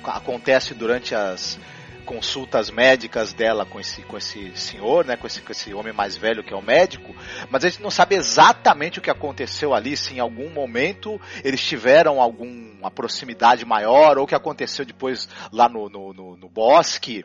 acontece 0.05 0.75
durante 0.75 1.15
as 1.15 1.59
consultas 2.05 2.71
médicas 2.71 3.33
dela 3.33 3.67
com 3.67 3.81
esse, 3.81 4.03
com 4.03 4.17
esse 4.17 4.57
senhor, 4.57 5.05
né, 5.05 5.17
com 5.17 5.27
esse, 5.27 5.43
com 5.43 5.51
esse 5.51 5.75
homem 5.75 5.93
mais 5.93 6.17
velho 6.17 6.45
que 6.45 6.55
é 6.55 6.57
o 6.57 6.63
médico, 6.63 7.15
mas 7.51 7.65
a 7.65 7.69
gente 7.69 7.83
não 7.83 7.91
sabe 7.91 8.15
exatamente 8.15 9.01
o 9.01 9.03
que 9.03 9.11
aconteceu 9.11 9.75
ali, 9.75 9.97
se 9.97 10.15
em 10.15 10.21
algum 10.21 10.49
momento 10.49 11.21
eles 11.43 11.61
tiveram 11.61 12.21
alguma 12.21 12.91
proximidade 12.93 13.65
maior, 13.65 14.19
ou 14.19 14.25
o 14.25 14.27
que 14.27 14.37
aconteceu 14.37 14.85
depois 14.85 15.29
lá 15.53 15.69
no, 15.69 15.89
no, 15.89 16.13
no, 16.13 16.37
no 16.37 16.49
bosque, 16.49 17.25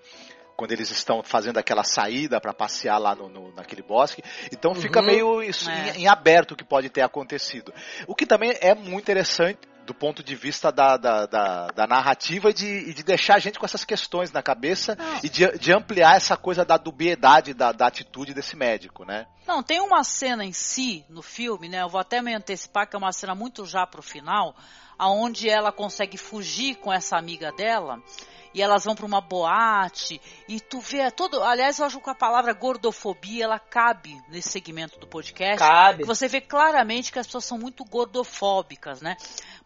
quando 0.58 0.72
eles 0.72 0.92
estão 0.92 1.24
fazendo 1.24 1.58
aquela 1.58 1.84
saída 1.84 2.40
para 2.42 2.54
passear 2.54 3.00
lá 3.00 3.16
no, 3.16 3.30
no, 3.30 3.52
naquele 3.56 3.82
bosque. 3.82 4.22
Então 4.52 4.76
fica 4.76 5.00
uhum, 5.00 5.06
meio 5.06 5.44
isso, 5.44 5.70
é. 5.70 5.98
em, 5.98 6.02
em, 6.02 6.08
aberto 6.08 6.52
o 6.52 6.56
que 6.56 6.64
pode 6.64 6.90
ter 6.90 7.02
acontecido. 7.02 7.74
O 8.06 8.14
que 8.14 8.28
também 8.28 8.56
é 8.62 8.76
muito 8.76 9.02
interessante 9.02 9.71
do 9.86 9.94
ponto 9.94 10.24
de 10.24 10.36
vista 10.36 10.72
da, 10.72 10.98
da, 10.98 11.26
da, 11.26 11.68
da 11.68 11.88
narrativa 11.88 12.50
e 12.50 12.54
de, 12.54 12.94
de, 12.94 13.04
deixar 13.04 13.36
a 13.36 13.40
gente 13.40 13.60
com 13.60 13.66
essas 13.66 13.84
questões 13.84 14.32
na 14.32 14.42
cabeça 14.42 14.96
Não. 14.96 15.20
e 15.24 15.30
de, 15.30 15.58
de, 15.58 15.74
ampliar 15.74 16.16
essa 16.16 16.38
coisa 16.38 16.64
da 16.64 16.78
dubiedade 16.78 17.54
da, 17.54 17.72
da 17.72 17.88
atitude 17.88 18.34
desse 18.34 18.56
médico, 18.56 19.04
né? 19.06 19.26
Não, 19.48 19.64
tem 19.64 19.82
uma 19.82 20.04
cena 20.04 20.46
em 20.46 20.54
si 20.54 21.06
no 21.10 21.22
filme, 21.22 21.68
né? 21.68 21.82
Eu 21.82 21.90
vou 21.90 22.00
até 22.00 22.22
me 22.22 22.34
antecipar 22.34 22.88
que 22.88 22.96
é 22.96 23.00
uma 23.00 23.12
cena 23.12 23.36
muito 23.36 23.66
já 23.66 23.86
pro 23.86 24.02
final, 24.02 24.56
aonde 24.98 25.50
ela 25.50 25.72
consegue 25.72 26.18
fugir 26.18 26.76
com 26.76 26.92
essa 26.92 27.18
amiga 27.18 27.52
dela 27.52 28.02
e 28.54 28.62
elas 28.62 28.84
vão 28.84 28.96
para 28.96 29.06
uma 29.06 29.22
boate 29.22 30.22
e 30.48 30.60
tu 30.60 30.80
vê 30.80 31.10
todo, 31.12 31.42
aliás, 31.42 31.80
eu 31.80 31.86
acho 31.86 32.00
que 32.00 32.10
a 32.10 32.16
palavra 32.16 32.54
gordofobia 32.54 33.46
ela 33.46 33.60
cabe 33.60 34.22
nesse 34.30 34.50
segmento 34.50 35.00
do 35.00 35.08
podcast. 35.08 35.58
Cabe. 35.58 36.04
Você 36.04 36.28
vê 36.28 36.42
claramente 36.42 37.12
que 37.12 37.20
as 37.20 37.26
pessoas 37.26 37.46
são 37.46 37.58
muito 37.58 37.84
gordofóbicas, 37.86 39.02
né? 39.02 39.16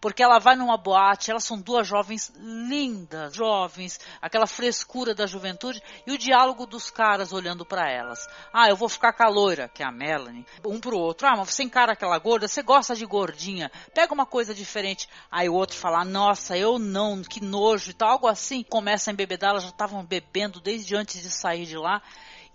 Porque 0.06 0.22
ela 0.22 0.38
vai 0.38 0.56
numa 0.56 0.78
boate, 0.78 1.32
elas 1.32 1.44
são 1.44 1.60
duas 1.60 1.88
jovens 1.88 2.32
lindas, 2.38 3.34
jovens, 3.34 4.00
aquela 4.22 4.46
frescura 4.46 5.16
da 5.16 5.26
juventude 5.26 5.82
e 6.06 6.12
o 6.12 6.18
diálogo 6.20 6.68
dos 6.68 6.92
caras 6.92 7.34
olhando 7.34 7.66
para 7.66 7.90
elas. 7.90 8.28
Ah, 8.54 8.70
eu 8.70 8.76
vou 8.76 8.88
ficar 8.88 9.14
com 9.14 9.24
a 9.24 9.28
loira, 9.28 9.68
que 9.68 9.82
é 9.82 9.86
a 9.88 9.92
Melanie, 9.92 10.46
um 10.64 10.80
pro 10.80 10.96
outro. 10.96 11.26
Ah, 11.28 11.34
mas 11.36 11.50
você 11.50 11.64
encara 11.64 11.94
aquela 11.94 12.20
gorda, 12.20 12.48
você 12.48 12.62
gosta 12.62 12.96
de 12.96 13.04
gordinha, 13.04 13.72
pega 13.96 14.14
uma 14.14 14.28
coisa 14.28 14.54
diferente. 14.54 15.10
Aí 15.32 15.50
o 15.50 15.56
outro 15.56 15.76
fala, 15.76 16.06
nossa, 16.06 16.56
eu 16.56 16.78
não, 16.78 17.24
que 17.24 17.44
nojo 17.44 17.90
e 17.90 17.94
tal, 17.96 18.10
algo 18.12 18.28
assim. 18.28 18.62
Começa 18.62 19.10
a 19.10 19.12
embebedar, 19.12 19.50
elas 19.50 19.64
já 19.64 19.70
estavam 19.70 20.06
bebendo 20.06 20.62
desde 20.62 20.96
antes 20.96 21.20
de 21.20 21.32
sair 21.32 21.66
de 21.66 21.78
lá 21.78 22.00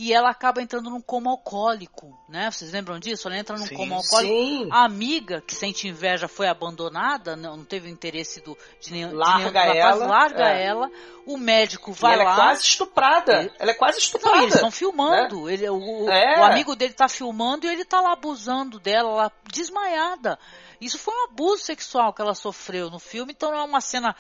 e 0.01 0.15
ela 0.15 0.31
acaba 0.31 0.63
entrando 0.63 0.89
num 0.89 1.03
coma 1.03 1.31
alcoólico, 1.31 2.19
né? 2.27 2.51
Vocês 2.51 2.73
lembram 2.73 2.99
disso? 2.99 3.29
Ela 3.29 3.37
entra 3.37 3.55
num 3.59 3.67
sim, 3.67 3.75
coma 3.75 3.97
alcoólico. 3.97 4.33
Sim. 4.33 4.67
A 4.73 4.87
amiga 4.87 5.43
que 5.43 5.55
sente 5.55 5.87
inveja 5.87 6.27
foi 6.27 6.49
abandonada, 6.49 7.37
não, 7.37 7.63
teve 7.63 7.91
interesse 7.91 8.41
do 8.41 8.57
de 8.81 8.93
nenhum, 8.93 9.13
larga 9.13 9.61
de 9.61 9.69
nenhum 9.69 9.87
ela, 9.87 10.07
larga 10.07 10.49
é. 10.49 10.65
ela. 10.65 10.91
O 11.27 11.37
médico 11.37 11.93
vai 11.93 12.15
ela 12.15 12.25
lá. 12.25 12.31
Ela 12.31 12.41
é 12.41 12.47
quase 12.47 12.63
estuprada. 12.63 13.41
Ele, 13.41 13.53
ela 13.59 13.71
é 13.73 13.75
quase 13.75 13.99
estuprada. 13.99 14.37
Não, 14.37 14.43
eles 14.45 14.55
estão 14.55 14.71
filmando. 14.71 15.45
Né? 15.45 15.53
Ele, 15.53 15.69
o, 15.69 16.09
é. 16.09 16.41
o 16.41 16.45
amigo 16.45 16.75
dele 16.75 16.95
tá 16.95 17.07
filmando 17.07 17.67
e 17.67 17.69
ele 17.69 17.85
tá 17.85 18.01
lá 18.01 18.15
abusando 18.15 18.81
dela, 18.81 19.11
lá 19.11 19.33
desmaiada. 19.53 20.39
Isso 20.81 20.99
foi 20.99 21.15
um 21.15 21.25
abuso 21.25 21.63
sexual 21.63 22.13
que 22.13 22.23
ela 22.23 22.35
sofreu 22.35 22.89
no 22.89 22.99
filme, 22.99 23.33
então 23.33 23.51
não 23.51 23.59
é 23.59 23.63
uma 23.63 23.81
cena. 23.81 24.17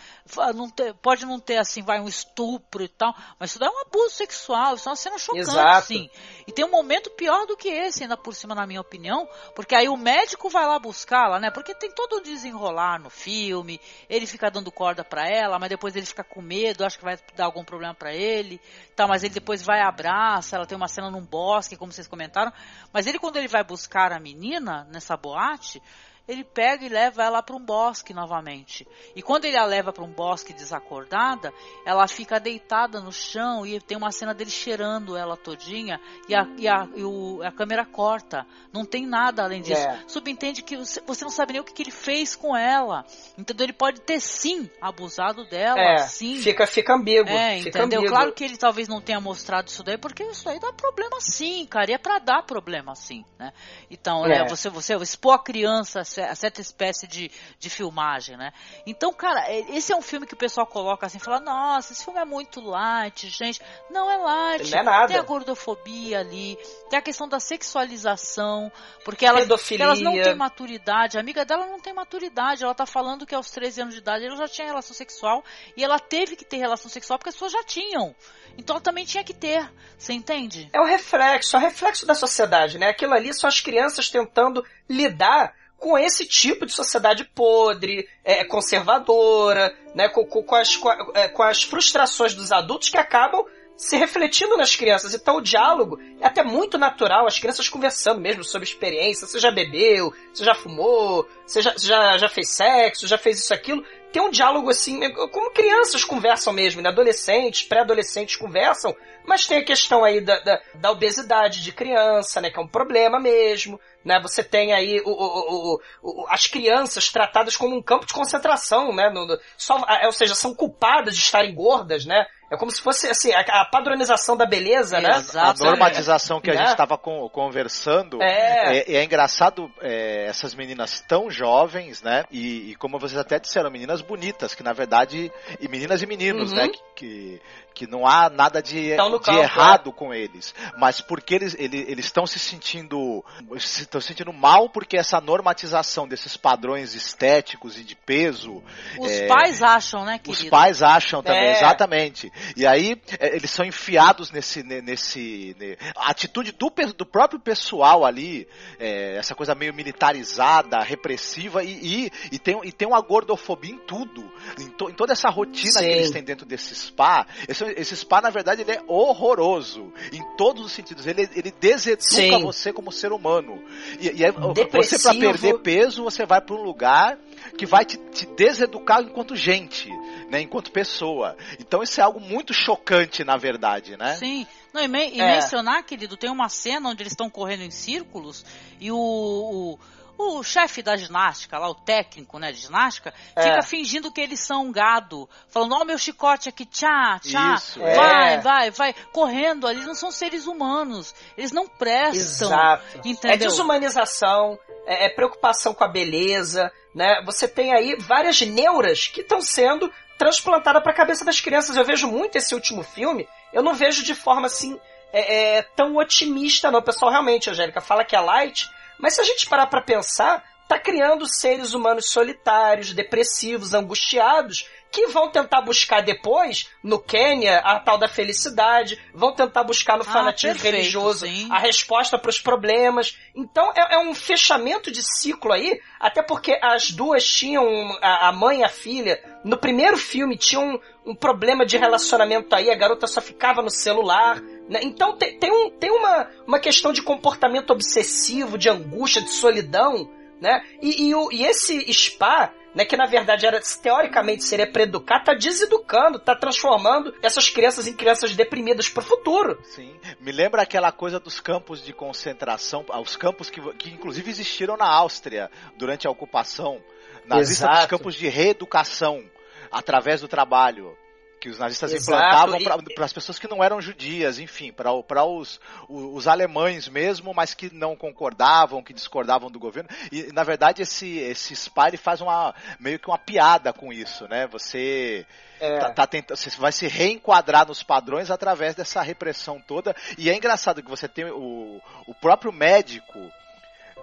Não 0.54 0.68
ter, 0.68 0.92
pode 0.94 1.24
não 1.24 1.40
ter 1.40 1.56
assim, 1.56 1.82
vai 1.82 2.00
um 2.00 2.08
estupro 2.08 2.82
e 2.84 2.88
tal, 2.88 3.14
mas 3.38 3.50
isso 3.50 3.64
é 3.64 3.68
um 3.68 3.80
abuso 3.80 4.10
sexual, 4.10 4.74
isso 4.74 4.88
é 4.88 4.90
uma 4.90 4.96
cena 4.96 5.18
chocante, 5.18 5.48
Exato. 5.48 5.86
sim. 5.86 6.10
E 6.46 6.52
tem 6.52 6.64
um 6.64 6.70
momento 6.70 7.10
pior 7.10 7.46
do 7.46 7.56
que 7.56 7.68
esse, 7.68 8.02
ainda 8.02 8.16
por 8.16 8.34
cima, 8.34 8.54
na 8.54 8.66
minha 8.66 8.80
opinião, 8.80 9.26
porque 9.54 9.74
aí 9.74 9.88
o 9.88 9.96
médico 9.96 10.48
vai 10.50 10.66
lá 10.66 10.78
buscá-la, 10.78 11.40
né? 11.40 11.50
Porque 11.50 11.74
tem 11.74 11.90
todo 11.92 12.16
o 12.16 12.20
desenrolar 12.20 13.00
no 13.00 13.08
filme, 13.08 13.80
ele 14.08 14.26
fica 14.26 14.50
dando 14.50 14.70
corda 14.70 15.02
para 15.02 15.26
ela, 15.26 15.58
mas 15.58 15.70
depois 15.70 15.96
ele 15.96 16.06
fica 16.06 16.22
com 16.22 16.42
medo, 16.42 16.84
acho 16.84 16.98
que 16.98 17.04
vai 17.04 17.18
dar 17.34 17.46
algum 17.46 17.64
problema 17.64 17.94
para 17.94 18.12
ele, 18.14 18.60
tá, 18.94 19.06
mas 19.06 19.22
ele 19.22 19.34
depois 19.34 19.62
vai 19.62 19.80
abraça, 19.80 20.56
ela 20.56 20.66
tem 20.66 20.76
uma 20.76 20.88
cena 20.88 21.10
num 21.10 21.24
bosque, 21.24 21.76
como 21.76 21.92
vocês 21.92 22.06
comentaram, 22.06 22.52
mas 22.92 23.06
ele 23.06 23.18
quando 23.18 23.36
ele 23.36 23.48
vai 23.48 23.64
buscar 23.64 24.12
a 24.12 24.20
menina 24.20 24.86
nessa 24.90 25.16
boate, 25.16 25.82
ele 26.30 26.44
pega 26.44 26.84
e 26.84 26.88
leva 26.88 27.24
ela 27.24 27.42
para 27.42 27.56
um 27.56 27.60
bosque 27.60 28.14
novamente. 28.14 28.86
E 29.16 29.22
quando 29.22 29.46
ele 29.46 29.56
a 29.56 29.64
leva 29.64 29.92
para 29.92 30.04
um 30.04 30.12
bosque 30.12 30.52
desacordada, 30.52 31.52
ela 31.84 32.06
fica 32.06 32.38
deitada 32.38 33.00
no 33.00 33.12
chão 33.12 33.66
e 33.66 33.80
tem 33.80 33.96
uma 33.96 34.12
cena 34.12 34.32
dele 34.32 34.50
cheirando 34.50 35.16
ela 35.16 35.36
todinha 35.36 36.00
e 36.28 36.34
a, 36.34 36.46
e 36.56 36.68
a, 36.68 36.88
e 36.94 37.02
o, 37.02 37.42
a 37.42 37.50
câmera 37.50 37.84
corta. 37.84 38.46
Não 38.72 38.84
tem 38.84 39.04
nada 39.06 39.42
além 39.42 39.60
disso. 39.60 39.80
É. 39.82 40.04
Subentende 40.06 40.62
que 40.62 40.76
você, 40.76 41.02
não 41.24 41.30
sabe 41.30 41.54
nem 41.54 41.60
o 41.60 41.64
que, 41.64 41.72
que 41.72 41.82
ele 41.82 41.90
fez 41.90 42.36
com 42.36 42.56
ela. 42.56 43.04
Entendeu? 43.36 43.66
Ele 43.66 43.72
pode 43.72 44.00
ter 44.00 44.20
sim 44.20 44.70
abusado 44.80 45.44
dela, 45.48 45.80
É, 45.80 45.98
sim. 45.98 46.36
fica, 46.38 46.64
fica 46.64 46.94
ambíguo. 46.94 47.28
É, 47.28 47.58
fica 47.58 47.80
entendeu? 47.80 48.00
ambíguo. 48.00 48.16
Claro 48.16 48.32
que 48.32 48.44
ele 48.44 48.56
talvez 48.56 48.86
não 48.86 49.00
tenha 49.00 49.20
mostrado 49.20 49.66
isso 49.66 49.82
daí, 49.82 49.98
porque 49.98 50.22
isso 50.22 50.48
aí 50.48 50.60
dá 50.60 50.72
problema 50.72 51.20
sim, 51.20 51.66
cara. 51.66 51.90
E 51.90 51.94
é 51.94 51.98
pra 51.98 52.20
dar 52.20 52.44
problema 52.44 52.94
sim, 52.94 53.24
né? 53.36 53.52
Então, 53.90 54.24
É. 54.26 54.44
né, 54.44 54.48
você, 54.48 54.70
você 54.70 54.94
expor 54.94 55.34
a 55.34 55.38
criança 55.38 56.00
a 56.00 56.04
a 56.24 56.34
certa 56.34 56.60
espécie 56.60 57.06
de, 57.06 57.30
de 57.58 57.70
filmagem, 57.70 58.36
né? 58.36 58.52
Então, 58.86 59.12
cara, 59.12 59.40
é- 59.48 59.76
esse 59.76 59.92
é 59.92 59.96
um 59.96 60.02
filme 60.02 60.26
que 60.26 60.34
o 60.34 60.36
pessoal 60.36 60.66
coloca 60.66 61.06
assim, 61.06 61.18
fala, 61.18 61.40
nossa, 61.40 61.92
esse 61.92 62.04
filme 62.04 62.20
é 62.20 62.24
muito 62.24 62.60
light, 62.60 63.28
gente. 63.28 63.60
Não 63.90 64.10
é 64.10 64.16
light. 64.16 64.70
Não 64.70 64.78
é 64.78 64.82
nada. 64.82 65.08
Tem 65.08 65.16
a 65.16 65.22
gordofobia 65.22 66.20
ali, 66.20 66.58
tem 66.88 66.98
a 66.98 67.02
questão 67.02 67.28
da 67.28 67.40
sexualização, 67.40 68.70
porque 69.04 69.24
elas, 69.26 69.42
Pedofilia. 69.42 69.84
elas 69.84 70.00
não 70.00 70.12
têm 70.12 70.34
maturidade. 70.34 71.16
A 71.16 71.20
amiga 71.20 71.44
dela 71.44 71.66
não 71.66 71.80
tem 71.80 71.92
maturidade. 71.92 72.62
Ela 72.64 72.74
tá 72.74 72.86
falando 72.86 73.26
que 73.26 73.34
aos 73.34 73.50
13 73.50 73.82
anos 73.82 73.94
de 73.94 74.00
idade 74.00 74.24
ela 74.24 74.36
já 74.36 74.48
tinha 74.48 74.66
relação 74.66 74.94
sexual 74.94 75.44
e 75.76 75.82
ela 75.84 75.98
teve 75.98 76.36
que 76.36 76.44
ter 76.44 76.56
relação 76.58 76.90
sexual 76.90 77.18
porque 77.18 77.28
as 77.30 77.34
pessoas 77.34 77.52
já 77.52 77.62
tinham. 77.64 78.14
Então 78.56 78.74
ela 78.76 78.82
também 78.82 79.04
tinha 79.04 79.24
que 79.24 79.34
ter. 79.34 79.70
Você 79.98 80.12
entende? 80.12 80.68
É 80.72 80.80
o 80.80 80.84
reflexo, 80.84 81.56
é 81.56 81.58
o 81.58 81.62
reflexo 81.62 82.06
da 82.06 82.14
sociedade, 82.14 82.78
né? 82.78 82.88
Aquilo 82.88 83.14
ali 83.14 83.32
são 83.32 83.48
as 83.48 83.60
crianças 83.60 84.08
tentando 84.08 84.64
lidar 84.88 85.54
com 85.80 85.98
esse 85.98 86.26
tipo 86.26 86.66
de 86.66 86.72
sociedade 86.72 87.24
podre, 87.24 88.06
é, 88.22 88.44
conservadora, 88.44 89.74
né? 89.94 90.08
Com, 90.10 90.24
com- 90.26 90.42
com 90.42 90.54
as, 90.54 90.76
com, 90.76 90.90
é, 91.14 91.26
com 91.28 91.42
as 91.42 91.62
frustrações 91.62 92.34
dos 92.34 92.52
adultos 92.52 92.90
que 92.90 92.98
acabam 92.98 93.44
se 93.80 93.96
refletindo 93.96 94.58
nas 94.58 94.76
crianças. 94.76 95.14
Então 95.14 95.36
o 95.36 95.40
diálogo 95.40 95.98
é 96.20 96.26
até 96.26 96.42
muito 96.42 96.76
natural, 96.76 97.26
as 97.26 97.38
crianças 97.38 97.66
conversando 97.66 98.20
mesmo 98.20 98.44
sobre 98.44 98.68
experiência. 98.68 99.26
Você 99.26 99.38
já 99.40 99.50
bebeu, 99.50 100.12
você 100.34 100.44
já 100.44 100.54
fumou, 100.54 101.26
você 101.46 101.62
já, 101.62 101.74
já, 101.78 102.18
já 102.18 102.28
fez 102.28 102.50
sexo, 102.50 103.06
já 103.06 103.16
fez 103.16 103.38
isso, 103.38 103.54
aquilo. 103.54 103.82
Tem 104.12 104.20
um 104.20 104.28
diálogo 104.30 104.68
assim, 104.68 105.00
como 105.30 105.50
crianças 105.52 106.04
conversam 106.04 106.52
mesmo, 106.52 106.82
né? 106.82 106.90
Adolescentes, 106.90 107.62
pré-adolescentes 107.62 108.36
conversam, 108.36 108.94
mas 109.24 109.46
tem 109.46 109.58
a 109.58 109.64
questão 109.64 110.04
aí 110.04 110.20
da, 110.20 110.38
da, 110.40 110.60
da 110.74 110.90
obesidade 110.90 111.62
de 111.62 111.72
criança, 111.72 112.38
né? 112.40 112.50
Que 112.50 112.58
é 112.58 112.62
um 112.62 112.68
problema 112.68 113.18
mesmo, 113.18 113.80
né? 114.04 114.20
Você 114.20 114.44
tem 114.44 114.74
aí 114.74 115.00
o, 115.06 115.10
o- 115.10 115.80
o- 116.02 116.26
as 116.28 116.46
crianças 116.46 117.08
tratadas 117.08 117.56
como 117.56 117.74
um 117.74 117.82
campo 117.82 118.04
de 118.04 118.12
concentração, 118.12 118.94
né? 118.94 119.08
No, 119.08 119.26
no- 119.26 119.38
só, 119.56 119.78
é, 119.88 120.04
ou 120.06 120.12
seja, 120.12 120.34
são 120.34 120.54
culpadas 120.54 121.16
de 121.16 121.22
estarem 121.22 121.54
gordas, 121.54 122.04
né? 122.04 122.26
É 122.50 122.56
como 122.56 122.70
se 122.72 122.82
fosse 122.82 123.08
assim, 123.08 123.32
a, 123.32 123.64
padronização 123.64 124.36
da 124.36 124.44
beleza, 124.44 125.00
né? 125.00 125.22
A 125.36 125.54
normatização 125.54 126.40
que 126.40 126.50
a 126.50 126.54
Né? 126.54 126.60
gente 126.62 126.70
estava 126.72 126.98
conversando 126.98 128.20
É. 128.20 128.78
é, 128.78 128.94
é 128.96 129.04
engraçado 129.04 129.70
é, 129.80 130.26
essas 130.26 130.54
meninas 130.54 131.00
tão 131.00 131.30
jovens, 131.30 132.02
né? 132.02 132.24
E, 132.30 132.70
e 132.72 132.74
como 132.74 132.98
vocês 132.98 133.18
até 133.20 133.38
disseram, 133.38 133.70
meninas 133.70 134.00
bonitas, 134.02 134.54
que 134.54 134.62
na 134.64 134.72
verdade. 134.72 135.30
E 135.60 135.68
meninas 135.68 136.02
e 136.02 136.06
meninos, 136.06 136.50
Uhum. 136.50 136.56
né? 136.56 136.68
Que, 136.68 136.80
que, 136.96 137.40
que 137.74 137.86
não 137.86 138.06
há 138.06 138.28
nada 138.28 138.62
de, 138.62 138.94
Tão 138.96 139.10
no 139.10 139.18
de 139.18 139.24
campo, 139.26 139.38
errado 139.38 139.92
com 139.92 140.12
eles. 140.12 140.54
Mas 140.78 141.00
porque 141.00 141.34
eles 141.34 141.56
eles 141.58 142.04
estão 142.06 142.26
se 142.26 142.38
sentindo. 142.38 143.24
se 143.58 143.82
estão 143.82 144.00
se 144.00 144.08
sentindo 144.08 144.32
mal 144.32 144.68
porque 144.68 144.96
essa 144.96 145.20
normatização 145.20 146.06
desses 146.06 146.36
padrões 146.36 146.94
estéticos 146.94 147.78
e 147.78 147.84
de 147.84 147.94
peso. 147.96 148.62
Os 148.98 149.10
é, 149.10 149.26
pais 149.26 149.62
acham, 149.62 150.04
né, 150.04 150.20
os 150.26 150.36
querido? 150.38 150.50
pais 150.50 150.82
acham 150.82 151.22
também, 151.22 151.48
É. 151.48 151.52
exatamente. 151.56 152.30
E 152.56 152.66
aí, 152.66 153.00
é, 153.18 153.34
eles 153.36 153.50
são 153.50 153.64
enfiados 153.64 154.30
nesse. 154.30 154.62
ne- 154.62 154.82
nesse 154.82 155.56
ne- 155.58 155.76
a 155.96 156.10
atitude 156.10 156.52
do, 156.52 156.72
do 156.96 157.06
próprio 157.06 157.40
pessoal 157.40 158.04
ali, 158.04 158.46
é, 158.78 159.16
essa 159.16 159.34
coisa 159.34 159.54
meio 159.54 159.72
militarizada, 159.74 160.80
repressiva, 160.82 161.62
e, 161.62 162.06
e, 162.06 162.12
e 162.32 162.38
tem, 162.38 162.58
e 162.64 162.72
tem 162.72 162.88
uma 162.88 163.00
gordofobia 163.00 163.72
em 163.72 163.78
tudo. 163.78 164.30
Em, 164.58 164.68
to- 164.70 164.90
em 164.90 164.94
toda 164.94 165.12
essa 165.12 165.28
rotina 165.30 165.72
Sim. 165.72 165.80
que 165.80 165.84
eles 165.92 166.10
têm 166.10 166.22
dentro 166.22 166.46
desse 166.46 166.74
spa. 166.74 167.26
Esse, 167.48 167.59
esse 167.68 167.96
spa, 167.96 168.20
na 168.20 168.30
verdade, 168.30 168.62
ele 168.62 168.72
é 168.72 168.82
horroroso. 168.86 169.92
Em 170.12 170.22
todos 170.36 170.64
os 170.64 170.72
sentidos. 170.72 171.06
Ele, 171.06 171.28
ele 171.34 171.52
deseduca 171.60 172.02
Sim. 172.10 172.42
você 172.42 172.72
como 172.72 172.90
ser 172.92 173.12
humano. 173.12 173.62
E, 173.98 174.06
e 174.20 174.24
aí, 174.24 174.32
você, 174.72 174.98
pra 174.98 175.14
perder 175.14 175.58
peso, 175.58 176.02
você 176.02 176.24
vai 176.26 176.40
pra 176.40 176.54
um 176.54 176.62
lugar 176.62 177.18
que 177.56 177.66
vai 177.66 177.84
te, 177.84 177.96
te 177.96 178.26
deseducar 178.26 179.02
enquanto 179.02 179.34
gente, 179.36 179.88
né? 180.28 180.40
Enquanto 180.42 180.70
pessoa. 180.70 181.36
Então 181.58 181.82
isso 181.82 182.00
é 182.00 182.04
algo 182.04 182.20
muito 182.20 182.52
chocante, 182.54 183.24
na 183.24 183.36
verdade, 183.36 183.96
né? 183.96 184.14
Sim. 184.16 184.46
Não, 184.72 184.82
e, 184.82 184.88
men- 184.88 185.12
e 185.14 185.20
É. 185.20 185.34
mencionar, 185.34 185.82
querido, 185.82 186.16
tem 186.16 186.30
uma 186.30 186.48
cena 186.48 186.88
onde 186.88 187.02
eles 187.02 187.12
estão 187.12 187.28
correndo 187.28 187.62
em 187.64 187.70
círculos 187.70 188.44
e 188.80 188.90
o, 188.92 188.96
o, 188.96 189.78
o 190.20 190.42
chefe 190.42 190.82
da 190.82 190.96
ginástica, 190.96 191.58
lá, 191.58 191.68
o 191.68 191.74
técnico 191.74 192.38
né, 192.38 192.52
de 192.52 192.58
ginástica, 192.58 193.12
É. 193.34 193.42
fica 193.42 193.62
fingindo 193.62 194.12
que 194.12 194.20
eles 194.20 194.40
são 194.40 194.66
um 194.66 194.72
gado, 194.72 195.28
falando, 195.48 195.74
ó, 195.74 195.84
meu 195.84 195.98
chicote 195.98 196.48
aqui, 196.48 196.64
tchá, 196.64 197.18
tchá, 197.22 197.54
Isso, 197.54 197.80
vai, 197.80 198.34
é. 198.34 198.38
vai, 198.40 198.70
vai, 198.70 198.94
correndo 199.12 199.66
ali, 199.66 199.80
não 199.84 199.94
são 199.94 200.10
seres 200.10 200.46
humanos, 200.46 201.14
eles 201.36 201.52
não 201.52 201.66
prestam. 201.66 202.48
Exato. 202.48 202.84
É 203.04 203.08
Entendeu? 203.08 203.48
desumanização, 203.48 204.58
é, 204.86 205.06
é 205.06 205.08
preocupação 205.08 205.74
com 205.74 205.84
a 205.84 205.88
beleza, 205.88 206.70
né? 206.94 207.22
Você 207.24 207.46
tem 207.48 207.72
aí 207.72 207.96
várias 207.98 208.40
neuras 208.40 209.06
que 209.06 209.20
estão 209.20 209.40
sendo 209.40 209.92
transplantadas 210.18 210.82
para 210.82 210.92
a 210.92 210.96
cabeça 210.96 211.24
das 211.24 211.40
crianças. 211.40 211.76
Eu 211.76 211.84
vejo 211.84 212.06
muito 212.06 212.36
esse 212.36 212.54
último 212.54 212.82
filme, 212.82 213.26
eu 213.52 213.62
não 213.62 213.74
vejo 213.74 214.02
de 214.04 214.14
forma 214.14 214.46
assim 214.46 214.78
é, 215.12 215.58
é, 215.58 215.62
tão 215.62 215.96
otimista, 215.96 216.70
não. 216.70 216.80
O 216.80 216.82
pessoal 216.84 217.10
realmente, 217.10 217.50
Angélica, 217.50 217.80
fala 217.80 218.04
que 218.04 218.14
é 218.14 218.20
light, 218.20 218.68
mas 219.00 219.14
se 219.14 219.20
a 219.20 219.24
gente 219.24 219.48
parar 219.48 219.66
para 219.66 219.82
pensar, 219.82 220.44
tá 220.68 220.78
criando 220.78 221.26
seres 221.26 221.74
humanos 221.74 222.10
solitários, 222.10 222.92
depressivos, 222.92 223.74
angustiados, 223.74 224.66
que 224.90 225.06
vão 225.08 225.28
tentar 225.30 225.60
buscar 225.60 226.00
depois, 226.02 226.68
no 226.82 226.98
Quênia, 226.98 227.58
a 227.58 227.78
tal 227.78 227.96
da 227.96 228.08
felicidade, 228.08 228.98
vão 229.14 229.32
tentar 229.32 229.62
buscar 229.64 229.96
no 229.96 230.02
Ah, 230.02 230.12
fanatismo 230.12 230.54
perfeito, 230.54 230.74
religioso 230.74 231.26
sim. 231.26 231.48
a 231.50 231.58
resposta 231.58 232.18
para 232.18 232.30
os 232.30 232.40
problemas. 232.40 233.16
Então 233.34 233.72
é, 233.76 233.94
é 233.94 233.98
um 233.98 234.14
fechamento 234.14 234.90
de 234.90 235.02
ciclo 235.02 235.52
aí, 235.52 235.80
até 235.98 236.22
porque 236.22 236.58
as 236.62 236.90
duas 236.90 237.24
tinham, 237.24 237.64
a, 238.02 238.28
a 238.28 238.32
mãe 238.32 238.60
e 238.60 238.64
a 238.64 238.68
filha, 238.68 239.20
no 239.44 239.56
primeiro 239.56 239.96
filme 239.96 240.36
tinham 240.36 240.74
um, 241.04 241.12
um 241.12 241.14
problema 241.14 241.64
de 241.64 241.76
relacionamento 241.76 242.54
aí, 242.54 242.70
a 242.70 242.76
garota 242.76 243.06
só 243.06 243.20
ficava 243.20 243.62
no 243.62 243.70
celular. 243.70 244.40
né? 244.68 244.80
Então 244.82 245.16
tem, 245.16 245.38
tem, 245.38 245.50
um, 245.50 245.70
tem 245.70 245.90
uma, 245.90 246.28
uma 246.46 246.58
questão 246.58 246.92
de 246.92 247.02
comportamento 247.02 247.70
obsessivo, 247.70 248.58
de 248.58 248.68
angústia, 248.68 249.22
de 249.22 249.30
solidão, 249.30 250.10
né? 250.40 250.64
E, 250.80 251.10
e, 251.10 251.14
e 251.32 251.44
esse 251.44 251.92
spa, 251.92 252.50
né, 252.74 252.84
que 252.84 252.96
na 252.96 253.06
verdade 253.06 253.46
era 253.46 253.60
teoricamente 253.82 254.44
seria 254.44 254.70
para 254.70 254.82
educar, 254.82 255.20
tá 255.20 255.34
deseducando, 255.34 256.18
tá 256.18 256.34
transformando 256.34 257.14
essas 257.22 257.48
crianças 257.48 257.86
em 257.86 257.94
crianças 257.94 258.34
deprimidas 258.34 258.88
pro 258.88 259.02
futuro. 259.02 259.58
Sim. 259.64 259.98
Me 260.20 260.32
lembra 260.32 260.62
aquela 260.62 260.92
coisa 260.92 261.18
dos 261.18 261.40
campos 261.40 261.82
de 261.82 261.92
concentração, 261.92 262.84
os 263.02 263.16
campos 263.16 263.50
que, 263.50 263.60
que 263.74 263.90
inclusive 263.90 264.30
existiram 264.30 264.76
na 264.76 264.86
Áustria 264.86 265.50
durante 265.76 266.06
a 266.06 266.10
ocupação, 266.10 266.80
nazista 267.26 267.66
dos 267.66 267.76
Exato. 267.76 267.88
campos 267.88 268.14
de 268.14 268.28
reeducação 268.28 269.24
através 269.70 270.20
do 270.20 270.28
trabalho 270.28 270.96
que 271.40 271.48
os 271.48 271.58
nazistas 271.58 271.92
Exato, 271.92 272.54
implantavam 272.54 272.84
para 272.94 273.04
as 273.06 273.12
pessoas 273.12 273.38
que 273.38 273.48
não 273.48 273.64
eram 273.64 273.80
judias, 273.80 274.38
enfim, 274.38 274.70
para 274.70 275.24
os, 275.24 275.58
os, 275.88 276.28
alemães 276.28 276.86
mesmo, 276.86 277.32
mas 277.32 277.54
que 277.54 277.74
não 277.74 277.96
concordavam, 277.96 278.82
que 278.82 278.92
discordavam 278.92 279.50
do 279.50 279.58
governo. 279.58 279.88
E 280.12 280.30
na 280.32 280.44
verdade 280.44 280.82
esse 280.82 281.18
esse 281.18 281.56
SPA 281.56 281.88
ele 281.88 281.96
faz 281.96 282.20
uma 282.20 282.54
meio 282.78 282.98
que 282.98 283.08
uma 283.08 283.18
piada 283.18 283.72
com 283.72 283.90
isso, 283.92 284.28
né? 284.28 284.46
Você 284.48 285.26
É. 285.58 285.78
tá, 285.78 285.90
tá 285.90 286.06
tentando, 286.06 286.36
você 286.36 286.50
vai 286.58 286.72
se 286.72 286.86
reenquadrar 286.86 287.66
nos 287.66 287.82
padrões 287.82 288.30
através 288.30 288.74
dessa 288.74 289.00
repressão 289.00 289.58
toda. 289.58 289.96
E 290.18 290.28
é 290.28 290.36
engraçado 290.36 290.82
que 290.82 290.90
você 290.90 291.08
tem 291.08 291.24
o, 291.24 291.80
o 292.06 292.14
próprio 292.14 292.52
médico, 292.52 293.18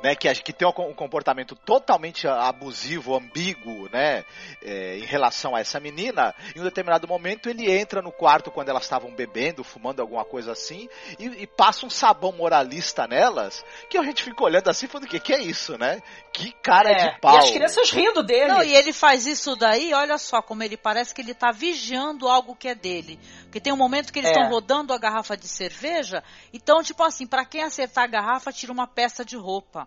né, 0.04 0.16
que, 0.16 0.34
que 0.36 0.54
tem 0.54 0.68
um 0.68 0.72
com- 0.72 0.94
comportamento 0.94 1.56
totalmente 1.56 2.28
abusivo, 2.28 3.16
ambíguo, 3.16 3.90
né, 3.92 4.24
é, 4.64 4.98
em 4.98 5.06
relação 5.06 5.56
a 5.56 5.60
essa 5.60 5.80
menina. 5.80 6.34
Em 6.56 6.60
um 6.60 6.64
determinado 6.64 7.08
momento 7.08 7.50
ele 7.50 7.72
entra 7.72 8.02
no 8.02 8.12
quarto 8.12 8.52
quando 8.52 8.70
elas 8.70 8.84
estavam 8.84 9.12
bebendo, 9.12 9.64
fumando 9.64 10.02
alguma 10.02 10.24
coisa 10.26 10.52
assim, 10.52 10.88
e, 11.20 11.26
e 11.26 11.48
passa 11.48 11.86
um 11.86 11.90
sabão 11.90 12.32
moralista 12.32 13.08
nelas, 13.08 13.64
que 13.90 13.98
a 13.98 14.04
gente 14.04 14.24
fica 14.24 14.44
olhando 14.44 14.70
assim, 14.70 14.88
falando, 14.88 15.06
o 15.06 15.10
que, 15.10 15.20
que 15.20 15.34
é 15.34 15.42
isso, 15.42 15.78
né? 15.78 16.02
Que 16.34 16.52
cara 16.62 16.92
É, 16.92 16.96
de 17.14 17.20
pau. 17.20 17.36
E 17.36 17.38
as 17.40 17.52
crianças 17.52 17.90
rindo 17.92 18.24
dele. 18.24 18.48
Não, 18.48 18.64
e 18.64 18.76
ele 18.76 18.94
faz 18.94 19.26
isso 19.26 19.56
daí, 19.56 19.94
olha 19.94 20.18
só 20.18 20.42
como 20.42 20.64
ele 20.64 20.78
parece 20.78 21.14
que 21.14 21.22
ele 21.22 21.34
tá 21.34 21.52
vigiando 21.52 22.28
algo 22.28 22.56
que 22.56 22.68
é 22.68 22.76
dele. 22.76 23.20
Porque 23.44 23.60
tem 23.60 23.74
um 23.74 23.78
momento 23.78 24.12
que 24.14 24.20
eles 24.20 24.30
É. 24.30 24.34
estão 24.34 24.50
rodando 24.50 24.94
a 24.94 24.98
garrafa 24.98 25.36
de 25.36 25.48
cerveja, 25.48 26.24
então, 26.54 26.84
tipo 26.84 27.02
assim, 27.04 27.26
pra 27.26 27.46
quem 27.46 27.64
acertar 27.64 28.04
a 28.04 28.08
garrafa, 28.08 28.52
tira 28.52 28.72
uma 28.72 28.86
peça 28.88 29.26
de 29.26 29.36
roupa. 29.36 29.87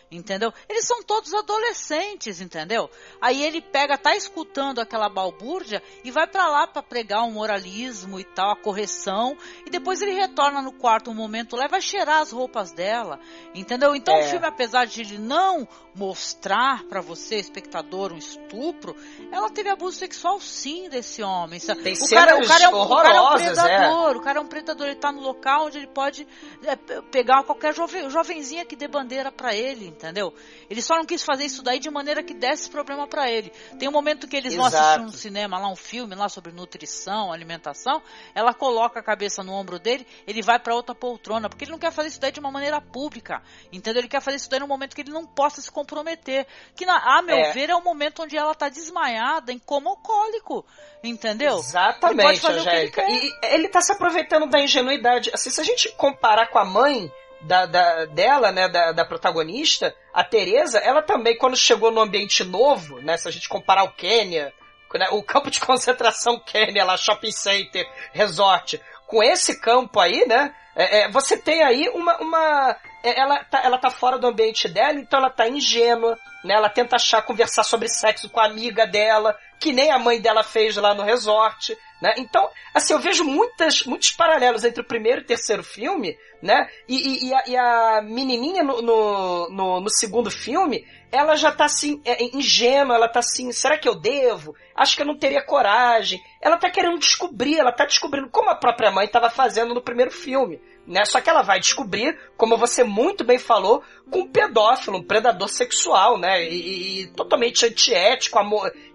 Entendeu? 0.11 0.53
Eles 0.67 0.85
são 0.85 1.01
todos 1.03 1.33
adolescentes, 1.33 2.41
entendeu? 2.41 2.89
Aí 3.21 3.41
ele 3.41 3.61
pega, 3.61 3.97
tá 3.97 4.13
escutando 4.13 4.79
aquela 4.79 5.07
balbúrdia 5.07 5.81
e 6.03 6.11
vai 6.11 6.27
para 6.27 6.49
lá 6.49 6.67
para 6.67 6.83
pregar 6.83 7.23
um 7.23 7.31
moralismo 7.31 8.19
e 8.19 8.25
tal, 8.25 8.51
a 8.51 8.55
correção, 8.57 9.37
e 9.65 9.69
depois 9.69 10.01
ele 10.01 10.11
retorna 10.11 10.61
no 10.61 10.73
quarto 10.73 11.09
um 11.09 11.13
momento 11.13 11.55
lá 11.55 11.65
e 11.65 11.69
vai 11.69 11.79
cheirar 11.79 12.19
as 12.19 12.31
roupas 12.31 12.73
dela, 12.73 13.21
entendeu? 13.55 13.95
Então 13.95 14.13
é. 14.15 14.25
o 14.25 14.27
filme, 14.27 14.45
apesar 14.45 14.85
de 14.85 14.99
ele 14.99 15.17
não 15.17 15.65
mostrar 15.95 16.83
para 16.85 16.99
você, 16.99 17.35
espectador, 17.35 18.11
um 18.11 18.17
estupro, 18.17 18.95
ela 19.31 19.49
teve 19.49 19.69
abuso 19.69 19.97
sexual 19.97 20.41
sim 20.41 20.89
desse 20.89 21.23
homem. 21.23 21.59
Tem 21.59 21.93
o, 21.93 22.09
cara, 22.09 22.37
o, 22.37 22.47
cara 22.47 22.63
é 22.63 22.69
um, 22.69 22.81
o 22.81 22.89
cara 22.89 23.15
é 23.15 23.21
um 23.21 23.33
predador, 23.35 24.11
é. 24.11 24.17
o 24.17 24.21
cara 24.21 24.39
é 24.39 24.41
um 24.41 24.47
predador, 24.47 24.87
ele 24.87 24.95
tá 24.95 25.11
no 25.11 25.21
local 25.21 25.67
onde 25.67 25.77
ele 25.77 25.87
pode 25.87 26.27
é, 26.63 26.75
pegar 27.11 27.43
qualquer 27.43 27.73
jovem, 27.73 28.09
jovenzinha 28.09 28.65
que 28.65 28.75
dê 28.75 28.87
bandeira 28.87 29.31
para 29.31 29.55
ele, 29.55 29.85
entendeu? 30.01 30.33
Ele 30.69 30.81
só 30.81 30.95
não 30.95 31.05
quis 31.05 31.23
fazer 31.23 31.45
isso 31.45 31.61
daí 31.61 31.79
de 31.79 31.89
maneira 31.89 32.23
que 32.23 32.33
desse 32.33 32.69
problema 32.69 33.07
para 33.07 33.29
ele. 33.29 33.51
Tem 33.77 33.87
um 33.87 33.91
momento 33.91 34.27
que 34.27 34.35
eles 34.35 34.53
Exato. 34.53 34.71
vão 34.71 34.79
assistir 34.79 35.01
um 35.01 35.11
cinema 35.11 35.59
lá, 35.59 35.67
um 35.69 35.75
filme 35.75 36.15
lá 36.15 36.27
sobre 36.27 36.51
nutrição, 36.51 37.31
alimentação, 37.31 38.01
ela 38.33 38.53
coloca 38.53 38.99
a 38.99 39.03
cabeça 39.03 39.43
no 39.43 39.53
ombro 39.53 39.77
dele, 39.77 40.05
ele 40.25 40.41
vai 40.41 40.59
para 40.59 40.73
outra 40.73 40.95
poltrona, 40.95 41.47
porque 41.47 41.65
ele 41.65 41.71
não 41.71 41.79
quer 41.79 41.91
fazer 41.91 42.09
isso 42.09 42.19
daí 42.19 42.31
de 42.31 42.39
uma 42.39 42.51
maneira 42.51 42.81
pública, 42.81 43.41
entendeu? 43.71 44.01
Ele 44.01 44.09
quer 44.09 44.21
fazer 44.21 44.37
isso 44.37 44.49
daí 44.49 44.59
no 44.59 44.67
momento 44.67 44.95
que 44.95 45.01
ele 45.01 45.11
não 45.11 45.25
possa 45.25 45.61
se 45.61 45.69
comprometer. 45.71 46.47
Que, 46.75 46.85
na, 46.85 46.97
a 47.17 47.21
meu 47.21 47.37
é. 47.37 47.51
ver, 47.51 47.69
é 47.69 47.75
o 47.75 47.83
momento 47.83 48.23
onde 48.23 48.35
ela 48.35 48.55
tá 48.55 48.69
desmaiada, 48.69 49.51
em 49.51 49.59
coma 49.59 49.91
alcoólico, 49.91 50.65
entendeu? 51.03 51.57
Exatamente, 51.57 52.45
ele 52.45 52.59
Angélica. 52.59 53.01
Ele 53.03 53.11
e 53.21 53.55
ele 53.55 53.69
tá 53.69 53.81
se 53.81 53.91
aproveitando 53.91 54.49
da 54.49 54.59
ingenuidade. 54.59 55.29
Assim, 55.33 55.49
se 55.49 55.61
a 55.61 55.63
gente 55.63 55.91
comparar 55.95 56.47
com 56.47 56.57
a 56.57 56.65
mãe, 56.65 57.11
da, 57.43 57.65
da, 57.65 58.05
dela, 58.05 58.51
né, 58.51 58.69
da, 58.69 58.91
da 58.91 59.05
protagonista, 59.05 59.95
a 60.13 60.23
Teresa, 60.23 60.79
ela 60.79 61.01
também, 61.01 61.37
quando 61.37 61.55
chegou 61.55 61.91
no 61.91 62.01
ambiente 62.01 62.43
novo, 62.43 62.99
né, 63.01 63.17
se 63.17 63.27
a 63.27 63.31
gente 63.31 63.49
comparar 63.49 63.83
o 63.83 63.91
Quênia, 63.91 64.53
né, 64.93 65.07
o 65.11 65.23
campo 65.23 65.49
de 65.49 65.59
concentração 65.61 66.39
Quênia, 66.39 66.85
lá, 66.85 66.97
shopping 66.97 67.31
center, 67.31 67.87
resort, 68.13 68.81
com 69.07 69.23
esse 69.23 69.59
campo 69.59 69.99
aí, 69.99 70.25
né, 70.27 70.53
é, 70.75 71.01
é, 71.01 71.11
você 71.11 71.37
tem 71.37 71.63
aí 71.63 71.89
uma, 71.89 72.17
uma 72.17 72.77
é, 73.03 73.19
ela, 73.19 73.43
tá, 73.43 73.61
ela 73.63 73.77
tá 73.77 73.89
fora 73.89 74.17
do 74.17 74.27
ambiente 74.27 74.69
dela, 74.69 74.99
então 74.99 75.19
ela 75.19 75.29
tá 75.29 75.47
ingênua, 75.49 76.17
né, 76.43 76.53
ela 76.53 76.69
tenta 76.69 76.95
achar, 76.95 77.21
conversar 77.23 77.63
sobre 77.63 77.89
sexo 77.89 78.29
com 78.29 78.39
a 78.39 78.45
amiga 78.45 78.85
dela, 78.87 79.37
que 79.59 79.73
nem 79.73 79.91
a 79.91 79.99
mãe 79.99 80.21
dela 80.21 80.43
fez 80.43 80.75
lá 80.77 80.93
no 80.93 81.03
resort, 81.03 81.77
né? 82.01 82.15
Então, 82.17 82.49
assim, 82.73 82.93
eu 82.93 82.99
vejo 82.99 83.23
muitas, 83.23 83.83
muitos 83.85 84.11
paralelos 84.11 84.63
entre 84.63 84.81
o 84.81 84.87
primeiro 84.87 85.21
e 85.21 85.23
o 85.23 85.27
terceiro 85.27 85.63
filme, 85.63 86.17
né? 86.41 86.67
E, 86.87 86.95
e, 86.95 87.29
e, 87.29 87.33
a, 87.33 87.43
e 87.47 87.55
a, 87.55 88.01
menininha 88.01 88.63
no, 88.63 88.81
no, 88.81 89.49
no, 89.49 89.81
no, 89.81 89.89
segundo 89.89 90.31
filme, 90.31 90.83
ela 91.11 91.35
já 91.35 91.51
tá 91.51 91.65
assim, 91.65 92.01
é, 92.03 92.23
ingênua, 92.35 92.95
ela 92.95 93.07
tá 93.07 93.19
assim, 93.19 93.51
será 93.51 93.77
que 93.77 93.87
eu 93.87 93.93
devo? 93.93 94.55
Acho 94.75 94.95
que 94.95 95.03
eu 95.03 95.05
não 95.05 95.17
teria 95.17 95.45
coragem. 95.45 96.19
Ela 96.41 96.57
tá 96.57 96.71
querendo 96.71 96.97
descobrir, 96.97 97.59
ela 97.59 97.71
tá 97.71 97.85
descobrindo 97.85 98.29
como 98.29 98.49
a 98.49 98.55
própria 98.55 98.89
mãe 98.89 99.05
estava 99.05 99.29
fazendo 99.29 99.75
no 99.75 99.81
primeiro 99.81 100.09
filme. 100.09 100.59
Né? 100.87 101.05
Só 101.05 101.21
que 101.21 101.29
ela 101.29 101.43
vai 101.43 101.59
descobrir, 101.59 102.17
como 102.35 102.57
você 102.57 102.83
muito 102.83 103.23
bem 103.23 103.37
falou, 103.37 103.83
com 104.09 104.21
um 104.21 104.27
pedófilo, 104.27 104.97
um 104.97 105.03
predador 105.03 105.47
sexual, 105.47 106.17
né? 106.17 106.43
E, 106.43 107.03
e 107.03 107.07
totalmente 107.09 107.63
antiético, 107.63 108.39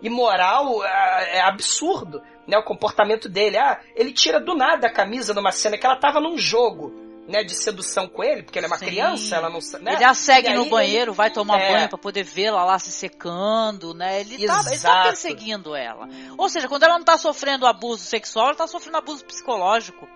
imoral, 0.02 0.84
é, 0.84 1.36
é 1.36 1.40
absurdo 1.42 2.20
né, 2.46 2.56
o 2.56 2.62
comportamento 2.62 3.28
dele. 3.28 3.56
Ah, 3.58 3.80
ele 3.94 4.12
tira 4.12 4.40
do 4.40 4.54
nada 4.54 4.86
a 4.86 4.92
camisa 4.92 5.34
numa 5.34 5.52
cena 5.52 5.76
que 5.76 5.86
ela 5.86 5.96
tava 5.96 6.20
num 6.20 6.36
jogo. 6.36 7.04
Né, 7.28 7.42
de 7.42 7.56
sedução 7.56 8.06
com 8.06 8.22
ele, 8.22 8.44
porque 8.44 8.56
ela 8.56 8.68
é 8.68 8.70
uma 8.70 8.78
Sim. 8.78 8.86
criança, 8.86 9.34
ela 9.34 9.50
não 9.50 9.58
né? 9.80 9.94
Ele 9.94 10.04
a 10.04 10.14
segue 10.14 10.54
no 10.54 10.66
banheiro, 10.66 11.10
ele, 11.10 11.16
vai 11.16 11.28
tomar 11.28 11.60
é... 11.60 11.72
banho 11.72 11.88
para 11.88 11.98
poder 11.98 12.22
vê-la 12.22 12.64
lá 12.64 12.78
se 12.78 12.92
secando, 12.92 13.92
né? 13.92 14.20
Ele 14.20 14.46
tá, 14.46 14.62
ele 14.64 14.78
tá, 14.78 15.02
perseguindo 15.02 15.74
ela. 15.74 16.08
Ou 16.38 16.48
seja, 16.48 16.68
quando 16.68 16.84
ela 16.84 16.96
não 16.96 17.04
tá 17.04 17.18
sofrendo 17.18 17.66
abuso 17.66 18.04
sexual, 18.04 18.46
ela 18.46 18.54
tá 18.54 18.68
sofrendo 18.68 18.98
abuso 18.98 19.24
psicológico. 19.24 20.06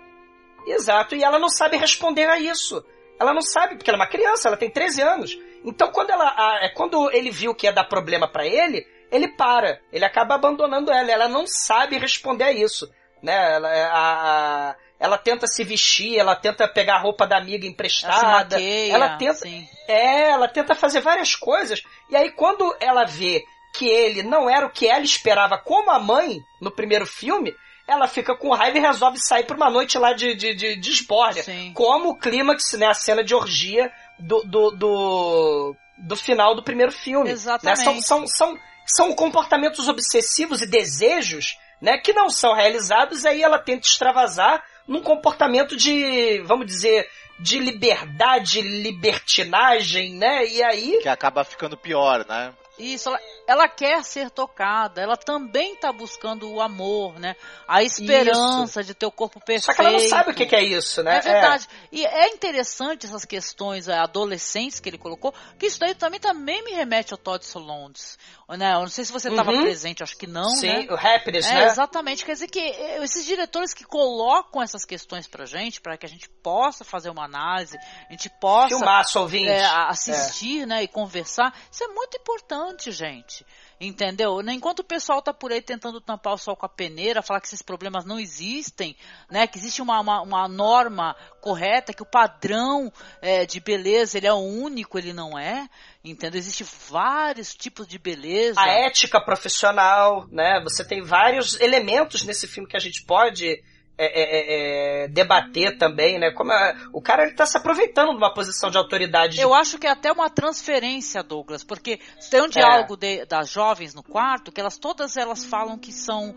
Exato, 0.64 1.16
e 1.16 1.24
ela 1.24 1.40
não 1.40 1.48
sabe 1.48 1.76
responder 1.76 2.28
a 2.28 2.38
isso. 2.38 2.80
Ela 3.18 3.34
não 3.34 3.42
sabe, 3.42 3.74
porque 3.74 3.90
ela 3.90 3.98
é 3.98 4.02
uma 4.02 4.08
criança, 4.08 4.48
ela 4.48 4.56
tem 4.56 4.70
13 4.70 5.02
anos. 5.02 5.38
Então, 5.64 5.90
quando 5.92 6.10
ela, 6.10 6.32
a, 6.36 6.64
é, 6.64 6.68
quando 6.70 7.10
ele 7.12 7.30
viu 7.30 7.54
que 7.54 7.66
ia 7.66 7.72
dar 7.72 7.84
problema 7.84 8.26
para 8.26 8.46
ele, 8.46 8.86
ele 9.10 9.28
para, 9.28 9.80
ele 9.92 10.04
acaba 10.04 10.34
abandonando 10.34 10.92
ela, 10.92 11.10
ela 11.10 11.28
não 11.28 11.46
sabe 11.46 11.98
responder 11.98 12.44
a 12.44 12.52
isso, 12.52 12.90
né? 13.22 13.54
Ela, 13.54 13.74
é, 13.74 13.84
a, 13.84 13.90
a, 13.90 14.76
ela 14.98 15.18
tenta 15.18 15.46
se 15.46 15.64
vestir, 15.64 16.18
ela 16.18 16.36
tenta 16.36 16.68
pegar 16.68 16.96
a 16.96 17.00
roupa 17.00 17.26
da 17.26 17.36
amiga 17.36 17.66
emprestada, 17.66 18.22
ela, 18.22 18.38
maqueia, 18.44 18.92
ela 18.92 19.16
tenta, 19.16 19.34
sim. 19.34 19.68
é, 19.88 20.30
ela 20.30 20.48
tenta 20.48 20.74
fazer 20.74 21.00
várias 21.00 21.34
coisas. 21.34 21.82
E 22.08 22.16
aí 22.16 22.30
quando 22.30 22.76
ela 22.80 23.04
vê 23.04 23.44
que 23.74 23.86
ele 23.88 24.22
não 24.22 24.48
era 24.48 24.66
o 24.66 24.70
que 24.70 24.86
ela 24.86 25.04
esperava 25.04 25.58
como 25.58 25.90
a 25.90 25.98
mãe 25.98 26.40
no 26.60 26.70
primeiro 26.70 27.06
filme, 27.06 27.54
ela 27.90 28.06
fica 28.06 28.36
com 28.36 28.54
raiva 28.54 28.78
e 28.78 28.80
resolve 28.80 29.18
sair 29.18 29.44
por 29.44 29.56
uma 29.56 29.68
noite 29.68 29.98
lá 29.98 30.12
de, 30.12 30.34
de, 30.34 30.54
de, 30.54 30.76
de 30.76 30.90
esbórnia. 30.90 31.42
Como 31.74 32.10
o 32.10 32.16
clímax, 32.16 32.72
né? 32.74 32.86
A 32.86 32.94
cena 32.94 33.24
de 33.24 33.34
orgia 33.34 33.90
do, 34.18 34.42
do, 34.42 34.70
do, 34.70 35.76
do 35.98 36.16
final 36.16 36.54
do 36.54 36.62
primeiro 36.62 36.92
filme. 36.92 37.30
Exatamente. 37.30 37.78
Né? 37.78 37.84
São, 37.84 38.00
são, 38.00 38.26
são, 38.26 38.58
são 38.94 39.12
comportamentos 39.14 39.88
obsessivos 39.88 40.62
e 40.62 40.66
desejos, 40.66 41.56
né, 41.80 41.98
que 41.98 42.12
não 42.12 42.28
são 42.28 42.54
realizados, 42.54 43.24
e 43.24 43.28
aí 43.28 43.42
ela 43.42 43.58
tenta 43.58 43.86
extravasar 43.86 44.62
num 44.86 45.02
comportamento 45.02 45.76
de, 45.76 46.42
vamos 46.44 46.66
dizer, 46.66 47.08
de 47.38 47.58
liberdade, 47.58 48.60
libertinagem, 48.60 50.14
né? 50.14 50.46
E 50.46 50.62
aí. 50.62 50.98
Que 51.00 51.08
acaba 51.08 51.42
ficando 51.42 51.76
pior, 51.76 52.26
né? 52.28 52.52
Isso, 52.80 53.10
ela, 53.10 53.20
ela 53.46 53.68
quer 53.68 54.02
ser 54.02 54.30
tocada, 54.30 55.02
ela 55.02 55.16
também 55.16 55.74
está 55.74 55.92
buscando 55.92 56.50
o 56.50 56.62
amor, 56.62 57.20
né? 57.20 57.36
A 57.68 57.82
esperança 57.82 58.80
isso. 58.80 58.88
de 58.88 58.94
ter 58.94 59.04
o 59.04 59.12
corpo 59.12 59.38
perfeito. 59.38 59.66
Só 59.66 59.74
que 59.74 59.82
ela 59.82 59.92
não 59.92 60.08
sabe 60.08 60.30
o 60.30 60.34
que 60.34 60.56
é 60.56 60.62
isso, 60.64 61.02
né? 61.02 61.18
É 61.18 61.20
verdade. 61.20 61.68
É. 61.70 61.86
E 61.92 62.06
é 62.06 62.28
interessante 62.28 63.04
essas 63.04 63.26
questões 63.26 63.86
é, 63.86 63.98
adolescentes 63.98 64.80
que 64.80 64.88
ele 64.88 64.96
colocou, 64.96 65.34
que 65.58 65.66
isso 65.66 65.78
daí 65.78 65.94
também, 65.94 66.18
também 66.18 66.64
me 66.64 66.72
remete 66.72 67.12
ao 67.12 67.18
Todd 67.18 67.44
Solondz. 67.44 68.18
Né? 68.56 68.74
Eu 68.74 68.80
não 68.80 68.88
sei 68.88 69.04
se 69.04 69.12
você 69.12 69.28
estava 69.28 69.52
uhum. 69.52 69.62
presente, 69.62 70.02
acho 70.02 70.16
que 70.16 70.26
não, 70.26 70.50
Sim, 70.50 70.66
né? 70.66 70.86
o 70.90 70.94
Happiness, 70.94 71.46
é, 71.46 71.54
né? 71.54 71.66
Exatamente. 71.66 72.24
Quer 72.24 72.32
dizer 72.32 72.48
que 72.48 72.58
é, 72.58 73.02
esses 73.02 73.24
diretores 73.24 73.72
que 73.72 73.84
colocam 73.84 74.62
essas 74.62 74.84
questões 74.84 75.26
pra 75.26 75.44
gente, 75.44 75.80
para 75.80 75.96
que 75.96 76.04
a 76.04 76.08
gente 76.08 76.28
possa 76.42 76.84
fazer 76.84 77.10
uma 77.10 77.24
análise, 77.24 77.78
a 78.08 78.12
gente 78.12 78.28
possa 78.40 78.76
Filmar, 78.76 79.04
é, 79.46 79.64
assistir, 79.88 80.62
é. 80.62 80.66
né, 80.66 80.82
e 80.82 80.88
conversar, 80.88 81.54
isso 81.70 81.84
é 81.84 81.88
muito 81.88 82.16
importante, 82.16 82.90
gente. 82.90 83.46
Entendeu? 83.80 84.42
Enquanto 84.42 84.80
o 84.80 84.84
pessoal 84.84 85.22
tá 85.22 85.32
por 85.32 85.50
aí 85.50 85.62
tentando 85.62 86.02
tampar 86.02 86.34
o 86.34 86.38
sol 86.38 86.54
com 86.54 86.66
a 86.66 86.68
peneira, 86.68 87.22
falar 87.22 87.40
que 87.40 87.46
esses 87.46 87.62
problemas 87.62 88.04
não 88.04 88.20
existem, 88.20 88.94
né? 89.30 89.46
Que 89.46 89.56
existe 89.56 89.80
uma, 89.80 89.98
uma, 90.00 90.20
uma 90.20 90.46
norma 90.46 91.16
correta, 91.40 91.94
que 91.94 92.02
o 92.02 92.06
padrão 92.06 92.92
é, 93.22 93.46
de 93.46 93.58
beleza 93.58 94.18
ele 94.18 94.26
é 94.26 94.34
único, 94.34 94.98
ele 94.98 95.14
não 95.14 95.38
é. 95.38 95.66
Entendeu? 96.04 96.38
Existem 96.38 96.66
vários 96.90 97.54
tipos 97.54 97.88
de 97.88 97.98
beleza. 97.98 98.60
A 98.60 98.68
ética 98.68 99.18
profissional, 99.18 100.28
né? 100.30 100.60
Você 100.62 100.84
tem 100.84 101.00
vários 101.00 101.58
elementos 101.58 102.22
nesse 102.24 102.46
filme 102.46 102.68
que 102.68 102.76
a 102.76 102.80
gente 102.80 103.02
pode 103.06 103.62
é, 104.02 104.06
é, 104.06 104.22
é, 104.22 105.04
é, 105.04 105.08
debater 105.08 105.76
também, 105.76 106.18
né? 106.18 106.30
Como 106.30 106.50
é, 106.50 106.74
o 106.90 107.02
cara 107.02 107.24
ele 107.24 107.34
tá 107.34 107.44
se 107.44 107.58
aproveitando 107.58 108.12
de 108.12 108.16
uma 108.16 108.32
posição 108.32 108.70
de 108.70 108.78
autoridade. 108.78 109.38
Eu 109.38 109.52
acho 109.52 109.78
que 109.78 109.86
é 109.86 109.90
até 109.90 110.10
uma 110.10 110.30
transferência, 110.30 111.22
Douglas, 111.22 111.62
porque 111.62 112.00
tem 112.30 112.40
um 112.40 112.48
diálogo 112.48 112.96
de, 112.96 113.26
das 113.26 113.50
jovens 113.50 113.94
no 113.94 114.02
quarto 114.02 114.50
que 114.50 114.58
elas 114.58 114.78
todas 114.78 115.18
elas 115.18 115.44
falam 115.44 115.76
que 115.76 115.92
são 115.92 116.34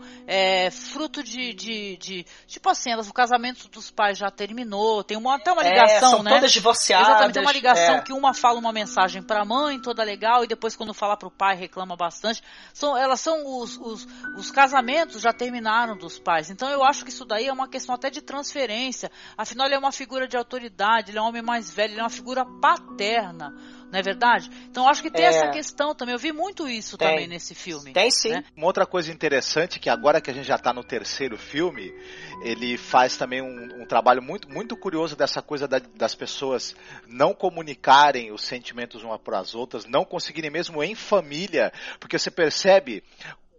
fruto 0.92 1.22
de, 1.22 1.54
de, 1.54 1.96
de, 1.96 2.26
tipo 2.46 2.68
assim, 2.68 2.90
elas, 2.90 3.08
o 3.08 3.14
casamento 3.14 3.66
dos 3.68 3.90
pais 3.90 4.18
já 4.18 4.30
terminou, 4.30 5.02
tem 5.02 5.16
uma, 5.16 5.36
até 5.36 5.50
uma 5.50 5.62
ligação, 5.62 6.10
são 6.10 6.22
né? 6.22 6.32
Todas 6.32 6.52
divorciadas. 6.52 7.08
Exatamente, 7.08 7.32
tem 7.32 7.42
uma 7.42 7.52
ligação 7.52 8.02
que 8.02 8.12
uma 8.12 8.34
fala 8.34 8.58
uma 8.58 8.72
mensagem 8.72 9.22
para 9.22 9.40
a 9.40 9.44
mãe 9.44 9.80
toda 9.80 10.04
legal 10.04 10.44
e 10.44 10.46
depois 10.46 10.76
quando 10.76 10.92
fala 10.92 11.16
para 11.16 11.28
o 11.28 11.30
pai 11.30 11.56
reclama 11.56 11.96
bastante. 11.96 12.42
São, 12.74 12.94
elas 12.94 13.20
são 13.20 13.58
os, 13.58 13.78
os, 13.78 14.06
os 14.36 14.50
casamentos 14.50 15.22
já 15.22 15.32
terminaram 15.32 15.96
dos 15.96 16.18
pais. 16.18 16.50
Então 16.50 16.68
eu 16.68 16.84
acho 16.84 17.04
que 17.04 17.10
isso 17.10 17.24
daí 17.24 17.46
é 17.46 17.53
uma 17.54 17.68
questão 17.68 17.94
até 17.94 18.10
de 18.10 18.20
transferência. 18.20 19.10
Afinal, 19.36 19.66
ele 19.66 19.74
é 19.74 19.78
uma 19.78 19.92
figura 19.92 20.28
de 20.28 20.36
autoridade, 20.36 21.10
ele 21.10 21.18
é 21.18 21.22
um 21.22 21.26
homem 21.26 21.42
mais 21.42 21.70
velho, 21.70 21.92
ele 21.92 22.00
é 22.00 22.02
uma 22.02 22.10
figura 22.10 22.44
paterna. 22.44 23.54
Não 23.94 24.00
é 24.00 24.02
verdade? 24.02 24.50
Então 24.68 24.88
acho 24.88 25.02
que 25.02 25.10
tem 25.10 25.24
é. 25.24 25.28
essa 25.28 25.50
questão 25.50 25.94
também. 25.94 26.14
Eu 26.14 26.18
vi 26.18 26.32
muito 26.32 26.68
isso 26.68 26.98
tem. 26.98 27.08
também 27.08 27.28
nesse 27.28 27.54
filme. 27.54 27.92
Tem 27.92 28.10
sim. 28.10 28.30
Né? 28.30 28.44
Uma 28.56 28.66
outra 28.66 28.84
coisa 28.84 29.12
interessante 29.12 29.78
que 29.78 29.88
agora 29.88 30.20
que 30.20 30.30
a 30.30 30.34
gente 30.34 30.46
já 30.46 30.56
está 30.56 30.72
no 30.72 30.82
terceiro 30.82 31.38
filme, 31.38 31.94
ele 32.42 32.76
faz 32.76 33.16
também 33.16 33.40
um, 33.40 33.82
um, 33.82 33.86
trabalho 33.86 34.20
muito, 34.20 34.50
muito 34.50 34.76
curioso 34.76 35.14
dessa 35.14 35.40
coisa 35.40 35.68
da, 35.68 35.78
das 35.78 36.12
pessoas 36.12 36.74
não 37.06 37.32
comunicarem 37.32 38.32
os 38.32 38.42
sentimentos 38.42 39.04
umas 39.04 39.20
para 39.20 39.38
as 39.38 39.54
outras, 39.54 39.84
não 39.84 40.04
conseguirem 40.04 40.50
mesmo 40.50 40.82
em 40.82 40.96
família, 40.96 41.72
porque 42.00 42.18
você 42.18 42.32
percebe 42.32 43.02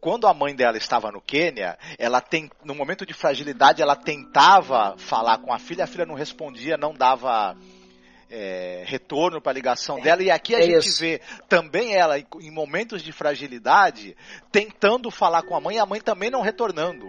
quando 0.06 0.28
a 0.28 0.36
mãe 0.36 0.54
dela 0.56 0.78
estava 0.78 1.12
no 1.12 1.20
Quênia, 1.20 1.80
ela 1.98 2.22
tem, 2.22 2.48
no 2.64 2.76
momento 2.76 3.08
de 3.08 3.12
fragilidade, 3.12 3.82
ela 3.82 3.96
tentava 3.96 4.94
falar 5.00 5.40
com 5.40 5.52
a 5.52 5.58
filha, 5.58 5.84
a 5.86 5.88
filha 5.88 6.06
não 6.06 6.14
respondia, 6.14 6.78
não 6.78 6.94
dava 6.94 7.58
é, 8.30 8.84
retorno 8.86 9.42
para 9.42 9.52
a 9.52 9.56
ligação 9.56 10.00
dela. 10.00 10.22
E 10.22 10.30
aqui 10.30 10.54
a 10.54 10.60
É 10.60 10.62
gente 10.62 10.88
isso. 10.90 11.00
vê 11.00 11.20
também 11.50 11.96
ela, 11.96 12.20
em, 12.20 12.52
momentos 12.52 13.02
de 13.02 13.12
fragilidade, 13.12 14.16
tentando 14.52 15.10
falar 15.10 15.42
com 15.42 15.56
a 15.56 15.60
mãe 15.60 15.78
e 15.78 15.80
a 15.80 15.88
mãe 15.88 16.00
também 16.00 16.30
não 16.30 16.42
retornando. 16.42 17.08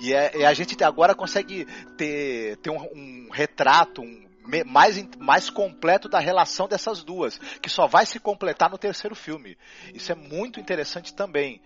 E, 0.00 0.14
é- 0.14 0.46
a 0.46 0.54
gente 0.54 0.82
agora 0.82 1.14
consegue 1.14 1.66
ter, 1.98 2.56
ter 2.56 2.70
um, 2.70 2.78
um 2.94 3.28
retrato, 3.30 4.00
um 4.00 4.29
mais, 4.66 5.02
mais 5.18 5.50
completo 5.50 6.08
da 6.08 6.18
relação 6.18 6.66
dessas 6.68 7.02
duas, 7.02 7.38
que 7.60 7.68
só 7.68 7.86
vai 7.86 8.06
se 8.06 8.18
completar 8.18 8.70
no 8.70 8.78
terceiro 8.78 9.14
filme. 9.14 9.56
Isso 9.94 10.10
é 10.10 10.14
muito 10.14 10.58
interessante 10.60 11.14
também. 11.14 11.60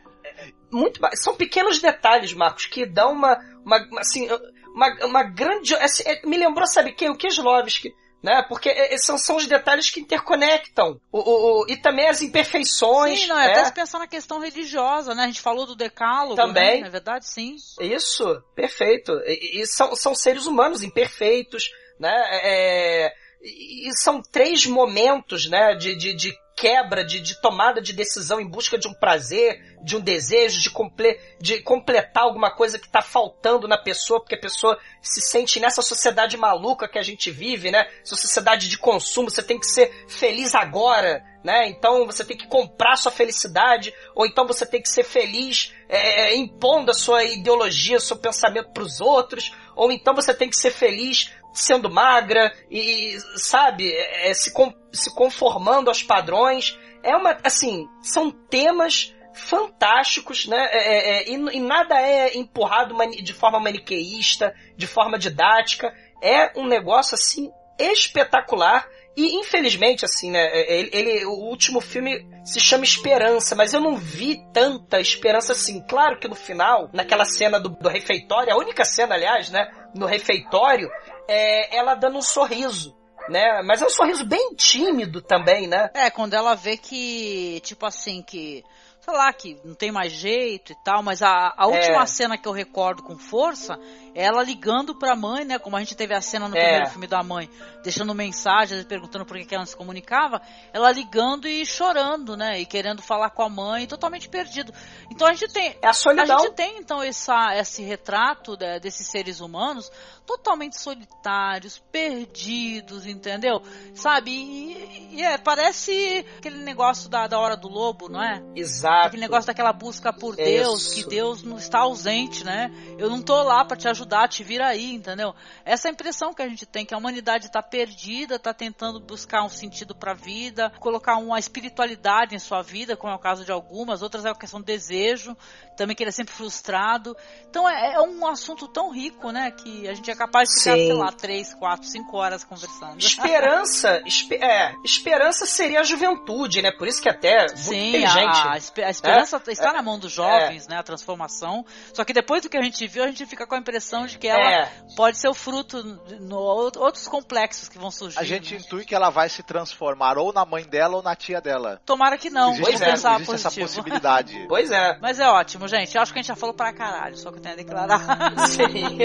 muito 0.70 1.00
são 1.14 1.34
pequenos 1.36 1.78
detalhes, 1.80 2.32
Marcos, 2.32 2.66
que 2.66 2.84
dão 2.86 3.12
uma, 3.12 3.38
uma 3.64 3.76
assim, 3.98 4.28
uma, 4.74 5.06
uma 5.06 5.22
grande, 5.22 5.74
assim, 5.76 6.02
me 6.24 6.36
lembrou, 6.36 6.66
sabe 6.66 6.92
quem? 6.92 7.08
O 7.10 7.16
Kieslowski, 7.16 7.94
né? 8.22 8.42
Porque 8.48 8.68
é, 8.68 8.94
é, 8.94 8.98
são, 8.98 9.16
são 9.18 9.36
os 9.36 9.46
detalhes 9.46 9.90
que 9.90 10.00
interconectam 10.00 10.98
o, 11.12 11.18
o, 11.18 11.62
o- 11.62 11.66
e 11.68 11.76
também 11.76 12.08
as 12.08 12.22
imperfeições. 12.22 13.20
Sim, 13.20 13.26
não, 13.28 13.38
é 13.38 13.46
né? 13.46 13.52
até 13.52 13.64
se 13.66 13.72
pensar 13.74 13.98
na 13.98 14.06
questão 14.08 14.40
religiosa, 14.40 15.14
né? 15.14 15.24
A 15.24 15.26
gente 15.26 15.40
falou 15.42 15.66
do 15.66 15.76
decálogo, 15.76 16.34
Também. 16.36 16.78
né? 16.78 16.86
Na 16.86 16.90
verdade, 16.90 17.26
sim. 17.28 17.54
Isso, 17.80 18.24
perfeito. 18.54 19.12
E, 19.26 19.60
e 19.60 19.66
são, 19.66 19.94
são 19.94 20.14
seres 20.14 20.46
humanos 20.46 20.82
imperfeitos, 20.82 21.70
né? 22.04 22.28
É, 22.42 23.14
e, 23.42 23.88
e 23.88 23.96
são 23.96 24.20
três 24.20 24.66
momentos, 24.66 25.48
né? 25.48 25.74
De, 25.74 25.96
de, 25.96 26.14
de 26.14 26.38
quebra, 26.54 27.04
de, 27.04 27.20
de 27.20 27.40
tomada 27.40 27.80
de 27.80 27.92
decisão 27.92 28.40
em 28.40 28.46
busca 28.46 28.78
de 28.78 28.86
um 28.86 28.94
prazer, 28.94 29.60
de 29.82 29.96
um 29.96 30.00
desejo, 30.00 30.60
de, 30.60 30.70
comple, 30.70 31.18
de 31.40 31.60
completar 31.62 32.24
alguma 32.24 32.50
coisa 32.50 32.78
que 32.78 32.86
está 32.86 33.02
faltando 33.02 33.66
na 33.66 33.76
pessoa, 33.76 34.20
porque 34.20 34.36
a 34.36 34.40
pessoa 34.40 34.78
se 35.02 35.20
sente 35.20 35.58
nessa 35.58 35.82
sociedade 35.82 36.36
maluca 36.36 36.88
que 36.88 36.98
a 36.98 37.02
gente 37.02 37.30
vive, 37.30 37.70
né? 37.70 37.88
Essa 38.02 38.16
sociedade 38.16 38.68
de 38.68 38.78
consumo, 38.78 39.30
você 39.30 39.42
tem 39.42 39.58
que 39.58 39.66
ser 39.66 39.90
feliz 40.06 40.54
agora, 40.54 41.24
né? 41.42 41.68
Então 41.68 42.06
você 42.06 42.24
tem 42.24 42.36
que 42.36 42.46
comprar 42.46 42.96
sua 42.96 43.10
felicidade, 43.10 43.92
ou 44.14 44.26
então 44.26 44.46
você 44.46 44.64
tem 44.64 44.80
que 44.80 44.88
ser 44.88 45.04
feliz 45.04 45.74
é, 45.88 46.36
impondo 46.36 46.90
a 46.90 46.94
sua 46.94 47.24
ideologia, 47.24 47.98
seu 47.98 48.16
pensamento 48.16 48.70
para 48.72 48.82
os 48.82 49.00
outros, 49.00 49.52
ou 49.74 49.90
então 49.90 50.14
você 50.14 50.32
tem 50.32 50.48
que 50.48 50.56
ser 50.56 50.70
feliz 50.70 51.32
sendo 51.54 51.88
magra 51.88 52.52
e, 52.70 53.16
sabe, 53.36 53.90
é, 53.92 54.34
se, 54.34 54.52
com, 54.52 54.74
se 54.92 55.14
conformando 55.14 55.88
aos 55.88 56.02
padrões. 56.02 56.78
É 57.02 57.16
uma, 57.16 57.38
assim, 57.44 57.86
são 58.02 58.30
temas 58.30 59.14
fantásticos, 59.34 60.46
né? 60.46 60.68
É, 60.72 60.78
é, 60.78 61.22
é, 61.22 61.28
e, 61.30 61.34
e 61.34 61.60
nada 61.60 62.00
é 62.00 62.36
empurrado 62.36 62.94
de 63.22 63.32
forma 63.32 63.60
maniqueísta, 63.60 64.54
de 64.76 64.86
forma 64.86 65.18
didática. 65.18 65.92
É 66.22 66.52
um 66.58 66.66
negócio, 66.66 67.14
assim, 67.14 67.50
espetacular. 67.78 68.86
E 69.16 69.36
infelizmente, 69.36 70.04
assim, 70.04 70.30
né? 70.30 70.50
Ele, 70.68 70.90
ele- 70.92 71.24
o 71.26 71.34
último 71.34 71.80
filme 71.80 72.26
se 72.44 72.58
chama 72.58 72.82
Esperança, 72.82 73.54
mas 73.54 73.72
eu 73.72 73.80
não 73.80 73.96
vi 73.96 74.42
tanta 74.52 75.00
esperança 75.00 75.52
assim. 75.52 75.80
Claro 75.86 76.18
que 76.18 76.26
no 76.26 76.34
final, 76.34 76.90
naquela 76.92 77.24
cena 77.24 77.60
do, 77.60 77.68
do 77.68 77.88
refeitório, 77.88 78.52
a 78.52 78.56
única 78.56 78.84
cena, 78.84 79.14
aliás, 79.14 79.50
né? 79.50 79.70
No 79.94 80.06
refeitório, 80.06 80.90
é 81.28 81.76
ela 81.76 81.94
dando 81.94 82.18
um 82.18 82.22
sorriso. 82.22 82.96
Né? 83.28 83.62
Mas 83.62 83.80
é 83.80 83.86
um 83.86 83.90
sorriso 83.90 84.26
bem 84.26 84.54
tímido 84.54 85.22
também, 85.22 85.66
né? 85.66 85.90
É, 85.94 86.10
quando 86.10 86.34
ela 86.34 86.54
vê 86.54 86.76
que, 86.76 87.58
tipo 87.64 87.86
assim, 87.86 88.20
que, 88.20 88.62
sei 89.00 89.14
lá, 89.14 89.32
que 89.32 89.58
não 89.64 89.74
tem 89.74 89.90
mais 89.90 90.12
jeito 90.12 90.72
e 90.72 90.76
tal, 90.84 91.02
mas 91.02 91.22
a, 91.22 91.54
a 91.56 91.66
última 91.66 92.02
É. 92.02 92.06
cena 92.06 92.36
que 92.36 92.46
eu 92.46 92.52
recordo 92.52 93.02
com 93.02 93.16
força 93.16 93.78
é 93.78 94.03
ela 94.14 94.42
ligando 94.42 94.94
pra 94.94 95.16
mãe, 95.16 95.44
né? 95.44 95.58
Como 95.58 95.76
a 95.76 95.80
gente 95.80 95.94
teve 95.94 96.14
a 96.14 96.20
cena 96.20 96.48
no 96.48 96.56
É. 96.56 96.60
primeiro 96.60 96.90
filme 96.90 97.06
da 97.06 97.22
mãe, 97.22 97.50
deixando 97.82 98.14
mensagens, 98.14 98.84
perguntando 98.84 99.24
por 99.24 99.36
que 99.36 99.44
que 99.44 99.54
ela 99.54 99.62
não 99.62 99.66
se 99.66 99.76
comunicava, 99.76 100.40
ela 100.72 100.90
ligando 100.92 101.48
e 101.48 101.66
chorando, 101.66 102.36
né? 102.36 102.60
E 102.60 102.66
querendo 102.66 103.02
falar 103.02 103.30
com 103.30 103.42
a 103.42 103.48
mãe, 103.48 103.86
totalmente 103.86 104.28
perdido. 104.28 104.72
Então 105.10 105.26
a 105.26 105.32
gente 105.32 105.52
tem. 105.52 105.76
É 105.82 105.88
a 105.88 105.92
solidão. 105.92 106.36
A 106.36 106.40
gente 106.40 106.54
tem, 106.54 106.78
então, 106.78 107.02
essa, 107.02 107.56
esse 107.56 107.82
retrato 107.82 108.56
né, 108.58 108.78
desses 108.78 109.06
seres 109.08 109.40
humanos 109.40 109.90
totalmente 110.26 110.80
solitários, 110.80 111.78
perdidos, 111.92 113.06
entendeu? 113.06 113.62
Sabe? 113.94 114.30
E, 114.30 115.16
e 115.16 115.22
é, 115.22 115.36
parece 115.38 116.24
aquele 116.38 116.58
negócio 116.58 117.08
da, 117.08 117.26
da 117.26 117.38
hora 117.38 117.56
do 117.56 117.68
lobo, 117.68 118.08
não 118.08 118.22
é? 118.22 118.42
Exato. 118.56 119.08
Aquele 119.08 119.22
negócio 119.22 119.46
daquela 119.46 119.72
busca 119.72 120.12
por 120.12 120.34
Deus, 120.36 120.86
Isso. 120.86 120.94
que 120.94 121.10
Deus 121.10 121.42
não 121.42 121.58
está 121.58 121.80
ausente, 121.80 122.44
né? 122.44 122.70
Eu 122.98 123.10
não 123.10 123.20
tô 123.22 123.42
lá 123.42 123.64
pra 123.64 123.76
te 123.76 123.86
ajudar, 123.88 124.03
te 124.28 124.42
vira 124.44 124.66
aí, 124.66 124.94
entendeu? 124.94 125.34
Essa 125.64 125.88
é 125.88 125.90
a 125.90 125.92
impressão 125.92 126.32
que 126.32 126.42
a 126.42 126.48
gente 126.48 126.66
tem, 126.66 126.84
que 126.84 126.94
a 126.94 126.98
humanidade 126.98 127.50
tá 127.50 127.62
perdida, 127.62 128.38
tá 128.38 128.52
tentando 128.52 129.00
buscar 129.00 129.42
um 129.42 129.48
sentido 129.48 129.94
pra 129.94 130.14
vida, 130.14 130.70
colocar 130.80 131.16
uma 131.16 131.38
espiritualidade 131.38 132.34
em 132.34 132.38
sua 132.38 132.62
vida, 132.62 132.96
como 132.96 133.12
é 133.12 133.16
o 133.16 133.18
caso 133.18 133.44
de 133.44 133.52
algumas, 133.52 134.02
outras 134.02 134.24
é 134.24 134.30
a 134.30 134.34
questão 134.34 134.60
do 134.60 134.66
desejo, 134.66 135.36
também 135.76 135.94
que 135.96 136.02
ele 136.02 136.10
é 136.10 136.12
sempre 136.12 136.34
frustrado. 136.34 137.16
Então 137.48 137.68
é, 137.68 137.94
é 137.94 138.00
um 138.00 138.26
assunto 138.26 138.66
tão 138.68 138.90
rico, 138.92 139.30
né, 139.30 139.50
que 139.50 139.88
a 139.88 139.94
gente 139.94 140.10
é 140.10 140.14
capaz 140.14 140.48
de 140.48 140.58
ficar, 140.58 140.74
Sim. 140.76 140.84
sei 140.86 140.92
lá, 140.92 141.12
três, 141.12 141.54
quatro, 141.54 141.86
cinco 141.86 142.16
horas 142.16 142.44
conversando. 142.44 142.98
Esperança, 142.98 144.02
espe- 144.06 144.36
é, 144.42 144.74
esperança 144.84 145.46
seria 145.46 145.80
a 145.80 145.82
juventude, 145.82 146.62
né? 146.62 146.70
Por 146.72 146.86
isso 146.88 147.00
que 147.02 147.08
até 147.08 147.40
muito 147.46 147.56
Sim, 147.58 148.04
a, 148.04 148.52
a 148.52 148.56
espe- 148.56 148.82
a 148.82 148.90
esperança 148.90 149.42
É, 149.46 149.52
está 149.52 149.70
é, 149.70 149.72
na 149.72 149.82
mão 149.82 149.98
dos 149.98 150.12
jovens, 150.12 150.66
né? 150.68 150.76
A 150.78 150.82
transformação. 150.82 151.64
Só 151.92 152.04
que 152.04 152.12
depois 152.12 152.42
do 152.42 152.48
que 152.48 152.56
a 152.56 152.62
gente 152.62 152.86
viu, 152.86 153.04
a 153.04 153.06
gente 153.06 153.24
fica 153.26 153.46
com 153.46 153.54
a 153.54 153.58
impressão 153.58 154.06
de 154.06 154.18
que 154.18 154.28
ela 154.28 154.44
É. 154.64 154.70
pode 154.96 155.18
ser 155.18 155.28
o 155.28 155.34
fruto 155.34 155.82
de 156.06 156.16
no, 156.20 156.36
outros 156.38 157.06
complexos 157.08 157.68
que 157.68 157.78
vão 157.78 157.90
surgir. 157.90 158.18
A 158.18 158.24
gente 158.24 158.54
né? 158.54 158.60
intui 158.60 158.84
que 158.84 158.94
ela 158.94 159.10
vai 159.10 159.28
se 159.28 159.42
transformar 159.42 160.18
ou 160.18 160.32
na 160.32 160.44
mãe 160.44 160.64
dela 160.64 160.96
ou 160.96 161.02
na 161.02 161.14
tia 161.16 161.40
dela. 161.40 161.80
Tomara 161.84 162.16
que 162.18 162.30
não, 162.30 162.50
Existe, 162.52 162.64
vamos 162.66 162.80
é, 162.80 162.84
pensar 162.90 163.14
existe 163.20 163.34
essa 163.34 163.50
possibilidade. 163.50 164.46
Pois 164.48 164.70
é. 164.70 164.98
Mas 165.00 165.18
é 165.18 165.28
ótimo, 165.28 165.63
gente. 165.66 165.94
Eu 165.94 166.02
acho 166.02 166.12
que 166.12 166.18
a 166.18 166.22
gente 166.22 166.28
já 166.28 166.36
falou 166.36 166.54
pra 166.54 166.72
caralho, 166.72 167.16
só 167.16 167.30
que 167.30 167.38
eu 167.38 167.42
tenho 167.42 167.54
a 167.54 167.56
declarar. 167.58 168.32
Sim. 168.48 168.98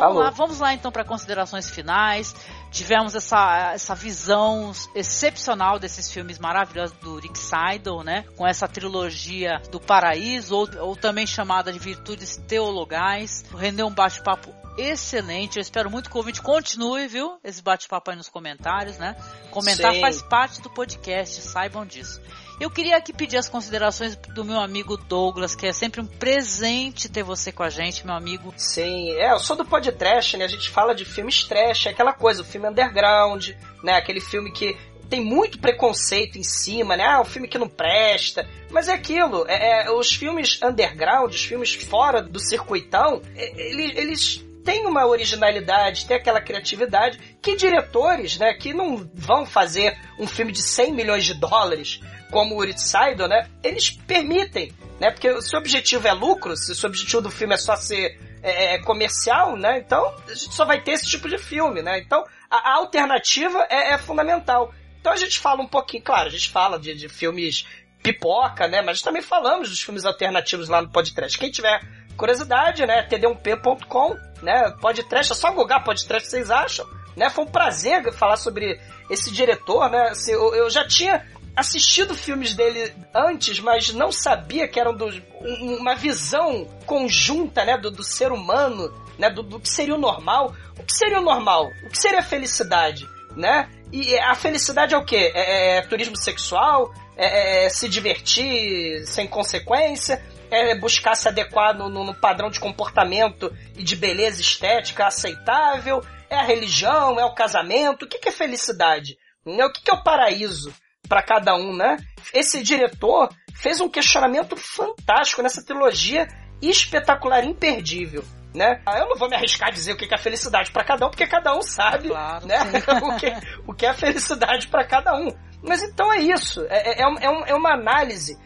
vamos 0.00 0.16
lá, 0.16 0.22
vamos 0.22 0.22
Falou. 0.22 0.22
lá, 0.22 0.30
vamos 0.30 0.58
lá 0.60 0.74
então 0.74 0.90
para 0.90 1.04
considerações 1.04 1.70
finais. 1.70 2.34
Tivemos 2.70 3.14
essa, 3.14 3.72
essa 3.72 3.94
visão 3.94 4.72
excepcional 4.94 5.78
desses 5.78 6.10
filmes 6.10 6.38
maravilhosos 6.38 6.96
do 6.98 7.18
Rick 7.18 7.38
Seidel, 7.38 8.02
né? 8.02 8.24
Com 8.36 8.46
essa 8.46 8.66
trilogia 8.68 9.60
do 9.70 9.80
Paraíso, 9.80 10.54
ou, 10.54 10.68
ou 10.80 10.96
também 10.96 11.26
chamada 11.26 11.72
de 11.72 11.78
Virtudes 11.78 12.36
Teologais. 12.36 13.44
Rendeu 13.56 13.86
um 13.86 13.94
bate-papo 13.94 14.59
excelente. 14.88 15.56
Eu 15.56 15.60
espero 15.60 15.90
muito 15.90 16.08
que 16.08 16.16
o 16.16 16.18
ouvinte 16.18 16.40
continue, 16.40 17.06
viu? 17.06 17.38
Esse 17.44 17.62
bate-papo 17.62 18.10
aí 18.10 18.16
nos 18.16 18.28
comentários, 18.28 18.98
né? 18.98 19.16
Comentar 19.50 19.94
Sim. 19.94 20.00
faz 20.00 20.22
parte 20.22 20.60
do 20.60 20.70
podcast, 20.70 21.40
saibam 21.42 21.84
disso. 21.84 22.20
Eu 22.60 22.70
queria 22.70 22.96
aqui 22.96 23.12
pedir 23.12 23.38
as 23.38 23.48
considerações 23.48 24.16
do 24.16 24.44
meu 24.44 24.60
amigo 24.60 24.96
Douglas, 24.96 25.54
que 25.54 25.66
é 25.66 25.72
sempre 25.72 26.00
um 26.00 26.06
presente 26.06 27.08
ter 27.08 27.22
você 27.22 27.50
com 27.50 27.62
a 27.62 27.70
gente, 27.70 28.04
meu 28.04 28.14
amigo. 28.14 28.52
Sim, 28.56 29.12
é, 29.12 29.32
eu 29.32 29.38
sou 29.38 29.56
do 29.56 29.64
podcast, 29.64 30.36
né? 30.36 30.44
A 30.44 30.48
gente 30.48 30.68
fala 30.68 30.94
de 30.94 31.06
filmes 31.06 31.44
trash, 31.44 31.86
é 31.86 31.90
aquela 31.90 32.12
coisa, 32.12 32.42
o 32.42 32.44
filme 32.44 32.68
underground, 32.68 33.50
né? 33.82 33.94
Aquele 33.94 34.20
filme 34.20 34.52
que 34.52 34.76
tem 35.08 35.24
muito 35.24 35.58
preconceito 35.58 36.38
em 36.38 36.42
cima, 36.42 36.96
né? 36.96 37.04
Ah, 37.04 37.20
um 37.20 37.24
filme 37.24 37.48
que 37.48 37.58
não 37.58 37.68
presta. 37.68 38.48
Mas 38.70 38.88
é 38.88 38.92
aquilo, 38.92 39.44
é, 39.48 39.86
é, 39.86 39.90
os 39.90 40.12
filmes 40.12 40.60
underground, 40.62 41.32
os 41.32 41.44
filmes 41.44 41.74
fora 41.74 42.22
do 42.22 42.38
circuitão, 42.38 43.20
é, 43.34 43.70
eles, 43.70 43.96
eles 43.96 44.49
têm 44.64 44.86
uma 44.86 45.06
originalidade, 45.06 46.06
têm 46.06 46.16
aquela 46.16 46.40
criatividade 46.40 47.18
que 47.40 47.56
diretores, 47.56 48.38
né, 48.38 48.54
que 48.54 48.72
não 48.72 49.08
vão 49.14 49.46
fazer 49.46 49.98
um 50.18 50.26
filme 50.26 50.52
de 50.52 50.62
100 50.62 50.92
milhões 50.92 51.24
de 51.24 51.34
dólares, 51.34 52.00
como 52.30 52.54
o 52.54 52.58
Uri 52.58 52.78
Saido, 52.78 53.26
né, 53.26 53.48
eles 53.62 53.90
permitem, 53.90 54.72
né, 55.00 55.10
porque 55.10 55.40
se 55.42 55.54
o 55.54 55.58
objetivo 55.58 56.06
é 56.06 56.12
lucro, 56.12 56.56
se 56.56 56.72
o 56.84 56.88
objetivo 56.88 57.22
do 57.22 57.30
filme 57.30 57.54
é 57.54 57.58
só 57.58 57.76
ser 57.76 58.18
é, 58.42 58.74
é, 58.74 58.78
comercial, 58.82 59.56
né, 59.56 59.78
então 59.78 60.14
a 60.28 60.34
gente 60.34 60.54
só 60.54 60.64
vai 60.64 60.80
ter 60.82 60.92
esse 60.92 61.06
tipo 61.06 61.28
de 61.28 61.38
filme, 61.38 61.82
né, 61.82 61.98
então 61.98 62.24
a, 62.50 62.72
a 62.72 62.76
alternativa 62.76 63.66
é, 63.70 63.92
é 63.94 63.98
fundamental. 63.98 64.72
Então 65.00 65.12
a 65.12 65.16
gente 65.16 65.38
fala 65.38 65.62
um 65.62 65.66
pouquinho, 65.66 66.02
claro, 66.02 66.28
a 66.28 66.30
gente 66.30 66.50
fala 66.50 66.78
de, 66.78 66.94
de 66.94 67.08
filmes 67.08 67.66
pipoca, 68.02 68.66
né, 68.68 68.82
mas 68.82 69.02
também 69.02 69.22
falamos 69.22 69.68
dos 69.68 69.80
filmes 69.80 70.04
alternativos 70.04 70.68
lá 70.68 70.82
no 70.82 70.90
podcast. 70.90 71.38
Quem 71.38 71.50
tiver 71.50 71.80
curiosidade, 72.16 72.84
né, 72.84 73.06
td1p.com, 73.08 74.16
né, 74.42 74.74
podcast, 74.80 75.32
é 75.32 75.34
só 75.34 75.50
googar 75.52 75.84
podcast, 75.84 76.28
vocês 76.28 76.50
acham, 76.50 76.86
né, 77.16 77.28
foi 77.30 77.44
um 77.44 77.48
prazer 77.48 78.12
falar 78.12 78.36
sobre 78.36 78.80
esse 79.08 79.30
diretor, 79.32 79.90
né, 79.90 80.08
assim, 80.10 80.32
eu, 80.32 80.54
eu 80.54 80.70
já 80.70 80.86
tinha 80.86 81.26
assistido 81.56 82.14
filmes 82.14 82.54
dele 82.54 82.94
antes, 83.14 83.58
mas 83.60 83.92
não 83.92 84.12
sabia 84.12 84.68
que 84.68 84.78
eram 84.78 84.94
dos, 84.94 85.20
um- 85.42 85.76
uma 85.78 85.94
visão 85.94 86.64
conjunta, 86.86 87.64
né, 87.64 87.76
do, 87.76 87.90
do 87.90 88.02
ser 88.04 88.30
humano, 88.32 88.92
né, 89.18 89.28
do, 89.28 89.42
do 89.42 89.60
que 89.60 89.68
seria 89.68 89.94
o 89.94 89.98
normal. 89.98 90.54
O 90.78 90.82
que 90.82 90.92
seria 90.94 91.18
o 91.18 91.22
normal? 91.24 91.66
O 91.84 91.90
que 91.90 91.98
seria 91.98 92.20
a 92.20 92.22
felicidade, 92.22 93.06
né? 93.36 93.68
E 93.92 94.16
a 94.18 94.34
felicidade 94.34 94.94
é 94.94 94.96
o 94.96 95.04
quê? 95.04 95.30
É, 95.34 95.76
é 95.78 95.82
turismo 95.82 96.16
sexual? 96.16 96.94
É, 97.16 97.66
é, 97.66 97.68
se 97.68 97.86
divertir 97.88 99.04
sem 99.06 99.26
consequência? 99.26 100.24
É 100.50 100.74
buscar 100.78 101.14
se 101.14 101.28
adequar 101.28 101.76
no, 101.76 101.88
no, 101.88 102.04
no 102.04 102.14
padrão 102.14 102.50
de 102.50 102.58
comportamento 102.58 103.54
e 103.76 103.82
de 103.82 103.96
beleza 103.96 104.40
estética 104.40 105.06
aceitável? 105.06 106.02
É 106.28 106.36
a 106.36 106.42
religião? 106.42 107.18
É 107.18 107.24
o 107.24 107.34
casamento? 107.34 108.04
O 108.04 108.08
que, 108.08 108.18
que 108.18 108.28
é 108.28 108.32
felicidade? 108.32 109.16
O 109.44 109.72
que, 109.72 109.82
que 109.82 109.90
é 109.90 109.94
o 109.94 110.02
paraíso 110.02 110.74
para 111.08 111.22
cada 111.22 111.56
um, 111.56 111.74
né? 111.74 111.96
Esse 112.32 112.62
diretor 112.62 113.28
fez 113.54 113.80
um 113.80 113.88
questionamento 113.88 114.56
fantástico 114.56 115.42
nessa 115.42 115.64
trilogia 115.64 116.28
espetacular, 116.62 117.44
imperdível. 117.44 118.24
Né? 118.54 118.82
Eu 118.86 119.08
não 119.08 119.16
vou 119.16 119.28
me 119.28 119.36
arriscar 119.36 119.68
a 119.68 119.72
dizer 119.72 119.92
o 119.92 119.96
que 119.96 120.12
é 120.12 120.18
felicidade 120.18 120.72
para 120.72 120.84
cada 120.84 121.06
um, 121.06 121.10
porque 121.10 121.26
cada 121.26 121.56
um 121.56 121.62
sabe 121.62 122.08
claro, 122.08 122.46
né? 122.46 122.58
o, 123.02 123.16
que, 123.16 123.32
o 123.68 123.74
que 123.74 123.86
é 123.86 123.94
felicidade 123.94 124.66
para 124.66 124.84
cada 124.84 125.14
um. 125.14 125.30
Mas 125.62 125.82
então 125.82 126.12
é 126.12 126.18
isso. 126.18 126.64
É, 126.68 127.00
é, 127.00 127.02
é, 127.02 127.50
é 127.50 127.54
uma 127.54 127.74
análise 127.74 128.36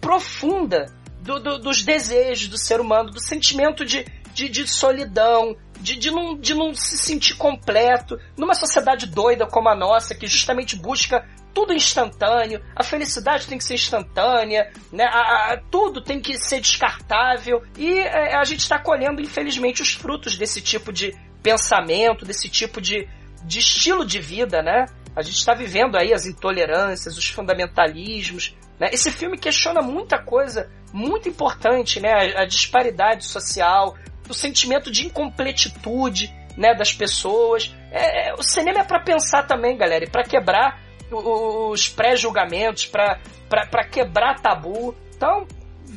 profunda 0.00 0.86
do, 1.20 1.38
do, 1.40 1.58
dos 1.58 1.82
desejos 1.82 2.48
do 2.48 2.58
ser 2.58 2.80
humano, 2.80 3.10
do 3.10 3.20
sentimento 3.20 3.84
de, 3.84 4.04
de, 4.32 4.48
de 4.48 4.66
solidão, 4.66 5.56
de, 5.80 5.96
de, 5.96 6.10
não, 6.10 6.36
de 6.36 6.54
não 6.54 6.74
se 6.74 6.96
sentir 6.96 7.34
completo, 7.34 8.18
numa 8.36 8.54
sociedade 8.54 9.06
doida 9.06 9.46
como 9.46 9.68
a 9.68 9.74
nossa, 9.74 10.14
que 10.14 10.26
justamente 10.26 10.76
busca 10.76 11.26
tudo 11.54 11.72
instantâneo, 11.72 12.62
a 12.74 12.84
felicidade 12.84 13.46
tem 13.46 13.58
que 13.58 13.64
ser 13.64 13.74
instantânea, 13.74 14.70
né? 14.92 15.04
A, 15.04 15.54
a, 15.54 15.56
tudo 15.70 16.00
tem 16.00 16.20
que 16.20 16.38
ser 16.38 16.60
descartável 16.60 17.62
e 17.76 17.98
é, 17.98 18.36
a 18.36 18.44
gente 18.44 18.60
está 18.60 18.78
colhendo, 18.78 19.20
infelizmente, 19.20 19.82
os 19.82 19.92
frutos 19.92 20.36
desse 20.36 20.60
tipo 20.60 20.92
de 20.92 21.16
pensamento, 21.42 22.24
desse 22.24 22.48
tipo 22.48 22.80
de, 22.80 23.08
de 23.44 23.58
estilo 23.58 24.04
de 24.04 24.20
vida, 24.20 24.62
né? 24.62 24.86
A 25.16 25.22
gente 25.22 25.36
está 25.36 25.52
vivendo 25.52 25.96
aí 25.96 26.12
as 26.12 26.26
intolerâncias, 26.26 27.16
os 27.18 27.28
fundamentalismos. 27.28 28.54
Né? 28.78 28.90
Esse 28.92 29.10
filme 29.10 29.36
questiona 29.36 29.82
muita 29.82 30.18
coisa 30.18 30.70
muito 30.92 31.28
importante, 31.28 32.00
né? 32.00 32.12
A, 32.12 32.42
a 32.42 32.46
disparidade 32.46 33.24
social, 33.24 33.96
o 34.28 34.34
sentimento 34.34 34.90
de 34.90 35.06
incompletitude 35.06 36.34
né, 36.56 36.74
das 36.74 36.92
pessoas. 36.92 37.74
É, 37.90 38.30
é 38.30 38.34
o 38.34 38.42
cinema 38.42 38.80
é 38.80 38.84
para 38.84 39.00
pensar 39.00 39.46
também, 39.46 39.76
galera, 39.76 40.04
e 40.04 40.10
para 40.10 40.24
quebrar 40.24 40.80
os 41.10 41.88
pré-julgamentos, 41.88 42.86
para 42.86 43.84
quebrar 43.90 44.40
tabu. 44.40 44.94
Então, 45.16 45.46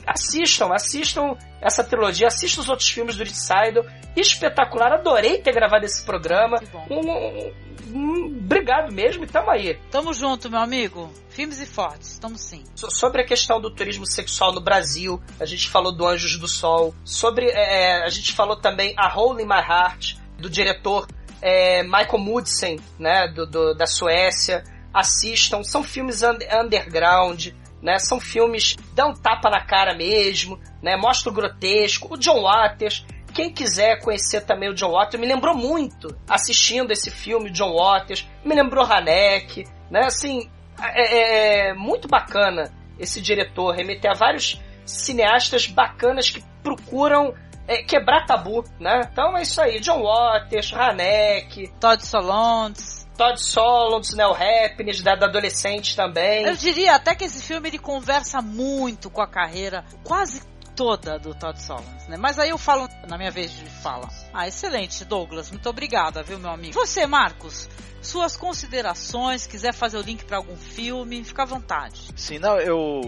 assistam, 0.07 0.71
assistam 0.73 1.35
essa 1.61 1.83
trilogia, 1.83 2.27
assistam 2.27 2.61
os 2.61 2.69
outros 2.69 2.89
filmes 2.89 3.15
do 3.15 3.23
Rich 3.23 3.37
Seidel. 3.37 3.85
Espetacular, 4.15 4.93
adorei 4.93 5.39
ter 5.39 5.53
gravado 5.53 5.85
esse 5.85 6.03
programa. 6.05 6.59
Um, 6.89 6.99
um, 6.99 7.53
um, 7.93 8.25
obrigado 8.25 8.91
mesmo 8.91 9.23
e 9.23 9.27
tamo 9.27 9.49
aí. 9.49 9.79
Tamo 9.89 10.13
junto, 10.13 10.49
meu 10.49 10.59
amigo. 10.59 11.11
Filmes 11.29 11.61
e 11.61 11.65
fortes, 11.65 12.17
tamo 12.19 12.37
sim. 12.37 12.63
Sobre 12.75 13.21
a 13.21 13.25
questão 13.25 13.61
do 13.61 13.73
turismo 13.73 14.05
sexual 14.05 14.53
no 14.53 14.61
Brasil, 14.61 15.21
a 15.39 15.45
gente 15.45 15.69
falou 15.69 15.91
do 15.91 16.05
Anjos 16.05 16.37
do 16.37 16.47
Sol. 16.47 16.93
Sobre. 17.03 17.47
É, 17.47 18.03
a 18.03 18.09
gente 18.09 18.33
falou 18.33 18.55
também 18.55 18.93
A 18.97 19.13
Hole 19.13 19.43
in 19.43 19.45
My 19.45 19.61
Heart, 19.61 20.17
do 20.37 20.49
diretor 20.49 21.07
é, 21.41 21.83
Michael 21.83 22.19
Mudsen, 22.19 22.79
né, 22.99 23.27
do, 23.27 23.45
do, 23.45 23.73
da 23.73 23.85
Suécia 23.85 24.63
assistam. 24.93 25.63
São 25.63 25.83
filmes 25.83 26.21
underground, 26.23 27.47
né? 27.81 27.97
São 27.97 28.19
filmes 28.19 28.75
dão 28.93 29.13
tapa 29.13 29.49
na 29.49 29.61
cara 29.61 29.95
mesmo, 29.95 30.59
né? 30.81 30.95
Mostra 30.95 31.31
o 31.31 31.33
grotesco. 31.33 32.13
O 32.13 32.17
John 32.17 32.43
Waters, 32.43 33.05
quem 33.31 33.51
quiser 33.51 33.99
conhecer 34.01 34.41
também 34.41 34.69
o 34.69 34.73
John 34.73 34.91
Waters, 34.91 35.19
me 35.19 35.27
lembrou 35.27 35.55
muito 35.55 36.15
assistindo 36.27 36.91
esse 36.91 37.09
filme, 37.09 37.49
John 37.49 37.73
Waters, 37.75 38.27
me 38.43 38.55
lembrou 38.55 38.85
Haneck, 38.85 39.65
né? 39.89 40.01
Assim, 40.05 40.49
é, 40.81 41.01
é, 41.01 41.69
é 41.69 41.73
muito 41.73 42.07
bacana 42.07 42.71
esse 42.99 43.21
diretor 43.21 43.75
remeter 43.75 44.11
a 44.11 44.13
vários 44.13 44.61
cineastas 44.85 45.67
bacanas 45.67 46.29
que 46.29 46.43
procuram 46.61 47.33
é, 47.67 47.83
quebrar 47.83 48.25
tabu, 48.25 48.63
né? 48.79 49.01
Então 49.11 49.37
é 49.37 49.41
isso 49.41 49.61
aí, 49.61 49.79
John 49.79 50.03
Waters, 50.03 50.73
Haneck, 50.73 51.71
Todd 51.79 52.05
Solondz, 52.05 53.07
Todd 53.17 53.39
Solondz, 53.39 54.15
né, 54.15 54.25
o 54.25 54.33
Happiness, 54.33 55.01
da, 55.01 55.15
da 55.15 55.27
adolescente 55.27 55.95
também. 55.95 56.43
Eu 56.43 56.55
diria 56.55 56.95
até 56.95 57.13
que 57.13 57.25
esse 57.25 57.43
filme 57.43 57.69
ele 57.69 57.77
conversa 57.77 58.41
muito 58.41 59.09
com 59.09 59.21
a 59.21 59.27
carreira 59.27 59.85
quase 60.03 60.41
toda 60.81 61.19
do 61.19 61.35
Todd 61.35 61.61
Solondz, 61.61 62.07
né? 62.07 62.17
Mas 62.17 62.39
aí 62.39 62.49
eu 62.49 62.57
falo 62.57 62.89
na 63.07 63.15
minha 63.15 63.29
vez 63.29 63.51
de 63.51 63.63
fala. 63.65 64.09
Ah, 64.33 64.47
excelente, 64.47 65.05
Douglas. 65.05 65.51
Muito 65.51 65.69
obrigada, 65.69 66.23
viu, 66.23 66.39
meu 66.39 66.49
amigo. 66.49 66.73
Você, 66.73 67.05
Marcos, 67.05 67.69
suas 68.01 68.35
considerações, 68.35 69.45
quiser 69.45 69.75
fazer 69.75 69.97
o 69.97 70.01
link 70.01 70.25
para 70.25 70.37
algum 70.37 70.55
filme, 70.55 71.23
fica 71.23 71.43
à 71.43 71.45
vontade. 71.45 72.09
Sim, 72.15 72.39
não, 72.39 72.57
eu, 72.57 72.99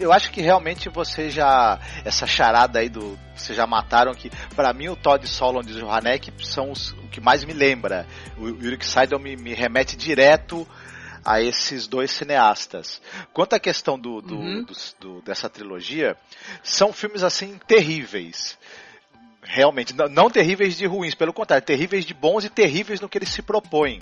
eu 0.00 0.10
acho 0.10 0.30
que 0.32 0.40
realmente 0.40 0.88
você 0.88 1.28
já 1.28 1.78
essa 2.06 2.26
charada 2.26 2.78
aí 2.78 2.88
do 2.88 3.18
vocês 3.36 3.56
já 3.56 3.66
mataram 3.66 4.14
que 4.14 4.30
para 4.54 4.72
mim 4.72 4.88
o 4.88 4.96
Todd 4.96 5.26
Solondz 5.28 5.76
e 5.76 5.82
o 5.82 5.90
Haneck 5.90 6.32
são 6.42 6.70
os, 6.70 6.92
o 6.92 7.08
que 7.08 7.20
mais 7.20 7.44
me 7.44 7.52
lembra. 7.52 8.06
O, 8.38 8.44
o 8.44 8.82
Seidel 8.82 9.18
me, 9.18 9.36
me 9.36 9.52
remete 9.52 9.94
direto 9.94 10.66
a 11.24 11.40
esses 11.40 11.86
dois 11.86 12.10
cineastas. 12.10 13.00
Quanto 13.32 13.54
à 13.54 13.60
questão 13.60 13.98
do, 13.98 14.20
do, 14.20 14.36
uhum. 14.36 14.64
do, 14.64 14.74
do, 15.00 15.22
dessa 15.22 15.48
trilogia, 15.48 16.16
são 16.62 16.92
filmes 16.92 17.22
assim 17.22 17.58
terríveis. 17.66 18.58
Realmente, 19.42 19.94
não, 19.94 20.08
não 20.08 20.30
terríveis 20.30 20.76
de 20.76 20.86
ruins, 20.86 21.14
pelo 21.14 21.32
contrário, 21.32 21.64
terríveis 21.64 22.04
de 22.04 22.14
bons 22.14 22.44
e 22.44 22.50
terríveis 22.50 23.00
no 23.00 23.08
que 23.08 23.18
eles 23.18 23.30
se 23.30 23.42
propõem 23.42 24.00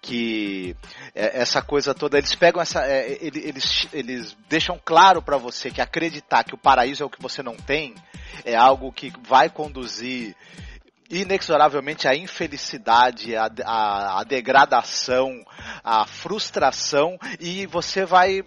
que 0.00 0.76
é, 1.14 1.40
essa 1.40 1.60
coisa 1.60 1.92
toda 1.92 2.18
eles 2.18 2.32
pegam 2.36 2.62
essa 2.62 2.86
é, 2.86 3.18
eles, 3.20 3.88
eles 3.92 4.36
deixam 4.48 4.80
claro 4.84 5.20
para 5.20 5.36
você 5.36 5.70
que 5.70 5.80
acreditar 5.80 6.44
que 6.44 6.54
o 6.54 6.58
paraíso 6.58 7.02
é 7.02 7.06
o 7.06 7.10
que 7.10 7.20
você 7.20 7.42
não 7.42 7.56
tem 7.56 7.92
é 8.44 8.54
algo 8.54 8.92
que 8.92 9.12
vai 9.26 9.50
conduzir 9.50 10.36
inexoravelmente 11.10 12.08
a 12.08 12.14
infelicidade, 12.14 13.36
a, 13.36 13.48
a, 13.64 14.20
a, 14.20 14.24
degradação, 14.24 15.44
a 15.82 16.06
frustração 16.06 17.18
e 17.38 17.66
você 17.66 18.04
vai, 18.04 18.42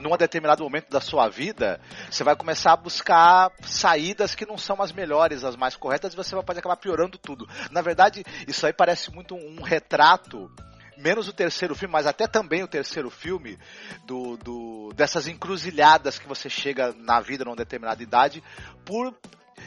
num 0.00 0.16
determinado 0.16 0.62
momento 0.62 0.90
da 0.90 1.00
sua 1.00 1.28
vida, 1.28 1.80
você 2.10 2.22
vai 2.22 2.36
começar 2.36 2.72
a 2.72 2.76
buscar 2.76 3.50
saídas 3.62 4.34
que 4.34 4.46
não 4.46 4.58
são 4.58 4.80
as 4.82 4.92
melhores, 4.92 5.44
as 5.44 5.56
mais 5.56 5.76
corretas 5.76 6.12
e 6.12 6.16
você 6.16 6.40
pode 6.42 6.58
acabar 6.58 6.76
piorando 6.76 7.18
tudo. 7.18 7.48
Na 7.70 7.80
verdade, 7.80 8.24
isso 8.46 8.66
aí 8.66 8.72
parece 8.72 9.10
muito 9.10 9.34
um 9.34 9.62
retrato 9.62 10.50
menos 10.96 11.26
o 11.26 11.32
terceiro 11.32 11.74
filme, 11.74 11.92
mas 11.92 12.06
até 12.06 12.28
também 12.28 12.62
o 12.62 12.68
terceiro 12.68 13.10
filme, 13.10 13.58
do, 14.06 14.36
do, 14.36 14.92
dessas 14.94 15.26
encruzilhadas 15.26 16.18
que 16.18 16.28
você 16.28 16.48
chega 16.48 16.94
na 16.96 17.20
vida 17.20 17.44
numa 17.44 17.56
determinada 17.56 18.02
idade, 18.02 18.42
por 18.84 19.12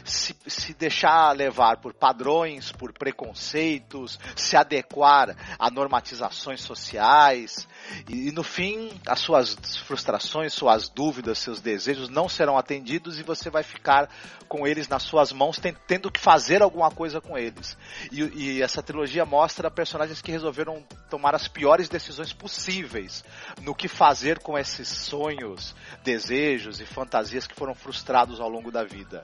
se, 0.04 0.36
se 0.48 0.74
deixar 0.74 1.32
levar 1.36 1.78
por 1.78 1.94
padrões, 1.94 2.72
por 2.72 2.94
preconceitos, 2.94 4.20
se 4.36 4.56
adequar 4.56 5.36
a 5.58 5.70
normatizações 5.70 6.62
sociais 6.62 7.68
e, 8.10 8.30
e, 8.30 8.32
no 8.32 8.44
fim 8.44 8.92
as 9.08 9.20
suas 9.20 9.56
frustrações, 9.86 10.54
suas 10.54 10.90
dúvidas, 10.90 11.40
seus 11.40 11.62
desejos 11.62 12.10
não 12.10 12.28
serão 12.30 12.58
atendidos 12.58 13.20
e 13.20 13.24
você 13.24 13.50
vai 13.50 13.64
ficar 13.64 14.10
com 14.48 14.68
eles 14.68 14.88
nas 14.88 15.04
suas 15.04 15.32
mãos 15.32 15.60
tendo 15.88 16.12
que 16.12 16.20
fazer 16.20 16.62
alguma 16.62 16.92
coisa 16.92 17.20
com 17.20 17.38
eles. 17.38 17.78
E, 18.12 18.22
e 18.22 18.62
essa 18.62 18.82
trilogia 18.82 19.26
mostra 19.26 19.72
personagens 19.72 20.22
que 20.22 20.32
resolveram 20.32 20.84
tomar 21.10 21.36
as 21.36 21.48
piores 21.48 21.90
decisões 21.90 22.34
possíveis 22.34 23.24
no 23.62 23.74
que 23.74 23.88
fazer 23.88 24.40
com 24.40 24.58
esses 24.58 24.88
sonhos, 24.88 25.76
desejos 26.04 26.80
e 26.80 26.86
fantasias 26.86 27.48
que 27.48 27.56
foram 27.56 27.74
frustrados 27.74 28.40
ao 28.40 28.50
longo 28.50 28.72
da 28.72 28.84
vida. 28.84 29.24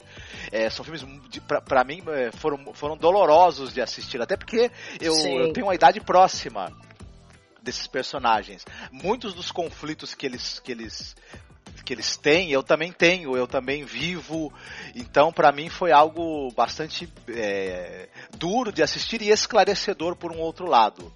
É, 0.51 0.69
são 0.69 0.83
filmes, 0.83 1.05
para 1.65 1.83
mim, 1.83 2.03
é, 2.07 2.31
foram, 2.31 2.73
foram 2.73 2.97
dolorosos 2.97 3.73
de 3.73 3.81
assistir, 3.81 4.21
até 4.21 4.35
porque 4.35 4.69
eu, 4.99 5.15
eu 5.15 5.53
tenho 5.53 5.67
uma 5.67 5.75
idade 5.75 6.01
próxima 6.01 6.71
desses 7.61 7.87
personagens. 7.87 8.65
Muitos 8.91 9.33
dos 9.33 9.51
conflitos 9.51 10.13
que 10.13 10.25
eles, 10.25 10.59
que 10.59 10.71
eles 10.71 11.15
que 11.85 11.93
eles 11.93 12.15
têm, 12.15 12.51
eu 12.51 12.61
também 12.63 12.91
tenho, 12.91 13.35
eu 13.35 13.47
também 13.47 13.83
vivo. 13.83 14.53
Então, 14.95 15.31
para 15.31 15.51
mim, 15.51 15.67
foi 15.67 15.91
algo 15.91 16.51
bastante 16.51 17.11
é, 17.27 18.07
duro 18.37 18.71
de 18.71 18.83
assistir 18.83 19.21
e 19.21 19.29
esclarecedor 19.29 20.15
por 20.15 20.31
um 20.31 20.39
outro 20.39 20.67
lado. 20.67 21.11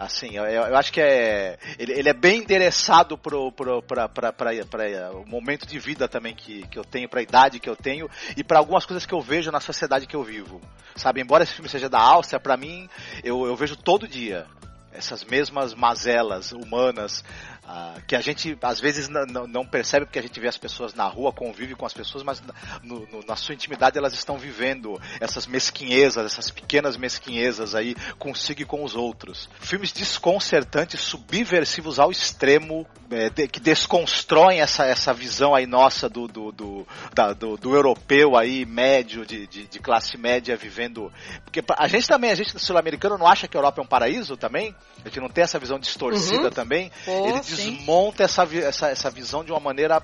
Assim, 0.00 0.34
eu, 0.34 0.44
eu 0.46 0.76
acho 0.78 0.90
que 0.90 0.98
é. 0.98 1.58
Ele, 1.78 1.92
ele 1.92 2.08
é 2.08 2.14
bem 2.14 2.38
endereçado 2.38 3.18
pro, 3.18 3.52
pro, 3.52 3.82
pra, 3.82 4.08
pra, 4.08 4.32
pra, 4.32 4.50
pra, 4.64 5.12
o 5.12 5.28
momento 5.28 5.66
de 5.66 5.78
vida 5.78 6.08
também 6.08 6.34
que, 6.34 6.66
que 6.68 6.78
eu 6.78 6.84
tenho, 6.86 7.06
pra 7.06 7.20
idade 7.20 7.60
que 7.60 7.68
eu 7.68 7.76
tenho 7.76 8.08
e 8.34 8.42
para 8.42 8.58
algumas 8.58 8.86
coisas 8.86 9.04
que 9.04 9.12
eu 9.12 9.20
vejo 9.20 9.52
na 9.52 9.60
sociedade 9.60 10.06
que 10.06 10.16
eu 10.16 10.24
vivo. 10.24 10.58
Sabe, 10.96 11.20
embora 11.20 11.44
esse 11.44 11.52
filme 11.52 11.68
seja 11.68 11.86
da 11.86 12.00
Áustria, 12.00 12.40
para 12.40 12.56
mim, 12.56 12.88
eu, 13.22 13.44
eu 13.44 13.54
vejo 13.54 13.76
todo 13.76 14.08
dia. 14.08 14.46
essas 14.90 15.22
mesmas 15.22 15.74
mazelas 15.74 16.50
humanas 16.52 17.22
uh, 17.70 18.02
que 18.06 18.16
a 18.16 18.20
gente 18.20 18.58
às 18.60 18.80
vezes 18.80 19.08
não 19.08 19.64
percebe 19.64 20.06
porque 20.06 20.18
a 20.18 20.22
gente 20.22 20.38
vê 20.40 20.48
as 20.48 20.58
pessoas 20.58 20.94
na 20.94 21.04
rua, 21.04 21.32
convive 21.32 21.74
com 21.74 21.86
as 21.86 21.94
pessoas, 21.94 22.24
mas 22.24 22.42
no, 22.82 23.06
no, 23.06 23.24
na 23.26 23.36
sua 23.36 23.54
intimidade 23.54 23.96
elas 23.96 24.12
estão 24.12 24.36
vivendo 24.36 25.00
essas 25.20 25.46
mesquinhezas, 25.46 26.26
essas 26.26 26.50
pequenas 26.50 26.96
mesquinhezas 26.96 27.74
aí 27.74 27.94
consigo 28.18 28.62
e 28.62 28.64
com 28.64 28.82
os 28.82 28.96
outros. 28.96 29.48
Filmes 29.60 29.92
desconcertantes, 29.92 31.00
subversivos 31.00 31.98
ao 31.98 32.10
extremo, 32.10 32.86
é, 33.10 33.30
de, 33.30 33.48
que 33.48 33.60
desconstroem 33.60 34.60
essa, 34.60 34.84
essa 34.84 35.12
visão 35.12 35.54
aí 35.54 35.66
nossa 35.66 36.08
do, 36.08 36.26
do, 36.26 36.52
do, 36.52 36.86
da, 37.14 37.32
do, 37.32 37.56
do 37.56 37.74
europeu 37.74 38.36
aí 38.36 38.64
médio, 38.64 39.24
de, 39.24 39.46
de, 39.46 39.66
de, 39.66 39.78
classe 39.78 40.16
média 40.16 40.56
vivendo. 40.56 41.12
Porque 41.44 41.62
a 41.76 41.88
gente 41.88 42.06
também, 42.06 42.30
a 42.30 42.34
gente 42.34 42.58
sul-americano 42.58 43.18
não 43.18 43.26
acha 43.26 43.46
que 43.46 43.56
a 43.56 43.58
Europa 43.58 43.80
é 43.80 43.84
um 43.84 43.88
paraíso 43.88 44.36
também? 44.36 44.74
A 45.04 45.08
gente 45.08 45.20
não 45.20 45.28
tem 45.28 45.44
essa 45.44 45.58
visão 45.58 45.78
distorcida 45.78 46.44
uhum. 46.44 46.50
também? 46.50 46.90
Pô, 47.04 47.26
Ele. 47.28 47.40
Desmonta 47.64 48.24
essa, 48.24 48.44
essa, 48.56 48.88
essa 48.88 49.10
visão 49.10 49.44
de 49.44 49.52
uma 49.52 49.60
maneira 49.60 50.02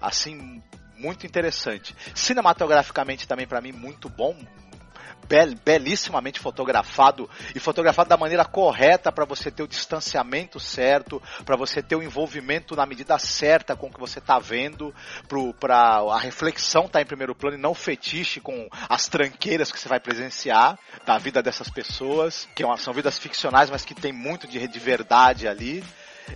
assim 0.00 0.62
muito 0.96 1.26
interessante. 1.26 1.94
Cinematograficamente 2.14 3.26
também 3.26 3.46
para 3.46 3.60
mim 3.60 3.72
muito 3.72 4.08
bom, 4.08 4.36
bel, 5.28 5.54
belíssimamente 5.64 6.40
fotografado 6.40 7.28
e 7.54 7.58
fotografado 7.58 8.08
da 8.08 8.16
maneira 8.16 8.44
correta 8.44 9.10
para 9.10 9.24
você 9.24 9.50
ter 9.50 9.62
o 9.62 9.68
distanciamento 9.68 10.60
certo, 10.60 11.22
para 11.44 11.56
você 11.56 11.82
ter 11.82 11.96
o 11.96 12.02
envolvimento 12.02 12.76
na 12.76 12.86
medida 12.86 13.18
certa 13.18 13.76
com 13.76 13.88
o 13.88 13.92
que 13.92 14.00
você 14.00 14.18
está 14.18 14.38
vendo, 14.38 14.94
para 15.58 15.76
a 15.76 16.18
reflexão 16.18 16.82
estar 16.86 16.98
tá 16.98 17.02
em 17.02 17.06
primeiro 17.06 17.34
plano 17.34 17.56
e 17.56 17.60
não 17.60 17.74
fetiche 17.74 18.40
com 18.40 18.68
as 18.88 19.08
tranqueiras 19.08 19.72
que 19.72 19.78
você 19.78 19.88
vai 19.88 20.00
presenciar 20.00 20.78
da 21.04 21.18
vida 21.18 21.42
dessas 21.42 21.68
pessoas, 21.68 22.48
que 22.54 22.64
é 22.64 22.76
são 22.76 22.92
vidas 22.92 23.18
ficcionais, 23.18 23.70
mas 23.70 23.84
que 23.84 23.94
tem 23.94 24.12
muito 24.12 24.46
de, 24.46 24.66
de 24.66 24.78
verdade 24.78 25.46
ali. 25.46 25.84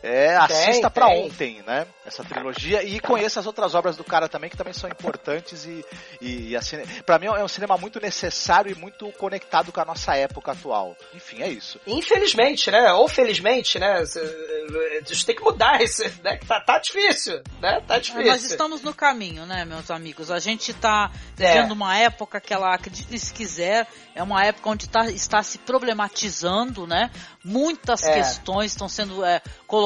É, 0.03 0.37
assista 0.37 0.91
para 0.91 1.09
ontem, 1.09 1.63
né? 1.67 1.87
Essa 2.07 2.25
trilogia 2.25 2.83
e 2.83 3.01
conheça 3.01 3.41
as 3.41 3.47
outras 3.47 3.75
obras 3.75 3.97
do 3.97 4.05
cara 4.05 4.29
também 4.29 4.49
que 4.49 4.57
também 4.57 4.73
são 4.73 4.89
importantes 4.89 5.65
e, 5.65 5.85
e, 6.21 6.51
e 6.51 6.57
assim, 6.57 6.79
para 7.05 7.19
mim 7.19 7.27
é 7.27 7.45
um 7.45 7.49
cinema 7.49 7.77
muito 7.77 8.01
necessário 8.01 8.71
e 8.71 8.75
muito 8.75 9.11
conectado 9.13 9.73
com 9.73 9.81
a 9.81 9.85
nossa 9.85 10.15
época 10.15 10.53
atual. 10.53 10.97
Enfim, 11.15 11.43
é 11.43 11.49
isso. 11.49 11.81
Infelizmente, 11.87 12.71
né? 12.71 12.93
Ou 12.93 13.09
felizmente, 13.09 13.79
né? 13.79 13.99
A 13.99 15.09
gente 15.09 15.27
tem 15.27 15.35
que 15.35 15.43
mudar 15.43 15.83
isso, 15.83 16.03
né? 16.23 16.39
Tá, 16.47 16.61
tá 16.61 16.79
difícil, 16.79 17.43
né? 17.61 17.83
Tá 17.87 17.99
difícil. 17.99 18.27
Mas 18.27 18.45
estamos 18.45 18.83
no 18.83 18.95
caminho, 18.95 19.47
né, 19.47 19.65
meus 19.65 19.91
amigos? 19.91 20.31
A 20.31 20.39
gente 20.39 20.73
tá 20.73 21.11
vivendo 21.37 21.71
é. 21.71 21.73
uma 21.73 21.97
época 21.97 22.41
que 22.41 22.53
ela, 22.53 22.75
acredite 22.75 23.19
se 23.19 23.33
quiser, 23.33 23.87
é 24.15 24.23
uma 24.23 24.45
época 24.45 24.71
onde 24.71 24.89
tá, 24.89 25.07
está 25.11 25.43
se 25.43 25.59
problematizando, 25.59 26.87
né? 26.87 27.11
Muitas 27.45 28.03
é. 28.03 28.15
questões 28.15 28.73
estão 28.73 28.89
sendo 28.89 29.25
é, 29.25 29.41
colocadas 29.67 29.78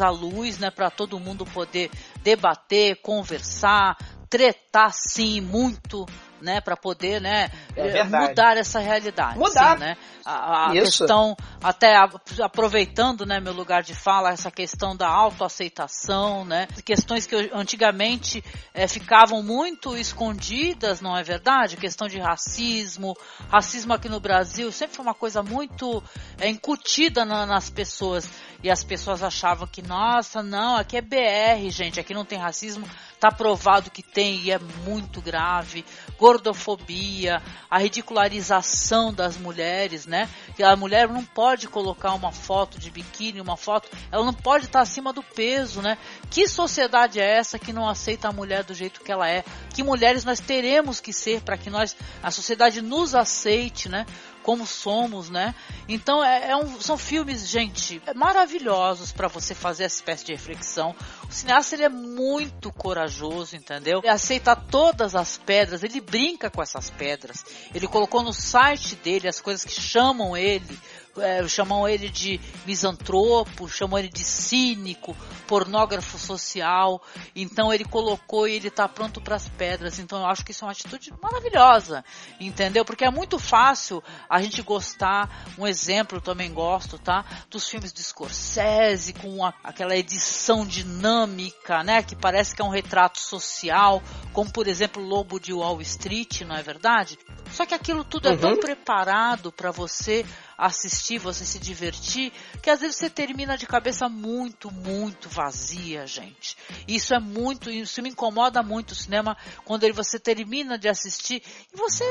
à 0.00 0.10
luz, 0.10 0.58
né, 0.58 0.70
para 0.70 0.90
todo 0.90 1.18
mundo 1.18 1.44
poder 1.46 1.90
debater, 2.22 3.00
conversar, 3.02 3.96
tretar 4.28 4.92
sim 4.92 5.40
muito, 5.40 6.06
né, 6.40 6.60
para 6.60 6.76
poder, 6.76 7.20
né, 7.20 7.50
é 7.76 8.04
mudar 8.04 8.56
essa 8.56 8.78
realidade. 8.78 9.38
Mudar, 9.38 9.78
né? 9.78 9.96
A, 10.24 10.66
a 10.66 10.72
questão, 10.72 11.36
até 11.62 11.96
aproveitando, 12.42 13.24
né, 13.24 13.40
meu 13.40 13.52
lugar 13.52 13.82
de 13.82 13.94
fala, 13.94 14.30
essa 14.30 14.50
questão 14.50 14.94
da 14.94 15.08
autoaceitação, 15.08 16.44
né, 16.44 16.68
questões 16.84 17.26
que 17.26 17.50
antigamente 17.52 18.44
é, 18.74 18.86
ficavam 18.86 19.42
muito 19.42 19.96
escondidas, 19.96 21.00
não 21.00 21.16
é 21.16 21.22
verdade? 21.22 21.76
Questão 21.76 22.08
de 22.08 22.18
racismo, 22.18 23.16
racismo 23.48 23.94
aqui 23.94 24.08
no 24.08 24.20
Brasil 24.20 24.70
sempre 24.70 24.96
foi 24.96 25.04
uma 25.04 25.14
coisa 25.14 25.42
muito 25.42 26.02
é, 26.38 26.48
incutida 26.48 27.24
na, 27.24 27.46
nas 27.46 27.70
pessoas 27.70 28.28
e 28.62 28.70
as 28.70 28.82
pessoas 28.82 29.22
achavam 29.22 29.66
que, 29.66 29.82
nossa, 29.82 30.42
não, 30.42 30.76
aqui 30.76 30.96
é 30.96 31.00
BR, 31.00 31.70
gente, 31.70 32.00
aqui 32.00 32.12
não 32.12 32.24
tem 32.24 32.38
racismo 32.38 32.88
Tá 33.20 33.32
provado 33.32 33.90
que 33.90 34.02
tem 34.02 34.40
e 34.42 34.50
é 34.50 34.58
muito 34.84 35.20
grave. 35.20 35.84
Gordofobia, 36.18 37.42
a 37.70 37.78
ridicularização 37.78 39.12
das 39.12 39.36
mulheres, 39.36 40.06
né? 40.06 40.28
Que 40.54 40.62
a 40.62 40.76
mulher 40.76 41.08
não 41.08 41.24
pode 41.24 41.68
colocar 41.68 42.12
uma 42.14 42.32
foto 42.32 42.78
de 42.78 42.90
biquíni, 42.90 43.40
uma 43.40 43.56
foto, 43.56 43.88
ela 44.10 44.24
não 44.24 44.34
pode 44.34 44.66
estar 44.66 44.80
acima 44.80 45.12
do 45.12 45.22
peso, 45.22 45.82
né? 45.82 45.98
Que 46.30 46.48
sociedade 46.48 47.20
é 47.20 47.38
essa 47.38 47.58
que 47.58 47.72
não 47.72 47.88
aceita 47.88 48.28
a 48.28 48.32
mulher 48.32 48.64
do 48.64 48.74
jeito 48.74 49.00
que 49.00 49.10
ela 49.10 49.28
é? 49.28 49.44
Que 49.74 49.82
mulheres 49.82 50.24
nós 50.24 50.40
teremos 50.40 51.00
que 51.00 51.12
ser 51.12 51.40
para 51.40 51.56
que 51.58 51.70
nós 51.70 51.96
a 52.22 52.30
sociedade 52.30 52.80
nos 52.80 53.14
aceite, 53.14 53.88
né? 53.88 54.06
como 54.48 54.66
somos, 54.66 55.28
né? 55.28 55.54
Então 55.86 56.24
é, 56.24 56.52
é 56.52 56.56
um, 56.56 56.80
são 56.80 56.96
filmes, 56.96 57.46
gente, 57.46 58.00
maravilhosos 58.14 59.12
para 59.12 59.28
você 59.28 59.54
fazer 59.54 59.84
essa 59.84 59.96
espécie 59.96 60.24
de 60.24 60.32
reflexão. 60.32 60.96
O 61.28 61.32
cineasta 61.32 61.74
ele 61.74 61.84
é 61.84 61.88
muito 61.88 62.72
corajoso, 62.72 63.54
entendeu? 63.54 63.98
Ele 63.98 64.08
aceita 64.08 64.56
todas 64.56 65.14
as 65.14 65.36
pedras, 65.36 65.82
ele 65.82 66.00
brinca 66.00 66.50
com 66.50 66.62
essas 66.62 66.88
pedras. 66.88 67.44
Ele 67.74 67.86
colocou 67.86 68.22
no 68.22 68.32
site 68.32 68.96
dele 68.96 69.28
as 69.28 69.40
coisas 69.40 69.64
que 69.64 69.78
chamam 69.78 70.36
ele 70.36 70.78
é, 71.20 71.46
chamam 71.48 71.88
ele 71.88 72.08
de 72.08 72.40
misantropo, 72.66 73.68
chamam 73.68 73.98
ele 73.98 74.08
de 74.08 74.24
cínico, 74.24 75.16
pornógrafo 75.46 76.18
social. 76.18 77.02
Então 77.34 77.72
ele 77.72 77.84
colocou 77.84 78.46
e 78.46 78.54
ele 78.54 78.68
está 78.68 78.88
pronto 78.88 79.20
para 79.20 79.36
as 79.36 79.48
pedras. 79.48 79.98
Então 79.98 80.20
eu 80.20 80.26
acho 80.26 80.44
que 80.44 80.52
isso 80.52 80.64
é 80.64 80.66
uma 80.66 80.72
atitude 80.72 81.12
maravilhosa, 81.20 82.04
entendeu? 82.40 82.84
Porque 82.84 83.04
é 83.04 83.10
muito 83.10 83.38
fácil 83.38 84.02
a 84.28 84.40
gente 84.40 84.62
gostar. 84.62 85.46
Um 85.58 85.66
exemplo 85.66 86.18
eu 86.18 86.22
também 86.22 86.52
gosto, 86.52 86.98
tá? 86.98 87.24
Dos 87.50 87.68
filmes 87.68 87.92
de 87.92 88.02
Scorsese 88.02 89.12
com 89.12 89.44
aquela 89.62 89.96
edição 89.96 90.66
dinâmica, 90.66 91.82
né? 91.82 92.02
Que 92.02 92.14
parece 92.14 92.54
que 92.54 92.62
é 92.62 92.64
um 92.64 92.68
retrato 92.68 93.18
social, 93.18 94.02
como 94.32 94.52
por 94.52 94.66
exemplo 94.66 95.02
Lobo 95.02 95.38
de 95.40 95.52
Wall 95.52 95.80
Street, 95.80 96.42
não 96.42 96.56
é 96.56 96.62
verdade? 96.62 97.18
Só 97.52 97.66
que 97.66 97.74
aquilo 97.74 98.04
tudo 98.04 98.28
é 98.28 98.36
tão 98.36 98.52
uhum. 98.52 98.60
preparado 98.60 99.50
para 99.52 99.70
você 99.70 100.24
assistir, 100.58 101.18
você 101.18 101.44
se 101.44 101.60
divertir, 101.60 102.32
que 102.60 102.68
às 102.68 102.80
vezes 102.80 102.96
você 102.96 103.08
termina 103.08 103.56
de 103.56 103.64
cabeça 103.64 104.08
muito, 104.08 104.72
muito 104.72 105.28
vazia, 105.28 106.04
gente. 106.04 106.56
Isso 106.86 107.14
é 107.14 107.20
muito, 107.20 107.70
isso 107.70 108.02
me 108.02 108.08
incomoda 108.08 108.60
muito 108.60 108.90
o 108.90 108.94
cinema 108.96 109.36
quando 109.64 109.84
ele, 109.84 109.92
você 109.92 110.18
termina 110.18 110.76
de 110.76 110.88
assistir 110.88 111.42
e 111.72 111.76
você 111.76 112.04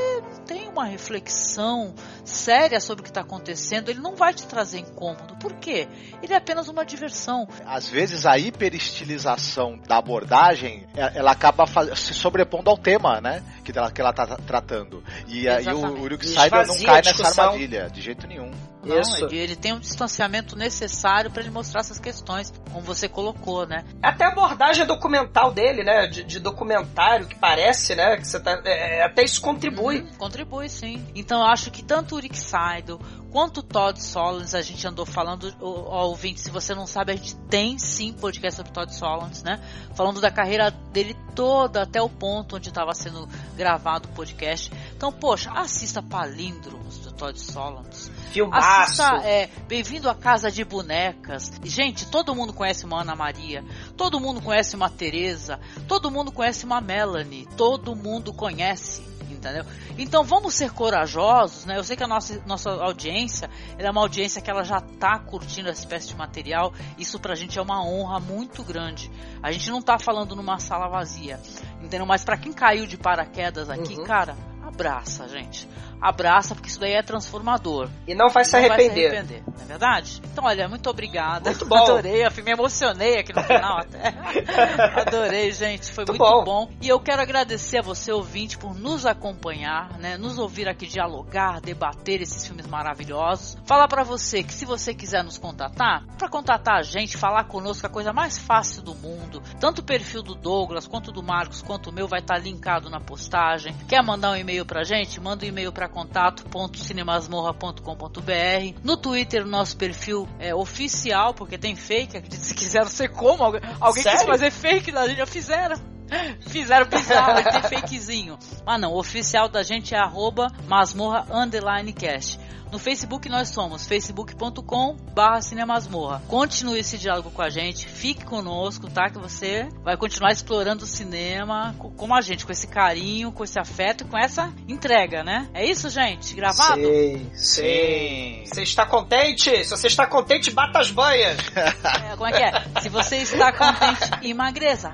tem 0.46 0.66
uma 0.66 0.86
reflexão 0.86 1.94
séria 2.24 2.80
sobre 2.80 3.02
o 3.02 3.04
que 3.04 3.10
está 3.10 3.20
acontecendo, 3.20 3.90
ele 3.90 4.00
não 4.00 4.16
vai 4.16 4.32
te 4.32 4.46
trazer 4.46 4.78
incômodo. 4.78 5.36
Por 5.36 5.54
quê? 5.56 5.86
Ele 6.22 6.32
é 6.32 6.36
apenas 6.36 6.68
uma 6.68 6.86
diversão. 6.86 7.46
Às 7.66 7.86
vezes 7.88 8.24
a 8.24 8.38
hiperestilização 8.38 9.78
da 9.86 9.98
abordagem, 9.98 10.86
é, 10.96 11.18
ela 11.18 11.32
acaba 11.32 11.66
se 11.94 12.14
sobrepondo 12.14 12.70
ao 12.70 12.78
tema, 12.78 13.20
né? 13.20 13.42
Que 13.62 13.76
ela, 13.76 13.90
que 13.90 14.00
ela 14.00 14.12
tá 14.12 14.26
tratando. 14.38 15.04
E 15.28 15.48
aí 15.48 15.66
o 15.68 16.00
Uric 16.00 16.26
Cyber 16.26 16.66
não 16.66 16.82
cai 16.82 17.02
nessa 17.02 17.42
armadilha, 17.42 17.90
de 17.90 18.00
jeito 18.00 18.26
nenhum. 18.26 18.50
Não, 18.84 19.00
Isso. 19.00 19.26
Ele, 19.26 19.56
tem 19.56 19.72
um 19.72 19.80
distanciamento 19.80 20.56
necessário 20.56 21.30
para 21.30 21.42
ele 21.42 21.50
mostrar 21.50 21.80
essas 21.80 21.98
questões, 21.98 22.52
como 22.70 22.80
você 22.80 23.08
colocou, 23.08 23.66
né? 23.66 23.84
Até 24.02 24.24
a 24.24 24.28
abordagem 24.28 24.86
documental 24.86 25.52
dele, 25.52 25.82
né? 25.82 26.06
De, 26.06 26.22
de 26.22 26.38
documentário 26.38 27.26
que 27.26 27.34
parece, 27.34 27.94
né? 27.94 28.16
Que 28.16 28.26
você 28.26 28.40
tá, 28.40 28.60
é, 28.64 28.98
é 28.98 29.04
até 29.04 29.24
isso 29.24 29.40
contribui. 29.40 30.00
Hum, 30.00 30.08
contribui, 30.16 30.68
sim. 30.68 31.04
Então 31.14 31.40
eu 31.40 31.46
acho 31.46 31.70
que 31.70 31.82
tanto 31.82 32.14
o 32.14 32.18
Rick 32.18 32.38
Seidel 32.38 32.98
quanto 33.30 33.58
o 33.58 33.62
Todd 33.62 34.02
Solondz, 34.02 34.54
a 34.54 34.62
gente 34.62 34.86
andou 34.86 35.04
falando, 35.04 35.54
ó, 35.60 36.06
ouvinte, 36.06 36.40
se 36.40 36.50
você 36.50 36.74
não 36.74 36.86
sabe, 36.86 37.12
a 37.12 37.16
gente 37.16 37.36
tem 37.36 37.78
sim 37.78 38.12
podcast 38.12 38.56
sobre 38.56 38.72
Todd 38.72 38.94
Solondz, 38.94 39.42
né? 39.42 39.60
Falando 39.94 40.20
da 40.20 40.30
carreira 40.30 40.70
dele 40.70 41.14
toda 41.34 41.82
até 41.82 42.00
o 42.00 42.08
ponto 42.08 42.56
onde 42.56 42.68
estava 42.68 42.94
sendo 42.94 43.28
gravado 43.56 44.08
o 44.08 44.12
podcast. 44.12 44.72
Então, 44.96 45.12
poxa, 45.12 45.50
assista 45.52 46.02
Palíndromos 46.02 47.07
Todd 47.18 47.38
Solondz. 47.38 48.10
Filmaço. 48.30 49.02
Assista, 49.02 49.28
é, 49.28 49.48
Bem-vindo 49.66 50.08
à 50.08 50.14
Casa 50.14 50.52
de 50.52 50.64
Bonecas. 50.64 51.50
Gente, 51.64 52.06
todo 52.06 52.32
mundo 52.34 52.52
conhece 52.52 52.84
uma 52.84 53.02
Ana 53.02 53.16
Maria, 53.16 53.64
todo 53.96 54.20
mundo 54.20 54.40
conhece 54.40 54.76
uma 54.76 54.88
Teresa, 54.88 55.58
todo 55.88 56.12
mundo 56.12 56.30
conhece 56.30 56.64
uma 56.64 56.80
Melanie, 56.80 57.46
todo 57.56 57.96
mundo 57.96 58.32
conhece 58.32 59.02
entendeu? 59.30 59.64
Então 59.96 60.24
vamos 60.24 60.54
ser 60.54 60.72
corajosos, 60.72 61.64
né? 61.64 61.78
Eu 61.78 61.84
sei 61.84 61.96
que 61.96 62.02
a 62.02 62.08
nossa, 62.08 62.42
nossa 62.44 62.70
audiência 62.70 63.48
é 63.78 63.88
uma 63.88 64.00
audiência 64.00 64.42
que 64.42 64.50
ela 64.50 64.64
já 64.64 64.80
tá 64.80 65.18
curtindo 65.18 65.68
essa 65.68 65.80
espécie 65.80 66.08
de 66.08 66.16
material. 66.16 66.72
Isso 66.98 67.20
pra 67.20 67.36
gente 67.36 67.56
é 67.56 67.62
uma 67.62 67.84
honra 67.84 68.18
muito 68.18 68.64
grande. 68.64 69.10
A 69.40 69.52
gente 69.52 69.70
não 69.70 69.80
tá 69.80 69.96
falando 69.96 70.34
numa 70.34 70.58
sala 70.58 70.88
vazia, 70.88 71.40
entendeu? 71.80 72.06
Mas 72.06 72.24
para 72.24 72.36
quem 72.36 72.52
caiu 72.52 72.86
de 72.86 72.96
paraquedas 72.96 73.70
aqui, 73.70 73.96
uhum. 73.96 74.04
cara, 74.04 74.36
abraça, 74.68 75.28
gente. 75.28 75.68
Abraça, 76.00 76.54
porque 76.54 76.68
isso 76.68 76.78
daí 76.78 76.92
é 76.92 77.02
transformador. 77.02 77.88
E 78.06 78.14
não 78.14 78.28
vai 78.28 78.44
se 78.44 78.52
Não 78.52 78.60
arrepender. 78.60 78.88
Vai 78.88 78.94
se 78.94 79.16
arrepender, 79.16 79.42
não 79.46 79.62
é 79.62 79.66
verdade? 79.66 80.22
Então, 80.24 80.44
olha, 80.44 80.68
muito 80.68 80.88
obrigada. 80.88 81.50
Muito 81.50 81.66
bom. 81.66 81.74
Adorei, 81.82 82.24
me 82.44 82.52
emocionei 82.52 83.18
aqui 83.18 83.34
no 83.34 83.42
final 83.42 83.78
até. 83.78 84.14
Adorei, 85.00 85.50
gente. 85.52 85.90
Foi 85.90 86.04
muito, 86.04 86.18
Muito 86.18 86.44
bom. 86.44 86.66
bom. 86.66 86.70
E 86.80 86.88
eu 86.88 87.00
quero 87.00 87.20
agradecer 87.20 87.78
a 87.78 87.82
você, 87.82 88.12
ouvinte, 88.12 88.56
por 88.56 88.74
nos 88.74 89.04
acompanhar, 89.06 89.98
né? 89.98 90.16
Nos 90.16 90.38
ouvir 90.38 90.68
aqui 90.68 90.86
dialogar, 90.86 91.60
debater 91.60 92.22
esses 92.22 92.46
filmes 92.46 92.66
maravilhosos. 92.66 93.58
Falar 93.64 93.88
pra 93.88 94.04
você 94.04 94.42
que 94.44 94.54
se 94.54 94.64
você 94.64 94.94
quiser 94.94 95.24
nos 95.24 95.36
contatar, 95.36 96.04
pra 96.16 96.28
contatar 96.28 96.76
a 96.76 96.82
gente, 96.82 97.16
falar 97.16 97.44
conosco, 97.44 97.86
a 97.86 97.90
coisa 97.90 98.12
mais 98.12 98.38
fácil 98.38 98.82
do 98.82 98.94
mundo. 98.94 99.42
Tanto 99.58 99.80
o 99.80 99.84
perfil 99.84 100.22
do 100.22 100.36
Douglas, 100.36 100.86
quanto 100.86 101.10
do 101.10 101.22
Marcos, 101.22 101.60
quanto 101.60 101.90
o 101.90 101.92
meu 101.92 102.06
vai 102.06 102.20
estar 102.20 102.38
linkado 102.38 102.88
na 102.88 103.00
postagem. 103.00 103.74
Quer 103.88 104.02
mandar 104.02 104.30
um 104.30 104.36
e-mail 104.36 104.57
pra 104.64 104.84
gente? 104.84 105.20
Manda 105.20 105.44
um 105.44 105.48
e-mail 105.48 105.72
pra 105.72 105.88
contato.cinemasmorra.com.br. 105.88 108.80
No 108.82 108.96
Twitter, 108.96 109.44
o 109.44 109.48
nosso 109.48 109.76
perfil 109.76 110.26
é 110.38 110.54
oficial, 110.54 111.34
porque 111.34 111.58
tem 111.58 111.76
fake, 111.76 112.22
se 112.36 112.54
quiseram 112.54 112.88
ser 112.88 113.08
como. 113.08 113.42
Alguém, 113.42 113.60
alguém 113.80 114.02
quis 114.02 114.22
fazer 114.22 114.50
fake 114.50 114.92
da 114.92 115.06
gente, 115.06 115.18
já 115.18 115.26
fizeram. 115.26 115.97
Fizeram 116.48 116.86
bizarro, 116.86 117.42
tem 117.42 117.62
fakezinho. 117.62 118.38
Mas 118.64 118.80
não, 118.80 118.92
o 118.92 118.98
oficial 118.98 119.48
da 119.48 119.62
gente 119.62 119.94
é 119.94 119.98
arroba 119.98 120.48
masmorra 120.66 121.26
underline 121.32 121.92
cast. 121.92 122.38
No 122.70 122.78
Facebook 122.78 123.30
nós 123.30 123.48
somos 123.48 123.86
facebook.com 123.86 124.94
barra 125.14 125.40
cinemasmorra. 125.40 126.22
Continue 126.28 126.80
esse 126.80 126.98
diálogo 126.98 127.30
com 127.30 127.40
a 127.40 127.48
gente, 127.48 127.88
fique 127.88 128.26
conosco, 128.26 128.90
tá? 128.90 129.08
Que 129.08 129.18
você 129.18 129.66
vai 129.82 129.96
continuar 129.96 130.32
explorando 130.32 130.84
o 130.84 130.86
cinema 130.86 131.74
co- 131.78 131.90
como 131.92 132.14
a 132.14 132.20
gente, 132.20 132.44
com 132.44 132.52
esse 132.52 132.66
carinho, 132.66 133.32
com 133.32 133.42
esse 133.42 133.58
afeto 133.58 134.04
e 134.04 134.06
com 134.06 134.18
essa 134.18 134.52
entrega, 134.68 135.24
né? 135.24 135.48
É 135.54 135.64
isso, 135.64 135.88
gente? 135.88 136.34
Gravado? 136.34 136.82
Sim, 136.82 137.30
sim. 137.34 138.42
Você 138.44 138.62
está 138.64 138.84
contente? 138.84 139.64
Se 139.64 139.70
você 139.70 139.86
está 139.86 140.06
contente, 140.06 140.50
bata 140.50 140.78
as 140.78 140.90
banhas. 140.90 141.38
É, 141.56 142.16
como 142.16 142.26
é 142.26 142.32
que 142.32 142.42
é? 142.42 142.80
Se 142.82 142.90
você 142.90 143.16
está 143.16 143.50
contente, 143.50 144.10
emagreça. 144.28 144.92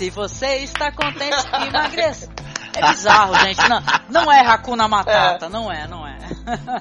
Se 0.00 0.08
você 0.08 0.46
está 0.60 0.90
contente, 0.90 1.36
emagreça. 1.68 2.26
É 2.74 2.88
bizarro, 2.88 3.34
gente. 3.40 3.68
Não, 3.68 3.82
não 4.08 4.32
é 4.32 4.40
Hakuna 4.40 4.88
Matata, 4.88 5.50
não 5.50 5.70
é, 5.70 5.86
não 5.86 6.08
é. 6.08 6.16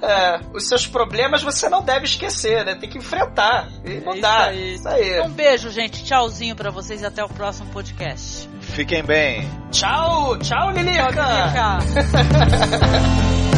É, 0.02 0.40
os 0.54 0.70
seus 0.70 0.88
problemas 0.88 1.44
você 1.44 1.68
não 1.68 1.84
deve 1.84 2.06
esquecer, 2.06 2.64
né? 2.64 2.76
Tem 2.76 2.90
que 2.90 2.98
enfrentar 2.98 3.68
e 3.84 4.00
mudar. 4.00 4.54
É 4.54 4.56
isso 4.56 4.88
aí. 4.88 5.02
Isso 5.02 5.20
aí. 5.20 5.22
Um 5.28 5.32
beijo, 5.32 5.70
gente. 5.70 6.02
Tchauzinho 6.06 6.56
pra 6.56 6.72
vocês 6.72 7.02
e 7.02 7.06
até 7.06 7.22
o 7.22 7.28
próximo 7.28 7.70
podcast. 7.72 8.50
Fiquem 8.62 9.04
bem. 9.04 9.52
Tchau, 9.70 10.38
tchau, 10.38 10.72
Lilica. 10.72 11.12
Tchau, 11.12 11.80
Lilica. 11.80 12.50